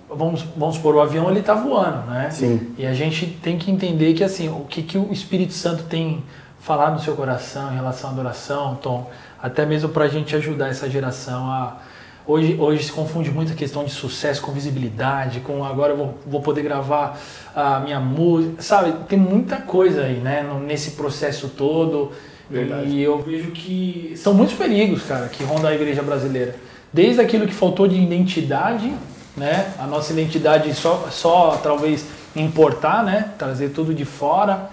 vamos, 0.08 0.42
vamos 0.56 0.76
supor, 0.76 0.94
o 0.94 1.00
avião 1.00 1.28
ele 1.28 1.40
está 1.40 1.54
voando, 1.54 2.08
né? 2.08 2.30
Sim. 2.30 2.72
E 2.78 2.86
a 2.86 2.94
gente 2.94 3.26
tem 3.26 3.58
que 3.58 3.70
entender 3.72 4.14
que 4.14 4.22
assim, 4.22 4.48
o 4.48 4.64
que, 4.68 4.84
que 4.84 4.96
o 4.96 5.12
Espírito 5.12 5.52
Santo 5.52 5.82
tem 5.82 6.22
falado 6.62 6.94
no 6.94 7.00
seu 7.00 7.14
coração 7.16 7.72
em 7.72 7.74
relação 7.74 8.10
à 8.10 8.12
adoração, 8.12 8.76
Tom, 8.76 9.10
até 9.42 9.66
mesmo 9.66 9.88
para 9.88 10.04
a 10.04 10.08
gente 10.08 10.34
ajudar 10.36 10.68
essa 10.68 10.88
geração 10.88 11.50
a. 11.50 11.78
Hoje, 12.24 12.56
hoje 12.56 12.84
se 12.84 12.92
confunde 12.92 13.32
muito 13.32 13.52
a 13.52 13.56
questão 13.56 13.84
de 13.84 13.90
sucesso 13.90 14.40
com 14.42 14.52
visibilidade, 14.52 15.40
com 15.40 15.64
agora 15.64 15.92
eu 15.92 15.96
vou, 15.96 16.18
vou 16.24 16.40
poder 16.40 16.62
gravar 16.62 17.18
a 17.52 17.80
minha 17.80 17.98
música, 17.98 18.62
sabe? 18.62 18.92
Tem 19.08 19.18
muita 19.18 19.56
coisa 19.56 20.04
aí, 20.04 20.18
né, 20.18 20.48
nesse 20.64 20.92
processo 20.92 21.48
todo. 21.48 22.12
Verdade. 22.48 22.90
E 22.90 23.02
eu 23.02 23.20
vejo 23.20 23.50
que 23.50 24.14
são 24.16 24.34
muitos 24.34 24.54
perigos, 24.54 25.02
cara, 25.02 25.26
que 25.26 25.42
rondam 25.42 25.68
a 25.68 25.74
igreja 25.74 26.00
brasileira. 26.00 26.54
Desde 26.92 27.20
aquilo 27.20 27.44
que 27.44 27.54
faltou 27.54 27.88
de 27.88 28.00
identidade, 28.00 28.94
né? 29.36 29.72
A 29.78 29.86
nossa 29.86 30.12
identidade 30.12 30.72
só, 30.74 31.08
só 31.10 31.58
talvez 31.60 32.06
importar, 32.36 33.02
né? 33.02 33.30
Trazer 33.36 33.70
tudo 33.70 33.92
de 33.92 34.04
fora. 34.04 34.70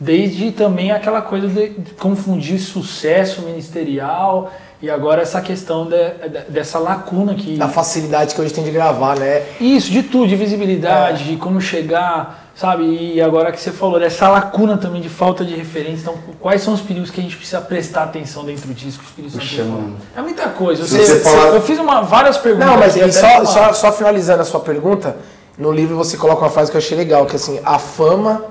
Desde 0.00 0.50
também 0.50 0.90
aquela 0.90 1.20
coisa 1.20 1.46
de 1.46 1.68
confundir 1.98 2.58
sucesso 2.58 3.42
ministerial 3.42 4.50
e 4.80 4.88
agora 4.88 5.20
essa 5.20 5.42
questão 5.42 5.84
de- 5.86 6.28
de- 6.28 6.50
dessa 6.50 6.78
lacuna 6.78 7.34
que. 7.34 7.56
Da 7.58 7.68
facilidade 7.68 8.34
que 8.34 8.40
hoje 8.40 8.54
tem 8.54 8.64
de 8.64 8.70
gravar, 8.70 9.18
né? 9.18 9.42
Isso, 9.60 9.90
de 9.90 10.02
tudo, 10.02 10.26
de 10.26 10.36
visibilidade, 10.36 11.24
de 11.24 11.36
como 11.36 11.60
chegar, 11.60 12.50
sabe? 12.54 12.84
E 13.14 13.20
agora 13.20 13.52
que 13.52 13.60
você 13.60 13.70
falou, 13.70 14.00
dessa 14.00 14.26
lacuna 14.26 14.78
também 14.78 15.02
de 15.02 15.10
falta 15.10 15.44
de 15.44 15.54
referência. 15.54 16.00
Então, 16.00 16.14
quais 16.40 16.62
são 16.62 16.72
os 16.72 16.80
perigos 16.80 17.10
que 17.10 17.20
a 17.20 17.22
gente 17.22 17.36
precisa 17.36 17.60
prestar 17.60 18.04
atenção 18.04 18.42
dentro 18.42 18.72
disso 18.72 18.98
que 19.00 19.04
o 19.04 19.08
Espírito 19.08 19.32
Santo. 19.54 19.92
É 20.16 20.22
muita 20.22 20.48
coisa. 20.48 20.82
Você- 20.86 21.04
você 21.04 21.20
falar- 21.20 21.48
Eu 21.48 21.60
fiz 21.60 21.78
uma, 21.78 22.00
várias 22.00 22.38
perguntas. 22.38 22.66
Não, 22.70 22.78
mas 22.78 22.96
e 22.96 23.12
só, 23.12 23.44
só, 23.44 23.72
só 23.74 23.92
finalizando 23.92 24.40
a 24.40 24.46
sua 24.46 24.60
pergunta, 24.60 25.14
no 25.58 25.70
livro 25.70 25.94
você 25.94 26.16
coloca 26.16 26.40
uma 26.42 26.50
frase 26.50 26.70
que 26.70 26.76
eu 26.78 26.80
achei 26.80 26.96
legal, 26.96 27.26
que 27.26 27.36
assim, 27.36 27.60
a 27.62 27.78
fama 27.78 28.42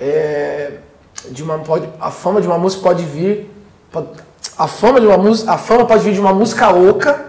é, 0.00 0.72
de 1.30 1.42
uma 1.42 1.58
pode 1.58 1.88
a 2.00 2.10
fama 2.10 2.40
de 2.40 2.46
uma 2.46 2.58
música 2.58 2.82
pode 2.82 3.04
vir 3.04 3.50
pode- 3.92 4.08
a 4.56 4.66
fama 4.66 5.00
de 5.00 5.06
uma 5.06 5.18
música 5.18 5.52
a 5.52 5.58
fama 5.58 5.84
pode 5.84 6.02
vir 6.02 6.14
de 6.14 6.20
uma 6.20 6.32
música 6.32 6.70
oca 6.70 7.26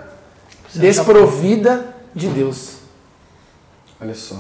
desprovida 0.74 1.86
de 2.16 2.28
Deus. 2.28 2.76
Olha 4.02 4.16
só. 4.16 4.36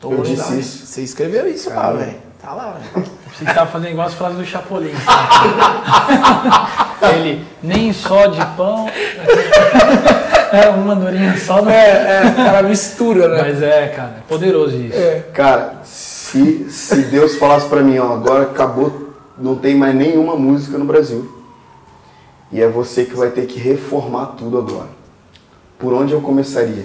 Tô 0.00 0.12
Eu 0.12 0.22
disse 0.22 0.58
isso. 0.60 0.86
Você 0.86 1.02
escreveu 1.02 1.48
isso 1.48 1.68
lá, 1.70 1.74
Cara. 1.76 1.96
velho. 1.96 2.16
Tá 2.40 2.52
lá, 2.54 2.76
velho. 2.94 3.06
Você 3.36 3.44
estava 3.44 3.68
fazendo 3.70 3.90
igual 3.90 4.06
as 4.06 4.14
frases 4.14 4.38
do 4.38 4.44
Chapolin. 4.44 4.92
Ele, 7.14 7.44
nem 7.62 7.92
só 7.92 8.26
de 8.26 8.44
pão. 8.56 8.88
É 10.52 10.68
uma 10.70 10.94
andorinha 10.94 11.36
só. 11.38 11.62
Não. 11.62 11.70
É, 11.70 12.22
é, 12.22 12.26
o 12.30 12.34
cara 12.36 12.62
mistura, 12.62 13.28
né? 13.28 13.42
Mas 13.42 13.62
é, 13.62 13.88
cara, 13.88 14.14
é 14.18 14.20
poderoso 14.28 14.76
isso. 14.76 14.96
É. 14.96 15.24
Cara, 15.32 15.74
se, 16.30 16.70
se 16.70 17.02
Deus 17.04 17.36
falasse 17.36 17.66
pra 17.68 17.82
mim, 17.82 17.98
ó, 17.98 18.12
agora 18.12 18.44
acabou, 18.44 19.14
não 19.38 19.56
tem 19.56 19.74
mais 19.74 19.94
nenhuma 19.94 20.36
música 20.36 20.76
no 20.76 20.84
Brasil. 20.84 21.26
E 22.52 22.60
é 22.60 22.68
você 22.68 23.04
que 23.04 23.14
vai 23.14 23.30
ter 23.30 23.46
que 23.46 23.58
reformar 23.58 24.34
tudo 24.38 24.58
agora. 24.58 24.88
Por 25.78 25.94
onde 25.94 26.12
eu 26.12 26.20
começaria? 26.20 26.84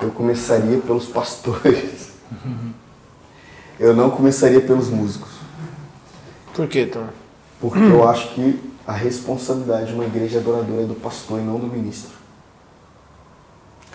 Eu 0.00 0.10
começaria 0.10 0.78
pelos 0.78 1.06
pastores. 1.06 2.12
Eu 3.78 3.94
não 3.94 4.10
começaria 4.10 4.60
pelos 4.60 4.88
músicos. 4.88 5.32
Por 6.54 6.68
quê, 6.68 6.86
Tom? 6.86 7.06
Porque 7.60 7.78
eu 7.78 8.08
acho 8.08 8.34
que 8.34 8.60
a 8.86 8.92
responsabilidade 8.92 9.86
de 9.86 9.94
uma 9.94 10.04
igreja 10.04 10.38
adoradora 10.38 10.82
é 10.82 10.86
do 10.86 10.94
pastor 10.94 11.40
e 11.40 11.42
não 11.42 11.58
do 11.58 11.66
ministro. 11.66 12.16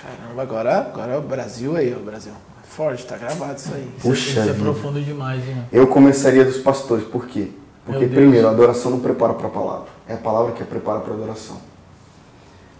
Caramba, 0.02 0.42
agora, 0.42 0.78
agora 0.80 1.14
é 1.14 1.18
o 1.18 1.22
Brasil 1.22 1.76
aí, 1.76 1.94
ó, 1.94 1.98
o 1.98 2.04
Brasil. 2.04 2.34
Forte, 2.80 3.06
tá 3.06 3.18
gravado 3.18 3.58
isso 3.58 3.74
aí. 3.74 3.92
Puxa 4.02 4.40
Isso 4.40 4.50
é 4.52 4.54
profundo 4.54 5.02
demais, 5.02 5.46
hein? 5.46 5.66
Eu 5.70 5.86
começaria 5.88 6.46
dos 6.46 6.60
pastores, 6.60 7.06
por 7.06 7.28
quê? 7.28 7.52
Porque, 7.86 8.08
primeiro, 8.08 8.48
a 8.48 8.52
adoração 8.52 8.90
não 8.90 9.02
prepara 9.02 9.34
para 9.34 9.48
a 9.48 9.50
palavra, 9.50 9.90
é 10.08 10.14
a 10.14 10.18
palavra 10.18 10.54
que 10.54 10.64
prepara 10.64 11.02
para 11.02 11.12
a 11.12 11.16
adoração. 11.18 11.58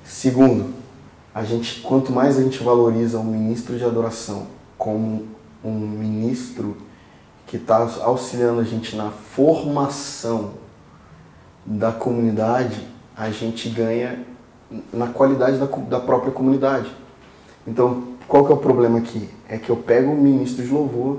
Segundo, 0.06 0.74
a 1.36 1.44
gente, 1.44 1.82
quanto 1.82 2.14
mais 2.14 2.38
a 2.38 2.42
gente 2.42 2.64
valoriza 2.64 3.20
um 3.20 3.26
ministro 3.26 3.78
de 3.78 3.84
adoração 3.84 4.48
como 4.78 5.28
um 5.62 5.78
ministro 5.78 6.78
que 7.46 7.58
está 7.58 7.80
auxiliando 8.02 8.62
a 8.62 8.64
gente 8.64 8.96
na 8.96 9.12
formação 9.12 10.52
da 11.66 11.92
comunidade, 11.92 12.88
a 13.18 13.30
gente 13.32 13.68
ganha 13.68 14.24
na 14.94 15.08
qualidade 15.08 15.58
da, 15.58 15.66
da 15.66 16.00
própria 16.00 16.32
comunidade. 16.32 16.90
Então, 17.68 18.09
qual 18.30 18.46
que 18.46 18.52
é 18.52 18.56
o 18.56 18.60
problema 18.60 19.00
aqui? 19.00 19.28
É 19.50 19.58
que 19.58 19.70
eu 19.70 19.76
pego 19.76 20.12
o 20.12 20.16
ministro 20.16 20.64
de 20.64 20.72
louvor 20.72 21.18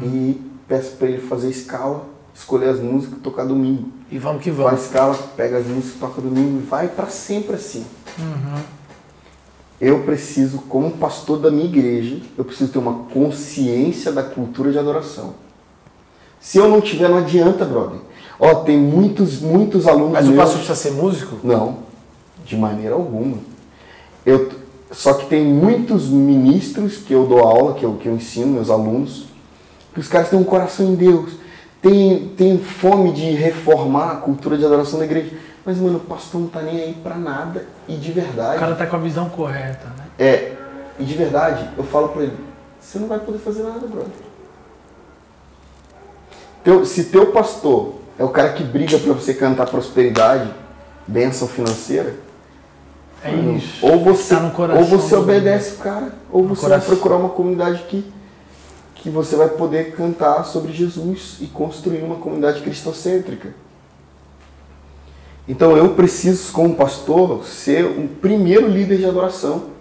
e 0.00 0.40
peço 0.68 0.92
para 0.96 1.08
ele 1.08 1.20
fazer 1.20 1.50
escala, 1.50 2.04
escolher 2.34 2.68
as 2.68 2.80
músicas, 2.80 3.18
tocar 3.22 3.44
domingo. 3.44 3.88
E 4.10 4.18
vamos 4.18 4.42
que 4.42 4.50
Faz 4.50 4.62
vamos. 4.62 4.84
escala, 4.84 5.14
pega 5.36 5.58
as 5.58 5.66
músicas, 5.66 5.98
toca 6.00 6.20
domingo 6.22 6.58
e 6.62 6.64
vai 6.64 6.86
para 6.88 7.08
sempre 7.08 7.56
assim. 7.56 7.84
Eu 9.80 10.04
preciso, 10.04 10.58
como 10.68 10.92
pastor 10.92 11.38
da 11.38 11.50
minha 11.50 11.66
igreja, 11.66 12.20
eu 12.38 12.44
preciso 12.44 12.72
ter 12.72 12.78
uma 12.78 13.04
consciência 13.12 14.10
da 14.12 14.22
cultura 14.22 14.72
de 14.72 14.78
adoração. 14.78 15.34
Se 16.40 16.58
eu 16.58 16.68
não 16.68 16.80
tiver, 16.80 17.08
não 17.08 17.18
adianta, 17.18 17.64
brother. 17.64 17.98
Ó, 18.38 18.54
tem 18.56 18.78
muitos, 18.78 19.40
muitos 19.40 19.86
alunos 19.86 20.12
Mas 20.12 20.28
o 20.28 20.34
pastor 20.34 20.58
precisa 20.58 20.74
ser 20.76 20.92
músico? 20.92 21.38
não, 21.42 21.78
de 22.44 22.56
maneira 22.56 22.94
alguma. 22.94 23.38
Eu, 24.24 24.50
só 24.96 25.12
que 25.12 25.26
tem 25.26 25.44
muitos 25.44 26.08
ministros 26.08 26.96
que 26.96 27.12
eu 27.12 27.26
dou 27.26 27.40
aula, 27.40 27.74
que 27.74 27.84
eu, 27.84 27.96
que 27.96 28.08
eu 28.08 28.14
ensino 28.14 28.46
meus 28.46 28.70
alunos, 28.70 29.26
que 29.92 30.00
os 30.00 30.08
caras 30.08 30.30
têm 30.30 30.38
um 30.38 30.44
coração 30.44 30.86
em 30.86 30.94
Deus, 30.94 31.32
têm, 31.82 32.28
têm 32.34 32.58
fome 32.58 33.12
de 33.12 33.30
reformar 33.32 34.12
a 34.12 34.16
cultura 34.16 34.56
de 34.56 34.64
adoração 34.64 34.98
da 34.98 35.04
igreja. 35.04 35.36
Mas, 35.66 35.78
mano, 35.78 35.98
o 35.98 36.00
pastor 36.00 36.40
não 36.40 36.48
tá 36.48 36.62
nem 36.62 36.80
aí 36.80 36.94
pra 37.02 37.14
nada. 37.16 37.66
E 37.86 37.94
de 37.96 38.10
O 38.10 38.14
verdade, 38.14 38.58
cara 38.58 38.74
tá 38.74 38.86
com 38.86 38.96
a 38.96 38.98
visão 38.98 39.28
correta, 39.28 39.86
né? 39.98 40.04
é, 40.18 40.52
e 40.98 41.04
de 41.04 41.14
verdade, 41.14 41.68
eu 41.76 41.84
falo 41.84 42.08
pra 42.08 42.22
ele, 42.22 42.36
você 42.80 42.98
não 42.98 43.06
vai 43.06 43.18
poder 43.18 43.38
fazer 43.38 43.64
nada, 43.64 43.86
brother. 43.86 44.10
Teu, 46.64 46.86
se 46.86 47.04
teu 47.04 47.32
pastor 47.32 47.96
é 48.18 48.24
o 48.24 48.30
cara 48.30 48.54
que 48.54 48.64
briga 48.64 48.98
pra 48.98 49.12
você 49.12 49.34
cantar 49.34 49.66
prosperidade, 49.66 50.48
bênção 51.06 51.46
financeira, 51.46 52.14
É 53.24 53.34
isso. 53.34 53.84
Ou 53.84 53.98
você, 54.00 54.34
Tá 54.34 54.40
no 54.40 54.50
coração 54.50 54.82
ou 54.82 54.88
você 54.88 55.14
obedece 55.16 55.74
o 55.74 55.78
cara, 55.78 56.12
ou 56.30 56.42
No 56.42 56.48
você 56.54 56.60
coração. 56.62 56.86
vai 56.86 56.96
procurar 56.96 57.16
uma 57.16 57.28
comunidade 57.30 57.84
que, 57.88 58.04
que 58.94 59.10
você 59.10 59.36
vai 59.36 59.48
poder 59.48 59.92
cantar 59.96 60.44
sobre 60.44 60.72
Jesus 60.72 61.38
e 61.40 61.46
construir 61.46 62.02
uma 62.02 62.16
comunidade 62.16 62.60
cristocêntrica. 62.62 63.54
Então 65.48 65.76
eu 65.76 65.90
preciso, 65.90 66.52
como 66.52 66.74
pastor, 66.74 67.44
ser 67.44 67.84
o 67.84 68.08
primeiro 68.20 68.68
líder 68.68 68.98
de 68.98 69.06
adoração. 69.06 69.76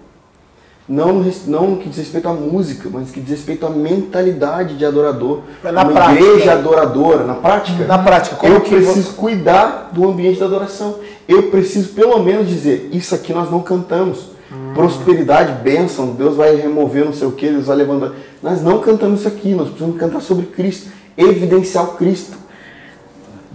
Não 0.88 1.14
no, 1.14 1.34
não 1.48 1.68
no 1.72 1.78
que 1.78 1.90
diz 1.90 1.98
respeito 1.98 2.30
à 2.30 2.34
música, 2.34 2.88
mas 2.94 3.08
no 3.08 3.14
que 3.14 3.20
diz 3.20 3.32
respeito 3.32 3.66
à 3.66 3.72
mentalidade 3.72 4.78
de 4.78 4.86
adorador. 4.86 5.42
Na 5.64 5.82
uma 5.82 5.86
prática. 5.92 6.24
igreja 6.24 6.54
adoradora, 6.54 7.24
na 7.24 7.34
prática. 7.34 7.86
Na 7.86 7.98
prática, 7.98 8.36
como 8.36 8.54
eu 8.54 8.62
que 8.62 8.76
preciso 8.76 9.14
cuidar 9.16 9.90
do 9.92 10.08
ambiente 10.08 10.40
da 10.40 10.46
adoração. 10.46 11.00
Eu 11.28 11.50
preciso 11.50 11.90
pelo 11.90 12.20
menos 12.24 12.48
dizer, 12.48 12.90
isso 12.92 13.16
aqui 13.16 13.34
nós 13.34 13.50
não 13.50 13.62
cantamos. 13.62 14.36
Prosperidade, 14.74 15.64
bênção, 15.64 16.14
Deus 16.14 16.36
vai 16.36 16.56
remover 16.56 17.06
não 17.06 17.14
sei 17.14 17.28
o 17.28 17.32
que, 17.32 17.50
Deus 17.50 17.66
vai 17.66 17.78
levantar. 17.78 18.14
Nós 18.42 18.62
não 18.62 18.80
cantamos 18.80 19.20
isso 19.22 19.28
aqui, 19.28 19.56
nós 19.56 19.68
precisamos 19.68 19.98
cantar 19.98 20.22
sobre 20.22 20.46
Cristo, 20.48 20.90
evidenciar 21.18 21.84
o 21.84 21.94
Cristo. 21.94 22.38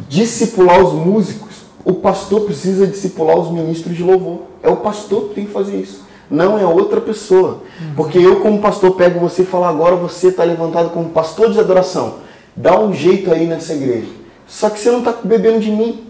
Discipular 0.09 0.83
os 0.83 0.95
músicos. 0.95 1.51
O 1.85 1.95
pastor 1.95 2.43
precisa 2.43 2.87
discipular 2.87 3.39
os 3.39 3.51
ministros 3.51 3.97
de 3.97 4.03
louvor. 4.03 4.43
É 4.63 4.69
o 4.69 4.77
pastor 4.77 5.29
que 5.29 5.35
tem 5.35 5.47
que 5.47 5.53
fazer 5.53 5.77
isso. 5.77 6.05
Não 6.31 6.59
é 6.59 6.65
outra 6.65 7.01
pessoa. 7.01 7.63
Porque 7.97 8.19
eu, 8.19 8.41
como 8.41 8.61
pastor, 8.61 8.93
pego 8.95 9.19
você 9.19 9.43
e 9.43 9.47
falo, 9.47 9.65
agora 9.65 9.97
você 9.97 10.29
está 10.29 10.45
levantado 10.45 10.91
como 10.91 11.11
pastor 11.11 11.51
de 11.51 11.59
adoração. 11.59 12.17
Dá 12.55 12.79
um 12.81 12.93
jeito 12.93 13.33
aí 13.33 13.47
nessa 13.47 13.75
igreja. 13.75 14.09
Só 14.47 14.71
que 14.71 14.79
você 14.79 14.91
não 14.91 15.01
está 15.01 15.15
bebendo 15.23 15.61
de 15.61 15.71
mim. 15.71 16.10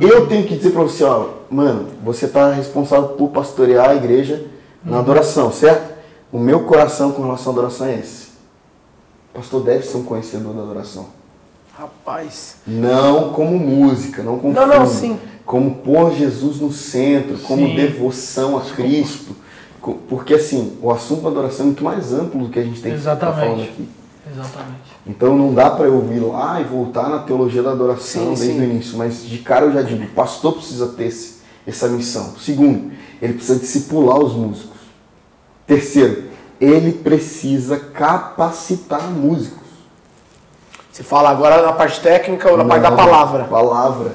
Eu 0.00 0.26
tenho 0.26 0.46
que 0.46 0.56
dizer 0.56 0.70
para 0.70 0.82
você, 0.82 1.02
ó, 1.04 1.28
mano, 1.50 1.88
você 2.04 2.26
está 2.26 2.52
responsável 2.52 3.10
por 3.10 3.30
pastorear 3.30 3.90
a 3.90 3.94
igreja 3.94 4.44
na 4.84 4.98
adoração, 4.98 5.50
certo? 5.52 5.92
O 6.30 6.38
meu 6.38 6.64
coração 6.64 7.12
com 7.12 7.22
relação 7.22 7.52
à 7.52 7.56
adoração 7.56 7.86
é 7.86 7.98
esse. 7.98 8.28
O 9.32 9.38
pastor 9.38 9.62
deve 9.62 9.84
ser 9.86 9.96
um 9.96 10.02
conhecedor 10.04 10.52
da 10.54 10.62
adoração. 10.62 11.06
Rapaz. 11.78 12.56
Não 12.66 13.30
como 13.30 13.58
música, 13.58 14.22
não 14.22 14.38
como 14.38 14.52
Não, 14.52 14.66
não, 14.66 14.86
filme, 14.86 15.16
sim. 15.16 15.18
como 15.46 15.76
pôr 15.76 16.12
Jesus 16.12 16.60
no 16.60 16.70
centro, 16.70 17.38
como 17.38 17.66
Sim. 17.66 17.74
devoção 17.74 18.58
a 18.58 18.60
Cristo. 18.60 19.34
Porque 20.08 20.34
assim, 20.34 20.76
o 20.82 20.90
assunto 20.90 21.22
da 21.22 21.28
adoração 21.30 21.62
é 21.64 21.66
muito 21.66 21.82
mais 21.82 22.12
amplo 22.12 22.44
do 22.44 22.50
que 22.50 22.58
a 22.58 22.62
gente 22.62 22.80
tem 22.80 22.92
que 22.92 22.98
Exatamente. 22.98 23.40
falando 23.40 23.62
aqui. 23.62 23.88
Exatamente. 24.30 24.91
Então 25.06 25.36
não 25.36 25.52
dá 25.52 25.68
para 25.70 25.86
eu 25.86 26.00
vir 26.00 26.20
lá 26.20 26.60
e 26.60 26.64
voltar 26.64 27.08
na 27.08 27.18
teologia 27.20 27.62
da 27.62 27.72
adoração 27.72 28.36
Sim, 28.36 28.44
desde 28.46 28.46
sim. 28.54 28.60
o 28.60 28.64
início, 28.64 28.96
mas 28.98 29.24
de 29.26 29.38
cara 29.38 29.66
eu 29.66 29.72
já 29.72 29.82
digo, 29.82 30.04
o 30.04 30.08
pastor 30.10 30.54
precisa 30.54 30.86
ter 30.88 31.06
esse- 31.06 31.38
essa 31.66 31.88
missão. 31.88 32.34
Segundo, 32.38 32.92
ele 33.20 33.32
precisa 33.34 33.58
discipular 33.58 34.18
os 34.18 34.32
músicos. 34.34 34.78
Terceiro, 35.66 36.24
ele 36.60 36.92
precisa 36.92 37.76
capacitar 37.78 39.02
músicos. 39.10 39.58
Você 40.92 41.02
fala 41.02 41.30
agora 41.30 41.62
na 41.62 41.72
parte 41.72 42.00
técnica 42.00 42.50
ou 42.50 42.56
na 42.56 42.64
parte 42.64 42.82
da 42.82 42.92
palavra? 42.92 43.44
Palavra. 43.44 44.12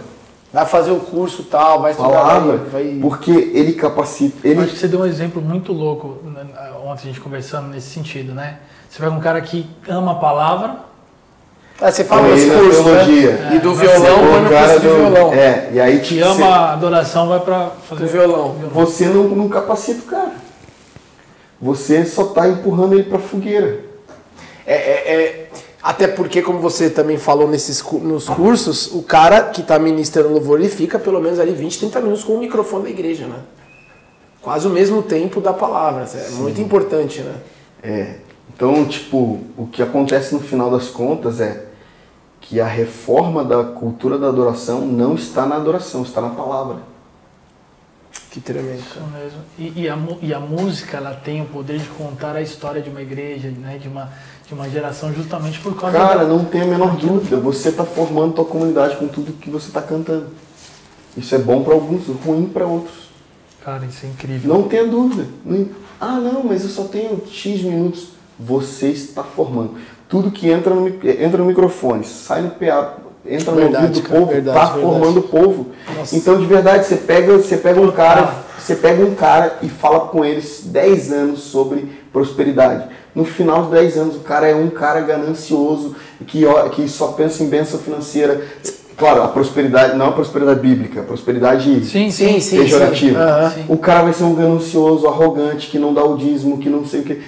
Vai 0.54 0.66
fazer 0.66 0.92
o 0.92 1.00
curso 1.00 1.44
tal, 1.44 1.82
vai 1.82 1.92
estudar. 1.92 2.10
Palavra. 2.10 2.58
vai- 2.58 2.84
vai... 2.86 3.00
Porque 3.02 3.32
ele 3.32 3.74
capacita. 3.74 4.48
Ele 4.48 4.62
acho 4.62 4.74
que 4.74 4.80
você 4.80 4.88
deu 4.88 5.02
um 5.02 5.06
exemplo 5.06 5.42
muito 5.42 5.74
louco 5.74 6.20
né, 6.24 6.46
ontem 6.86 7.02
a 7.04 7.06
gente 7.08 7.20
conversando 7.20 7.68
nesse 7.68 7.90
sentido, 7.90 8.34
né? 8.34 8.60
Você 8.90 9.00
pega 9.00 9.12
um 9.12 9.20
cara 9.20 9.42
que 9.42 9.66
ama 9.88 10.14
a 10.14 10.16
palavra, 10.16 10.78
Ah, 11.80 11.92
você 11.92 12.04
fala 12.04 12.24
na 12.24 12.30
cursos, 12.30 12.84
teologia. 12.84 13.32
né? 13.34 13.56
E 13.56 13.60
do 13.60 13.72
É, 13.72 13.76
violão, 13.76 14.18
é 14.36 14.40
no 14.40 14.48
o 14.48 14.50
cara 14.50 14.68
curso 14.80 14.88
do- 14.88 14.96
violão. 14.96 15.34
É, 15.34 15.70
e 15.74 15.80
aí 15.80 16.00
que 16.00 16.20
ama 16.22 16.46
a 16.48 16.74
adoração, 16.74 17.28
vai 17.28 17.40
pra 17.40 17.70
fazer 17.88 18.02
Do 18.06 18.08
violão. 18.10 18.56
Você 18.74 19.06
não, 19.06 19.24
não 19.28 19.48
capacita 19.50 20.00
o 20.02 20.06
cara. 20.10 20.32
Você 21.62 22.06
só 22.06 22.26
tá 22.26 22.48
empurrando 22.48 22.94
ele 22.94 23.04
pra 23.04 23.20
fogueira. 23.20 23.80
É, 24.66 24.74
é- 24.76 25.14
é- 25.24 25.50
até 25.84 26.08
porque, 26.08 26.42
como 26.42 26.60
você 26.60 26.90
também 26.90 27.18
falou 27.18 27.48
nesses, 27.48 27.82
nos 28.02 28.28
cursos, 28.28 28.88
o 28.94 29.02
cara 29.04 29.44
que 29.44 29.62
está 29.62 29.78
ministrando 29.80 30.30
louvor, 30.30 30.60
ele 30.60 30.70
fica 30.70 30.98
pelo 31.00 31.22
menos 31.22 31.40
ali 31.40 31.52
20, 31.54 31.80
30 31.80 32.02
minutos 32.02 32.24
com 32.24 32.34
o 32.34 32.40
microfone 32.40 32.84
da 32.86 32.90
igreja, 32.90 33.26
né? 33.28 33.38
Quase 34.42 34.68
o 34.68 34.70
mesmo 34.70 35.02
tempo 35.04 35.40
da 35.42 35.54
palavra. 35.54 36.06
É 36.14 36.30
muito 36.32 36.60
importante, 36.62 37.22
né? 37.22 37.34
É. 37.84 38.16
Então, 38.58 38.84
tipo, 38.88 39.40
o 39.56 39.68
que 39.72 39.84
acontece 39.84 40.34
no 40.34 40.42
final 40.42 40.72
das 40.72 40.88
contas 40.88 41.40
é 41.40 41.68
que 42.42 42.60
a 42.60 42.66
reforma 42.66 43.46
da 43.46 43.64
cultura 43.64 44.18
da 44.18 44.30
adoração 44.30 44.82
não 44.82 45.14
está 45.14 45.46
na 45.46 45.58
adoração, 45.58 46.02
está 46.02 46.20
na 46.20 46.32
palavra. 46.32 46.78
Que 48.32 48.42
tremendo. 48.42 48.80
Isso 48.80 49.00
mesmo. 49.14 49.40
E, 49.60 49.84
e 49.84 49.88
a, 49.88 49.96
e 50.24 50.34
a 50.34 50.40
música, 50.40 50.98
ela 50.98 51.14
tem 51.14 51.40
o 51.40 51.46
poder 51.46 51.78
de 51.78 51.88
contar 51.90 52.36
a 52.36 52.42
história 52.42 52.82
de 52.82 52.90
uma 52.90 53.00
igreja, 53.00 53.48
né? 53.52 53.78
de, 53.78 53.88
uma, 53.88 54.10
de 54.48 54.56
uma 54.56 54.68
geração 54.68 55.14
justamente 55.14 55.60
por 55.60 55.80
causa 55.80 55.96
Cara, 55.96 56.22
da... 56.22 56.26
não 56.26 56.44
tem 56.44 56.64
a 56.64 56.66
menor 56.66 56.98
dúvida. 56.98 57.38
Você 57.38 57.70
está 57.70 57.86
formando 57.86 58.34
tua 58.34 58.46
comunidade 58.46 58.96
com 58.98 59.08
tudo 59.08 59.34
que 59.34 59.52
você 59.52 59.68
está 59.68 59.84
cantando. 59.84 60.30
Isso 61.16 61.36
é 61.36 61.38
bom 61.38 61.62
para 61.62 61.76
alguns, 61.76 62.08
ruim 62.08 62.48
para 62.48 62.66
outros. 62.66 63.10
Cara, 63.64 63.86
isso 63.86 64.04
é 64.04 64.10
incrível. 64.10 64.52
Não 64.52 64.68
tenha 64.68 64.88
dúvida. 64.88 65.28
Ah, 66.02 66.20
não, 66.20 66.44
mas 66.44 66.64
eu 66.64 66.70
só 66.70 66.86
tenho 66.86 67.22
X 67.28 67.62
minutos. 67.62 68.17
Você 68.40 68.88
está 68.88 69.24
formando. 69.24 69.72
Tudo 70.08 70.32
que 70.32 70.50
entra 70.50 70.74
no, 70.74 70.88
entra 70.88 71.38
no 71.40 71.46
microfone, 71.46 72.04
sai 72.06 72.42
no 72.42 72.52
PA, 72.52 72.94
entra 73.26 73.52
no 73.52 73.58
Verdade, 73.58 73.86
ouvido 73.88 74.02
do 74.02 74.10
povo, 74.10 74.26
verdade, 74.28 74.58
está 74.58 74.74
verdade. 74.74 74.82
formando 74.82 75.20
o 75.20 75.24
povo. 75.24 75.68
Nossa. 75.98 76.16
Então, 76.16 76.40
de 76.40 76.46
verdade, 76.46 76.86
você 76.86 76.96
pega, 76.96 77.38
você 77.38 77.58
pega 77.58 77.82
um 77.82 77.92
cara, 77.92 78.34
você 78.58 78.76
pega 78.76 79.04
um 79.04 79.16
cara 79.16 79.58
e 79.62 79.68
fala 79.70 80.02
com 80.02 80.24
eles 80.24 80.62
10 80.66 81.12
anos 81.12 81.40
sobre 81.42 81.92
prosperidade. 82.14 82.88
No 83.14 83.26
final 83.26 83.66
de 83.66 83.72
10 83.72 83.98
anos, 83.98 84.16
o 84.16 84.20
cara 84.20 84.48
é 84.48 84.56
um 84.56 84.70
cara 84.70 85.02
ganancioso 85.02 85.96
que, 86.28 86.44
que 86.76 86.88
só 86.88 87.08
pensa 87.10 87.44
em 87.44 87.50
bênção 87.50 87.80
financeira. 87.80 88.42
Claro, 88.96 89.22
a 89.22 89.28
prosperidade 89.28 89.96
não 89.96 90.08
é 90.08 90.10
a 90.10 90.12
prosperidade 90.12 90.60
bíblica, 90.60 91.02
a 91.02 91.04
prosperidade 91.04 91.86
Sim, 91.86 92.10
Sim, 92.10 92.40
sim, 92.40 92.58
pejorativa. 92.58 93.50
sim. 93.50 93.62
Sim. 93.62 93.66
O 93.70 93.78
cara 93.78 94.04
vai 94.04 94.14
ser 94.14 94.24
um 94.24 94.34
ganancioso, 94.34 95.08
arrogante, 95.08 95.68
que 95.68 95.78
não 95.78 95.94
dá 95.94 96.04
o 96.04 96.18
dízimo, 96.18 96.58
que 96.58 96.68
não 96.70 96.84
sei 96.84 97.02
o 97.02 97.04
quê. 97.04 97.22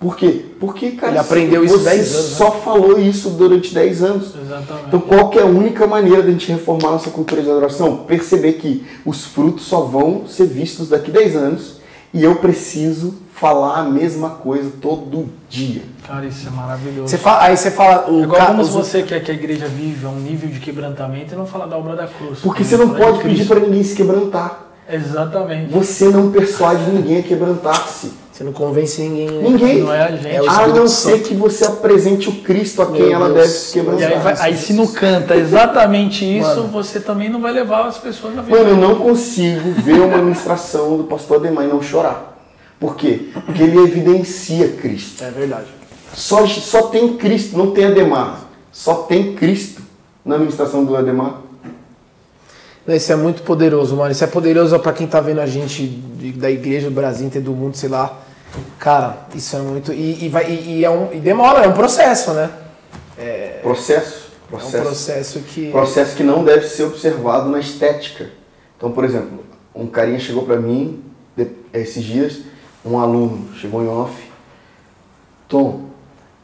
Por 0.00 0.16
quê? 0.16 0.44
Porque, 0.60 0.92
cara, 0.92 1.12
Ele 1.12 1.18
aprendeu 1.18 1.64
isso 1.64 1.78
você 1.78 1.90
10 1.90 2.14
anos, 2.14 2.30
né? 2.30 2.36
só 2.36 2.50
falou 2.52 3.00
isso 3.00 3.30
durante 3.30 3.74
10 3.74 4.02
anos. 4.04 4.26
Exatamente. 4.36 4.84
Então, 4.86 5.00
qual 5.00 5.28
que 5.28 5.38
é 5.38 5.42
a 5.42 5.46
única 5.46 5.86
maneira 5.88 6.22
de 6.22 6.28
a 6.28 6.30
gente 6.32 6.52
reformar 6.52 6.90
nossa 6.92 7.10
cultura 7.10 7.42
de 7.42 7.50
adoração? 7.50 7.96
Perceber 8.06 8.52
que 8.54 8.86
os 9.04 9.24
frutos 9.24 9.64
só 9.64 9.80
vão 9.80 10.24
ser 10.28 10.46
vistos 10.46 10.88
daqui 10.88 11.10
10 11.10 11.34
anos 11.34 11.78
e 12.14 12.22
eu 12.22 12.36
preciso 12.36 13.14
falar 13.34 13.78
a 13.80 13.82
mesma 13.84 14.30
coisa 14.30 14.70
todo 14.80 15.28
dia. 15.48 15.82
Cara, 16.06 16.26
isso 16.26 16.46
é 16.46 16.50
maravilhoso. 16.50 17.08
Você 17.08 17.18
fala, 17.18 17.42
aí 17.42 17.56
você 17.56 17.70
fala. 17.72 18.08
O 18.08 18.22
Igual 18.22 18.38
ca- 18.40 18.46
como 18.46 18.62
os- 18.62 18.68
você 18.70 19.02
quer 19.02 19.22
que 19.24 19.30
a 19.32 19.34
igreja 19.34 19.66
viva 19.66 20.08
um 20.08 20.20
nível 20.20 20.48
de 20.48 20.60
quebrantamento 20.60 21.34
e 21.34 21.36
não 21.36 21.44
fala 21.46 21.66
da 21.66 21.76
obra 21.76 21.96
da 21.96 22.06
cruz. 22.06 22.38
Porque 22.40 22.62
você 22.62 22.76
não 22.76 22.90
de 22.90 22.96
pode 23.00 23.18
pedir 23.20 23.46
para 23.46 23.58
ninguém 23.58 23.82
se 23.82 23.96
quebrantar. 23.96 24.64
Exatamente. 24.88 25.70
Você 25.72 26.08
não 26.08 26.30
persuade 26.30 26.88
ninguém 26.90 27.18
a 27.18 27.22
quebrantar-se. 27.22 28.12
Você 28.38 28.44
não 28.44 28.52
convence 28.52 29.02
ninguém. 29.02 29.26
né? 29.32 29.42
Ninguém. 29.48 29.80
Não 29.82 29.92
é 29.92 30.00
a 30.00 30.10
gente. 30.12 30.28
É 30.28 30.38
A 30.48 30.68
não 30.68 30.86
ser 30.86 31.22
que 31.24 31.34
você 31.34 31.64
apresente 31.64 32.28
o 32.28 32.32
Cristo 32.42 32.80
a 32.80 32.86
quem 32.86 33.00
Meu 33.00 33.12
ela 33.12 33.24
Deus. 33.30 33.38
deve 33.38 33.48
se 33.48 33.78
E 33.80 34.04
aí, 34.04 34.18
vai- 34.20 34.36
aí 34.38 34.56
se 34.56 34.72
não 34.74 34.86
canta 34.86 35.34
exatamente 35.34 36.24
isso, 36.24 36.46
Mano. 36.46 36.68
você 36.68 37.00
também 37.00 37.28
não 37.28 37.40
vai 37.40 37.50
levar 37.50 37.88
as 37.88 37.98
pessoas 37.98 38.38
a 38.38 38.42
vida. 38.42 38.56
Mano, 38.56 38.70
eu 38.70 38.76
não 38.76 38.94
consigo 38.94 39.72
ver 39.82 39.98
uma 40.02 40.18
ministração 40.18 40.96
do 40.96 41.02
pastor 41.02 41.38
Ademar 41.38 41.64
e 41.64 41.66
não 41.66 41.82
chorar. 41.82 42.38
Por 42.78 42.94
quê? 42.94 43.22
Porque 43.44 43.60
ele 43.60 43.76
evidencia 43.80 44.68
Cristo. 44.68 45.24
É 45.24 45.32
verdade. 45.32 45.66
Só, 46.14 46.46
só 46.46 46.82
tem 46.82 47.16
Cristo, 47.16 47.58
não 47.58 47.72
tem 47.72 47.86
Ademar. 47.86 48.42
Só 48.70 48.94
tem 49.02 49.34
Cristo 49.34 49.82
na 50.24 50.38
ministração 50.38 50.84
do 50.84 50.94
Ademar. 50.96 51.40
Isso 52.86 53.12
é 53.12 53.16
muito 53.16 53.42
poderoso, 53.42 53.96
mano. 53.96 54.12
Isso 54.12 54.22
é 54.22 54.28
poderoso 54.28 54.78
pra 54.78 54.92
quem 54.92 55.08
tá 55.08 55.20
vendo 55.20 55.40
a 55.40 55.46
gente 55.46 55.84
da 56.36 56.48
igreja 56.48 56.88
do 56.88 56.94
Brasil, 56.94 57.26
inteiro 57.26 57.46
do 57.46 57.52
mundo, 57.52 57.76
sei 57.76 57.88
lá. 57.88 58.16
Cara, 58.78 59.26
isso 59.34 59.56
é 59.56 59.60
muito. 59.60 59.92
E, 59.92 60.24
e 60.24 60.28
vai, 60.28 60.50
e, 60.50 60.78
e 60.78 60.84
é 60.84 60.90
um, 60.90 61.12
e 61.12 61.20
demora, 61.20 61.64
é 61.64 61.68
um 61.68 61.72
processo, 61.74 62.32
né? 62.32 62.50
Processo. 63.62 64.28
É 64.28 64.44
um 64.44 64.58
Processo. 64.58 64.82
processo 64.84 65.40
que. 65.40 65.70
Processo 65.70 66.16
que 66.16 66.22
não 66.22 66.42
deve 66.44 66.66
ser 66.68 66.84
observado 66.84 67.48
na 67.50 67.58
estética. 67.60 68.30
Então, 68.76 68.90
por 68.92 69.04
exemplo, 69.04 69.44
um 69.74 69.86
carinha 69.86 70.18
chegou 70.18 70.44
pra 70.44 70.56
mim 70.56 71.04
de- 71.36 71.50
esses 71.72 72.02
dias, 72.02 72.40
um 72.84 72.98
aluno 72.98 73.52
chegou 73.56 73.82
em 73.82 73.88
off. 73.88 74.14
Tom, 75.48 75.90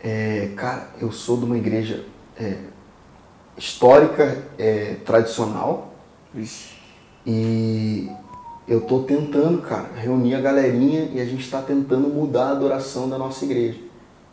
é, 0.03 0.51
cara, 0.57 0.89
eu 1.01 1.11
sou 1.13 1.39
de 1.39 1.45
uma 1.45 1.57
igreja 1.57 2.05
é, 2.39 2.57
histórica, 3.57 4.43
é, 4.59 4.97
tradicional, 5.07 5.95
e 7.27 8.11
eu 8.67 8.81
tô 8.81 9.01
tentando, 9.01 9.61
cara, 9.61 9.91
reunir 9.95 10.35
a 10.35 10.41
galerinha 10.41 11.11
e 11.13 11.21
a 11.21 11.25
gente 11.25 11.45
está 11.45 11.61
tentando 11.61 12.09
mudar 12.09 12.49
a 12.49 12.53
adoração 12.53 13.09
da 13.09 13.19
nossa 13.19 13.45
igreja. 13.45 13.79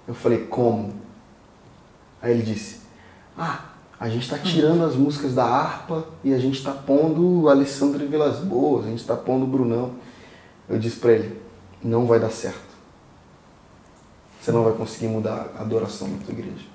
Eu 0.08 0.14
falei, 0.14 0.46
como? 0.46 0.94
Aí 2.22 2.32
ele 2.32 2.44
disse, 2.44 2.80
ah, 3.38 3.66
a 4.00 4.08
gente 4.08 4.24
está 4.24 4.38
tirando 4.38 4.84
as 4.84 4.96
músicas 4.96 5.34
da 5.34 5.46
harpa 5.46 6.06
e 6.24 6.34
a 6.34 6.40
gente 6.40 6.58
está 6.58 6.72
pondo 6.72 7.50
Alessandro 7.50 8.08
Vilas 8.08 8.40
Boas, 8.40 8.86
a 8.86 8.90
gente 8.90 9.02
está 9.02 9.16
pondo 9.16 9.46
Brunão. 9.46 9.92
Eu 10.70 10.80
disse 10.80 10.98
para 10.98 11.12
ele, 11.12 11.42
não 11.84 12.06
vai 12.06 12.20
dar 12.20 12.32
certo. 12.32 12.72
Você 14.42 14.52
não 14.52 14.64
vai 14.64 14.74
conseguir 14.74 15.08
mudar 15.08 15.52
a 15.58 15.62
adoração 15.62 16.10
da 16.10 16.24
tua 16.24 16.34
igreja. 16.34 16.66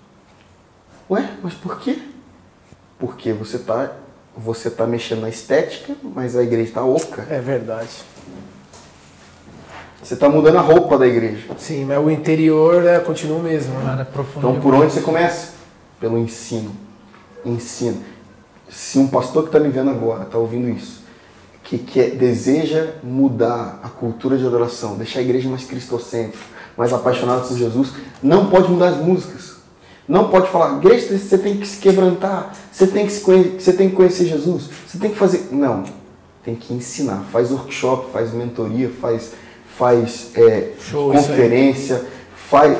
Ué, 1.11 1.37
mas 1.43 1.55
por 1.55 1.81
quê? 1.81 2.01
Porque 2.99 3.33
você 3.33 3.57
está 3.57 3.93
você 4.37 4.69
tá 4.69 4.87
mexendo 4.87 5.23
na 5.23 5.29
estética, 5.29 5.95
mas 6.03 6.37
a 6.37 6.43
igreja 6.43 6.69
está 6.69 6.85
oca. 6.85 7.27
É 7.31 7.41
verdade. 7.41 7.89
Você 10.03 10.15
está 10.15 10.29
mudando 10.29 10.57
a 10.57 10.61
roupa 10.61 10.99
da 10.99 11.07
igreja. 11.07 11.49
Sim, 11.59 11.87
mas 11.87 11.99
o 11.99 12.11
interior 12.11 12.85
é, 12.85 13.01
continua 13.01 13.39
o 13.39 13.43
mesmo. 13.43 13.75
Né? 13.81 14.07
É. 14.07 14.23
Então, 14.39 14.61
por 14.61 14.75
onde 14.75 14.93
você 14.93 15.01
começa? 15.01 15.55
Pelo 15.99 16.19
ensino. 16.19 16.71
Ensino. 17.45 18.03
Se 18.69 18.99
um 18.99 19.09
pastor 19.09 19.45
que 19.45 19.49
está 19.49 19.59
me 19.59 19.69
vendo 19.69 19.91
agora, 19.91 20.25
está 20.25 20.39
ouvindo 20.39 20.69
isso, 20.69 21.03
que 21.65 21.79
quer, 21.79 22.11
deseja 22.11 22.95
mudar 23.03 23.81
a 23.83 23.89
cultura 23.89 24.37
de 24.37 24.47
adoração, 24.47 24.97
deixar 24.97 25.21
a 25.21 25.23
igreja 25.23 25.49
mais 25.49 25.65
cristocêntrica, 25.65 26.45
mais 26.77 26.93
apaixonada 26.93 27.41
por 27.41 27.57
Jesus, 27.57 27.95
não 28.23 28.49
pode 28.51 28.71
mudar 28.71 28.91
as 28.91 28.99
músicas. 28.99 29.56
Não 30.09 30.29
pode 30.29 30.49
falar, 30.49 30.77
igreja, 30.79 31.19
você 31.19 31.37
tem 31.37 31.57
que 31.57 31.67
se 31.67 31.79
quebrantar, 31.79 32.53
você 32.71 32.87
tem 32.87 33.07
que, 33.07 33.13
se 33.13 33.21
conhe- 33.23 33.59
você 33.59 33.73
tem 33.73 33.89
que 33.91 33.97
conhecer 33.97 34.27
Jesus, 34.27 34.71
você 34.87 34.99
tem 34.99 35.11
que 35.11 35.17
fazer. 35.17 35.49
Não. 35.51 35.83
Tem 36.45 36.55
que 36.55 36.73
ensinar. 36.73 37.25
Faz 37.33 37.51
workshop, 37.51 38.13
faz 38.13 38.33
mentoria, 38.33 38.89
faz, 39.01 39.33
faz 39.77 40.31
é, 40.37 40.71
Show, 40.79 41.11
conferência, 41.13 42.05
faz. 42.49 42.79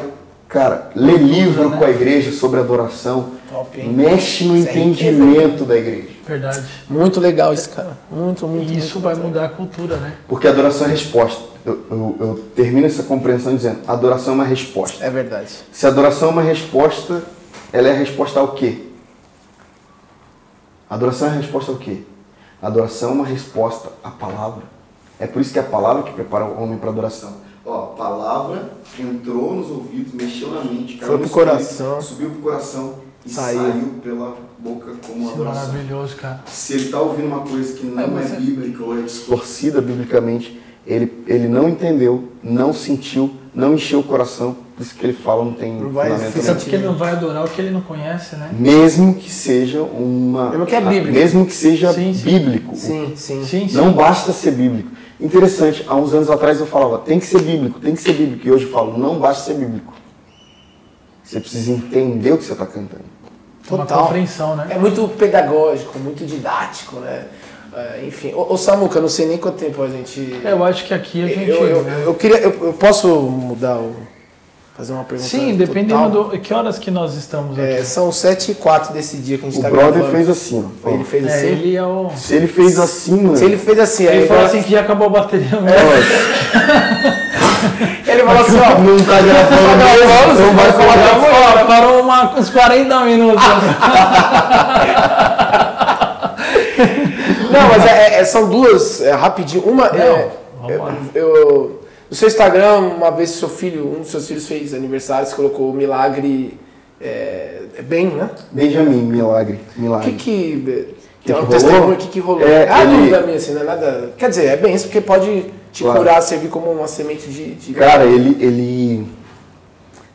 Cara, 0.49 0.93
lê 0.95 1.17
livro 1.17 1.73
com 1.73 1.85
a 1.85 1.91
igreja 1.91 2.31
sobre 2.31 2.61
adoração. 2.61 3.31
Top? 3.51 3.83
Mexe 3.83 4.45
no 4.45 4.57
Isso 4.57 4.69
é 4.69 4.79
entendimento 4.79 5.65
da 5.65 5.77
igreja. 5.77 6.16
Verdade. 6.27 6.67
Muito 6.91 7.21
legal 7.21 7.55
isso, 7.55 7.71
cara. 7.71 7.97
Muito, 8.11 8.47
muito. 8.49 8.73
E 8.73 8.79
isso 8.79 8.95
muito 8.95 9.01
vai 9.05 9.15
legal. 9.15 9.29
mudar 9.29 9.45
a 9.45 9.49
cultura, 9.49 9.97
né? 9.97 10.17
Porque 10.27 10.49
adoração 10.49 10.87
é 10.87 10.91
resposta. 10.91 11.43
Eu, 11.65 11.85
eu- 11.91 12.17
eu 12.21 12.45
termino 12.55 12.87
essa 12.87 13.03
compreensão 13.05 13.55
dizendo: 13.55 13.81
adoração 13.87 14.33
é 14.33 14.37
uma 14.37 14.45
resposta. 14.45 15.05
É 15.05 15.11
verdade. 15.11 15.51
Se 15.73 15.87
a 15.87 15.89
adoração 15.89 16.29
é 16.29 16.33
uma 16.33 16.43
resposta, 16.43 17.23
ela 17.73 17.89
é 17.89 17.93
a 17.93 17.95
resposta 17.95 18.41
ao 18.41 18.49
quê? 18.49 18.83
A 20.89 20.95
adoração 20.95 21.29
é 21.29 21.31
a 21.31 21.35
resposta 21.35 21.73
ao 21.73 21.79
quê? 21.79 22.03
A 22.63 22.67
adoração 22.69 23.11
é 23.11 23.13
uma 23.13 23.27
resposta 23.27 23.89
à 24.03 24.11
palavra. 24.11 24.63
É 25.19 25.27
por 25.27 25.41
isso 25.43 25.53
que 25.53 25.59
é 25.59 25.63
a 25.63 25.65
palavra 25.67 26.03
que 26.05 26.13
prepara 26.13 26.45
o 26.45 26.63
homem 26.63 26.79
para 26.79 26.89
a 26.89 26.93
adoração. 26.93 27.33
Ó, 27.65 27.85
a 27.85 27.87
palavra 27.97 28.71
entrou 28.99 29.55
nos 29.55 29.69
ouvidos, 29.71 30.13
mexeu 30.15 30.51
na 30.53 30.63
mente, 30.63 30.95
caiu 30.99 31.07
Foi 31.09 31.17
no 31.17 31.23
pro 31.25 31.31
coração. 31.31 32.01
subiu 32.01 32.31
pro 32.31 32.41
coração 32.43 32.95
e 33.25 33.31
Saiu. 33.31 33.61
saiu, 33.61 33.95
pela 34.03 34.37
boca 34.67 34.93
como 35.07 35.21
Isso 35.23 35.31
é 35.31 35.35
adoração. 35.35 35.67
maravilhoso, 35.69 36.17
cara. 36.17 36.41
Se 36.47 36.73
ele 36.75 36.85
está 36.85 37.01
ouvindo 37.01 37.27
uma 37.27 37.41
coisa 37.41 37.73
que 37.75 37.87
não 37.87 38.19
É, 38.19 38.23
é, 38.23 38.27
é- 38.27 38.37
bíblica 38.41 38.83
ou 38.85 38.99
é 38.99 39.03
distorcida 39.03 39.81
biblicamente, 39.81 40.61
ele, 40.87 41.13
ele 41.27 41.49
não 41.49 41.69
entendeu, 41.69 42.29
não 42.43 42.73
sentiu, 42.73 43.31
não 43.55 43.75
encheu 43.75 44.01
o 44.01 44.03
coração, 44.03 44.57
por 44.77 44.83
isso 44.83 44.95
que 44.95 45.07
ele 45.07 45.13
fala 45.15 45.45
não 45.45 45.53
tem 45.55 45.79
vai 45.91 46.11
fundamento. 46.11 46.45
Tanto 46.45 46.65
que 46.67 46.75
ele 46.75 46.85
não 46.85 46.95
vai 46.97 47.13
adorar 47.13 47.45
o 47.45 47.49
que 47.49 47.61
ele 47.61 47.71
não 47.71 47.81
conhece, 47.81 48.37
né? 48.37 48.51
Mesmo 48.59 49.15
que 49.15 49.31
seja 49.31 49.83
uma. 49.83 50.51
Mesmo 50.51 50.67
que 50.67 50.75
é 50.75 50.81
bíblico. 50.81 51.13
Mesmo 51.19 51.47
que 51.47 51.53
seja 51.53 51.93
Sim, 51.93 52.13
sim. 52.13 52.25
bíblico. 52.25 52.77
Sim, 52.77 53.13
sim. 53.17 53.45
Sim, 53.45 53.69
sim. 53.69 53.75
Não 53.77 53.93
basta 53.93 54.33
ser 54.33 54.53
bíblico. 54.53 54.91
Interessante, 55.19 55.83
há 55.89 55.95
uns 55.97 56.13
anos 56.13 56.29
atrás 56.29 56.61
eu 56.61 56.67
falava, 56.67 56.99
tem 56.99 57.19
que 57.19 57.25
ser 57.25 57.41
bíblico, 57.41 57.81
tem 57.81 57.95
que 57.95 58.03
ser 58.03 58.13
bíblico. 58.13 58.47
E 58.47 58.51
hoje 58.53 58.65
eu 58.67 58.71
falo, 58.71 58.99
não 58.99 59.19
basta 59.19 59.45
ser 59.45 59.55
bíblico. 59.59 59.95
Você 61.25 61.41
precisa 61.41 61.73
entender 61.73 62.33
o 62.33 62.39
que 62.39 62.45
você 62.45 62.53
está 62.53 62.67
cantando. 62.67 63.05
Uma 63.69 63.85
Total. 63.85 64.05
compreensão, 64.05 64.57
né? 64.57 64.69
É 64.71 64.79
muito 64.79 65.09
pedagógico, 65.09 65.99
muito 65.99 66.25
didático, 66.25 66.97
né? 66.97 67.25
É, 67.75 68.05
enfim. 68.07 68.33
Ô, 68.35 68.55
ô 68.55 68.57
Samuca, 68.57 68.99
eu 68.99 69.03
não 69.03 69.09
sei 69.09 69.27
nem 69.27 69.37
quanto 69.39 69.59
tempo 69.59 69.83
a 69.83 69.89
gente. 69.89 70.41
É, 70.45 70.53
Eu 70.53 70.65
acho 70.65 70.85
que 70.85 70.95
aqui 70.95 71.23
a 71.23 71.27
gente. 71.27 71.51
Eu, 71.51 71.67
eu, 71.67 71.89
eu 72.05 72.15
queria. 72.15 72.39
Eu, 72.39 72.67
eu 72.67 72.73
posso 72.73 73.09
mudar 73.09 73.77
o. 73.77 73.95
Fazer 74.77 74.93
uma 74.93 75.05
pergunta? 75.05 75.31
Sim, 75.31 75.57
dependendo 75.57 76.11
total? 76.11 76.25
do. 76.31 76.39
Que 76.39 76.53
horas 76.53 76.79
que 76.79 76.91
nós 76.91 77.15
estamos 77.15 77.59
aqui? 77.59 77.67
É, 77.67 77.83
são 77.83 78.13
7 78.13 78.53
e 78.53 78.55
4 78.57 78.93
desse 78.93 79.17
dia 79.17 79.39
que 79.39 79.47
a 79.47 79.49
gente 79.49 79.59
O 79.59 79.63
tá 79.63 79.71
brother 79.71 79.93
gravando. 79.95 80.13
fez 80.15 80.29
assim, 80.29 80.71
ó. 80.85 80.91
Ele 80.91 81.03
fez 81.05 81.27
É, 81.27 81.29
assim? 81.35 81.47
ele 81.47 81.75
é 81.77 81.83
o. 81.83 82.11
Se 82.15 82.35
ele 82.35 82.47
fez 82.47 82.79
assim, 82.79 83.17
mano. 83.23 83.37
Se 83.39 83.45
ele 83.47 83.57
fez 83.57 83.79
assim, 83.79 84.07
aí 84.07 84.19
Ele 84.19 84.27
falou 84.27 84.43
agora- 84.43 84.59
assim 84.59 84.67
que 84.67 84.71
já 84.73 84.81
acabou 84.81 85.07
a 85.07 85.11
bateria. 85.11 85.61
né? 85.61 85.73
ele 88.07 88.23
falou 88.23 88.43
assim, 88.43 88.59
ó. 88.59 88.79
não 88.79 88.97
tá 88.99 89.21
gravando, 89.23 89.79
gravando, 89.79 90.43
não 90.43 90.53
vai 90.55 90.73
Parou, 90.73 90.95
falar. 90.95 91.19
parou, 91.53 91.67
parou 91.67 92.01
uma, 92.03 92.39
uns 92.39 92.51
40 92.51 93.01
minutos. 93.05 93.43
Não, 97.51 97.69
mas 97.69 97.87
é- 97.87 98.21
é- 98.21 98.25
são 98.25 98.49
duas, 98.51 99.01
é, 99.01 99.13
rapidinho. 99.13 99.63
Uma 99.65 99.87
é. 99.87 100.29
vamos 100.61 100.95
Eu, 101.15 101.37
eu- 101.37 101.81
No 102.11 102.17
seu 102.17 102.29
Instagram, 102.29 102.79
uma 102.97 103.11
vez 103.11 103.31
seu 103.31 103.49
filho, 103.49 103.87
um 103.97 104.01
dos 104.01 104.09
seus 104.09 104.27
filhos 104.29 104.47
fez 104.47 104.73
aniversário, 104.73 105.27
você 105.27 105.35
colocou 105.35 105.71
o 105.71 105.75
milagre 105.75 106.59
é, 107.01 107.63
é 107.79 107.83
bem, 107.83 108.07
né? 108.09 108.31
Benjamin, 108.53 109.03
milagre, 109.03 109.59
O 109.77 109.81
milagre. 109.81 110.13
que 110.13 110.17
que... 110.17 110.97
Que 111.21 111.33
Tem 111.33 111.43
um 111.43 111.47
que 111.47 111.51
testemunho, 111.51 111.81
rolou? 111.83 111.95
o 111.97 111.99
que 111.99 112.07
que 112.07 112.21
rolou? 112.21 112.47
É, 112.47 112.67
É, 112.67 112.71
a 112.71 112.85
ele- 112.85 112.97
dúvida 112.99 113.21
minha, 113.23 113.37
assim, 113.37 113.53
não 113.53 113.63
é 113.63 113.65
nada... 113.65 114.13
Quer 114.17 114.29
dizer, 114.31 114.45
é 114.47 114.57
bem 114.57 114.73
isso, 114.75 114.85
porque 114.87 115.01
pode 115.01 115.47
te 115.73 115.83
Claro. 115.83 115.99
curar, 115.99 116.23
servir 116.23 116.49
como 116.49 116.71
uma 116.71 116.87
semente 116.87 117.29
de... 117.29 117.55
de... 117.57 117.75
Cara, 117.75 118.05
ele, 118.05 118.37
ele 118.41 119.07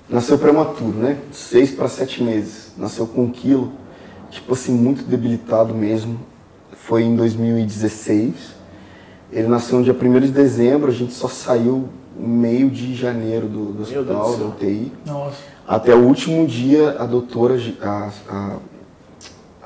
nasceu 0.10 0.38
prematuro, 0.38 0.98
né? 0.98 1.18
Seis 1.34 1.70
para 1.72 1.90
sete 1.90 2.24
meses. 2.24 2.72
Nasceu 2.78 3.06
com 3.06 3.24
um 3.24 3.30
quilo, 3.30 3.74
tipo 4.30 4.54
assim, 4.54 4.72
muito 4.72 5.04
debilitado 5.04 5.76
mesmo. 5.76 6.18
Foi 6.88 7.04
em 7.04 7.14
2016. 7.18 8.34
Ele 9.32 9.48
nasceu 9.48 9.78
no 9.80 9.84
dia 9.84 9.94
1 10.00 10.20
de 10.20 10.28
dezembro, 10.32 10.90
a 10.90 10.94
gente 10.94 11.14
só 11.14 11.28
saiu 11.28 11.88
meio 12.18 12.70
de 12.70 12.94
janeiro 12.94 13.48
do, 13.48 13.66
do 13.74 13.82
hospital, 13.84 14.36
da. 14.38 14.46
UTI. 14.46 14.92
Nossa. 15.06 15.38
Até 15.68 15.96
o 15.96 16.00
último 16.06 16.46
dia, 16.46 16.98
a 17.00 17.06
doutora, 17.06 17.58
a, 17.82 18.10
a, 18.30 18.58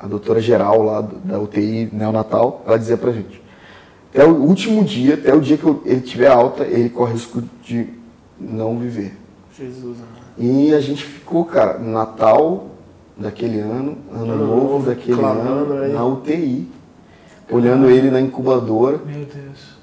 a 0.02 0.06
doutora 0.06 0.40
geral 0.40 0.82
lá 0.82 1.00
do- 1.00 1.16
da 1.16 1.38
UTI 1.40 1.88
neonatal, 1.92 2.62
ela 2.66 2.78
dizia 2.78 2.96
pra 2.96 3.10
gente, 3.10 3.42
até 4.10 4.24
o 4.24 4.34
último 4.36 4.84
dia, 4.84 5.14
até 5.14 5.34
o 5.34 5.40
dia 5.40 5.56
que 5.58 5.66
ele 5.84 6.00
tiver 6.00 6.28
alta, 6.28 6.64
ele 6.64 6.88
corre 6.88 7.12
risco 7.14 7.42
de 7.64 7.88
não 8.38 8.78
viver. 8.78 9.16
Jesus. 9.58 9.96
E 10.38 10.72
a 10.74 10.80
gente 10.80 11.02
ficou, 11.02 11.44
cara, 11.44 11.78
Natal 11.78 12.66
daquele 13.16 13.58
ano, 13.58 13.96
Ano, 14.12 14.32
Ano 14.32 14.46
Novo 14.46 14.86
daquele 14.86 15.20
ano, 15.20 15.78
aí. 15.82 15.92
na 15.92 16.04
UTI, 16.04 16.68
olhando 17.50 17.90
ele 17.90 18.10
na 18.10 18.20
incubadora. 18.20 18.98
Meu 18.98 19.24
Deus. 19.24 19.76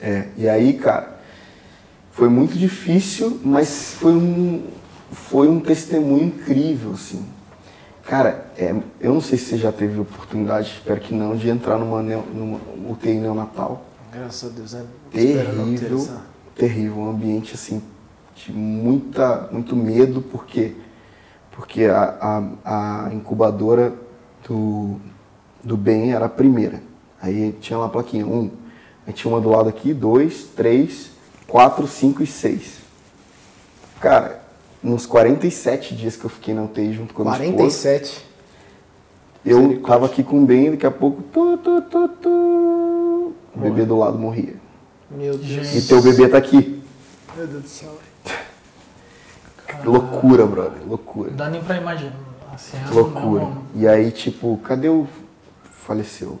É, 0.00 0.28
e 0.36 0.48
aí, 0.48 0.74
cara, 0.74 1.18
foi 2.10 2.28
muito 2.28 2.56
difícil, 2.56 3.40
mas 3.44 3.94
foi 3.94 4.12
um, 4.12 4.64
foi 5.10 5.48
um 5.48 5.60
testemunho 5.60 6.24
incrível, 6.24 6.92
assim. 6.92 7.24
Cara, 8.04 8.50
é, 8.58 8.74
eu 9.00 9.14
não 9.14 9.20
sei 9.20 9.38
se 9.38 9.46
você 9.46 9.56
já 9.56 9.72
teve 9.72 9.98
oportunidade, 9.98 10.72
espero 10.74 11.00
que 11.00 11.14
não, 11.14 11.34
de 11.34 11.48
entrar 11.48 11.78
numa, 11.78 12.02
numa 12.02 12.60
UTI 12.90 13.14
neonatal. 13.14 13.86
Graças 14.12 14.50
a 14.50 14.54
Deus, 14.54 14.72
ter 15.10 15.38
Terrível, 15.44 16.08
terrível, 16.54 16.98
um 16.98 17.10
ambiente 17.10 17.54
assim 17.54 17.82
de 18.34 18.52
muita, 18.52 19.48
muito 19.50 19.74
medo, 19.74 20.20
porque 20.20 20.74
porque 21.54 21.84
a, 21.84 22.50
a, 22.64 23.06
a 23.06 23.14
incubadora 23.14 23.92
do, 24.46 24.96
do 25.64 25.76
bem 25.76 26.12
era 26.12 26.26
a 26.26 26.28
primeira. 26.28 26.80
Aí 27.20 27.52
tinha 27.60 27.78
lá 27.78 27.86
a 27.86 27.88
plaquinha, 27.88 28.26
um. 28.26 28.50
Aí 29.06 29.12
tinha 29.12 29.32
uma 29.32 29.40
do 29.40 29.48
lado 29.48 29.68
aqui, 29.68 29.92
dois, 29.94 30.44
três, 30.54 31.10
quatro, 31.46 31.86
cinco 31.86 32.22
e 32.22 32.26
seis. 32.26 32.78
Cara, 34.00 34.42
nos 34.82 35.06
47 35.06 35.94
dias 35.94 36.16
que 36.16 36.24
eu 36.24 36.30
fiquei 36.30 36.52
na 36.54 36.62
UTI 36.62 36.92
junto 36.92 37.14
com 37.14 37.22
a 37.22 37.24
minha 37.24 37.48
esposa, 37.50 37.88
47. 37.88 38.26
eu 39.46 39.80
tava 39.82 40.06
aqui 40.06 40.22
com 40.22 40.42
o 40.42 40.46
bem, 40.46 40.72
daqui 40.72 40.86
a 40.86 40.90
pouco, 40.90 41.22
tu, 41.32 41.56
tu, 41.58 41.80
tu, 41.82 42.08
tu, 42.08 42.28
o 42.28 43.58
bebê 43.58 43.84
do 43.86 43.96
lado 43.98 44.18
morria. 44.18 44.54
Meu 45.10 45.38
Deus. 45.38 45.74
E 45.74 45.86
teu 45.88 46.02
bebê 46.02 46.28
tá 46.28 46.36
aqui. 46.38 46.82
Meu 47.36 47.46
Deus 47.46 47.62
do 47.62 47.68
céu. 47.68 47.96
Loucura, 49.84 50.46
brother, 50.46 50.82
loucura. 50.86 51.30
Não 51.30 51.36
dá 51.36 51.48
nem 51.48 51.62
pra 51.62 51.76
imaginar. 51.76 52.12
Assim, 52.52 52.76
é 52.76 52.94
Loucura. 52.94 53.42
é 53.42 53.46
um- 53.46 53.62
E 53.74 53.88
aí, 53.88 54.10
tipo, 54.10 54.56
cadê 54.58 54.88
o. 54.88 55.06
Faleceu? 55.84 56.38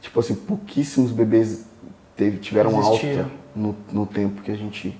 Tipo 0.00 0.20
assim, 0.20 0.34
pouquíssimos 0.34 1.10
bebês 1.10 1.64
teve, 2.16 2.38
tiveram 2.38 2.76
alta 2.80 3.28
no, 3.54 3.74
no 3.92 4.06
tempo 4.06 4.40
que 4.42 4.50
a 4.50 4.56
gente. 4.56 4.96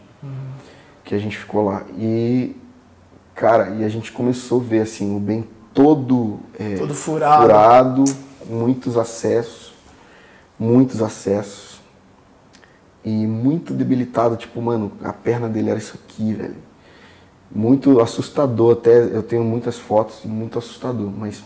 que 1.04 1.14
a 1.14 1.18
gente 1.18 1.36
ficou 1.36 1.64
lá. 1.64 1.84
E. 1.96 2.56
Cara, 3.34 3.70
e 3.76 3.84
a 3.84 3.88
gente 3.88 4.10
começou 4.10 4.60
a 4.60 4.64
ver 4.64 4.80
assim, 4.80 5.16
o 5.16 5.20
bem 5.20 5.48
todo. 5.72 6.40
é, 6.58 6.76
Todo 6.76 6.92
furado. 6.92 7.42
furado, 7.42 8.04
muitos 8.46 8.96
acessos. 8.96 9.72
Muitos 10.58 11.00
acessos. 11.00 11.80
E 13.04 13.26
muito 13.28 13.72
debilitado, 13.72 14.36
tipo, 14.36 14.60
mano, 14.60 14.90
a 15.04 15.12
perna 15.12 15.48
dele 15.48 15.70
era 15.70 15.78
isso 15.78 15.96
aqui, 15.96 16.34
velho 16.34 16.68
muito 17.50 18.00
assustador 18.00 18.72
até 18.74 19.04
eu 19.04 19.22
tenho 19.22 19.42
muitas 19.42 19.78
fotos 19.78 20.22
muito 20.24 20.58
assustador 20.58 21.10
mas 21.10 21.42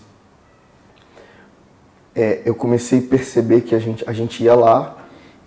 é, 2.15 2.43
eu 2.45 2.55
comecei 2.55 2.99
a 2.99 3.03
perceber 3.03 3.63
que 3.63 3.75
a 3.75 3.79
gente 3.79 4.05
a 4.09 4.13
gente 4.13 4.43
ia 4.43 4.55
lá 4.55 4.99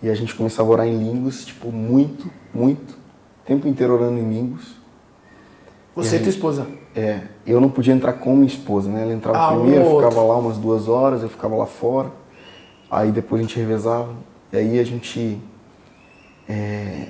e 0.01 0.09
a 0.09 0.15
gente 0.15 0.33
começava 0.35 0.67
a 0.69 0.71
orar 0.71 0.87
em 0.87 0.97
línguas 0.97 1.45
tipo 1.45 1.71
muito 1.71 2.29
muito 2.53 2.91
o 2.93 3.45
tempo 3.45 3.67
inteiro 3.67 3.93
orando 3.93 4.19
em 4.19 4.27
línguas 4.29 4.63
Você 5.95 6.17
e 6.17 6.19
tua 6.19 6.29
esposa. 6.29 6.67
é, 6.95 7.21
eu 7.45 7.61
não 7.61 7.69
podia 7.69 7.93
entrar 7.93 8.13
com 8.13 8.33
minha 8.35 8.47
esposa 8.47 8.89
né 8.89 9.03
ela 9.03 9.13
entrava 9.13 9.37
Ah, 9.37 9.51
um 9.51 9.61
primeiro 9.61 9.85
outro. 9.85 10.09
ficava 10.09 10.25
lá 10.27 10.37
umas 10.37 10.57
duas 10.57 10.87
horas 10.87 11.21
eu 11.21 11.29
ficava 11.29 11.55
lá 11.55 11.65
fora 11.65 12.11
aí 12.89 13.11
depois 13.11 13.39
a 13.39 13.43
gente 13.43 13.57
revezava 13.59 14.13
e 14.51 14.57
aí 14.57 14.79
a 14.79 14.83
gente 14.83 15.39
é, 16.47 17.07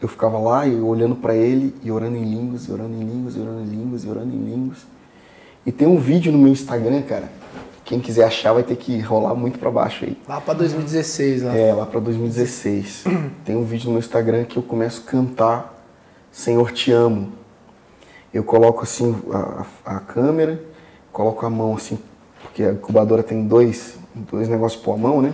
eu 0.00 0.08
ficava 0.08 0.38
lá 0.38 0.66
e 0.66 0.78
olhando 0.80 1.16
para 1.16 1.34
ele 1.34 1.74
e 1.82 1.90
orando 1.90 2.16
em 2.16 2.24
línguas, 2.24 2.64
e 2.68 2.72
orando 2.72 2.94
em 2.94 3.00
línguas, 3.04 3.34
e 3.34 3.40
orando 3.40 3.60
em 3.62 3.64
línguas, 3.64 4.04
e 4.04 4.08
orando 4.08 4.34
em 4.34 4.38
línguas. 4.44 4.78
E 5.64 5.72
tem 5.72 5.88
um 5.88 5.96
vídeo 5.98 6.30
no 6.30 6.36
meu 6.38 6.52
Instagram, 6.52 7.00
cara. 7.02 7.30
Quem 7.86 8.00
quiser 8.00 8.24
achar 8.24 8.52
vai 8.52 8.62
ter 8.64 8.76
que 8.76 8.98
rolar 9.00 9.34
muito 9.34 9.58
para 9.58 9.70
baixo 9.70 10.04
aí. 10.04 10.18
Lá 10.28 10.40
pra 10.40 10.52
2016, 10.54 11.42
lá. 11.44 11.56
É, 11.56 11.72
lá 11.72 11.86
para 11.86 12.00
2016. 12.00 13.04
Tem 13.46 13.56
um 13.56 13.64
vídeo 13.64 13.90
no 13.92 13.98
Instagram 13.98 14.44
que 14.44 14.56
eu 14.58 14.62
começo 14.62 15.04
a 15.06 15.10
cantar 15.10 15.72
Senhor 16.32 16.70
te 16.72 16.90
amo. 16.92 17.32
Eu 18.34 18.42
coloco 18.44 18.82
assim 18.82 19.16
a, 19.32 19.64
a- 19.86 20.00
câmera, 20.00 20.60
coloco 21.12 21.46
a 21.46 21.48
mão 21.48 21.74
assim, 21.74 21.98
porque 22.42 22.62
a 22.64 22.72
incubadora 22.72 23.22
tem 23.22 23.46
dois, 23.46 23.96
dois 24.14 24.46
negócios 24.48 24.82
pôr 24.82 24.92
a 24.94 24.96
mão, 24.98 25.22
né? 25.22 25.32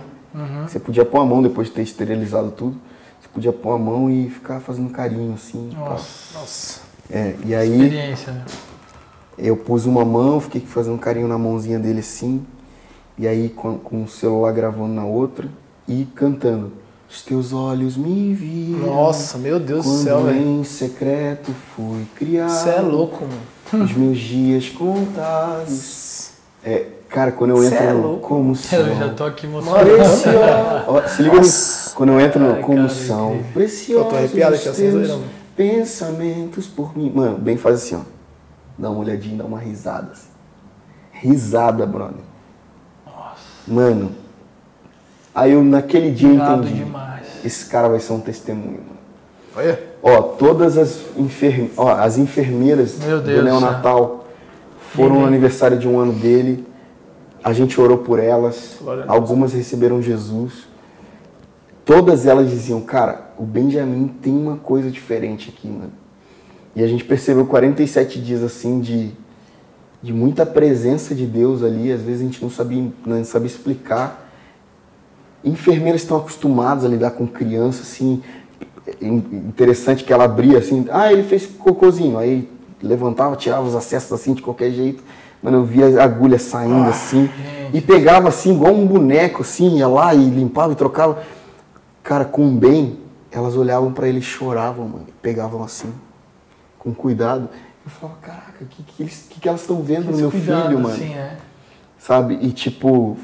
Você 0.67 0.79
podia 0.79 1.03
pôr 1.03 1.19
a 1.19 1.25
mão 1.25 1.41
depois 1.43 1.67
de 1.67 1.73
ter 1.73 1.81
esterilizado 1.81 2.51
tudo. 2.51 2.77
Você 3.19 3.27
podia 3.33 3.51
pôr 3.51 3.73
a 3.73 3.77
mão 3.77 4.09
e 4.09 4.29
ficar 4.29 4.59
fazendo 4.61 4.89
carinho 4.91 5.33
assim. 5.33 5.69
Nossa. 5.75 6.37
Nossa. 6.39 6.81
É, 7.11 7.35
e 7.45 7.53
aí 7.53 7.69
Experiência, 7.83 8.31
né? 8.31 8.45
Eu 9.37 9.55
pus 9.57 9.85
uma 9.85 10.03
mão, 10.05 10.39
fiquei 10.39 10.61
fazendo 10.61 10.97
carinho 10.97 11.27
na 11.27 11.37
mãozinha 11.37 11.79
dele 11.79 11.99
assim, 11.99 12.45
e 13.17 13.27
aí 13.27 13.49
com, 13.49 13.77
com 13.77 14.03
o 14.03 14.07
celular 14.07 14.51
gravando 14.53 14.93
na 14.93 15.05
outra 15.05 15.47
e 15.87 16.05
cantando. 16.15 16.71
Os 17.09 17.21
teus 17.21 17.53
olhos 17.53 17.95
me 17.95 18.33
viram. 18.33 18.87
Nossa, 18.87 19.37
meu 19.37 19.59
Deus 19.59 19.85
do 19.85 19.91
céu, 20.03 20.23
velho. 20.23 20.39
em 20.39 20.63
secreto 20.63 21.51
fui 21.75 22.05
criado. 22.15 22.49
Você 22.49 22.69
é 22.69 22.81
louco, 22.81 23.23
mano. 23.25 23.85
Os 23.85 23.93
meus 23.93 24.17
dias 24.17 24.69
contados. 24.69 26.31
É, 26.63 26.85
cara, 27.09 27.31
quando 27.31 27.51
eu 27.51 27.57
Cê 27.57 27.67
entro 27.67 27.77
é 27.85 27.93
no 27.93 28.01
louco. 28.01 28.27
como 28.27 28.55
são. 28.55 28.79
Eu 28.87 28.95
já 28.95 29.09
tô 29.13 29.25
aqui 29.25 29.45
emocionado. 29.45 29.85
Preciosos. 29.85 30.87
Ó, 30.87 31.01
Se 31.07 31.21
liga 31.21 31.35
Nossa. 31.35 31.95
quando 31.95 32.09
eu 32.13 32.19
entro 32.19 32.39
no 32.39 32.53
Ai, 32.53 32.61
como 32.61 32.77
cara, 32.77 32.89
são 32.89 33.39
preciosos 33.53 34.03
Eu 34.05 34.09
tô 34.09 34.15
arrepiado 34.15 34.55
aqui, 34.55 34.69
viram? 34.69 35.21
pensamentos 35.55 36.67
por 36.67 36.97
mim. 36.97 37.11
Mano, 37.13 37.37
bem 37.37 37.57
faz 37.57 37.75
assim, 37.83 37.95
ó. 37.95 37.99
Dá 38.77 38.89
uma 38.89 38.99
olhadinha, 38.99 39.37
dá 39.37 39.45
uma 39.45 39.59
risada. 39.59 40.11
Assim. 40.11 40.27
Risada, 41.11 41.85
brother. 41.85 42.23
Mano, 43.67 44.11
aí 45.33 45.53
eu 45.53 45.63
naquele 45.63 46.11
dia 46.11 46.29
eu 46.29 46.35
Irado 46.35 46.63
entendi. 46.63 46.83
demais. 46.83 47.27
Esse 47.45 47.65
cara 47.69 47.87
vai 47.87 47.99
ser 47.99 48.13
um 48.13 48.19
testemunho, 48.19 48.79
mano. 48.79 48.97
Olha. 49.55 49.93
Ó, 50.01 50.21
todas 50.21 50.77
as, 50.77 50.99
enfer... 51.15 51.71
Ó, 51.77 51.89
as 51.89 52.17
enfermeiras 52.17 52.97
Meu 52.99 53.19
do 53.21 53.25
Deus, 53.27 53.43
neonatal 53.43 54.25
foram 54.91 55.09
no 55.09 55.15
Ninguém. 55.15 55.27
aniversário 55.27 55.77
de 55.77 55.87
um 55.87 55.97
ano 55.99 56.13
dele. 56.13 56.67
A 57.43 57.53
gente 57.53 57.79
orou 57.79 57.99
por 57.99 58.19
elas. 58.19 58.77
Glória 58.81 59.03
Deus. 59.03 59.15
Algumas 59.15 59.53
receberam 59.53 60.01
Jesus. 60.01 60.67
Todas 61.85 62.25
elas 62.25 62.49
diziam, 62.49 62.81
cara, 62.81 63.31
o 63.37 63.43
Benjamin 63.43 64.07
tem 64.07 64.35
uma 64.35 64.57
coisa 64.57 64.89
diferente 64.89 65.53
aqui, 65.55 65.67
mano. 65.67 65.91
E 66.75 66.83
a 66.83 66.87
gente 66.87 67.03
percebeu 67.03 67.45
47 67.45 68.19
dias 68.19 68.41
assim 68.43 68.79
de, 68.79 69.11
de 70.01 70.11
muita 70.11 70.45
presença 70.45 71.13
de 71.13 71.25
Deus 71.25 71.61
ali. 71.63 71.91
Às 71.91 72.01
vezes 72.01 72.21
a 72.21 72.25
gente 72.25 72.41
não 72.41 72.49
sabia, 72.49 72.91
não 73.05 73.23
sabia 73.23 73.47
explicar. 73.47 74.29
Enfermeiras 75.43 76.01
estão 76.01 76.17
acostumadas 76.17 76.85
a 76.85 76.87
lidar 76.87 77.11
com 77.11 77.27
criança, 77.27 77.81
assim. 77.83 78.21
in- 79.01 79.17
Interessante 79.47 80.03
que 80.03 80.11
ela 80.13 80.23
abria 80.23 80.57
assim, 80.59 80.87
ah, 80.91 81.11
ele 81.11 81.23
fez 81.23 81.45
cocôzinho. 81.45 82.17
Aí 82.17 82.49
levantava, 82.81 83.35
tirava 83.35 83.63
os 83.67 83.75
acessos 83.75 84.11
assim 84.13 84.33
de 84.33 84.41
qualquer 84.41 84.71
jeito. 84.71 85.03
Mano, 85.41 85.57
eu 85.57 85.63
via 85.65 85.99
a 86.01 86.05
agulha 86.05 86.39
saindo 86.39 86.89
assim. 86.89 87.29
E 87.73 87.81
pegava 87.81 88.29
assim, 88.29 88.53
igual 88.55 88.73
um 88.73 88.87
boneco, 88.87 89.41
assim, 89.41 89.77
ia 89.77 89.87
lá 89.87 90.13
e 90.15 90.23
limpava 90.29 90.71
e 90.71 90.75
trocava. 90.75 91.21
Cara, 92.01 92.23
com 92.23 92.55
bem, 92.55 92.97
elas 93.29 93.55
olhavam 93.57 93.91
pra 93.91 94.07
ele 94.07 94.19
e 94.19 94.21
choravam, 94.21 94.87
mano. 94.87 95.05
e 95.09 95.11
Pegavam 95.21 95.61
assim, 95.63 95.89
com 96.83 96.93
cuidado. 96.93 97.49
Eu 97.85 97.91
falava, 97.91 98.19
caraca, 98.21 98.63
o 98.63 98.65
que, 98.65 98.83
que, 98.83 99.03
eles- 99.03 99.25
que, 99.29 99.39
que 99.39 99.47
elas 99.47 99.61
estão 99.61 99.81
vendo 99.81 100.05
no 100.05 100.11
Esse 100.11 100.21
meu 100.21 100.31
cuidado, 100.31 100.63
filho, 100.67 100.79
mano? 100.79 100.93
assim, 100.95 101.13
é. 101.13 101.37
Sabe? 101.97 102.37
E 102.41 102.51
tipo, 102.51 103.17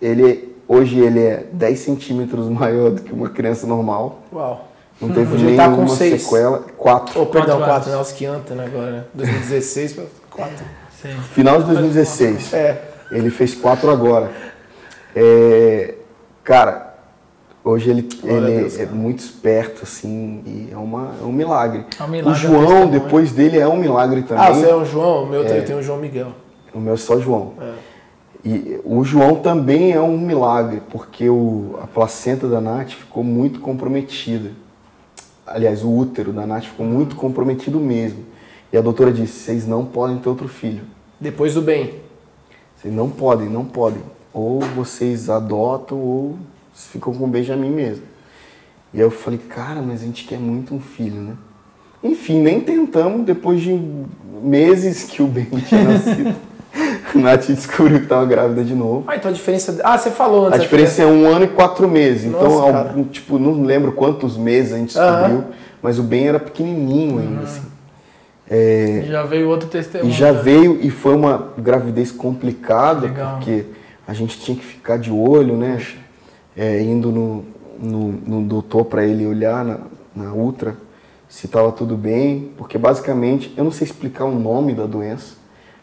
ele 0.00 0.54
hoje 0.68 0.98
ele 0.98 1.20
é 1.20 1.46
10 1.52 1.78
centímetros 1.78 2.48
maior 2.50 2.90
do 2.90 3.02
que 3.02 3.12
uma 3.12 3.28
criança 3.28 3.66
normal. 3.66 4.20
Uau. 4.32 4.68
Não 5.00 5.10
teve 5.10 5.34
Hoje 5.34 5.46
ele 5.46 5.56
tá 5.58 5.64
com 5.66 5.70
nenhuma 5.72 5.88
seis. 5.94 6.22
sequela. 6.22 6.58
4. 6.76 7.20
Oh, 7.20 7.26
perdão, 7.26 7.58
Quatro 7.58 7.66
4, 7.66 7.74
anos. 7.74 7.86
né? 7.88 7.96
Os 8.12 8.12
que 8.12 8.26
né? 8.54 8.64
Agora, 8.64 8.90
né? 8.92 9.04
2016 9.12 9.92
para 9.92 10.04
4. 10.30 10.64
Sim. 11.02 11.08
Final 11.34 11.58
de 11.60 11.66
2016. 11.66 12.54
É. 12.54 12.82
Ele 13.10 13.28
fez 13.28 13.54
4 13.54 13.90
agora. 13.90 14.30
É, 15.14 15.94
cara, 16.42 16.85
hoje 17.66 17.90
ele, 17.90 18.02
Glória 18.02 18.48
ele 18.48 18.60
Deus, 18.60 18.78
é 18.78 18.86
muito 18.86 19.18
esperto, 19.18 19.82
assim, 19.82 20.40
e 20.46 20.68
é, 20.72 20.76
uma, 20.76 21.12
é 21.20 21.24
um 21.24 21.32
milagre. 21.32 21.84
É 21.98 22.02
um 22.04 22.08
milagre, 22.08 22.46
o 22.46 22.54
é 22.54 22.58
um 22.58 22.66
João, 22.66 22.88
depois 22.88 23.32
dele, 23.32 23.58
é 23.58 23.66
um 23.66 23.76
milagre 23.76 24.22
também. 24.22 24.44
Ah, 24.44 24.52
você 24.52 24.70
é 24.70 24.74
o 24.74 24.84
João? 24.84 25.24
O 25.24 25.26
meu 25.26 25.44
É. 25.44 25.60
tem 25.62 25.76
o 25.76 25.82
João 25.82 25.98
Miguel. 25.98 26.28
O 26.72 26.78
meu 26.78 26.94
é 26.94 26.96
só 26.96 27.18
João. 27.18 27.54
É. 27.60 27.72
E 28.44 28.80
o 28.84 29.02
João 29.02 29.34
também 29.36 29.92
é 29.92 30.00
um 30.00 30.16
milagre, 30.16 30.80
porque 30.90 31.28
o, 31.28 31.76
a 31.82 31.86
placenta 31.88 32.46
da 32.46 32.60
Nath 32.60 32.90
ficou 32.90 33.24
muito 33.24 33.58
comprometida. 33.58 34.52
Aliás, 35.44 35.82
o 35.82 35.90
útero 35.90 36.32
da 36.32 36.46
Nath 36.46 36.64
ficou 36.64 36.86
muito 36.86 37.16
comprometido 37.16 37.80
mesmo. 37.80 38.24
E 38.72 38.76
a 38.76 38.80
doutora 38.80 39.12
disse: 39.12 39.40
vocês 39.40 39.66
não 39.66 39.84
podem 39.84 40.18
ter 40.18 40.28
outro 40.28 40.46
filho. 40.46 40.84
Depois 41.18 41.54
do 41.54 41.62
bem. 41.62 41.94
Vocês 42.76 42.94
não 42.94 43.10
podem, 43.10 43.48
não 43.48 43.64
podem. 43.64 44.02
Ou 44.32 44.60
vocês 44.60 45.28
adotam 45.28 45.98
ou 45.98 46.36
ficam 46.84 47.14
com 47.14 47.24
o 47.24 47.28
Benjamin 47.28 47.70
mesmo. 47.70 48.02
E 48.92 48.98
aí 48.98 49.02
eu 49.02 49.10
falei, 49.10 49.38
cara, 49.38 49.80
mas 49.82 50.02
a 50.02 50.04
gente 50.04 50.24
quer 50.24 50.38
muito 50.38 50.74
um 50.74 50.80
filho, 50.80 51.20
né? 51.20 51.32
Enfim, 52.02 52.40
nem 52.40 52.60
tentamos, 52.60 53.24
depois 53.24 53.60
de 53.60 53.80
meses 54.42 55.04
que 55.04 55.22
o 55.22 55.26
Ben 55.26 55.46
tinha 55.66 55.84
nascido. 55.84 56.34
Nath 57.14 57.46
descobriu 57.46 57.98
que 57.98 58.04
estava 58.04 58.26
grávida 58.26 58.62
de 58.62 58.74
novo. 58.74 59.04
Ah, 59.06 59.16
então 59.16 59.30
a 59.30 59.34
diferença. 59.34 59.80
Ah, 59.82 59.96
você 59.96 60.10
falou 60.10 60.46
antes. 60.46 60.60
A 60.60 60.62
diferença 60.62 61.02
é 61.02 61.06
um 61.06 61.26
ano 61.26 61.46
e 61.46 61.48
quatro 61.48 61.88
meses. 61.88 62.24
Então, 62.26 62.42
Nossa, 62.42 62.72
cara. 62.72 62.88
algum, 62.90 63.04
tipo, 63.04 63.38
não 63.38 63.62
lembro 63.62 63.92
quantos 63.92 64.36
meses 64.36 64.72
a 64.74 64.76
gente 64.76 64.88
descobriu, 64.94 65.44
mas 65.80 65.98
o 65.98 66.02
Ben 66.02 66.28
era 66.28 66.38
pequenininho 66.38 67.18
ainda, 67.18 67.42
assim. 67.42 67.62
É, 68.48 69.02
E 69.04 69.08
já 69.08 69.22
veio 69.24 69.48
outro 69.48 69.68
testemunho. 69.68 70.10
e 70.10 70.12
já 70.12 70.32
né? 70.32 70.40
veio, 70.42 70.78
e 70.82 70.90
foi 70.90 71.14
uma 71.14 71.52
gravidez 71.58 72.12
complicada, 72.12 73.06
Legal. 73.06 73.36
porque 73.36 73.64
a 74.06 74.12
gente 74.12 74.38
tinha 74.38 74.56
que 74.56 74.64
ficar 74.64 74.98
de 74.98 75.10
olho, 75.10 75.56
né? 75.56 75.80
É, 76.56 76.80
indo 76.80 77.12
no, 77.12 77.44
no, 77.78 78.12
no 78.12 78.42
doutor 78.42 78.86
para 78.86 79.04
ele 79.04 79.26
olhar 79.26 79.64
na, 79.64 79.80
na 80.14 80.32
ultra 80.32 80.76
se 81.28 81.46
estava 81.46 81.72
tudo 81.72 81.96
bem, 81.96 82.52
porque 82.56 82.78
basicamente, 82.78 83.52
eu 83.56 83.64
não 83.64 83.70
sei 83.70 83.86
explicar 83.86 84.24
o 84.24 84.38
nome 84.38 84.74
da 84.74 84.86
doença, 84.86 85.34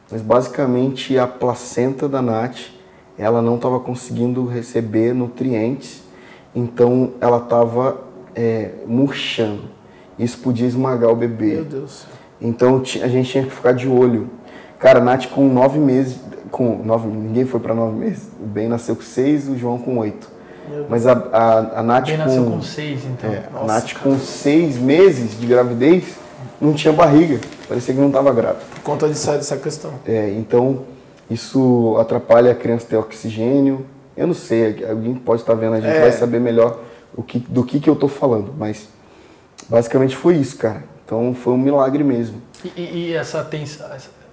mas 0.10 0.22
basicamente 0.22 1.18
a 1.18 1.28
placenta 1.28 2.08
da 2.08 2.22
Nath, 2.22 2.72
ela 3.18 3.42
não 3.42 3.56
estava 3.56 3.80
conseguindo 3.80 4.46
receber 4.46 5.14
nutrientes, 5.14 6.02
então 6.56 7.14
ela 7.20 7.38
estava 7.38 8.02
é, 8.36 8.72
murchando. 8.88 9.64
Isso 10.18 10.38
podia 10.40 10.68
esmagar 10.68 11.10
o 11.10 11.16
bebê. 11.16 11.56
Meu 11.56 11.66
Deus. 11.66 12.06
Então 12.40 12.82
a 13.02 13.08
gente 13.08 13.32
tinha 13.32 13.44
que 13.44 13.52
ficar 13.52 13.74
de 13.74 13.88
olho. 13.88 14.30
Cara, 14.80 15.00
a 15.00 15.04
Nath 15.04 15.28
com 15.28 15.48
nove 15.48 15.80
meses, 15.80 16.20
com 16.52 16.78
nove, 16.84 17.08
ninguém 17.08 17.46
foi 17.46 17.60
para 17.60 17.74
nove 17.74 17.98
meses. 17.98 18.30
O 18.40 18.46
Ben 18.46 18.68
nasceu 18.68 18.96
com 18.96 19.02
seis, 19.02 19.48
o 19.48 19.58
João 19.58 19.78
com 19.78 19.98
oito. 19.98 20.30
Mas 20.90 21.06
a, 21.08 21.12
a, 21.14 21.80
a 21.80 21.84
Nath 21.84 22.10
nasceu 22.18 22.46
com, 22.46 22.62
seis, 22.62 23.04
então. 23.06 23.30
é, 23.32 23.44
a 23.50 23.54
Nossa, 23.54 23.66
Nath 23.68 23.94
com 24.02 24.18
seis 24.20 24.78
meses 24.78 25.40
de 25.40 25.46
gravidez 25.46 26.16
não 26.60 26.74
tinha 26.74 26.94
barriga, 26.94 27.40
parecia 27.68 27.94
que 27.94 28.00
não 28.00 28.08
estava 28.08 28.32
grávida. 28.34 28.64
Por 28.76 28.82
conta 28.82 29.08
disso, 29.10 29.32
dessa 29.32 29.58
questão. 29.58 29.92
É, 30.06 30.30
então 30.32 30.82
isso 31.30 31.96
atrapalha 32.00 32.52
a 32.52 32.56
criança 32.56 32.86
ter 32.90 32.96
oxigênio. 32.98 33.86
Eu 34.16 34.28
não 34.28 34.34
sei, 34.34 34.86
alguém 34.88 35.16
pode 35.16 35.42
estar 35.42 35.54
vendo, 35.56 35.74
a 35.74 35.80
gente 35.82 35.96
É. 35.96 36.02
vai 36.02 36.12
saber 36.12 36.40
melhor 36.40 36.80
o 37.16 37.24
que, 37.24 37.40
do 37.40 37.64
que, 37.64 37.80
que 37.80 37.90
eu 37.90 37.96
tô 37.96 38.08
falando, 38.08 38.54
mas 38.58 38.88
basicamente 39.70 40.16
foi 40.16 40.36
isso, 40.36 40.58
cara. 40.58 40.84
Então 41.06 41.34
foi 41.34 41.54
um 41.54 41.58
milagre 41.58 42.04
mesmo. 42.04 42.42
E, 42.64 42.82
e- 42.82 43.14
essa 43.14 43.44
tensão, 43.44 43.88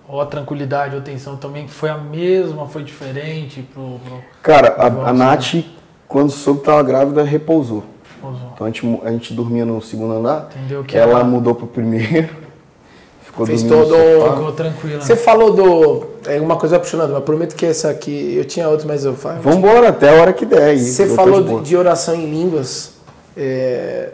ou 0.09 0.21
a 0.21 0.27
tranquilidade 0.27 0.95
ou 0.95 1.01
a 1.01 1.05
tensão 1.05 1.37
também 1.37 1.67
foi 1.69 1.89
a 1.89 1.97
mesma, 1.99 2.67
foi 2.69 2.83
diferente 2.85 3.63
pro, 3.75 3.99
pro 4.05 4.21
Cara, 4.43 4.75
a, 4.79 4.87
Igual 4.87 5.07
a 5.07 5.13
você. 5.13 5.19
Nath, 5.19 5.65
quando 6.11 6.31
soube 6.31 6.61
que 6.61 6.65
estava 6.67 6.83
grávida, 6.83 7.23
repousou. 7.23 7.85
Ozo. 8.23 8.39
Então 8.55 8.67
a 8.67 8.71
gente, 8.71 9.01
a 9.05 9.11
gente 9.11 9.33
dormia 9.33 9.65
no 9.65 9.81
segundo 9.81 10.13
andar, 10.13 10.51
Entendeu? 10.55 10.85
Que 10.85 10.97
ela 10.99 11.13
ela 11.13 11.25
mudou 11.25 11.55
pro 11.55 11.67
primeiro, 11.67 12.29
ficou 13.25 13.47
Fez 13.47 13.63
todo- 13.63 13.95
ficou 13.95 14.53
tranquila. 14.53 15.01
Você 15.01 15.17
falou 15.17 15.53
do. 15.55 16.07
É 16.27 16.39
uma 16.39 16.57
coisa 16.57 16.79
puxando, 16.79 17.11
mas 17.11 17.25
prometo 17.25 17.55
que 17.57 17.65
essa 17.65 17.89
aqui. 17.89 18.35
Eu 18.37 18.45
tinha 18.45 18.69
outro, 18.69 18.87
mas 18.87 19.05
eu 19.07 19.15
falo. 19.15 19.41
Vambora, 19.41 19.89
até 19.89 20.11
a 20.11 20.21
hora 20.21 20.33
que 20.35 20.45
der. 20.45 20.63
aí, 20.63 20.79
Você 20.79 21.07
falou 21.07 21.43
de 21.43 21.69
de, 21.71 21.77
oração 21.77 22.15
em 22.15 22.31
línguas. 22.31 22.93
É, 23.37 24.11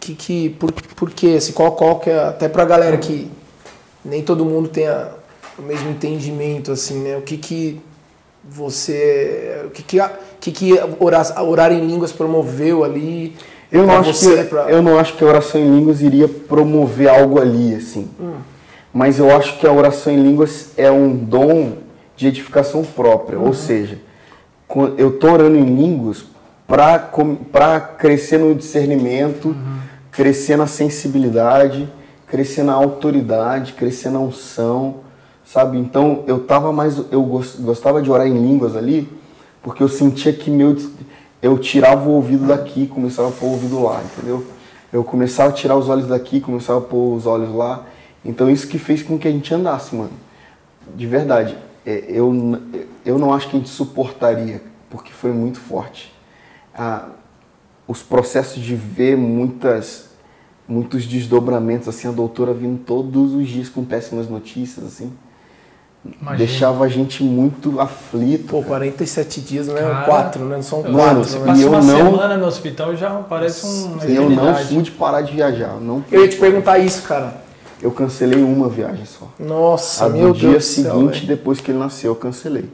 que, 0.00 0.14
que, 0.14 0.48
por, 0.50 0.72
por 0.72 1.10
quê? 1.10 1.34
Assim, 1.36 1.52
qual, 1.52 1.72
qual 1.72 1.98
que 1.98 2.08
é, 2.08 2.18
até 2.24 2.48
pra 2.48 2.64
galera 2.64 2.96
que 2.96 3.30
nem 4.04 4.22
todo 4.22 4.44
mundo 4.44 4.68
tem 4.68 4.86
a- 4.86 5.10
o 5.58 5.62
mesmo 5.62 5.90
entendimento, 5.90 6.72
assim, 6.72 7.00
né? 7.02 7.16
O 7.16 7.22
que 7.22 7.36
que 7.36 7.80
você... 8.48 9.62
O 9.66 9.70
que 9.70 9.82
que, 9.82 9.98
que, 10.44 10.52
que 10.52 10.80
orar, 11.00 11.42
orar 11.42 11.72
em 11.72 11.86
línguas 11.86 12.12
promoveu 12.12 12.84
ali 12.84 13.34
Eu 13.72 13.86
não, 13.86 13.94
acho 13.98 14.12
você, 14.12 14.36
que, 14.38 14.44
pra- 14.44 14.70
eu 14.70 14.82
não 14.82 14.98
acho 14.98 15.14
que 15.14 15.24
a 15.24 15.26
oração 15.26 15.60
em 15.60 15.76
línguas 15.78 16.00
iria 16.02 16.28
promover 16.28 17.08
algo 17.08 17.40
ali, 17.40 17.74
assim. 17.74 18.08
Hum. 18.20 18.34
Mas 18.92 19.18
eu 19.18 19.34
acho 19.34 19.58
que 19.58 19.66
a 19.66 19.72
oração 19.72 20.12
em 20.12 20.22
línguas 20.22 20.70
é 20.76 20.90
um 20.90 21.14
dom 21.14 21.78
de 22.16 22.26
edificação 22.28 22.82
própria. 22.84 23.38
Uhum. 23.38 23.46
Ou 23.46 23.54
seja, 23.54 23.98
eu 24.98 25.18
tô 25.18 25.32
orando 25.32 25.56
em 25.56 25.64
línguas 25.64 26.24
para 26.66 27.80
crescer 27.98 28.38
no 28.38 28.54
discernimento, 28.54 29.48
Uhum. 29.48 29.78
crescer 30.12 30.56
na 30.56 30.66
sensibilidade, 30.66 31.88
crescer 32.26 32.62
na 32.62 32.72
autoridade, 32.74 33.72
crescer 33.72 34.10
na 34.10 34.18
unção, 34.20 34.96
sabe? 35.44 35.78
Então 35.78 36.22
eu 36.26 36.40
tava 36.40 36.72
mais 36.72 37.00
eu 37.10 37.22
gos- 37.22 37.56
gostava 37.58 38.00
de 38.00 38.10
orar 38.10 38.26
em 38.26 38.34
línguas 38.38 38.76
ali, 38.76 39.08
porque 39.64 39.82
eu 39.82 39.88
sentia 39.88 40.32
que 40.32 40.50
meu 40.50 40.76
eu 41.42 41.58
tirava 41.58 42.08
o 42.08 42.12
ouvido 42.12 42.46
daqui, 42.46 42.86
começava 42.86 43.28
a 43.28 43.32
pôr 43.32 43.46
o 43.46 43.50
ouvido 43.52 43.82
lá, 43.82 44.02
entendeu? 44.02 44.46
Eu 44.92 45.02
começava 45.02 45.50
a 45.50 45.52
tirar 45.52 45.76
os 45.76 45.88
olhos 45.88 46.06
daqui, 46.06 46.40
começava 46.40 46.78
a 46.78 46.82
pôr 46.82 47.14
os 47.14 47.26
olhos 47.26 47.52
lá. 47.54 47.84
Então 48.24 48.50
isso 48.50 48.68
que 48.68 48.78
fez 48.78 49.02
com 49.02 49.18
que 49.18 49.26
a 49.26 49.30
gente 49.30 49.52
andasse, 49.52 49.94
mano. 49.94 50.12
De 50.94 51.06
verdade, 51.06 51.56
é, 51.84 52.04
eu, 52.08 52.32
eu 53.04 53.18
não 53.18 53.32
acho 53.32 53.48
que 53.48 53.56
a 53.56 53.58
gente 53.58 53.70
suportaria, 53.70 54.62
porque 54.88 55.12
foi 55.12 55.32
muito 55.32 55.58
forte. 55.58 56.14
Ah, 56.74 57.08
os 57.86 58.02
processos 58.02 58.62
de 58.62 58.74
ver 58.74 59.16
muitas, 59.16 60.10
muitos 60.68 61.06
desdobramentos, 61.06 61.88
assim, 61.88 62.08
a 62.08 62.12
doutora 62.12 62.54
vindo 62.54 62.82
todos 62.84 63.34
os 63.34 63.48
dias 63.48 63.68
com 63.68 63.84
péssimas 63.84 64.28
notícias, 64.28 64.84
assim, 64.84 65.12
Imagina. 66.04 66.36
deixava 66.36 66.84
a 66.84 66.88
gente 66.88 67.22
muito 67.22 67.80
aflito. 67.80 68.48
Pô, 68.48 68.62
47 68.62 69.40
dias, 69.40 69.66
não 69.68 69.76
é 69.76 69.80
Cara, 69.80 70.04
quatro, 70.04 70.44
né? 70.44 70.56
Não 70.56 70.62
são 70.62 70.82
Mano, 70.82 70.94
quatro. 70.98 71.24
Você 71.24 71.38
né? 71.38 71.46
passa 71.46 71.62
eu 71.62 71.68
uma 71.68 71.80
não- 71.80 71.96
semana 71.96 72.36
no 72.36 72.46
hospital 72.46 72.94
já 72.96 73.10
parece 73.10 73.64
um, 73.66 73.98
eu 74.06 74.28
não 74.30 74.54
pude 74.68 74.90
parar 74.90 75.22
de 75.22 75.32
viajar. 75.32 75.74
eu 75.74 75.80
Não 75.80 76.04
Eu 76.12 76.22
ia 76.22 76.28
te 76.28 76.36
perguntar 76.36 76.78
isso, 76.78 77.02
cara. 77.02 77.42
Eu 77.82 77.90
cancelei 77.90 78.42
uma 78.42 78.68
viagem 78.68 79.04
só. 79.04 79.28
Nossa, 79.38 80.06
A 80.06 80.08
meu 80.08 80.32
dia 80.32 80.50
Deus 80.50 80.64
do 80.64 80.66
céu, 80.82 80.92
seguinte, 80.94 81.14
velho. 81.14 81.26
depois 81.26 81.60
que 81.60 81.70
ele 81.70 81.78
nasceu, 81.78 82.12
eu 82.12 82.16
cancelei. 82.16 82.64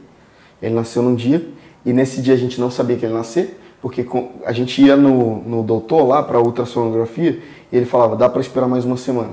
Ele 0.61 0.75
nasceu 0.75 1.01
num 1.01 1.15
dia, 1.15 1.45
e 1.85 1.91
nesse 1.93 2.21
dia 2.21 2.33
a 2.33 2.37
gente 2.37 2.59
não 2.61 2.69
sabia 2.69 2.95
que 2.97 3.05
ele 3.05 3.13
nascer, 3.13 3.59
porque 3.81 4.03
com- 4.03 4.29
a 4.45 4.51
gente 4.53 4.81
ia 4.81 4.95
no, 4.95 5.37
no 5.43 5.63
doutor 5.63 6.03
lá 6.07 6.21
para 6.21 6.39
ultrassonografia, 6.39 7.39
e 7.71 7.75
ele 7.77 7.85
falava, 7.85 8.15
dá 8.15 8.29
para 8.29 8.39
esperar 8.41 8.67
mais 8.67 8.85
uma 8.85 8.95
semana. 8.97 9.31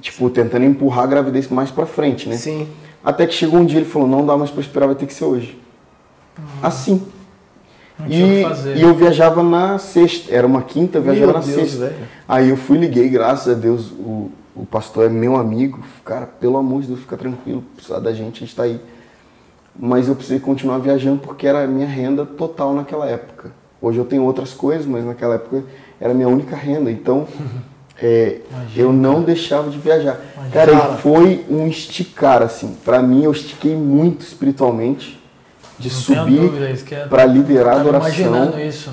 Tipo, 0.00 0.30
tentando 0.30 0.64
empurrar 0.64 1.04
a 1.04 1.06
gravidez 1.06 1.48
mais 1.48 1.70
para 1.70 1.84
frente, 1.86 2.28
né? 2.28 2.36
Sim. 2.36 2.66
Até 3.04 3.26
que 3.26 3.34
chegou 3.34 3.60
um 3.60 3.64
dia 3.64 3.78
ele 3.78 3.86
falou, 3.88 4.08
não 4.08 4.24
dá 4.24 4.36
mais 4.36 4.50
para 4.50 4.60
esperar, 4.60 4.86
vai 4.86 4.94
ter 4.94 5.06
que 5.06 5.12
ser 5.14 5.24
hoje. 5.24 5.58
Assim. 6.62 7.02
Não 7.98 8.08
tinha 8.08 8.24
o 8.24 8.28
que 8.28 8.34
E, 8.40 8.42
fazer. 8.42 8.76
e 8.76 8.82
eu 8.82 8.94
viajava 8.94 9.42
na 9.42 9.76
sexta, 9.78 10.32
era 10.34 10.46
uma 10.46 10.62
quinta, 10.62 10.98
eu 10.98 11.02
viajava 11.02 11.26
Meu 11.26 11.40
na 11.40 11.40
Deus, 11.46 11.54
sexta. 11.70 11.86
velho. 11.86 12.08
Aí 12.26 12.48
eu 12.48 12.56
fui 12.56 12.78
liguei, 12.78 13.08
graças 13.08 13.54
a 13.54 13.58
Deus, 13.58 13.90
o, 13.90 14.30
o 14.56 14.64
pastor 14.64 15.06
é 15.06 15.08
meu 15.10 15.36
amigo. 15.36 15.80
Cara, 16.04 16.26
pelo 16.26 16.56
amor 16.56 16.80
de 16.82 16.88
Deus, 16.88 17.00
fica 17.00 17.16
tranquilo, 17.16 17.62
precisar 17.76 17.98
da 17.98 18.12
gente, 18.14 18.36
a 18.42 18.46
gente 18.46 18.56
tá 18.56 18.62
aí. 18.62 18.80
Mas 19.78 20.08
eu 20.08 20.14
precisei 20.14 20.40
continuar 20.40 20.78
viajando 20.78 21.20
porque 21.20 21.46
era 21.46 21.64
a 21.64 21.66
minha 21.66 21.86
renda 21.86 22.24
total 22.24 22.72
naquela 22.74 23.06
época. 23.06 23.52
Hoje 23.80 23.98
eu 23.98 24.04
tenho 24.04 24.22
outras 24.22 24.52
coisas, 24.54 24.86
mas 24.86 25.04
naquela 25.04 25.34
época 25.34 25.64
era 26.00 26.12
a 26.12 26.14
minha 26.14 26.28
única 26.28 26.54
renda. 26.56 26.90
Então, 26.90 27.26
é, 28.00 28.40
eu 28.76 28.92
não 28.92 29.22
deixava 29.22 29.70
de 29.70 29.78
viajar. 29.78 30.20
Imagina. 30.34 30.52
Cara, 30.52 30.72
e 30.72 30.98
foi 31.00 31.44
um 31.48 31.66
esticar, 31.66 32.42
assim. 32.42 32.76
Pra 32.84 33.02
mim, 33.02 33.24
eu 33.24 33.32
estiquei 33.32 33.74
muito 33.76 34.22
espiritualmente 34.22 35.20
de 35.78 35.88
Não 35.88 35.94
subir 35.96 36.50
é- 36.92 37.06
para 37.06 37.24
liderar 37.24 37.76
a 37.76 37.80
adoração. 37.80 38.08
imaginando 38.08 38.60
isso. 38.60 38.90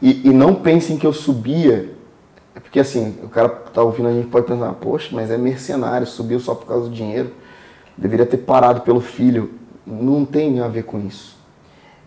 E, 0.00 0.28
e 0.28 0.30
não 0.32 0.54
pensem 0.54 0.96
que 0.96 1.06
eu 1.06 1.12
subia, 1.12 1.94
é 2.54 2.60
porque 2.60 2.78
assim, 2.80 3.16
o 3.22 3.28
cara 3.28 3.48
tá 3.48 3.82
ouvindo 3.82 4.08
a 4.08 4.12
gente 4.12 4.28
pode 4.28 4.46
pensar, 4.46 4.72
poxa, 4.74 5.08
mas 5.12 5.30
é 5.30 5.36
mercenário, 5.38 6.06
subiu 6.06 6.38
só 6.38 6.54
por 6.54 6.66
causa 6.66 6.88
do 6.88 6.94
dinheiro, 6.94 7.32
deveria 7.96 8.26
ter 8.26 8.36
parado 8.38 8.82
pelo 8.82 9.00
filho. 9.00 9.52
Não 9.86 10.24
tem 10.24 10.60
a 10.60 10.68
ver 10.68 10.84
com 10.84 11.00
isso. 11.00 11.37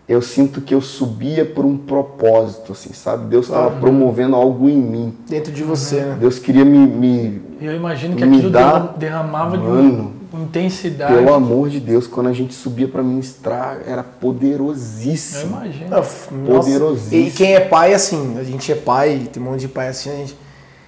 Eu 0.08 0.20
sinto 0.20 0.60
que 0.60 0.74
eu 0.74 0.80
subia 0.80 1.44
por 1.44 1.64
um 1.64 1.76
propósito, 1.76 2.72
assim, 2.72 2.92
sabe? 2.92 3.26
Deus 3.26 3.46
estava 3.46 3.70
promovendo 3.70 4.34
algo 4.36 4.68
em 4.68 4.76
mim. 4.76 5.14
Dentro 5.28 5.52
de 5.52 5.62
você, 5.62 6.00
né? 6.00 6.16
Deus 6.18 6.38
queria 6.38 6.64
me, 6.64 6.78
me 6.78 7.42
Eu 7.60 7.74
imagino 7.74 8.16
que 8.16 8.24
Me 8.24 8.36
aquilo 8.36 8.50
derra- 8.50 8.94
derramava 8.96 9.56
de 9.56 9.64
Mano, 9.64 10.12
uma 10.32 10.42
intensidade. 10.44 11.14
pelo 11.14 11.32
amor 11.32 11.68
de 11.70 11.78
Deus, 11.80 12.06
quando 12.06 12.28
a 12.28 12.32
gente 12.32 12.52
subia 12.52 12.88
para 12.88 13.02
ministrar, 13.02 13.78
era 13.86 14.00
Eu 14.00 14.04
poderosíssimo. 14.20 15.56
imagino. 15.56 15.90
Nossa, 15.90 16.28
Poderosíssimo. 16.34 17.22
E 17.22 17.30
quem 17.30 17.54
é 17.54 17.60
pai, 17.60 17.94
assim, 17.94 18.36
a 18.38 18.42
gente 18.44 18.70
é 18.72 18.74
pai, 18.74 19.28
tem 19.32 19.42
um 19.42 19.46
monte 19.46 19.60
de 19.60 19.68
pai 19.68 19.88
assim, 19.88 20.10
a 20.10 20.16
gente. 20.16 20.36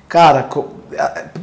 Cara, 0.09 0.49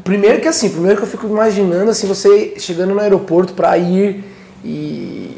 primeiro 0.03 0.39
que 0.41 0.47
assim, 0.47 0.69
primeiro 0.69 0.97
que 0.97 1.03
eu 1.03 1.07
fico 1.07 1.25
imaginando 1.27 1.89
assim, 1.91 2.07
você 2.07 2.53
chegando 2.57 2.93
no 2.93 2.99
aeroporto 2.99 3.53
pra 3.53 3.77
ir 3.77 4.23
e. 4.63 5.37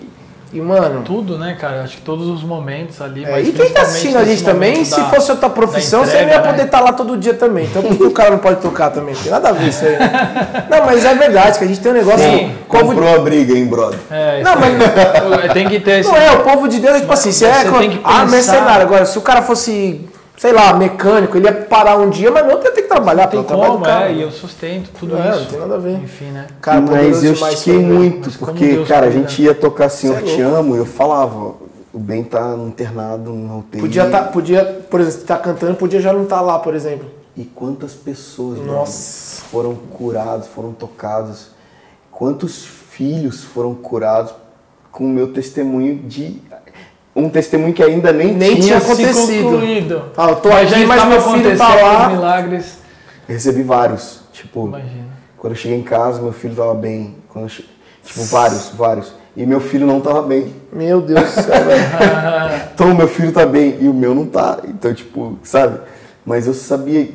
E, 0.53 0.61
mano. 0.61 1.01
Tudo, 1.03 1.37
né, 1.37 1.57
cara? 1.59 1.81
Acho 1.81 1.95
que 1.97 2.01
todos 2.03 2.27
os 2.29 2.43
momentos 2.43 3.01
ali. 3.01 3.25
É, 3.25 3.31
mas 3.31 3.47
e 3.47 3.51
quem 3.51 3.71
tá 3.71 3.81
assistindo 3.81 4.17
a 4.17 4.23
gente 4.23 4.43
também, 4.43 4.85
se 4.85 4.95
da- 4.95 5.05
fosse 5.09 5.31
outra 5.31 5.49
profissão, 5.49 6.01
da 6.01 6.05
você 6.05 6.11
não 6.13 6.19
ia 6.19 6.25
entrega, 6.27 6.43
poder 6.43 6.57
né? 6.59 6.63
estar 6.65 6.79
lá 6.79 6.93
todo 6.93 7.17
dia 7.17 7.33
também. 7.33 7.65
Então 7.65 7.81
por 7.81 7.97
que 7.97 8.03
o 8.03 8.11
cara 8.11 8.29
não 8.31 8.37
pode 8.37 8.61
tocar 8.61 8.91
também? 8.91 9.15
Tem 9.15 9.31
nada 9.31 9.49
a 9.49 9.51
ver 9.51 9.69
isso 9.69 9.83
aí. 9.83 9.97
né? 9.97 10.65
Não, 10.69 10.85
mas 10.85 11.03
é 11.03 11.15
verdade 11.15 11.57
que 11.57 11.63
a 11.63 11.67
gente 11.67 11.79
tem 11.79 11.91
um 11.91 11.95
negócio. 11.95 12.19
Sim. 12.19 12.51
o 12.67 12.71
povo 12.71 12.83
de- 12.83 12.89
Comprou 12.99 13.15
a 13.15 13.19
briga, 13.19 13.53
hein, 13.57 13.65
brother? 13.65 13.97
É, 14.11 14.43
Não, 14.43 14.51
isso 14.53 15.29
mas 15.41 15.53
tem 15.53 15.67
que 15.67 15.79
ter 15.79 16.01
esse. 16.01 16.09
Não 16.09 16.15
é, 16.17 16.31
o 16.33 16.41
povo 16.43 16.67
de 16.67 16.79
Deus 16.79 16.95
é 16.95 16.99
tipo 16.99 17.09
Mas 17.09 17.19
assim, 17.19 17.31
você 17.31 17.45
você 17.51 17.67
é 17.67 17.71
tem 17.79 17.89
que 17.89 18.01
ah, 18.03 18.25
mercenário. 18.25 18.85
Agora, 18.85 19.05
se 19.05 19.17
o 19.17 19.21
cara 19.21 19.41
fosse, 19.41 20.01
sei 20.37 20.51
lá, 20.51 20.73
mecânico, 20.73 21.37
ele 21.37 21.45
ia 21.45 21.53
parar 21.53 21.97
um 21.97 22.09
dia, 22.09 22.29
mas 22.31 22.45
não 22.45 22.53
ia 22.61 22.71
ter 22.71 22.81
que 22.81 22.87
trabalhar, 22.87 23.27
tem 23.27 23.41
como, 23.43 23.77
do 23.77 23.83
cara. 23.83 24.09
é, 24.09 24.13
e 24.13 24.21
eu 24.21 24.31
sustento 24.31 24.89
tudo 24.99 25.17
É, 25.17 25.29
isso. 25.29 25.39
não 25.39 25.45
tem 25.45 25.59
nada 25.59 25.75
a 25.75 25.77
ver. 25.77 25.93
Enfim, 26.03 26.25
né? 26.31 26.47
Cara, 26.61 26.81
mas 26.81 27.23
eu 27.23 27.33
estiquei 27.33 27.79
muito, 27.79 28.29
porque, 28.39 28.67
Deus 28.73 28.87
cara, 28.87 29.07
a 29.07 29.11
cuida. 29.11 29.27
gente 29.27 29.41
ia 29.43 29.53
tocar 29.55 29.89
Senhor, 29.89 30.19
Você 30.19 30.31
é 30.31 30.35
te 30.35 30.41
amo, 30.41 30.75
e 30.75 30.79
eu 30.79 30.85
falava, 30.85 31.55
o 31.93 31.99
Ben 31.99 32.23
tá 32.23 32.55
internado 32.57 33.31
no 33.31 33.59
UTI. 33.59 33.79
Podia, 33.79 34.09
tá, 34.09 34.23
podia, 34.23 34.65
por 34.89 34.99
exemplo, 34.99 35.19
você 35.19 35.25
tá 35.25 35.37
cantando, 35.37 35.75
podia 35.75 36.01
já 36.01 36.11
não 36.11 36.23
estar 36.23 36.41
lá, 36.41 36.59
por 36.59 36.73
exemplo. 36.75 37.09
E 37.35 37.43
quantas 37.45 37.93
pessoas 37.93 38.59
mano, 38.59 38.73
Nossa. 38.73 39.41
foram 39.45 39.75
curadas, 39.75 40.47
foram 40.47 40.71
tocadas. 40.71 41.47
Quantos 42.11 42.63
filhos 42.65 43.43
foram 43.43 43.73
curados 43.73 44.33
com 44.91 45.03
o 45.05 45.09
meu 45.09 45.33
testemunho 45.33 45.95
de. 46.03 46.41
Um 47.15 47.29
testemunho 47.29 47.73
que 47.73 47.83
ainda 47.83 48.11
nem, 48.11 48.33
Nem 48.33 48.55
tinha. 48.55 48.61
tinha 48.61 48.77
acontecido. 48.77 49.27
Se 49.27 49.43
concluído. 49.43 50.03
Ah, 50.17 50.29
eu 50.29 50.35
tô 50.37 50.49
Mas 50.49 50.69
já 50.69 50.77
aqui, 50.77 50.85
mas 50.85 50.97
estava 51.03 51.11
meu 51.13 51.21
filho 51.43 51.57
tá 51.57 51.75
lá. 51.75 52.09
milagres. 52.09 52.77
Recebi 53.27 53.61
vários. 53.63 54.21
Tipo, 54.33 54.67
Imagina. 54.67 55.05
quando 55.37 55.53
eu 55.53 55.57
cheguei 55.57 55.77
em 55.77 55.83
casa, 55.83 56.21
meu 56.21 56.33
filho 56.33 56.55
tava 56.55 56.73
bem. 56.73 57.15
Quando 57.29 57.47
che- 57.49 57.65
Tipo, 58.03 58.23
vários, 58.25 58.69
vários. 58.75 59.13
E 59.37 59.45
meu 59.45 59.59
filho 59.61 59.85
não 59.87 60.01
tava 60.01 60.21
bem. 60.23 60.53
Meu 60.71 61.01
Deus 61.01 61.21
do 61.21 61.29
céu, 61.41 61.63
velho. 61.65 61.83
Então 62.73 62.93
meu 62.95 63.07
filho 63.07 63.31
tá 63.31 63.45
bem 63.45 63.77
e 63.79 63.87
o 63.87 63.93
meu 63.93 64.13
não 64.15 64.25
tá. 64.25 64.59
Então, 64.67 64.93
tipo, 64.93 65.37
sabe? 65.43 65.79
Mas 66.25 66.47
eu 66.47 66.53
sabia. 66.53 67.07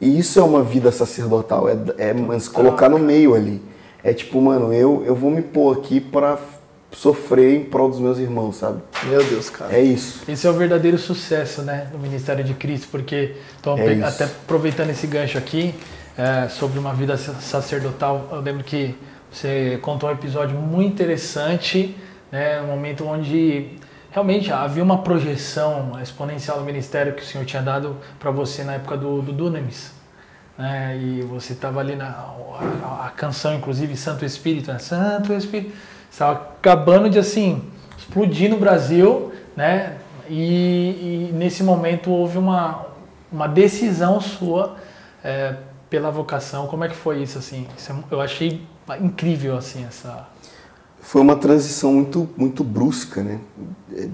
E 0.00 0.18
isso 0.18 0.38
é 0.38 0.42
uma 0.42 0.62
vida 0.62 0.90
sacerdotal. 0.92 1.68
É, 1.68 1.76
é 1.98 2.12
mas 2.12 2.48
colocar 2.48 2.88
no 2.88 2.98
meio 2.98 3.34
ali. 3.34 3.62
É 4.02 4.12
tipo, 4.12 4.40
mano, 4.40 4.72
eu, 4.72 5.02
eu 5.06 5.14
vou 5.14 5.30
me 5.30 5.40
pôr 5.40 5.78
aqui 5.78 5.98
pra 6.00 6.36
sofrer 6.94 7.54
em 7.60 7.64
prol 7.64 7.88
dos 7.90 7.98
meus 8.00 8.18
irmãos, 8.18 8.56
sabe? 8.56 8.80
Meu 9.04 9.22
Deus, 9.24 9.50
cara. 9.50 9.72
É 9.74 9.80
isso. 9.82 10.22
Esse 10.30 10.46
é 10.46 10.50
o 10.50 10.54
verdadeiro 10.54 10.96
sucesso, 10.98 11.62
né, 11.62 11.88
do 11.92 11.98
Ministério 11.98 12.44
de 12.44 12.54
Cristo, 12.54 12.88
porque 12.90 13.36
tô 13.62 13.76
É 13.76 14.02
até 14.02 14.24
aproveitando 14.24 14.90
esse 14.90 15.06
gancho 15.06 15.36
aqui 15.38 15.74
é, 16.16 16.48
sobre 16.48 16.78
uma 16.78 16.94
vida 16.94 17.16
sa- 17.16 17.34
sacerdotal, 17.34 18.28
eu 18.32 18.40
lembro 18.40 18.62
que 18.64 18.94
você 19.30 19.78
contou 19.82 20.08
um 20.08 20.12
episódio 20.12 20.56
muito 20.56 20.92
interessante, 20.92 21.96
né, 22.30 22.60
um 22.62 22.66
momento 22.68 23.04
onde 23.06 23.70
realmente 24.12 24.52
havia 24.52 24.82
uma 24.82 24.98
projeção 25.02 25.98
exponencial 26.00 26.58
do 26.58 26.64
ministério 26.64 27.14
que 27.14 27.22
o 27.22 27.26
Senhor 27.26 27.44
tinha 27.44 27.60
dado 27.62 27.96
para 28.20 28.30
você 28.30 28.62
na 28.62 28.74
época 28.74 28.96
do, 28.96 29.20
do 29.20 29.32
Dunamis. 29.32 29.92
Né, 30.56 30.96
e 31.02 31.22
você 31.22 31.52
estava 31.52 31.80
ali 31.80 31.96
na 31.96 32.06
a, 32.06 33.06
a 33.06 33.10
canção, 33.10 33.54
inclusive 33.56 33.96
Santo 33.96 34.24
Espírito, 34.24 34.70
né? 34.72 34.78
Santo 34.78 35.32
Espírito, 35.32 35.72
estava 36.14 36.32
acabando 36.32 37.10
de 37.10 37.18
assim 37.18 37.62
explodir 37.98 38.48
no 38.48 38.56
Brasil, 38.56 39.32
né? 39.56 39.98
E, 40.28 41.28
e 41.30 41.32
nesse 41.34 41.62
momento 41.62 42.10
houve 42.10 42.38
uma, 42.38 42.86
uma 43.30 43.46
decisão 43.46 44.20
sua 44.20 44.76
é, 45.22 45.56
pela 45.90 46.10
vocação. 46.10 46.66
Como 46.66 46.84
é 46.84 46.88
que 46.88 46.94
foi 46.94 47.22
isso 47.22 47.36
assim? 47.38 47.66
Isso 47.76 47.92
é- 47.92 47.96
eu 48.10 48.20
achei 48.20 48.62
incrível 49.00 49.56
assim 49.56 49.84
essa. 49.84 50.28
Foi 51.00 51.20
uma 51.20 51.36
transição 51.36 51.92
muito, 51.92 52.28
muito 52.36 52.64
brusca, 52.64 53.22
né? 53.22 53.38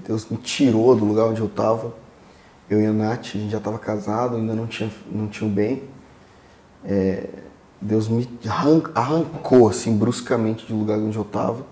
Deus 0.05 0.27
me 0.29 0.37
tirou 0.37 0.95
do 0.95 1.05
lugar 1.05 1.25
onde 1.27 1.39
eu 1.39 1.47
estava. 1.47 1.93
Eu 2.69 2.81
e 2.81 2.85
a 2.85 2.91
Nath, 2.91 3.19
a 3.35 3.37
gente 3.37 3.49
já 3.49 3.57
estava 3.59 3.77
casado, 3.79 4.35
ainda 4.37 4.53
não 4.53 4.65
tinha, 4.67 4.89
não 5.09 5.27
tinha 5.27 5.47
o 5.49 5.51
bem. 5.51 5.83
É, 6.83 7.27
Deus 7.79 8.07
me 8.09 8.27
arran- 8.47 8.81
arrancou, 8.93 9.69
assim, 9.69 9.95
bruscamente 9.95 10.65
do 10.67 10.77
lugar 10.77 10.97
onde 10.99 11.15
eu 11.17 11.23
estava, 11.23 11.65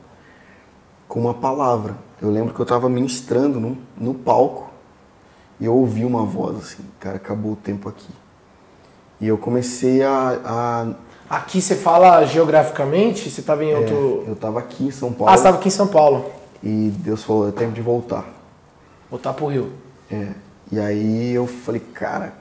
com 1.09 1.19
uma 1.19 1.33
palavra. 1.33 1.97
Eu 2.21 2.29
lembro 2.29 2.53
que 2.53 2.59
eu 2.61 2.63
estava 2.63 2.87
ministrando 2.87 3.59
no, 3.59 3.77
no 3.97 4.13
palco 4.13 4.69
e 5.59 5.65
eu 5.65 5.75
ouvi 5.75 6.05
uma 6.05 6.23
voz 6.23 6.57
assim, 6.57 6.83
cara, 6.99 7.17
acabou 7.17 7.53
o 7.53 7.55
tempo 7.55 7.89
aqui. 7.89 8.13
E 9.19 9.27
eu 9.27 9.37
comecei 9.37 10.03
a... 10.03 10.39
a 10.45 10.87
Aqui 11.29 11.61
você 11.61 11.75
fala 11.75 12.23
geograficamente? 12.25 13.29
Você 13.29 13.41
tava 13.41 13.65
em 13.65 13.71
é, 13.71 13.77
outro. 13.77 14.23
eu 14.25 14.33
estava 14.33 14.59
aqui 14.59 14.85
em 14.85 14.91
São 14.91 15.11
Paulo 15.11 15.31
Ah, 15.31 15.37
você 15.37 15.43
tava 15.43 15.57
aqui 15.57 15.67
em 15.67 15.71
São 15.71 15.87
Paulo. 15.87 16.31
e 16.63 16.91
Deus 16.99 17.23
falou, 17.23 17.49
é 17.49 17.51
tempo 17.51 17.73
de 17.73 17.81
voltar. 17.81 18.25
Voltar 19.09 19.33
pro 19.33 19.47
Rio. 19.47 19.71
É. 20.09 20.29
E 20.71 20.79
aí 20.79 21.31
eu 21.33 21.47
falei, 21.47 21.81
cara, 21.81 22.33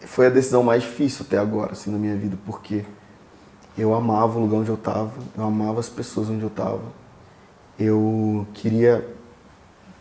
foi 0.00 0.26
a 0.26 0.30
decisão 0.30 0.62
mais 0.62 0.82
difícil 0.82 1.24
até 1.26 1.38
agora, 1.38 1.72
assim, 1.72 1.90
na 1.90 1.98
minha 1.98 2.16
vida, 2.16 2.36
porque 2.44 2.84
eu 3.76 3.94
amava 3.94 4.38
o 4.38 4.42
lugar 4.42 4.58
onde 4.58 4.70
eu 4.70 4.76
tava, 4.76 5.12
eu 5.36 5.44
amava 5.44 5.80
as 5.80 5.88
pessoas 5.88 6.28
onde 6.28 6.42
eu 6.42 6.50
tava. 6.50 7.03
Eu 7.78 8.46
queria 8.54 9.06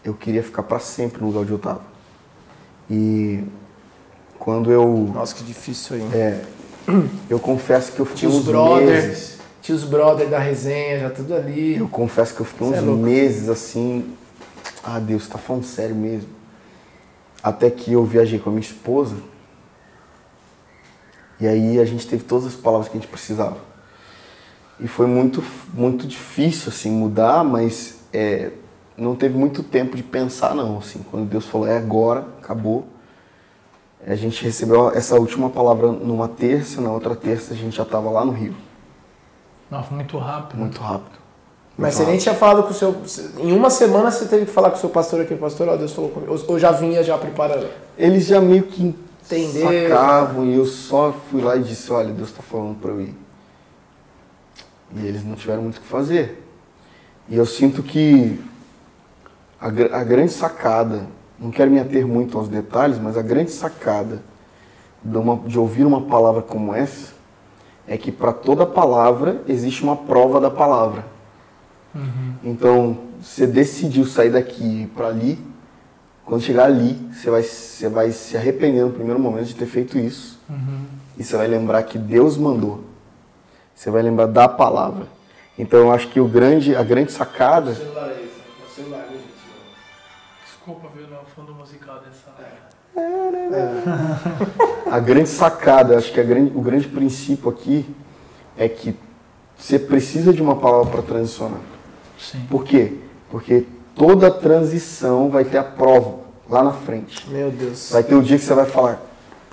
eu 0.04 0.14
queria 0.14 0.44
ficar 0.44 0.64
para 0.64 0.80
sempre 0.80 1.22
no 1.22 1.28
lugar 1.28 1.42
onde 1.42 1.52
eu 1.52 1.60
tava. 1.60 1.82
E 2.90 3.44
quando 4.38 4.72
eu 4.72 5.12
Nossa, 5.14 5.34
que 5.34 5.44
difícil 5.44 5.96
aí. 5.96 6.10
é, 6.14 6.42
eu 7.30 7.40
confesso 7.40 7.94
que 7.94 8.00
eu 8.00 8.06
fiquei 8.06 8.28
Tinha 8.28 8.32
os 8.32 8.38
uns 8.38 8.46
brother, 8.46 8.86
meses, 8.86 9.38
tinha 9.62 9.76
os 9.76 9.86
brother 9.86 10.28
da 10.28 10.40
resenha, 10.40 11.00
já 11.00 11.10
tudo 11.10 11.34
ali. 11.34 11.78
eu 11.78 11.88
confesso 11.88 12.36
que 12.36 12.42
eu 12.42 12.46
fiquei 12.46 12.68
Cê 12.68 12.74
uns 12.74 12.78
é 12.78 12.82
meses 12.82 13.50
assim, 13.50 14.14
ah 14.84 15.00
Deus, 15.00 15.28
tá 15.28 15.38
falando 15.38 15.64
sério 15.64 15.96
mesmo. 15.96 16.30
Até 17.42 17.70
que 17.70 17.94
eu 17.94 18.04
viajei 18.06 18.40
com 18.40 18.50
a 18.50 18.54
minha 18.54 18.62
esposa. 18.62 19.16
E 21.40 21.48
aí 21.48 21.80
a 21.80 21.86
gente 21.86 22.08
teve 22.08 22.24
todas 22.24 22.46
as 22.46 22.56
palavras 22.56 22.90
que 22.90 22.98
a 22.98 23.00
gente 23.00 23.10
precisava. 23.10 23.58
E 24.80 24.88
foi 24.88 25.06
muito, 25.08 25.44
muito 25.74 26.06
difícil 26.08 26.70
assim 26.70 26.90
mudar, 26.92 27.44
mas 27.44 28.00
é, 28.12 28.52
não 28.98 29.16
teve 29.16 29.38
muito 29.38 29.62
tempo 29.64 29.96
de 29.96 30.04
pensar 30.04 30.54
não. 30.56 30.78
Assim, 30.80 31.04
quando 31.10 31.26
Deus 31.28 31.46
falou 31.46 31.68
é 31.68 31.78
agora, 31.78 32.26
acabou. 32.42 32.86
A 34.06 34.16
gente 34.16 34.44
recebeu 34.44 34.92
essa 34.92 35.16
última 35.16 35.50
palavra 35.50 35.88
numa 35.92 36.28
terça, 36.28 36.82
na 36.82 36.92
outra 36.92 37.16
terça 37.16 37.54
a 37.54 37.58
gente 37.58 37.76
já 37.78 37.84
estava 37.84 38.10
lá 38.10 38.26
no 38.26 38.34
Rio, 38.34 38.54
Nossa, 39.72 39.94
muito 39.94 40.18
rápido. 40.18 40.60
muito 40.60 40.82
rápido. 40.82 41.24
Mas 41.78 41.96
você 41.96 42.06
nem 42.06 42.18
tinha 42.18 42.36
falado 42.36 42.64
com 42.64 42.70
o 42.70 42.74
seu. 42.74 42.96
Em 43.40 43.52
uma 43.54 43.70
semana 43.70 44.12
você 44.12 44.26
teve 44.26 44.46
que 44.46 44.52
falar 44.52 44.70
com 44.72 44.76
o 44.78 44.80
seu 44.80 44.90
pastor 44.90 45.22
aqui, 45.22 45.34
pastor, 45.36 45.70
ó, 45.70 45.76
Deus 45.78 45.92
falou 45.94 46.12
comigo. 46.12 46.32
Ou- 46.34 46.44
Ou 46.50 46.60
já 46.60 46.72
vinha 46.72 47.02
já 47.02 47.18
preparando. 47.18 47.68
Eles 47.98 48.26
já 48.28 48.40
meio 48.42 48.64
que 48.64 48.94
Entenderam. 49.26 49.90
sacavam 49.96 50.46
e 50.46 50.56
eu 50.56 50.66
só 50.66 51.12
fui 51.32 51.42
lá 51.42 51.56
e 51.56 51.64
disse, 51.64 51.92
olha, 51.92 52.12
Deus 52.14 52.30
está 52.30 52.44
falando 52.44 52.76
para 52.76 52.92
eu 52.92 53.02
ir. 53.02 53.16
E 54.96 55.06
eles 55.06 55.24
não 55.26 55.36
tiveram 55.36 55.64
muito 55.64 55.78
o 55.78 55.82
que 55.82 55.88
fazer. 55.88 56.44
E 57.30 57.36
eu 57.36 57.46
sinto 57.46 57.82
que 57.82 58.40
a, 59.60 59.68
a 59.68 60.04
grande 60.04 60.32
sacada, 60.32 61.08
não 61.40 61.50
quero 61.52 61.72
me 61.72 61.80
ater 61.80 62.06
muito 62.06 62.38
aos 62.38 62.48
detalhes, 62.48 63.00
mas 63.00 63.18
a 63.18 63.22
grande 63.22 63.52
sacada 63.52 64.22
de, 65.04 65.18
uma- 65.18 65.38
de 65.48 65.58
ouvir 65.58 65.86
uma 65.86 66.02
palavra 66.02 66.42
como 66.42 66.74
essa 66.74 67.14
é 67.88 67.98
que 67.98 68.12
para 68.12 68.32
toda 68.32 68.66
palavra 68.66 69.42
existe 69.48 69.84
uma 69.84 69.96
prova 69.96 70.40
da 70.40 70.50
palavra. 70.52 71.06
Então, 72.44 72.98
você 73.22 73.46
decidiu 73.48 74.06
sair 74.06 74.32
daqui 74.32 74.64
e 74.64 74.82
ir 74.84 74.88
para 74.88 75.08
ali, 75.08 75.40
quando 76.26 76.42
chegar 76.42 76.66
ali, 76.66 76.94
você 77.12 77.30
vai, 77.30 77.44
você 77.44 77.90
vai 77.90 78.12
se 78.12 78.38
arrepender 78.38 78.84
no 78.84 78.92
primeiro 78.92 79.20
momento 79.20 79.46
de 79.48 79.56
ter 79.56 79.66
feito 79.66 79.98
isso. 79.98 80.40
E 81.18 81.24
você 81.24 81.36
vai 81.36 81.48
lembrar 81.48 81.84
que 81.84 81.98
Deus 81.98 82.38
mandou. 82.38 82.84
Você 83.76 83.90
vai 83.90 84.02
lembrar 84.02 84.28
da 84.28 84.48
palavra. 84.48 85.08
Então 85.58 85.80
eu 85.80 85.92
acho 85.92 86.08
que 86.10 86.20
o 86.20 86.28
grande, 86.28 86.76
a 86.76 86.84
grande 86.84 87.12
sacada. 87.12 87.74
celular 87.74 88.10
é 88.10 88.24
esse, 88.24 88.42
o 88.66 88.76
celular, 88.76 89.06
gente. 89.12 89.24
Desculpa, 90.46 90.88
viu, 90.96 91.08
no 91.08 91.26
fundo 91.36 91.54
musical 91.54 92.00
dessa. 92.00 92.34
A 94.90 95.00
grande 95.00 95.30
sacada, 95.30 95.98
acho 95.98 96.12
que 96.12 96.20
a 96.20 96.24
grande, 96.24 96.56
o 96.56 96.62
grande 96.62 96.88
princípio 96.88 97.50
aqui 97.50 97.86
é 98.56 98.70
que 98.70 98.96
você 99.58 99.80
precisa 99.80 100.32
de 100.32 100.42
uma 100.42 100.56
palavra 100.56 100.92
para 100.92 101.02
transicionar. 101.02 101.60
Sim. 102.20 102.46
Por 102.50 102.64
quê? 102.64 102.98
Porque 103.32 103.66
toda 103.96 104.30
transição 104.30 105.30
vai 105.30 105.44
ter 105.44 105.58
a 105.58 105.64
prova 105.64 106.20
lá 106.48 106.64
na 106.64 106.74
frente. 106.74 107.28
Meu 107.30 107.50
Deus. 107.50 107.90
Vai 107.92 108.04
ter 108.04 108.14
o 108.14 108.22
dia 108.22 108.38
que 108.38 108.44
você 108.44 108.54
vai 108.54 108.66
falar, 108.66 109.02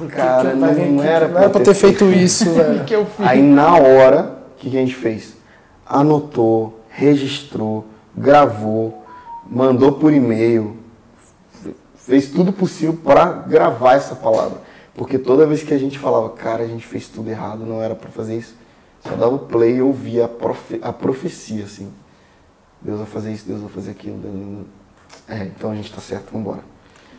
Por 0.00 0.08
que 0.08 0.16
cara, 0.16 0.50
vir 0.50 0.56
não 0.90 1.02
era 1.04 1.28
não 1.28 1.38
era 1.38 1.50
pra 1.50 1.60
ter 1.60 1.74
feito 1.74 2.06
isso, 2.10 2.50
velho. 2.52 2.84
que 2.86 2.94
eu 2.94 3.04
fiz? 3.04 3.26
Aí 3.26 3.42
na 3.42 3.76
hora, 3.76 4.38
o 4.54 4.58
que, 4.58 4.70
que 4.70 4.76
a 4.76 4.80
gente 4.80 4.94
fez? 4.94 5.36
Anotou, 5.86 6.80
registrou, 6.88 7.84
gravou, 8.16 9.04
mandou 9.46 9.92
por 9.92 10.12
e-mail, 10.12 10.76
fe- 11.62 11.74
fez 11.96 12.30
tudo 12.30 12.50
possível 12.52 12.98
para 13.04 13.26
gravar 13.26 13.94
essa 13.94 14.14
palavra. 14.14 14.58
Porque 14.94 15.18
toda 15.18 15.46
vez 15.46 15.62
que 15.62 15.74
a 15.74 15.78
gente 15.78 15.98
falava, 15.98 16.30
cara, 16.30 16.62
a 16.62 16.66
gente 16.66 16.86
fez 16.86 17.06
tudo 17.08 17.28
errado, 17.30 17.58
não 17.66 17.82
era 17.82 17.94
para 17.94 18.08
fazer 18.10 18.36
isso, 18.38 18.54
só 19.00 19.10
dava 19.10 19.34
o 19.34 19.38
play 19.40 19.76
e 19.76 19.82
ouvia 19.82 20.24
a, 20.24 20.28
profe 20.28 20.78
a 20.82 20.92
profecia, 20.92 21.64
assim. 21.64 21.92
Deus 22.80 22.98
vai 22.98 23.06
fazer 23.06 23.32
isso, 23.32 23.46
Deus 23.46 23.60
vai 23.60 23.70
fazer 23.70 23.90
aquilo. 23.90 24.16
Deus... 24.16 24.66
É, 25.28 25.44
então 25.44 25.70
a 25.70 25.74
gente 25.74 25.92
tá 25.92 26.00
certo, 26.00 26.30
vamos 26.32 26.46
embora. 26.46 26.64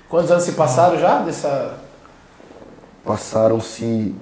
Quantos 0.10 0.32
anos 0.32 0.44
se 0.44 0.54
passaram 0.54 0.98
já 1.00 1.20
dessa. 1.20 1.80
Passaram-se, 3.04 4.14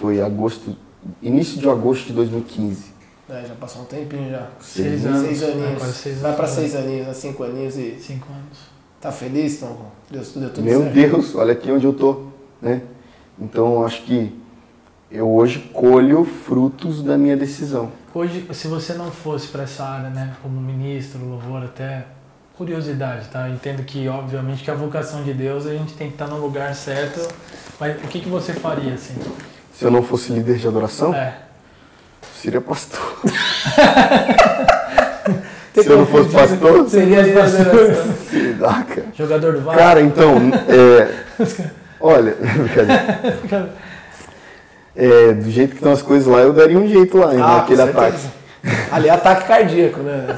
foi 0.00 0.20
agosto, 0.20 0.76
início 1.22 1.58
de 1.60 1.68
agosto 1.68 2.06
de 2.06 2.12
2015. 2.12 2.98
É, 3.30 3.44
já 3.46 3.54
passou 3.54 3.82
um 3.82 3.84
tempinho 3.84 4.30
já. 4.30 4.48
Seis 4.60 5.02
Seis 5.02 5.06
anos. 5.06 5.20
Seis 5.26 5.42
aninhos. 5.42 5.78
Quase 5.78 5.92
seis 5.94 6.18
Vai 6.18 6.30
anos. 6.30 6.36
pra 6.40 6.48
seis 6.48 6.74
aninhos, 6.74 7.06
né? 7.06 7.14
cinco 7.14 7.44
aninhos 7.44 7.76
e. 7.76 7.96
Cinco 8.00 8.26
anos. 8.32 8.58
Tá 9.00 9.12
feliz, 9.12 9.60
Tom? 9.60 9.76
Deus, 10.10 10.32
deu 10.34 10.50
tudo 10.50 10.64
Meu 10.64 10.80
certo. 10.80 10.94
Deus, 10.94 11.34
olha 11.34 11.52
aqui 11.52 11.70
onde 11.70 11.84
eu 11.86 11.92
tô, 11.92 12.24
né? 12.60 12.82
Então 13.38 13.84
acho 13.84 14.02
que 14.02 14.34
eu 15.10 15.28
hoje 15.30 15.70
colho 15.72 16.24
frutos 16.24 17.02
da 17.02 17.16
minha 17.16 17.36
decisão. 17.36 17.92
Hoje, 18.12 18.48
se 18.52 18.66
você 18.66 18.94
não 18.94 19.10
fosse 19.10 19.46
para 19.48 19.62
essa 19.62 19.84
área, 19.84 20.10
né, 20.10 20.34
como 20.42 20.60
ministro, 20.60 21.24
louvor, 21.24 21.62
até 21.62 22.06
curiosidade, 22.56 23.28
tá? 23.28 23.48
Eu 23.48 23.54
entendo 23.54 23.84
que, 23.84 24.08
obviamente, 24.08 24.64
que 24.64 24.70
a 24.70 24.74
vocação 24.74 25.22
de 25.22 25.32
Deus 25.32 25.66
a 25.66 25.74
gente 25.74 25.92
tem 25.94 26.08
que 26.08 26.14
estar 26.14 26.26
no 26.26 26.38
lugar 26.38 26.74
certo, 26.74 27.20
mas 27.80 27.96
o 27.96 28.08
que, 28.08 28.20
que 28.20 28.28
você 28.28 28.52
faria, 28.52 28.94
assim? 28.94 29.14
Se 29.74 29.84
eu 29.84 29.90
não 29.90 30.02
fosse 30.02 30.32
líder 30.32 30.56
de 30.56 30.66
adoração, 30.66 31.14
É. 31.14 31.34
seria 32.40 32.60
pastor. 32.60 33.00
Se 35.74 35.86
eu 35.88 35.98
não 35.98 36.06
fosse 36.06 36.30
pastor, 36.30 36.88
Seria 36.88 37.22
cara. 38.58 39.06
Jogador 39.16 39.52
do 39.52 39.60
Vasco? 39.60 39.78
Cara, 39.80 40.00
então, 40.00 40.34
é, 40.68 41.08
olha, 42.00 42.34
brincadeira. 42.34 43.70
É, 44.96 45.32
do 45.34 45.48
jeito 45.48 45.70
que 45.70 45.76
estão 45.76 45.92
as 45.92 46.02
coisas 46.02 46.26
lá, 46.26 46.40
eu 46.40 46.52
daria 46.52 46.76
um 46.76 46.88
jeito 46.88 47.16
lá, 47.18 47.32
hein, 47.32 47.40
Ah, 47.40 47.56
naquele 47.58 47.82
ataque. 47.82 48.18
Ali 48.90 49.06
é 49.08 49.12
ataque 49.12 49.46
cardíaco, 49.46 50.00
né? 50.00 50.36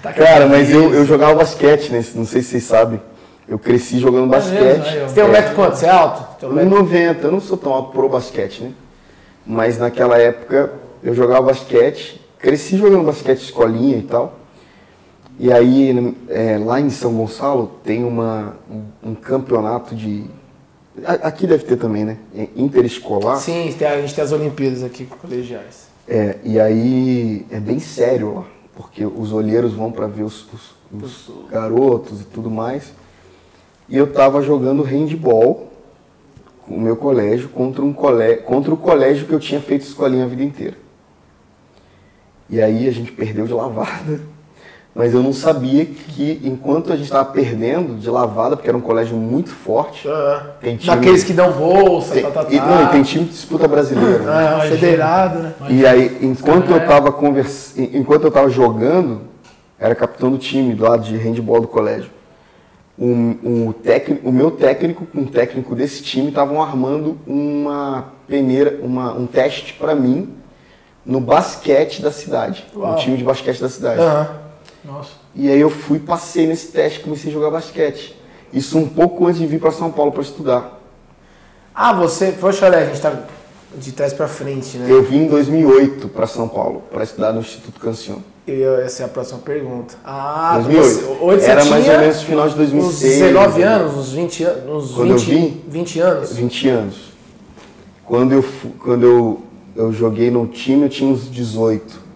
Ataque 0.00 0.18
Cara, 0.20 0.46
mas 0.48 0.70
eu, 0.72 0.92
eu 0.92 1.04
jogava 1.06 1.36
basquete, 1.36 1.90
né? 1.92 2.04
Não 2.16 2.26
sei 2.26 2.42
se 2.42 2.48
vocês 2.50 2.64
sabem. 2.64 3.00
Eu 3.48 3.58
cresci 3.58 3.98
jogando 3.98 4.32
É 4.34 4.38
mesmo, 4.38 4.52
basquete. 4.58 5.00
Você 5.08 5.14
tem 5.14 5.24
um 5.24 5.28
metro 5.32 5.54
quanto? 5.54 5.76
Você 5.76 5.86
é 5.86 5.90
alto? 5.90 6.38
Tem 6.38 6.48
um 6.48 6.52
metro... 6.52 6.84
1,90, 6.84 7.16
eu 7.24 7.32
não 7.32 7.40
sou 7.40 7.56
tão 7.56 7.72
alto 7.72 7.92
pro 7.92 8.08
basquete, 8.08 8.62
né? 8.62 8.72
Mas 9.46 9.78
naquela 9.78 10.18
época 10.18 10.72
eu 11.02 11.14
jogava 11.14 11.46
basquete, 11.46 12.20
cresci 12.38 12.76
jogando 12.76 13.04
basquete 13.06 13.40
escolinha 13.42 13.96
e 13.96 14.02
tal. 14.02 14.38
E 15.38 15.50
aí 15.52 16.14
é, 16.28 16.58
lá 16.58 16.80
em 16.80 16.90
São 16.90 17.14
Gonçalo 17.14 17.70
tem 17.84 18.04
uma, 18.04 18.56
um, 18.70 19.10
um 19.10 19.14
campeonato 19.14 19.94
de. 19.94 20.24
a- 21.04 21.28
Aqui 21.28 21.46
deve 21.46 21.64
ter 21.64 21.76
também, 21.76 22.04
né? 22.04 22.18
É 22.36 22.48
Interescolar. 22.56 23.38
Sim, 23.38 23.74
tem- 23.78 23.88
a 23.88 24.00
gente 24.00 24.14
tem 24.14 24.24
as 24.24 24.32
Olimpíadas 24.32 24.82
aqui 24.84 25.06
colegiais. 25.06 25.88
É, 26.06 26.36
e 26.42 26.58
aí 26.60 27.46
é 27.50 27.60
bem 27.60 27.78
sério 27.78 28.34
lá, 28.34 28.44
porque 28.76 29.06
os 29.06 29.32
olheiros 29.32 29.72
vão 29.72 29.90
para 29.92 30.06
ver 30.06 30.24
os, 30.24 30.46
os- 30.52 30.74
os 31.02 31.30
garotos 31.50 32.20
e 32.20 32.24
tudo 32.24 32.50
mais. 32.50 32.92
E 33.88 33.96
eu 33.96 34.06
tava 34.12 34.42
jogando 34.42 34.82
handball 34.82 35.68
com 36.66 36.74
o 36.74 36.80
meu 36.80 36.96
colégio 36.96 37.48
contra, 37.48 37.82
um 37.82 37.92
colégio 37.92 38.42
contra 38.42 38.74
o 38.74 38.76
colégio 38.76 39.26
que 39.26 39.32
eu 39.32 39.40
tinha 39.40 39.60
feito 39.60 39.82
escolinha 39.82 40.24
a 40.24 40.28
vida 40.28 40.42
inteira. 40.42 40.76
E 42.50 42.60
aí 42.60 42.86
a 42.86 42.92
gente 42.92 43.12
perdeu 43.12 43.46
de 43.46 43.52
lavada. 43.52 44.20
Mas 44.94 45.14
eu 45.14 45.22
não 45.22 45.32
sabia 45.32 45.84
que 45.84 46.40
enquanto 46.42 46.92
a 46.92 46.96
gente 46.96 47.04
estava 47.04 47.26
perdendo 47.26 47.96
de 47.96 48.10
lavada, 48.10 48.56
porque 48.56 48.68
era 48.68 48.76
um 48.76 48.80
colégio 48.80 49.16
muito 49.16 49.50
forte, 49.50 50.08
tem 50.60 50.76
time, 50.76 50.96
Daqueles 50.96 51.22
que 51.22 51.32
dão 51.32 51.52
bolsa, 51.52 52.14
tem, 52.14 52.22
tá, 52.24 52.30
tá, 52.30 52.44
tá. 52.44 52.52
e, 52.52 52.58
não, 52.58 52.84
e 52.84 52.86
tem 52.88 53.02
time 53.02 53.24
de 53.24 53.30
disputa 53.30 53.68
brasileira. 53.68 54.18
né? 54.18 54.54
Imagina. 54.54 54.76
federado, 54.76 55.38
né? 55.38 55.54
E 55.70 55.86
aí, 55.86 56.18
enquanto 56.20 56.70
eu 56.72 56.84
tava 56.84 57.12
convers... 57.12 57.78
enquanto 57.78 58.24
eu 58.24 58.30
tava 58.30 58.50
jogando, 58.50 59.20
era 59.78 59.94
capitão 59.94 60.32
do 60.32 60.38
time 60.38 60.74
do 60.74 60.82
lado 60.82 61.04
de 61.04 61.16
handball 61.16 61.60
do 61.60 61.68
colégio. 61.68 62.10
Um, 63.00 63.38
um 63.44 63.72
técnico, 63.72 64.28
o 64.28 64.32
meu 64.32 64.50
técnico 64.50 65.06
com 65.06 65.22
o 65.22 65.26
técnico 65.26 65.74
desse 65.74 66.02
time 66.02 66.30
estavam 66.30 66.60
armando 66.60 67.16
uma 67.26 68.12
peneira, 68.26 68.80
uma, 68.82 69.12
um 69.12 69.24
teste 69.26 69.74
para 69.74 69.94
mim 69.94 70.34
no 71.06 71.20
basquete 71.20 72.02
da 72.02 72.10
cidade, 72.10 72.66
Uau. 72.74 72.92
no 72.92 72.98
time 72.98 73.16
de 73.16 73.24
basquete 73.24 73.60
da 73.60 73.68
cidade. 73.68 74.00
Aham. 74.00 74.28
Nossa. 74.84 75.10
E 75.34 75.50
aí 75.50 75.60
eu 75.60 75.70
fui, 75.70 75.98
passei 75.98 76.46
nesse 76.46 76.72
teste, 76.72 77.00
comecei 77.00 77.30
a 77.30 77.32
jogar 77.32 77.50
basquete. 77.50 78.16
Isso 78.52 78.78
um 78.78 78.88
pouco 78.88 79.26
antes 79.26 79.40
de 79.40 79.46
vir 79.46 79.60
para 79.60 79.70
São 79.70 79.90
Paulo 79.90 80.10
para 80.10 80.22
estudar. 80.22 80.80
Ah, 81.74 81.92
você. 81.92 82.32
Poxa, 82.32 82.66
olha, 82.66 82.78
a 82.78 82.84
gente 82.86 83.00
tá 83.00 83.24
de 83.74 83.92
trás 83.92 84.12
pra 84.12 84.26
frente, 84.26 84.78
né? 84.78 84.86
Eu 84.90 85.02
vim 85.02 85.24
em 85.24 85.28
2008 85.28 86.08
para 86.08 86.26
São 86.26 86.48
Paulo 86.48 86.82
para 86.90 87.04
estudar 87.04 87.32
no 87.32 87.40
Instituto 87.40 87.78
Cancion. 87.78 88.18
Eu- 88.50 88.80
essa 88.80 89.02
é 89.02 89.06
a 89.06 89.08
próxima 89.08 89.38
pergunta. 89.40 89.94
Ah, 90.04 90.58
2008. 90.64 91.40
você- 91.40 91.50
Era 91.50 91.64
mais 91.66 91.86
ou 91.88 91.98
menos 91.98 92.22
final 92.22 92.48
de 92.48 92.54
2006. 92.56 93.12
uns 93.12 93.18
19 93.18 93.62
anos, 93.62 93.94
uns 93.96 94.12
20 94.12 94.42
anos, 94.44 94.84
uns 94.90 94.94
Quando 94.96 95.10
eu 95.10 95.18
20, 95.18 95.30
vim? 95.30 95.60
20 95.68 96.00
anos. 96.00 96.32
20 96.32 96.68
anos. 96.68 96.96
Quando 98.06 98.32
eu, 98.32 98.44
quando 98.82 99.04
eu, 99.04 99.42
eu 99.76 99.92
joguei 99.92 100.30
no 100.30 100.46
time, 100.46 100.84
eu 100.84 100.88
tinha 100.88 101.12
uns 101.12 101.30
18. 101.30 102.08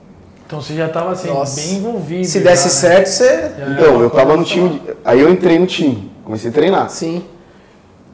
Então 0.46 0.60
você 0.60 0.74
já 0.74 0.86
estava 0.86 1.12
assim, 1.12 1.28
Nossa. 1.28 1.60
bem 1.60 1.74
envolvido. 1.76 2.24
Se 2.26 2.40
desse 2.40 2.68
já, 2.68 2.88
né? 2.88 3.04
certo, 3.04 3.06
você. 3.09 3.24
Já 3.28 3.64
era 3.64 3.72
Então, 3.72 4.00
eu 4.00 4.09
tava 4.10 4.24
coisa 4.26 4.38
no 4.38 4.44
time. 4.44 4.68
de- 4.70 4.80
aí 5.04 5.20
eu 5.20 5.30
entrei 5.30 5.59
no 5.59 5.66
time, 5.66 6.10
comecei 6.24 6.50
a 6.50 6.52
treinar. 6.52 6.88
Sim. 6.90 7.24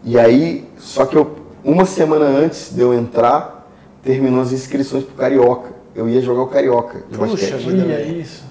E 0.04 0.18
aí, 0.18 0.64
só 0.76 1.04
que 1.06 1.16
eu, 1.16 1.36
uma 1.64 1.84
semana 1.84 2.24
antes 2.26 2.72
de 2.74 2.80
eu 2.80 2.92
entrar, 2.94 3.68
terminou 4.02 4.40
as 4.40 4.52
inscrições 4.52 5.04
pro 5.04 5.14
Carioca. 5.14 5.77
Eu 5.98 6.08
ia 6.08 6.20
jogar 6.20 6.42
o 6.42 6.46
Carioca 6.46 7.00
de 7.10 7.18
Puxa 7.18 7.32
basquete. 7.32 7.54
vida. 7.66 7.82
Olha 7.82 8.02
isso. 8.02 8.44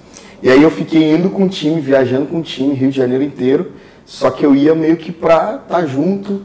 E 0.44 0.50
aí 0.50 0.62
eu 0.62 0.70
fiquei 0.70 1.14
indo 1.16 1.30
com 1.30 1.46
o 1.46 1.50
time, 1.50 1.80
viajando 1.80 2.26
com 2.26 2.40
o 2.40 2.44
time, 2.44 2.74
Rio 2.74 2.92
de 2.92 2.98
Janeiro 2.98 3.24
inteiro. 3.24 3.72
Só 4.06 4.30
que 4.30 4.46
eu 4.46 4.54
ia 4.54 4.76
meio 4.76 4.98
que 4.98 5.12
pra 5.14 5.62
estar 5.64 5.86
junto. 5.86 6.42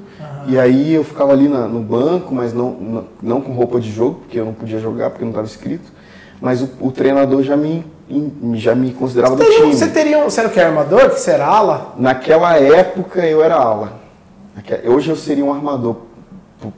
E 0.46 0.56
aí 0.58 0.94
eu 0.94 1.02
ficava 1.02 1.32
ali 1.32 1.48
na- 1.48 1.66
no 1.66 1.80
banco, 1.80 2.32
mas 2.34 2.52
não, 2.54 2.70
não, 2.70 3.04
não 3.20 3.40
com 3.40 3.52
roupa 3.52 3.80
de 3.80 3.90
jogo, 3.90 4.20
porque 4.20 4.38
eu 4.38 4.44
não 4.44 4.52
podia 4.52 4.78
jogar, 4.78 5.10
porque 5.10 5.24
não 5.24 5.30
estava 5.32 5.46
escrito. 5.46 5.90
Mas 6.40 6.62
o, 6.62 6.70
o 6.80 6.90
treinador 6.92 7.42
já 7.42 7.56
me, 7.56 7.84
já 8.54 8.74
me 8.74 8.92
considerava 8.92 9.34
do 9.36 9.42
Teria 9.42 9.58
time. 9.60 9.74
você 9.74 9.88
teria 9.88 10.18
um. 10.18 10.24
Você 10.24 10.40
era 10.40 10.48
o 10.48 10.52
que? 10.52 10.60
Armador? 10.60 11.10
Que 11.10 11.20
você 11.20 11.32
era 11.32 11.46
ala? 11.46 11.94
Naquela 11.98 12.56
época 12.58 13.24
eu 13.26 13.42
era 13.42 13.56
ala. 13.56 14.00
Hoje 14.86 15.10
eu 15.10 15.16
seria 15.16 15.44
um 15.44 15.52
armador 15.52 15.96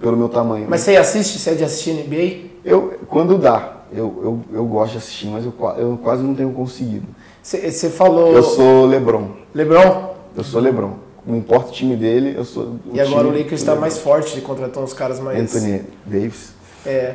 pelo 0.00 0.16
meu 0.16 0.28
tamanho. 0.30 0.66
Mas 0.68 0.80
você 0.80 0.96
assiste? 0.96 1.38
Você 1.38 1.50
é 1.50 1.54
de 1.54 1.64
assistir 1.64 1.92
NBA? 1.92 2.52
eu, 2.64 2.94
quando 3.08 3.36
dá, 3.38 3.73
eu, 3.94 4.20
eu, 4.22 4.40
eu 4.58 4.66
gosto 4.66 4.92
de 4.92 4.98
assistir, 4.98 5.28
mas 5.28 5.44
eu, 5.44 5.54
eu 5.78 5.98
quase 6.02 6.22
não 6.22 6.34
tenho 6.34 6.52
conseguido. 6.52 7.06
Você, 7.42 7.90
falou. 7.90 8.32
Eu 8.34 8.42
sou 8.42 8.86
Lebron. 8.86 9.30
Lebron? 9.54 10.14
Eu 10.36 10.42
sou 10.42 10.60
Lebron. 10.60 10.94
Não 11.26 11.36
importa 11.36 11.70
o 11.70 11.72
time 11.72 11.96
dele, 11.96 12.34
eu 12.36 12.44
sou. 12.44 12.76
E 12.92 13.00
agora 13.00 13.26
o 13.26 13.30
Lakers 13.30 13.60
está 13.60 13.74
mais 13.74 13.98
forte, 13.98 14.34
ele 14.34 14.40
contratou 14.42 14.82
uns 14.82 14.92
caras 14.92 15.20
mais. 15.20 15.38
Anthony 15.40 15.82
Davis. 16.04 16.52
É, 16.84 17.14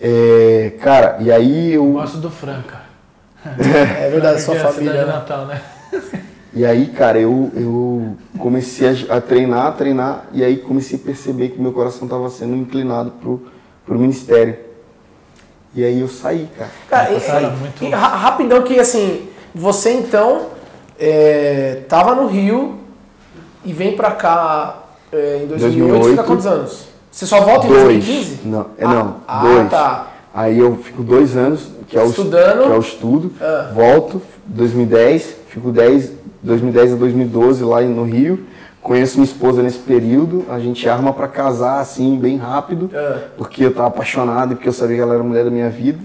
É, 0.00 0.72
cara, 0.80 1.18
e 1.20 1.30
aí 1.30 1.72
Eu 1.72 1.84
eu. 1.86 1.92
gosto 1.92 2.18
do 2.18 2.30
Franca. 2.30 2.82
é 3.44 4.08
verdade, 4.10 4.40
sua 4.40 4.54
é 4.56 4.60
a 4.60 4.68
família. 4.68 4.92
cidade 4.92 5.06
né? 5.06 5.12
natal, 5.12 5.46
né? 5.46 5.62
E 6.54 6.66
aí, 6.66 6.88
cara, 6.88 7.18
eu, 7.18 7.50
eu 7.54 8.16
comecei 8.38 8.86
a, 8.88 9.16
a 9.16 9.20
treinar, 9.20 9.66
a 9.66 9.72
treinar, 9.72 10.26
e 10.32 10.44
aí 10.44 10.58
comecei 10.58 10.98
a 10.98 11.02
perceber 11.02 11.48
que 11.48 11.60
meu 11.60 11.72
coração 11.72 12.04
estava 12.04 12.28
sendo 12.28 12.54
inclinado 12.54 13.12
pro, 13.12 13.42
pro 13.86 13.98
ministério. 13.98 14.58
E 15.74 15.84
aí 15.84 16.00
eu 16.00 16.08
saí, 16.08 16.48
cara. 16.56 16.70
Cara, 16.88 17.12
e- 17.14 17.20
Cara, 17.20 17.42
e- 17.42 17.56
muito- 17.60 17.84
e 17.84 17.88
ra- 17.90 18.08
rapidão 18.16 18.62
que 18.62 18.78
assim, 18.78 19.28
você 19.54 19.92
então 19.92 20.48
é, 20.98 21.80
tava 21.88 22.14
no 22.14 22.26
Rio 22.28 22.78
e 23.64 23.72
vem 23.72 23.96
pra 23.96 24.10
cá 24.12 24.82
é, 25.12 25.40
em 25.42 25.46
2008, 25.46 25.88
2008. 25.88 26.10
fica 26.10 26.22
quantos 26.24 26.46
anos? 26.46 26.88
Você 27.10 27.26
só 27.26 27.40
volta 27.40 27.66
em 27.66 27.70
dois. 27.70 27.82
2015? 27.84 28.40
Não, 28.44 28.66
é 28.78 28.84
Ah, 28.84 28.88
não, 28.88 29.16
ah, 29.26 29.40
dois. 29.42 29.70
tá. 29.70 30.06
Aí 30.34 30.58
eu 30.58 30.76
fico 30.76 31.02
dois 31.02 31.36
anos, 31.36 31.68
que 31.88 31.98
é 31.98 32.02
o, 32.02 32.06
Estudando. 32.06 32.64
Que 32.66 32.72
é 32.72 32.76
o 32.76 32.80
estudo, 32.80 33.32
Ah. 33.40 33.70
volto, 33.74 34.22
2010, 34.46 35.36
fico 35.48 35.70
10, 35.70 36.10
2010 36.42 36.92
a 36.92 36.96
2012 36.96 37.62
lá 37.64 37.80
no 37.82 38.04
Rio, 38.04 38.40
conheço 38.82 39.18
minha 39.18 39.24
esposa 39.30 39.62
nesse 39.62 39.78
período, 39.78 40.44
a 40.48 40.58
gente 40.58 40.88
arma 40.88 41.12
pra 41.12 41.28
casar 41.28 41.80
assim, 41.80 42.18
bem 42.18 42.36
rápido, 42.36 42.90
Ah. 42.94 43.18
porque 43.36 43.64
eu 43.64 43.72
tava 43.74 43.88
apaixonado 43.88 44.52
e 44.52 44.54
porque 44.56 44.68
eu 44.68 44.72
sabia 44.72 44.96
que 44.96 45.02
ela 45.02 45.14
era 45.14 45.22
a 45.22 45.26
mulher 45.26 45.44
da 45.44 45.50
minha 45.50 45.70
vida. 45.70 46.00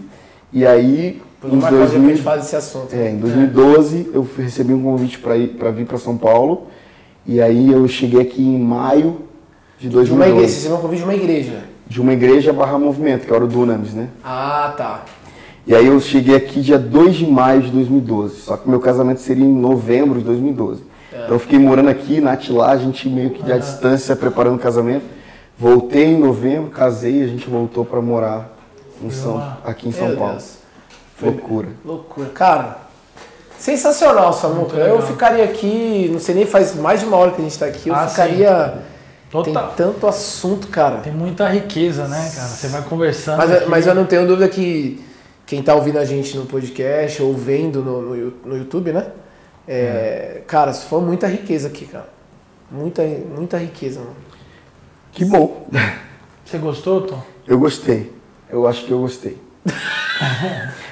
E 0.53 0.65
aí 0.65 1.21
Depois 1.41 1.53
Em 1.53 1.59
vamos 1.59 1.63
marcar 1.63 1.75
um 1.75 1.79
dia 1.79 1.87
pra 1.87 1.97
2000 1.97 2.15
gente 2.15 2.23
fazer 2.23 2.39
esse 2.41 2.55
assunto. 2.55 2.93
É, 2.93 3.11
em 3.11 3.17
2012 3.17 4.09
eu 4.13 4.23
fui- 4.23 4.43
recebi 4.43 4.73
um 4.73 4.81
convite 4.83 5.19
para 5.19 5.37
ir 5.37 5.49
para 5.49 5.69
vir 5.71 5.85
para 5.85 5.97
São 5.97 6.17
Paulo 6.17 6.67
e 7.25 7.41
aí 7.41 7.71
eu 7.71 7.87
cheguei 7.87 8.21
aqui 8.21 8.41
em 8.41 8.59
maio 8.59 9.17
de 9.79 9.87
De 9.89 9.95
uma 9.95 10.03
2012 10.03 10.29
igreja, 10.31 10.47
você 10.47 10.55
recebeu 10.55 10.77
um 10.77 10.81
convite 10.81 10.99
de 10.99 11.03
uma 11.05 11.15
igreja. 11.15 11.63
de 11.87 12.01
uma 12.01 12.13
igreja 12.13 12.53
barra 12.53 12.77
movimento, 12.79 13.25
que 13.27 13.33
era 13.33 13.43
o 13.43 13.47
Dunamis, 13.47 13.93
né? 13.93 14.07
Ah, 14.23 14.73
tá. 14.77 15.03
E 15.67 15.75
aí 15.75 15.85
eu 15.87 15.99
cheguei 15.99 16.35
aqui 16.35 16.61
dia 16.61 16.79
2 16.79 17.15
de 17.15 17.27
maio 17.29 17.61
de 17.61 17.69
2012, 17.71 18.37
só 18.41 18.55
que 18.57 18.69
meu 18.69 18.79
casamento 18.79 19.19
seria 19.21 19.43
em 19.45 19.53
novembro 19.53 20.17
de 20.19 20.25
2012. 20.25 20.81
Então 21.23 21.35
eu 21.35 21.39
fiquei 21.39 21.59
morando 21.59 21.89
aqui, 21.89 22.19
na 22.21 22.33
Atilá, 22.33 22.71
a 22.71 22.77
gente 22.77 23.07
meio 23.09 23.31
que 23.31 23.43
de 23.43 23.51
à 23.51 23.57
distância 23.57 24.15
preparando 24.15 24.55
o 24.55 24.59
casamento. 24.59 25.05
Voltei 25.57 26.05
em 26.05 26.17
novembro, 26.19 26.69
casei, 26.69 27.23
a 27.23 27.27
gente 27.27 27.49
voltou 27.49 27.83
para 27.83 27.99
morar 28.01 28.55
em 29.01 29.09
São, 29.09 29.41
aqui 29.65 29.89
em 29.89 29.91
São 29.91 30.07
Meu 30.09 30.17
Paulo. 30.17 30.33
Deus. 30.33 30.57
Loucura. 31.21 31.67
Loucura. 31.83 32.29
Cara, 32.29 32.77
sensacional, 33.57 34.31
Samuca. 34.33 34.77
Eu 34.77 34.95
legal. 34.95 35.01
ficaria 35.07 35.43
aqui, 35.43 36.09
não 36.11 36.19
sei 36.19 36.35
nem, 36.35 36.45
faz 36.45 36.75
mais 36.75 36.99
de 36.99 37.07
uma 37.07 37.17
hora 37.17 37.31
que 37.31 37.41
a 37.41 37.43
gente 37.43 37.57
tá 37.57 37.65
aqui, 37.65 37.89
eu 37.89 37.95
Ah, 37.95 38.07
ficaria. 38.07 38.73
Tem 39.29 39.43
Total. 39.43 39.73
tanto 39.75 40.07
assunto, 40.07 40.67
cara. 40.67 40.97
Tem 40.99 41.11
muita 41.11 41.49
riqueza, 41.49 42.07
né, 42.07 42.31
cara? 42.33 42.47
Você 42.47 42.67
vai 42.69 42.81
conversando. 42.83 43.37
Mas, 43.37 43.51
aqui. 43.51 43.69
mas 43.69 43.85
eu 43.87 43.93
não 43.93 44.05
tenho 44.05 44.25
dúvida 44.25 44.47
que 44.47 45.03
quem 45.45 45.61
tá 45.61 45.75
ouvindo 45.75 45.97
a 45.97 46.05
gente 46.05 46.37
no 46.37 46.45
podcast 46.45 47.21
ou 47.21 47.33
vendo 47.33 47.81
no, 47.83 48.01
no, 48.01 48.33
no 48.45 48.57
YouTube, 48.57 48.93
né? 48.93 49.07
É, 49.67 50.41
Cara, 50.47 50.71
isso 50.71 50.85
foi 50.87 51.01
muita 51.01 51.27
riqueza 51.27 51.67
aqui, 51.67 51.85
cara. 51.85 52.07
Muita, 52.71 53.01
muita 53.03 53.57
riqueza, 53.57 53.99
mano. 53.99 54.15
Que 55.11 55.25
bom. 55.25 55.67
Você 56.45 56.57
gostou, 56.57 57.01
Tom? 57.01 57.21
Eu 57.47 57.57
gostei. 57.59 58.11
Eu 58.49 58.67
acho 58.67 58.85
que 58.85 58.91
eu 58.91 58.99
gostei. 58.99 59.37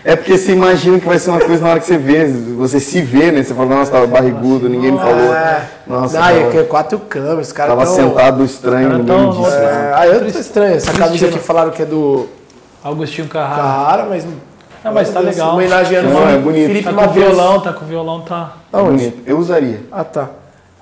É 0.04 0.16
porque 0.16 0.38
você 0.38 0.52
imagina 0.52 1.00
que 1.00 1.06
vai 1.06 1.18
ser 1.18 1.30
uma 1.32 1.40
coisa 1.40 1.64
na 1.64 1.70
hora 1.72 1.80
que 1.80 1.86
você 1.86 1.98
vê, 1.98 2.28
você 2.28 2.80
se 2.80 3.02
vê, 3.02 3.32
né? 3.32 3.42
Você 3.44 3.54
fala, 3.54 3.76
nossa, 3.76 3.92
tava 3.92 4.06
barrigudo, 4.08 4.70
ninguém 4.70 4.92
me 4.92 4.98
falou. 5.00 5.34
É. 5.34 5.68
Nossa, 5.88 6.20
Não, 6.20 6.30
e 6.32 6.44
tava, 6.44 6.60
é 6.60 6.64
quatro 6.64 7.00
câmeras, 7.00 7.52
cara. 7.52 7.70
tava 7.70 7.86
tão- 7.86 7.96
sentado 7.96 8.44
estranho, 8.44 8.88
Cara, 8.90 9.00
ninguém 9.00 9.16
tão- 9.18 9.32
me 9.34 9.44
disse. 9.44 9.56
é. 9.58 9.64
É, 9.64 9.92
ah, 9.96 10.08
eu 10.08 10.32
tô 10.32 10.40
estranho. 10.40 10.76
Essa 10.76 10.94
camisa 10.94 11.28
aqui 11.28 11.40
falaram 11.40 11.72
que 11.72 11.82
é 11.82 11.86
do 11.86 12.28
Agostinho 12.84 13.28
Carrara. 13.28 13.62
Cara, 13.64 14.06
mas. 14.10 14.26
Não, 14.86 14.94
mas 14.94 15.10
tá 15.10 15.20
legal. 15.20 15.54
Homenageando 15.56 16.10
Não, 16.10 16.30
é 16.30 16.38
bonito. 16.38 16.68
Felipe 16.68 16.84
Tá 16.86 16.90
com 16.92 16.96
Matheus. 16.96 17.26
violão, 17.26 17.60
tá 17.60 17.74
com 17.74 17.86
violão, 17.86 18.22
tá. 18.22 18.54
É 18.72 18.78
Aonde? 18.78 19.10
bonito. 19.10 19.24
Eu 19.26 19.38
usaria. 19.40 19.82
Ah, 19.92 20.04
tá. 20.04 20.30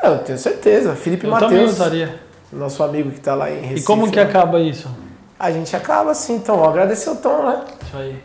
É, 0.04 0.08
Eu 0.10 0.18
tenho 0.20 0.38
certeza. 0.38 0.94
Felipe 0.96 1.26
Eu 1.26 1.32
também 1.34 1.60
Matheus, 1.60 1.72
usaria. 1.74 2.20
nosso 2.52 2.84
amigo 2.84 3.10
que 3.12 3.20
tá 3.22 3.34
lá 3.34 3.50
em 3.50 3.62
Recife. 3.62 3.80
E 3.80 3.84
como 3.84 4.10
que 4.12 4.18
né? 4.18 4.24
acaba 4.24 4.60
isso? 4.60 4.90
A 5.40 5.50
gente 5.52 5.76
acaba 5.76 6.12
assim, 6.12 6.36
então. 6.36 6.64
Agradecer 6.64 7.10
o 7.10 7.16
Tom, 7.16 7.44
né? 7.50 7.62
Isso 7.88 7.98
aí. 7.98 8.16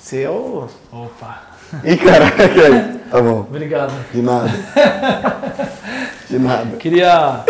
Você 0.00 0.22
é. 0.22 0.30
Opa. 0.30 1.42
Ih, 1.84 1.96
caraca, 1.96 2.48
tá 3.10 3.20
bom. 3.20 3.40
Obrigado. 3.40 3.92
De 4.14 4.22
nada. 4.22 4.48
De 6.28 6.38
nada. 6.38 6.76
Queria. 6.76 7.44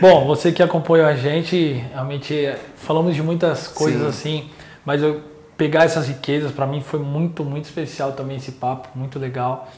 Bom, 0.00 0.26
você 0.26 0.50
que 0.50 0.62
acompanhou 0.62 1.06
a 1.06 1.14
gente, 1.14 1.84
realmente 1.92 2.52
falamos 2.76 3.14
de 3.14 3.22
muitas 3.22 3.68
coisas 3.68 4.00
Sim. 4.00 4.08
assim, 4.40 4.50
mas 4.84 5.02
eu 5.02 5.20
pegar 5.60 5.84
essas 5.84 6.08
riquezas 6.08 6.50
para 6.52 6.66
mim 6.66 6.80
foi 6.80 6.98
muito, 7.00 7.44
muito 7.44 7.66
especial 7.66 8.12
também 8.12 8.38
esse 8.38 8.52
papo, 8.52 8.88
muito 8.94 9.18
legal. 9.18 9.68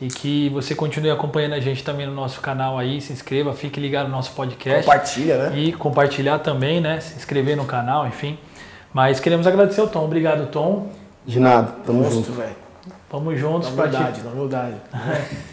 E 0.00 0.08
que 0.08 0.48
você 0.48 0.74
continue 0.74 1.10
acompanhando 1.10 1.52
a 1.52 1.60
gente 1.60 1.84
também 1.84 2.06
no 2.06 2.14
nosso 2.14 2.40
canal 2.40 2.78
aí, 2.78 3.02
se 3.02 3.12
inscreva, 3.12 3.52
fique 3.52 3.78
ligado 3.78 4.06
no 4.06 4.12
nosso 4.12 4.32
podcast. 4.32 4.84
Compartilha, 4.86 5.36
né? 5.50 5.58
E 5.58 5.72
compartilhar 5.74 6.38
também, 6.38 6.80
né? 6.80 7.00
Se 7.00 7.16
inscrever 7.16 7.54
no 7.54 7.66
canal, 7.66 8.06
enfim. 8.06 8.38
Mas 8.94 9.20
queremos 9.20 9.46
agradecer 9.46 9.82
o 9.82 9.86
Tom. 9.86 10.04
Obrigado, 10.06 10.46
Tom. 10.50 10.88
De 11.26 11.38
nada. 11.38 11.70
Tamo 11.84 11.98
Monstro, 12.00 12.16
junto. 12.24 12.32
velho. 12.32 12.56
Vamos 13.10 13.38
juntos 13.38 13.68
Na 13.68 13.74
pra 13.74 13.84
humildade, 13.84 14.22
na 14.22 14.30
humildade. 14.30 14.74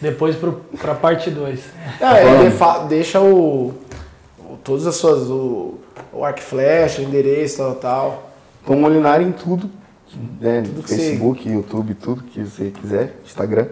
depois 0.01 0.35
pro, 0.37 0.53
pra 0.79 0.95
parte 0.95 1.29
2. 1.29 1.59
Não, 1.99 2.15
é, 2.15 2.87
deixa 2.87 3.19
o, 3.19 3.73
o- 4.39 4.57
Todas 4.63 4.87
as 4.87 4.95
suas. 4.95 5.29
O, 5.29 5.79
o 6.13 6.23
arco 6.23 6.39
flecha, 6.41 7.01
o 7.01 7.03
endereço, 7.05 7.57
tal, 7.57 7.75
tal. 7.75 8.32
Tom 8.65 8.75
Molinari 8.77 9.23
em 9.23 9.31
tudo. 9.31 9.69
Né? 10.39 10.61
Tudo 10.61 10.83
que 10.83 10.89
Facebook, 10.95 11.49
YouTube, 11.49 11.93
tudo 11.95 12.23
que 12.23 12.43
você 12.43 12.69
quiser. 12.69 13.15
Instagram. 13.25 13.67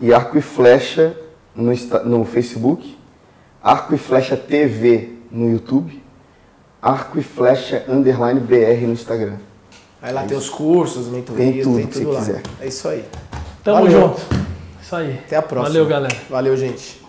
E 0.00 0.12
Arco 0.12 0.36
e 0.36 0.42
Flecha 0.42 1.16
no, 1.54 1.72
no 2.04 2.24
Facebook. 2.24 2.98
Arco 3.62 3.94
e 3.94 3.98
Flecha 3.98 4.36
TV 4.36 5.10
no 5.30 5.50
YouTube. 5.50 6.02
Arco 6.80 7.18
e 7.18 7.22
Flecha 7.22 7.84
Underline 7.88 8.40
BR 8.40 8.86
no 8.86 8.92
Instagram. 8.92 9.36
Aí 10.02 10.12
lá 10.12 10.24
tem 10.24 10.36
os 10.36 10.50
cursos, 10.50 11.06
mentorias, 11.06 11.54
Tem 11.54 11.62
tudo 11.62 11.76
tem 11.76 11.86
que 11.86 11.92
tudo 11.92 12.06
você 12.06 12.12
lá. 12.12 12.18
quiser. 12.20 12.42
É 12.60 12.66
isso 12.66 12.88
aí. 12.88 13.04
Tamo 13.62 13.84
Valeu. 13.84 14.00
junto. 14.00 14.20
Isso 14.82 14.96
aí. 14.96 15.12
Até 15.24 15.36
a 15.36 15.42
próxima. 15.42 15.68
Valeu, 15.68 15.86
galera. 15.86 16.16
Valeu, 16.28 16.56
gente. 16.56 17.01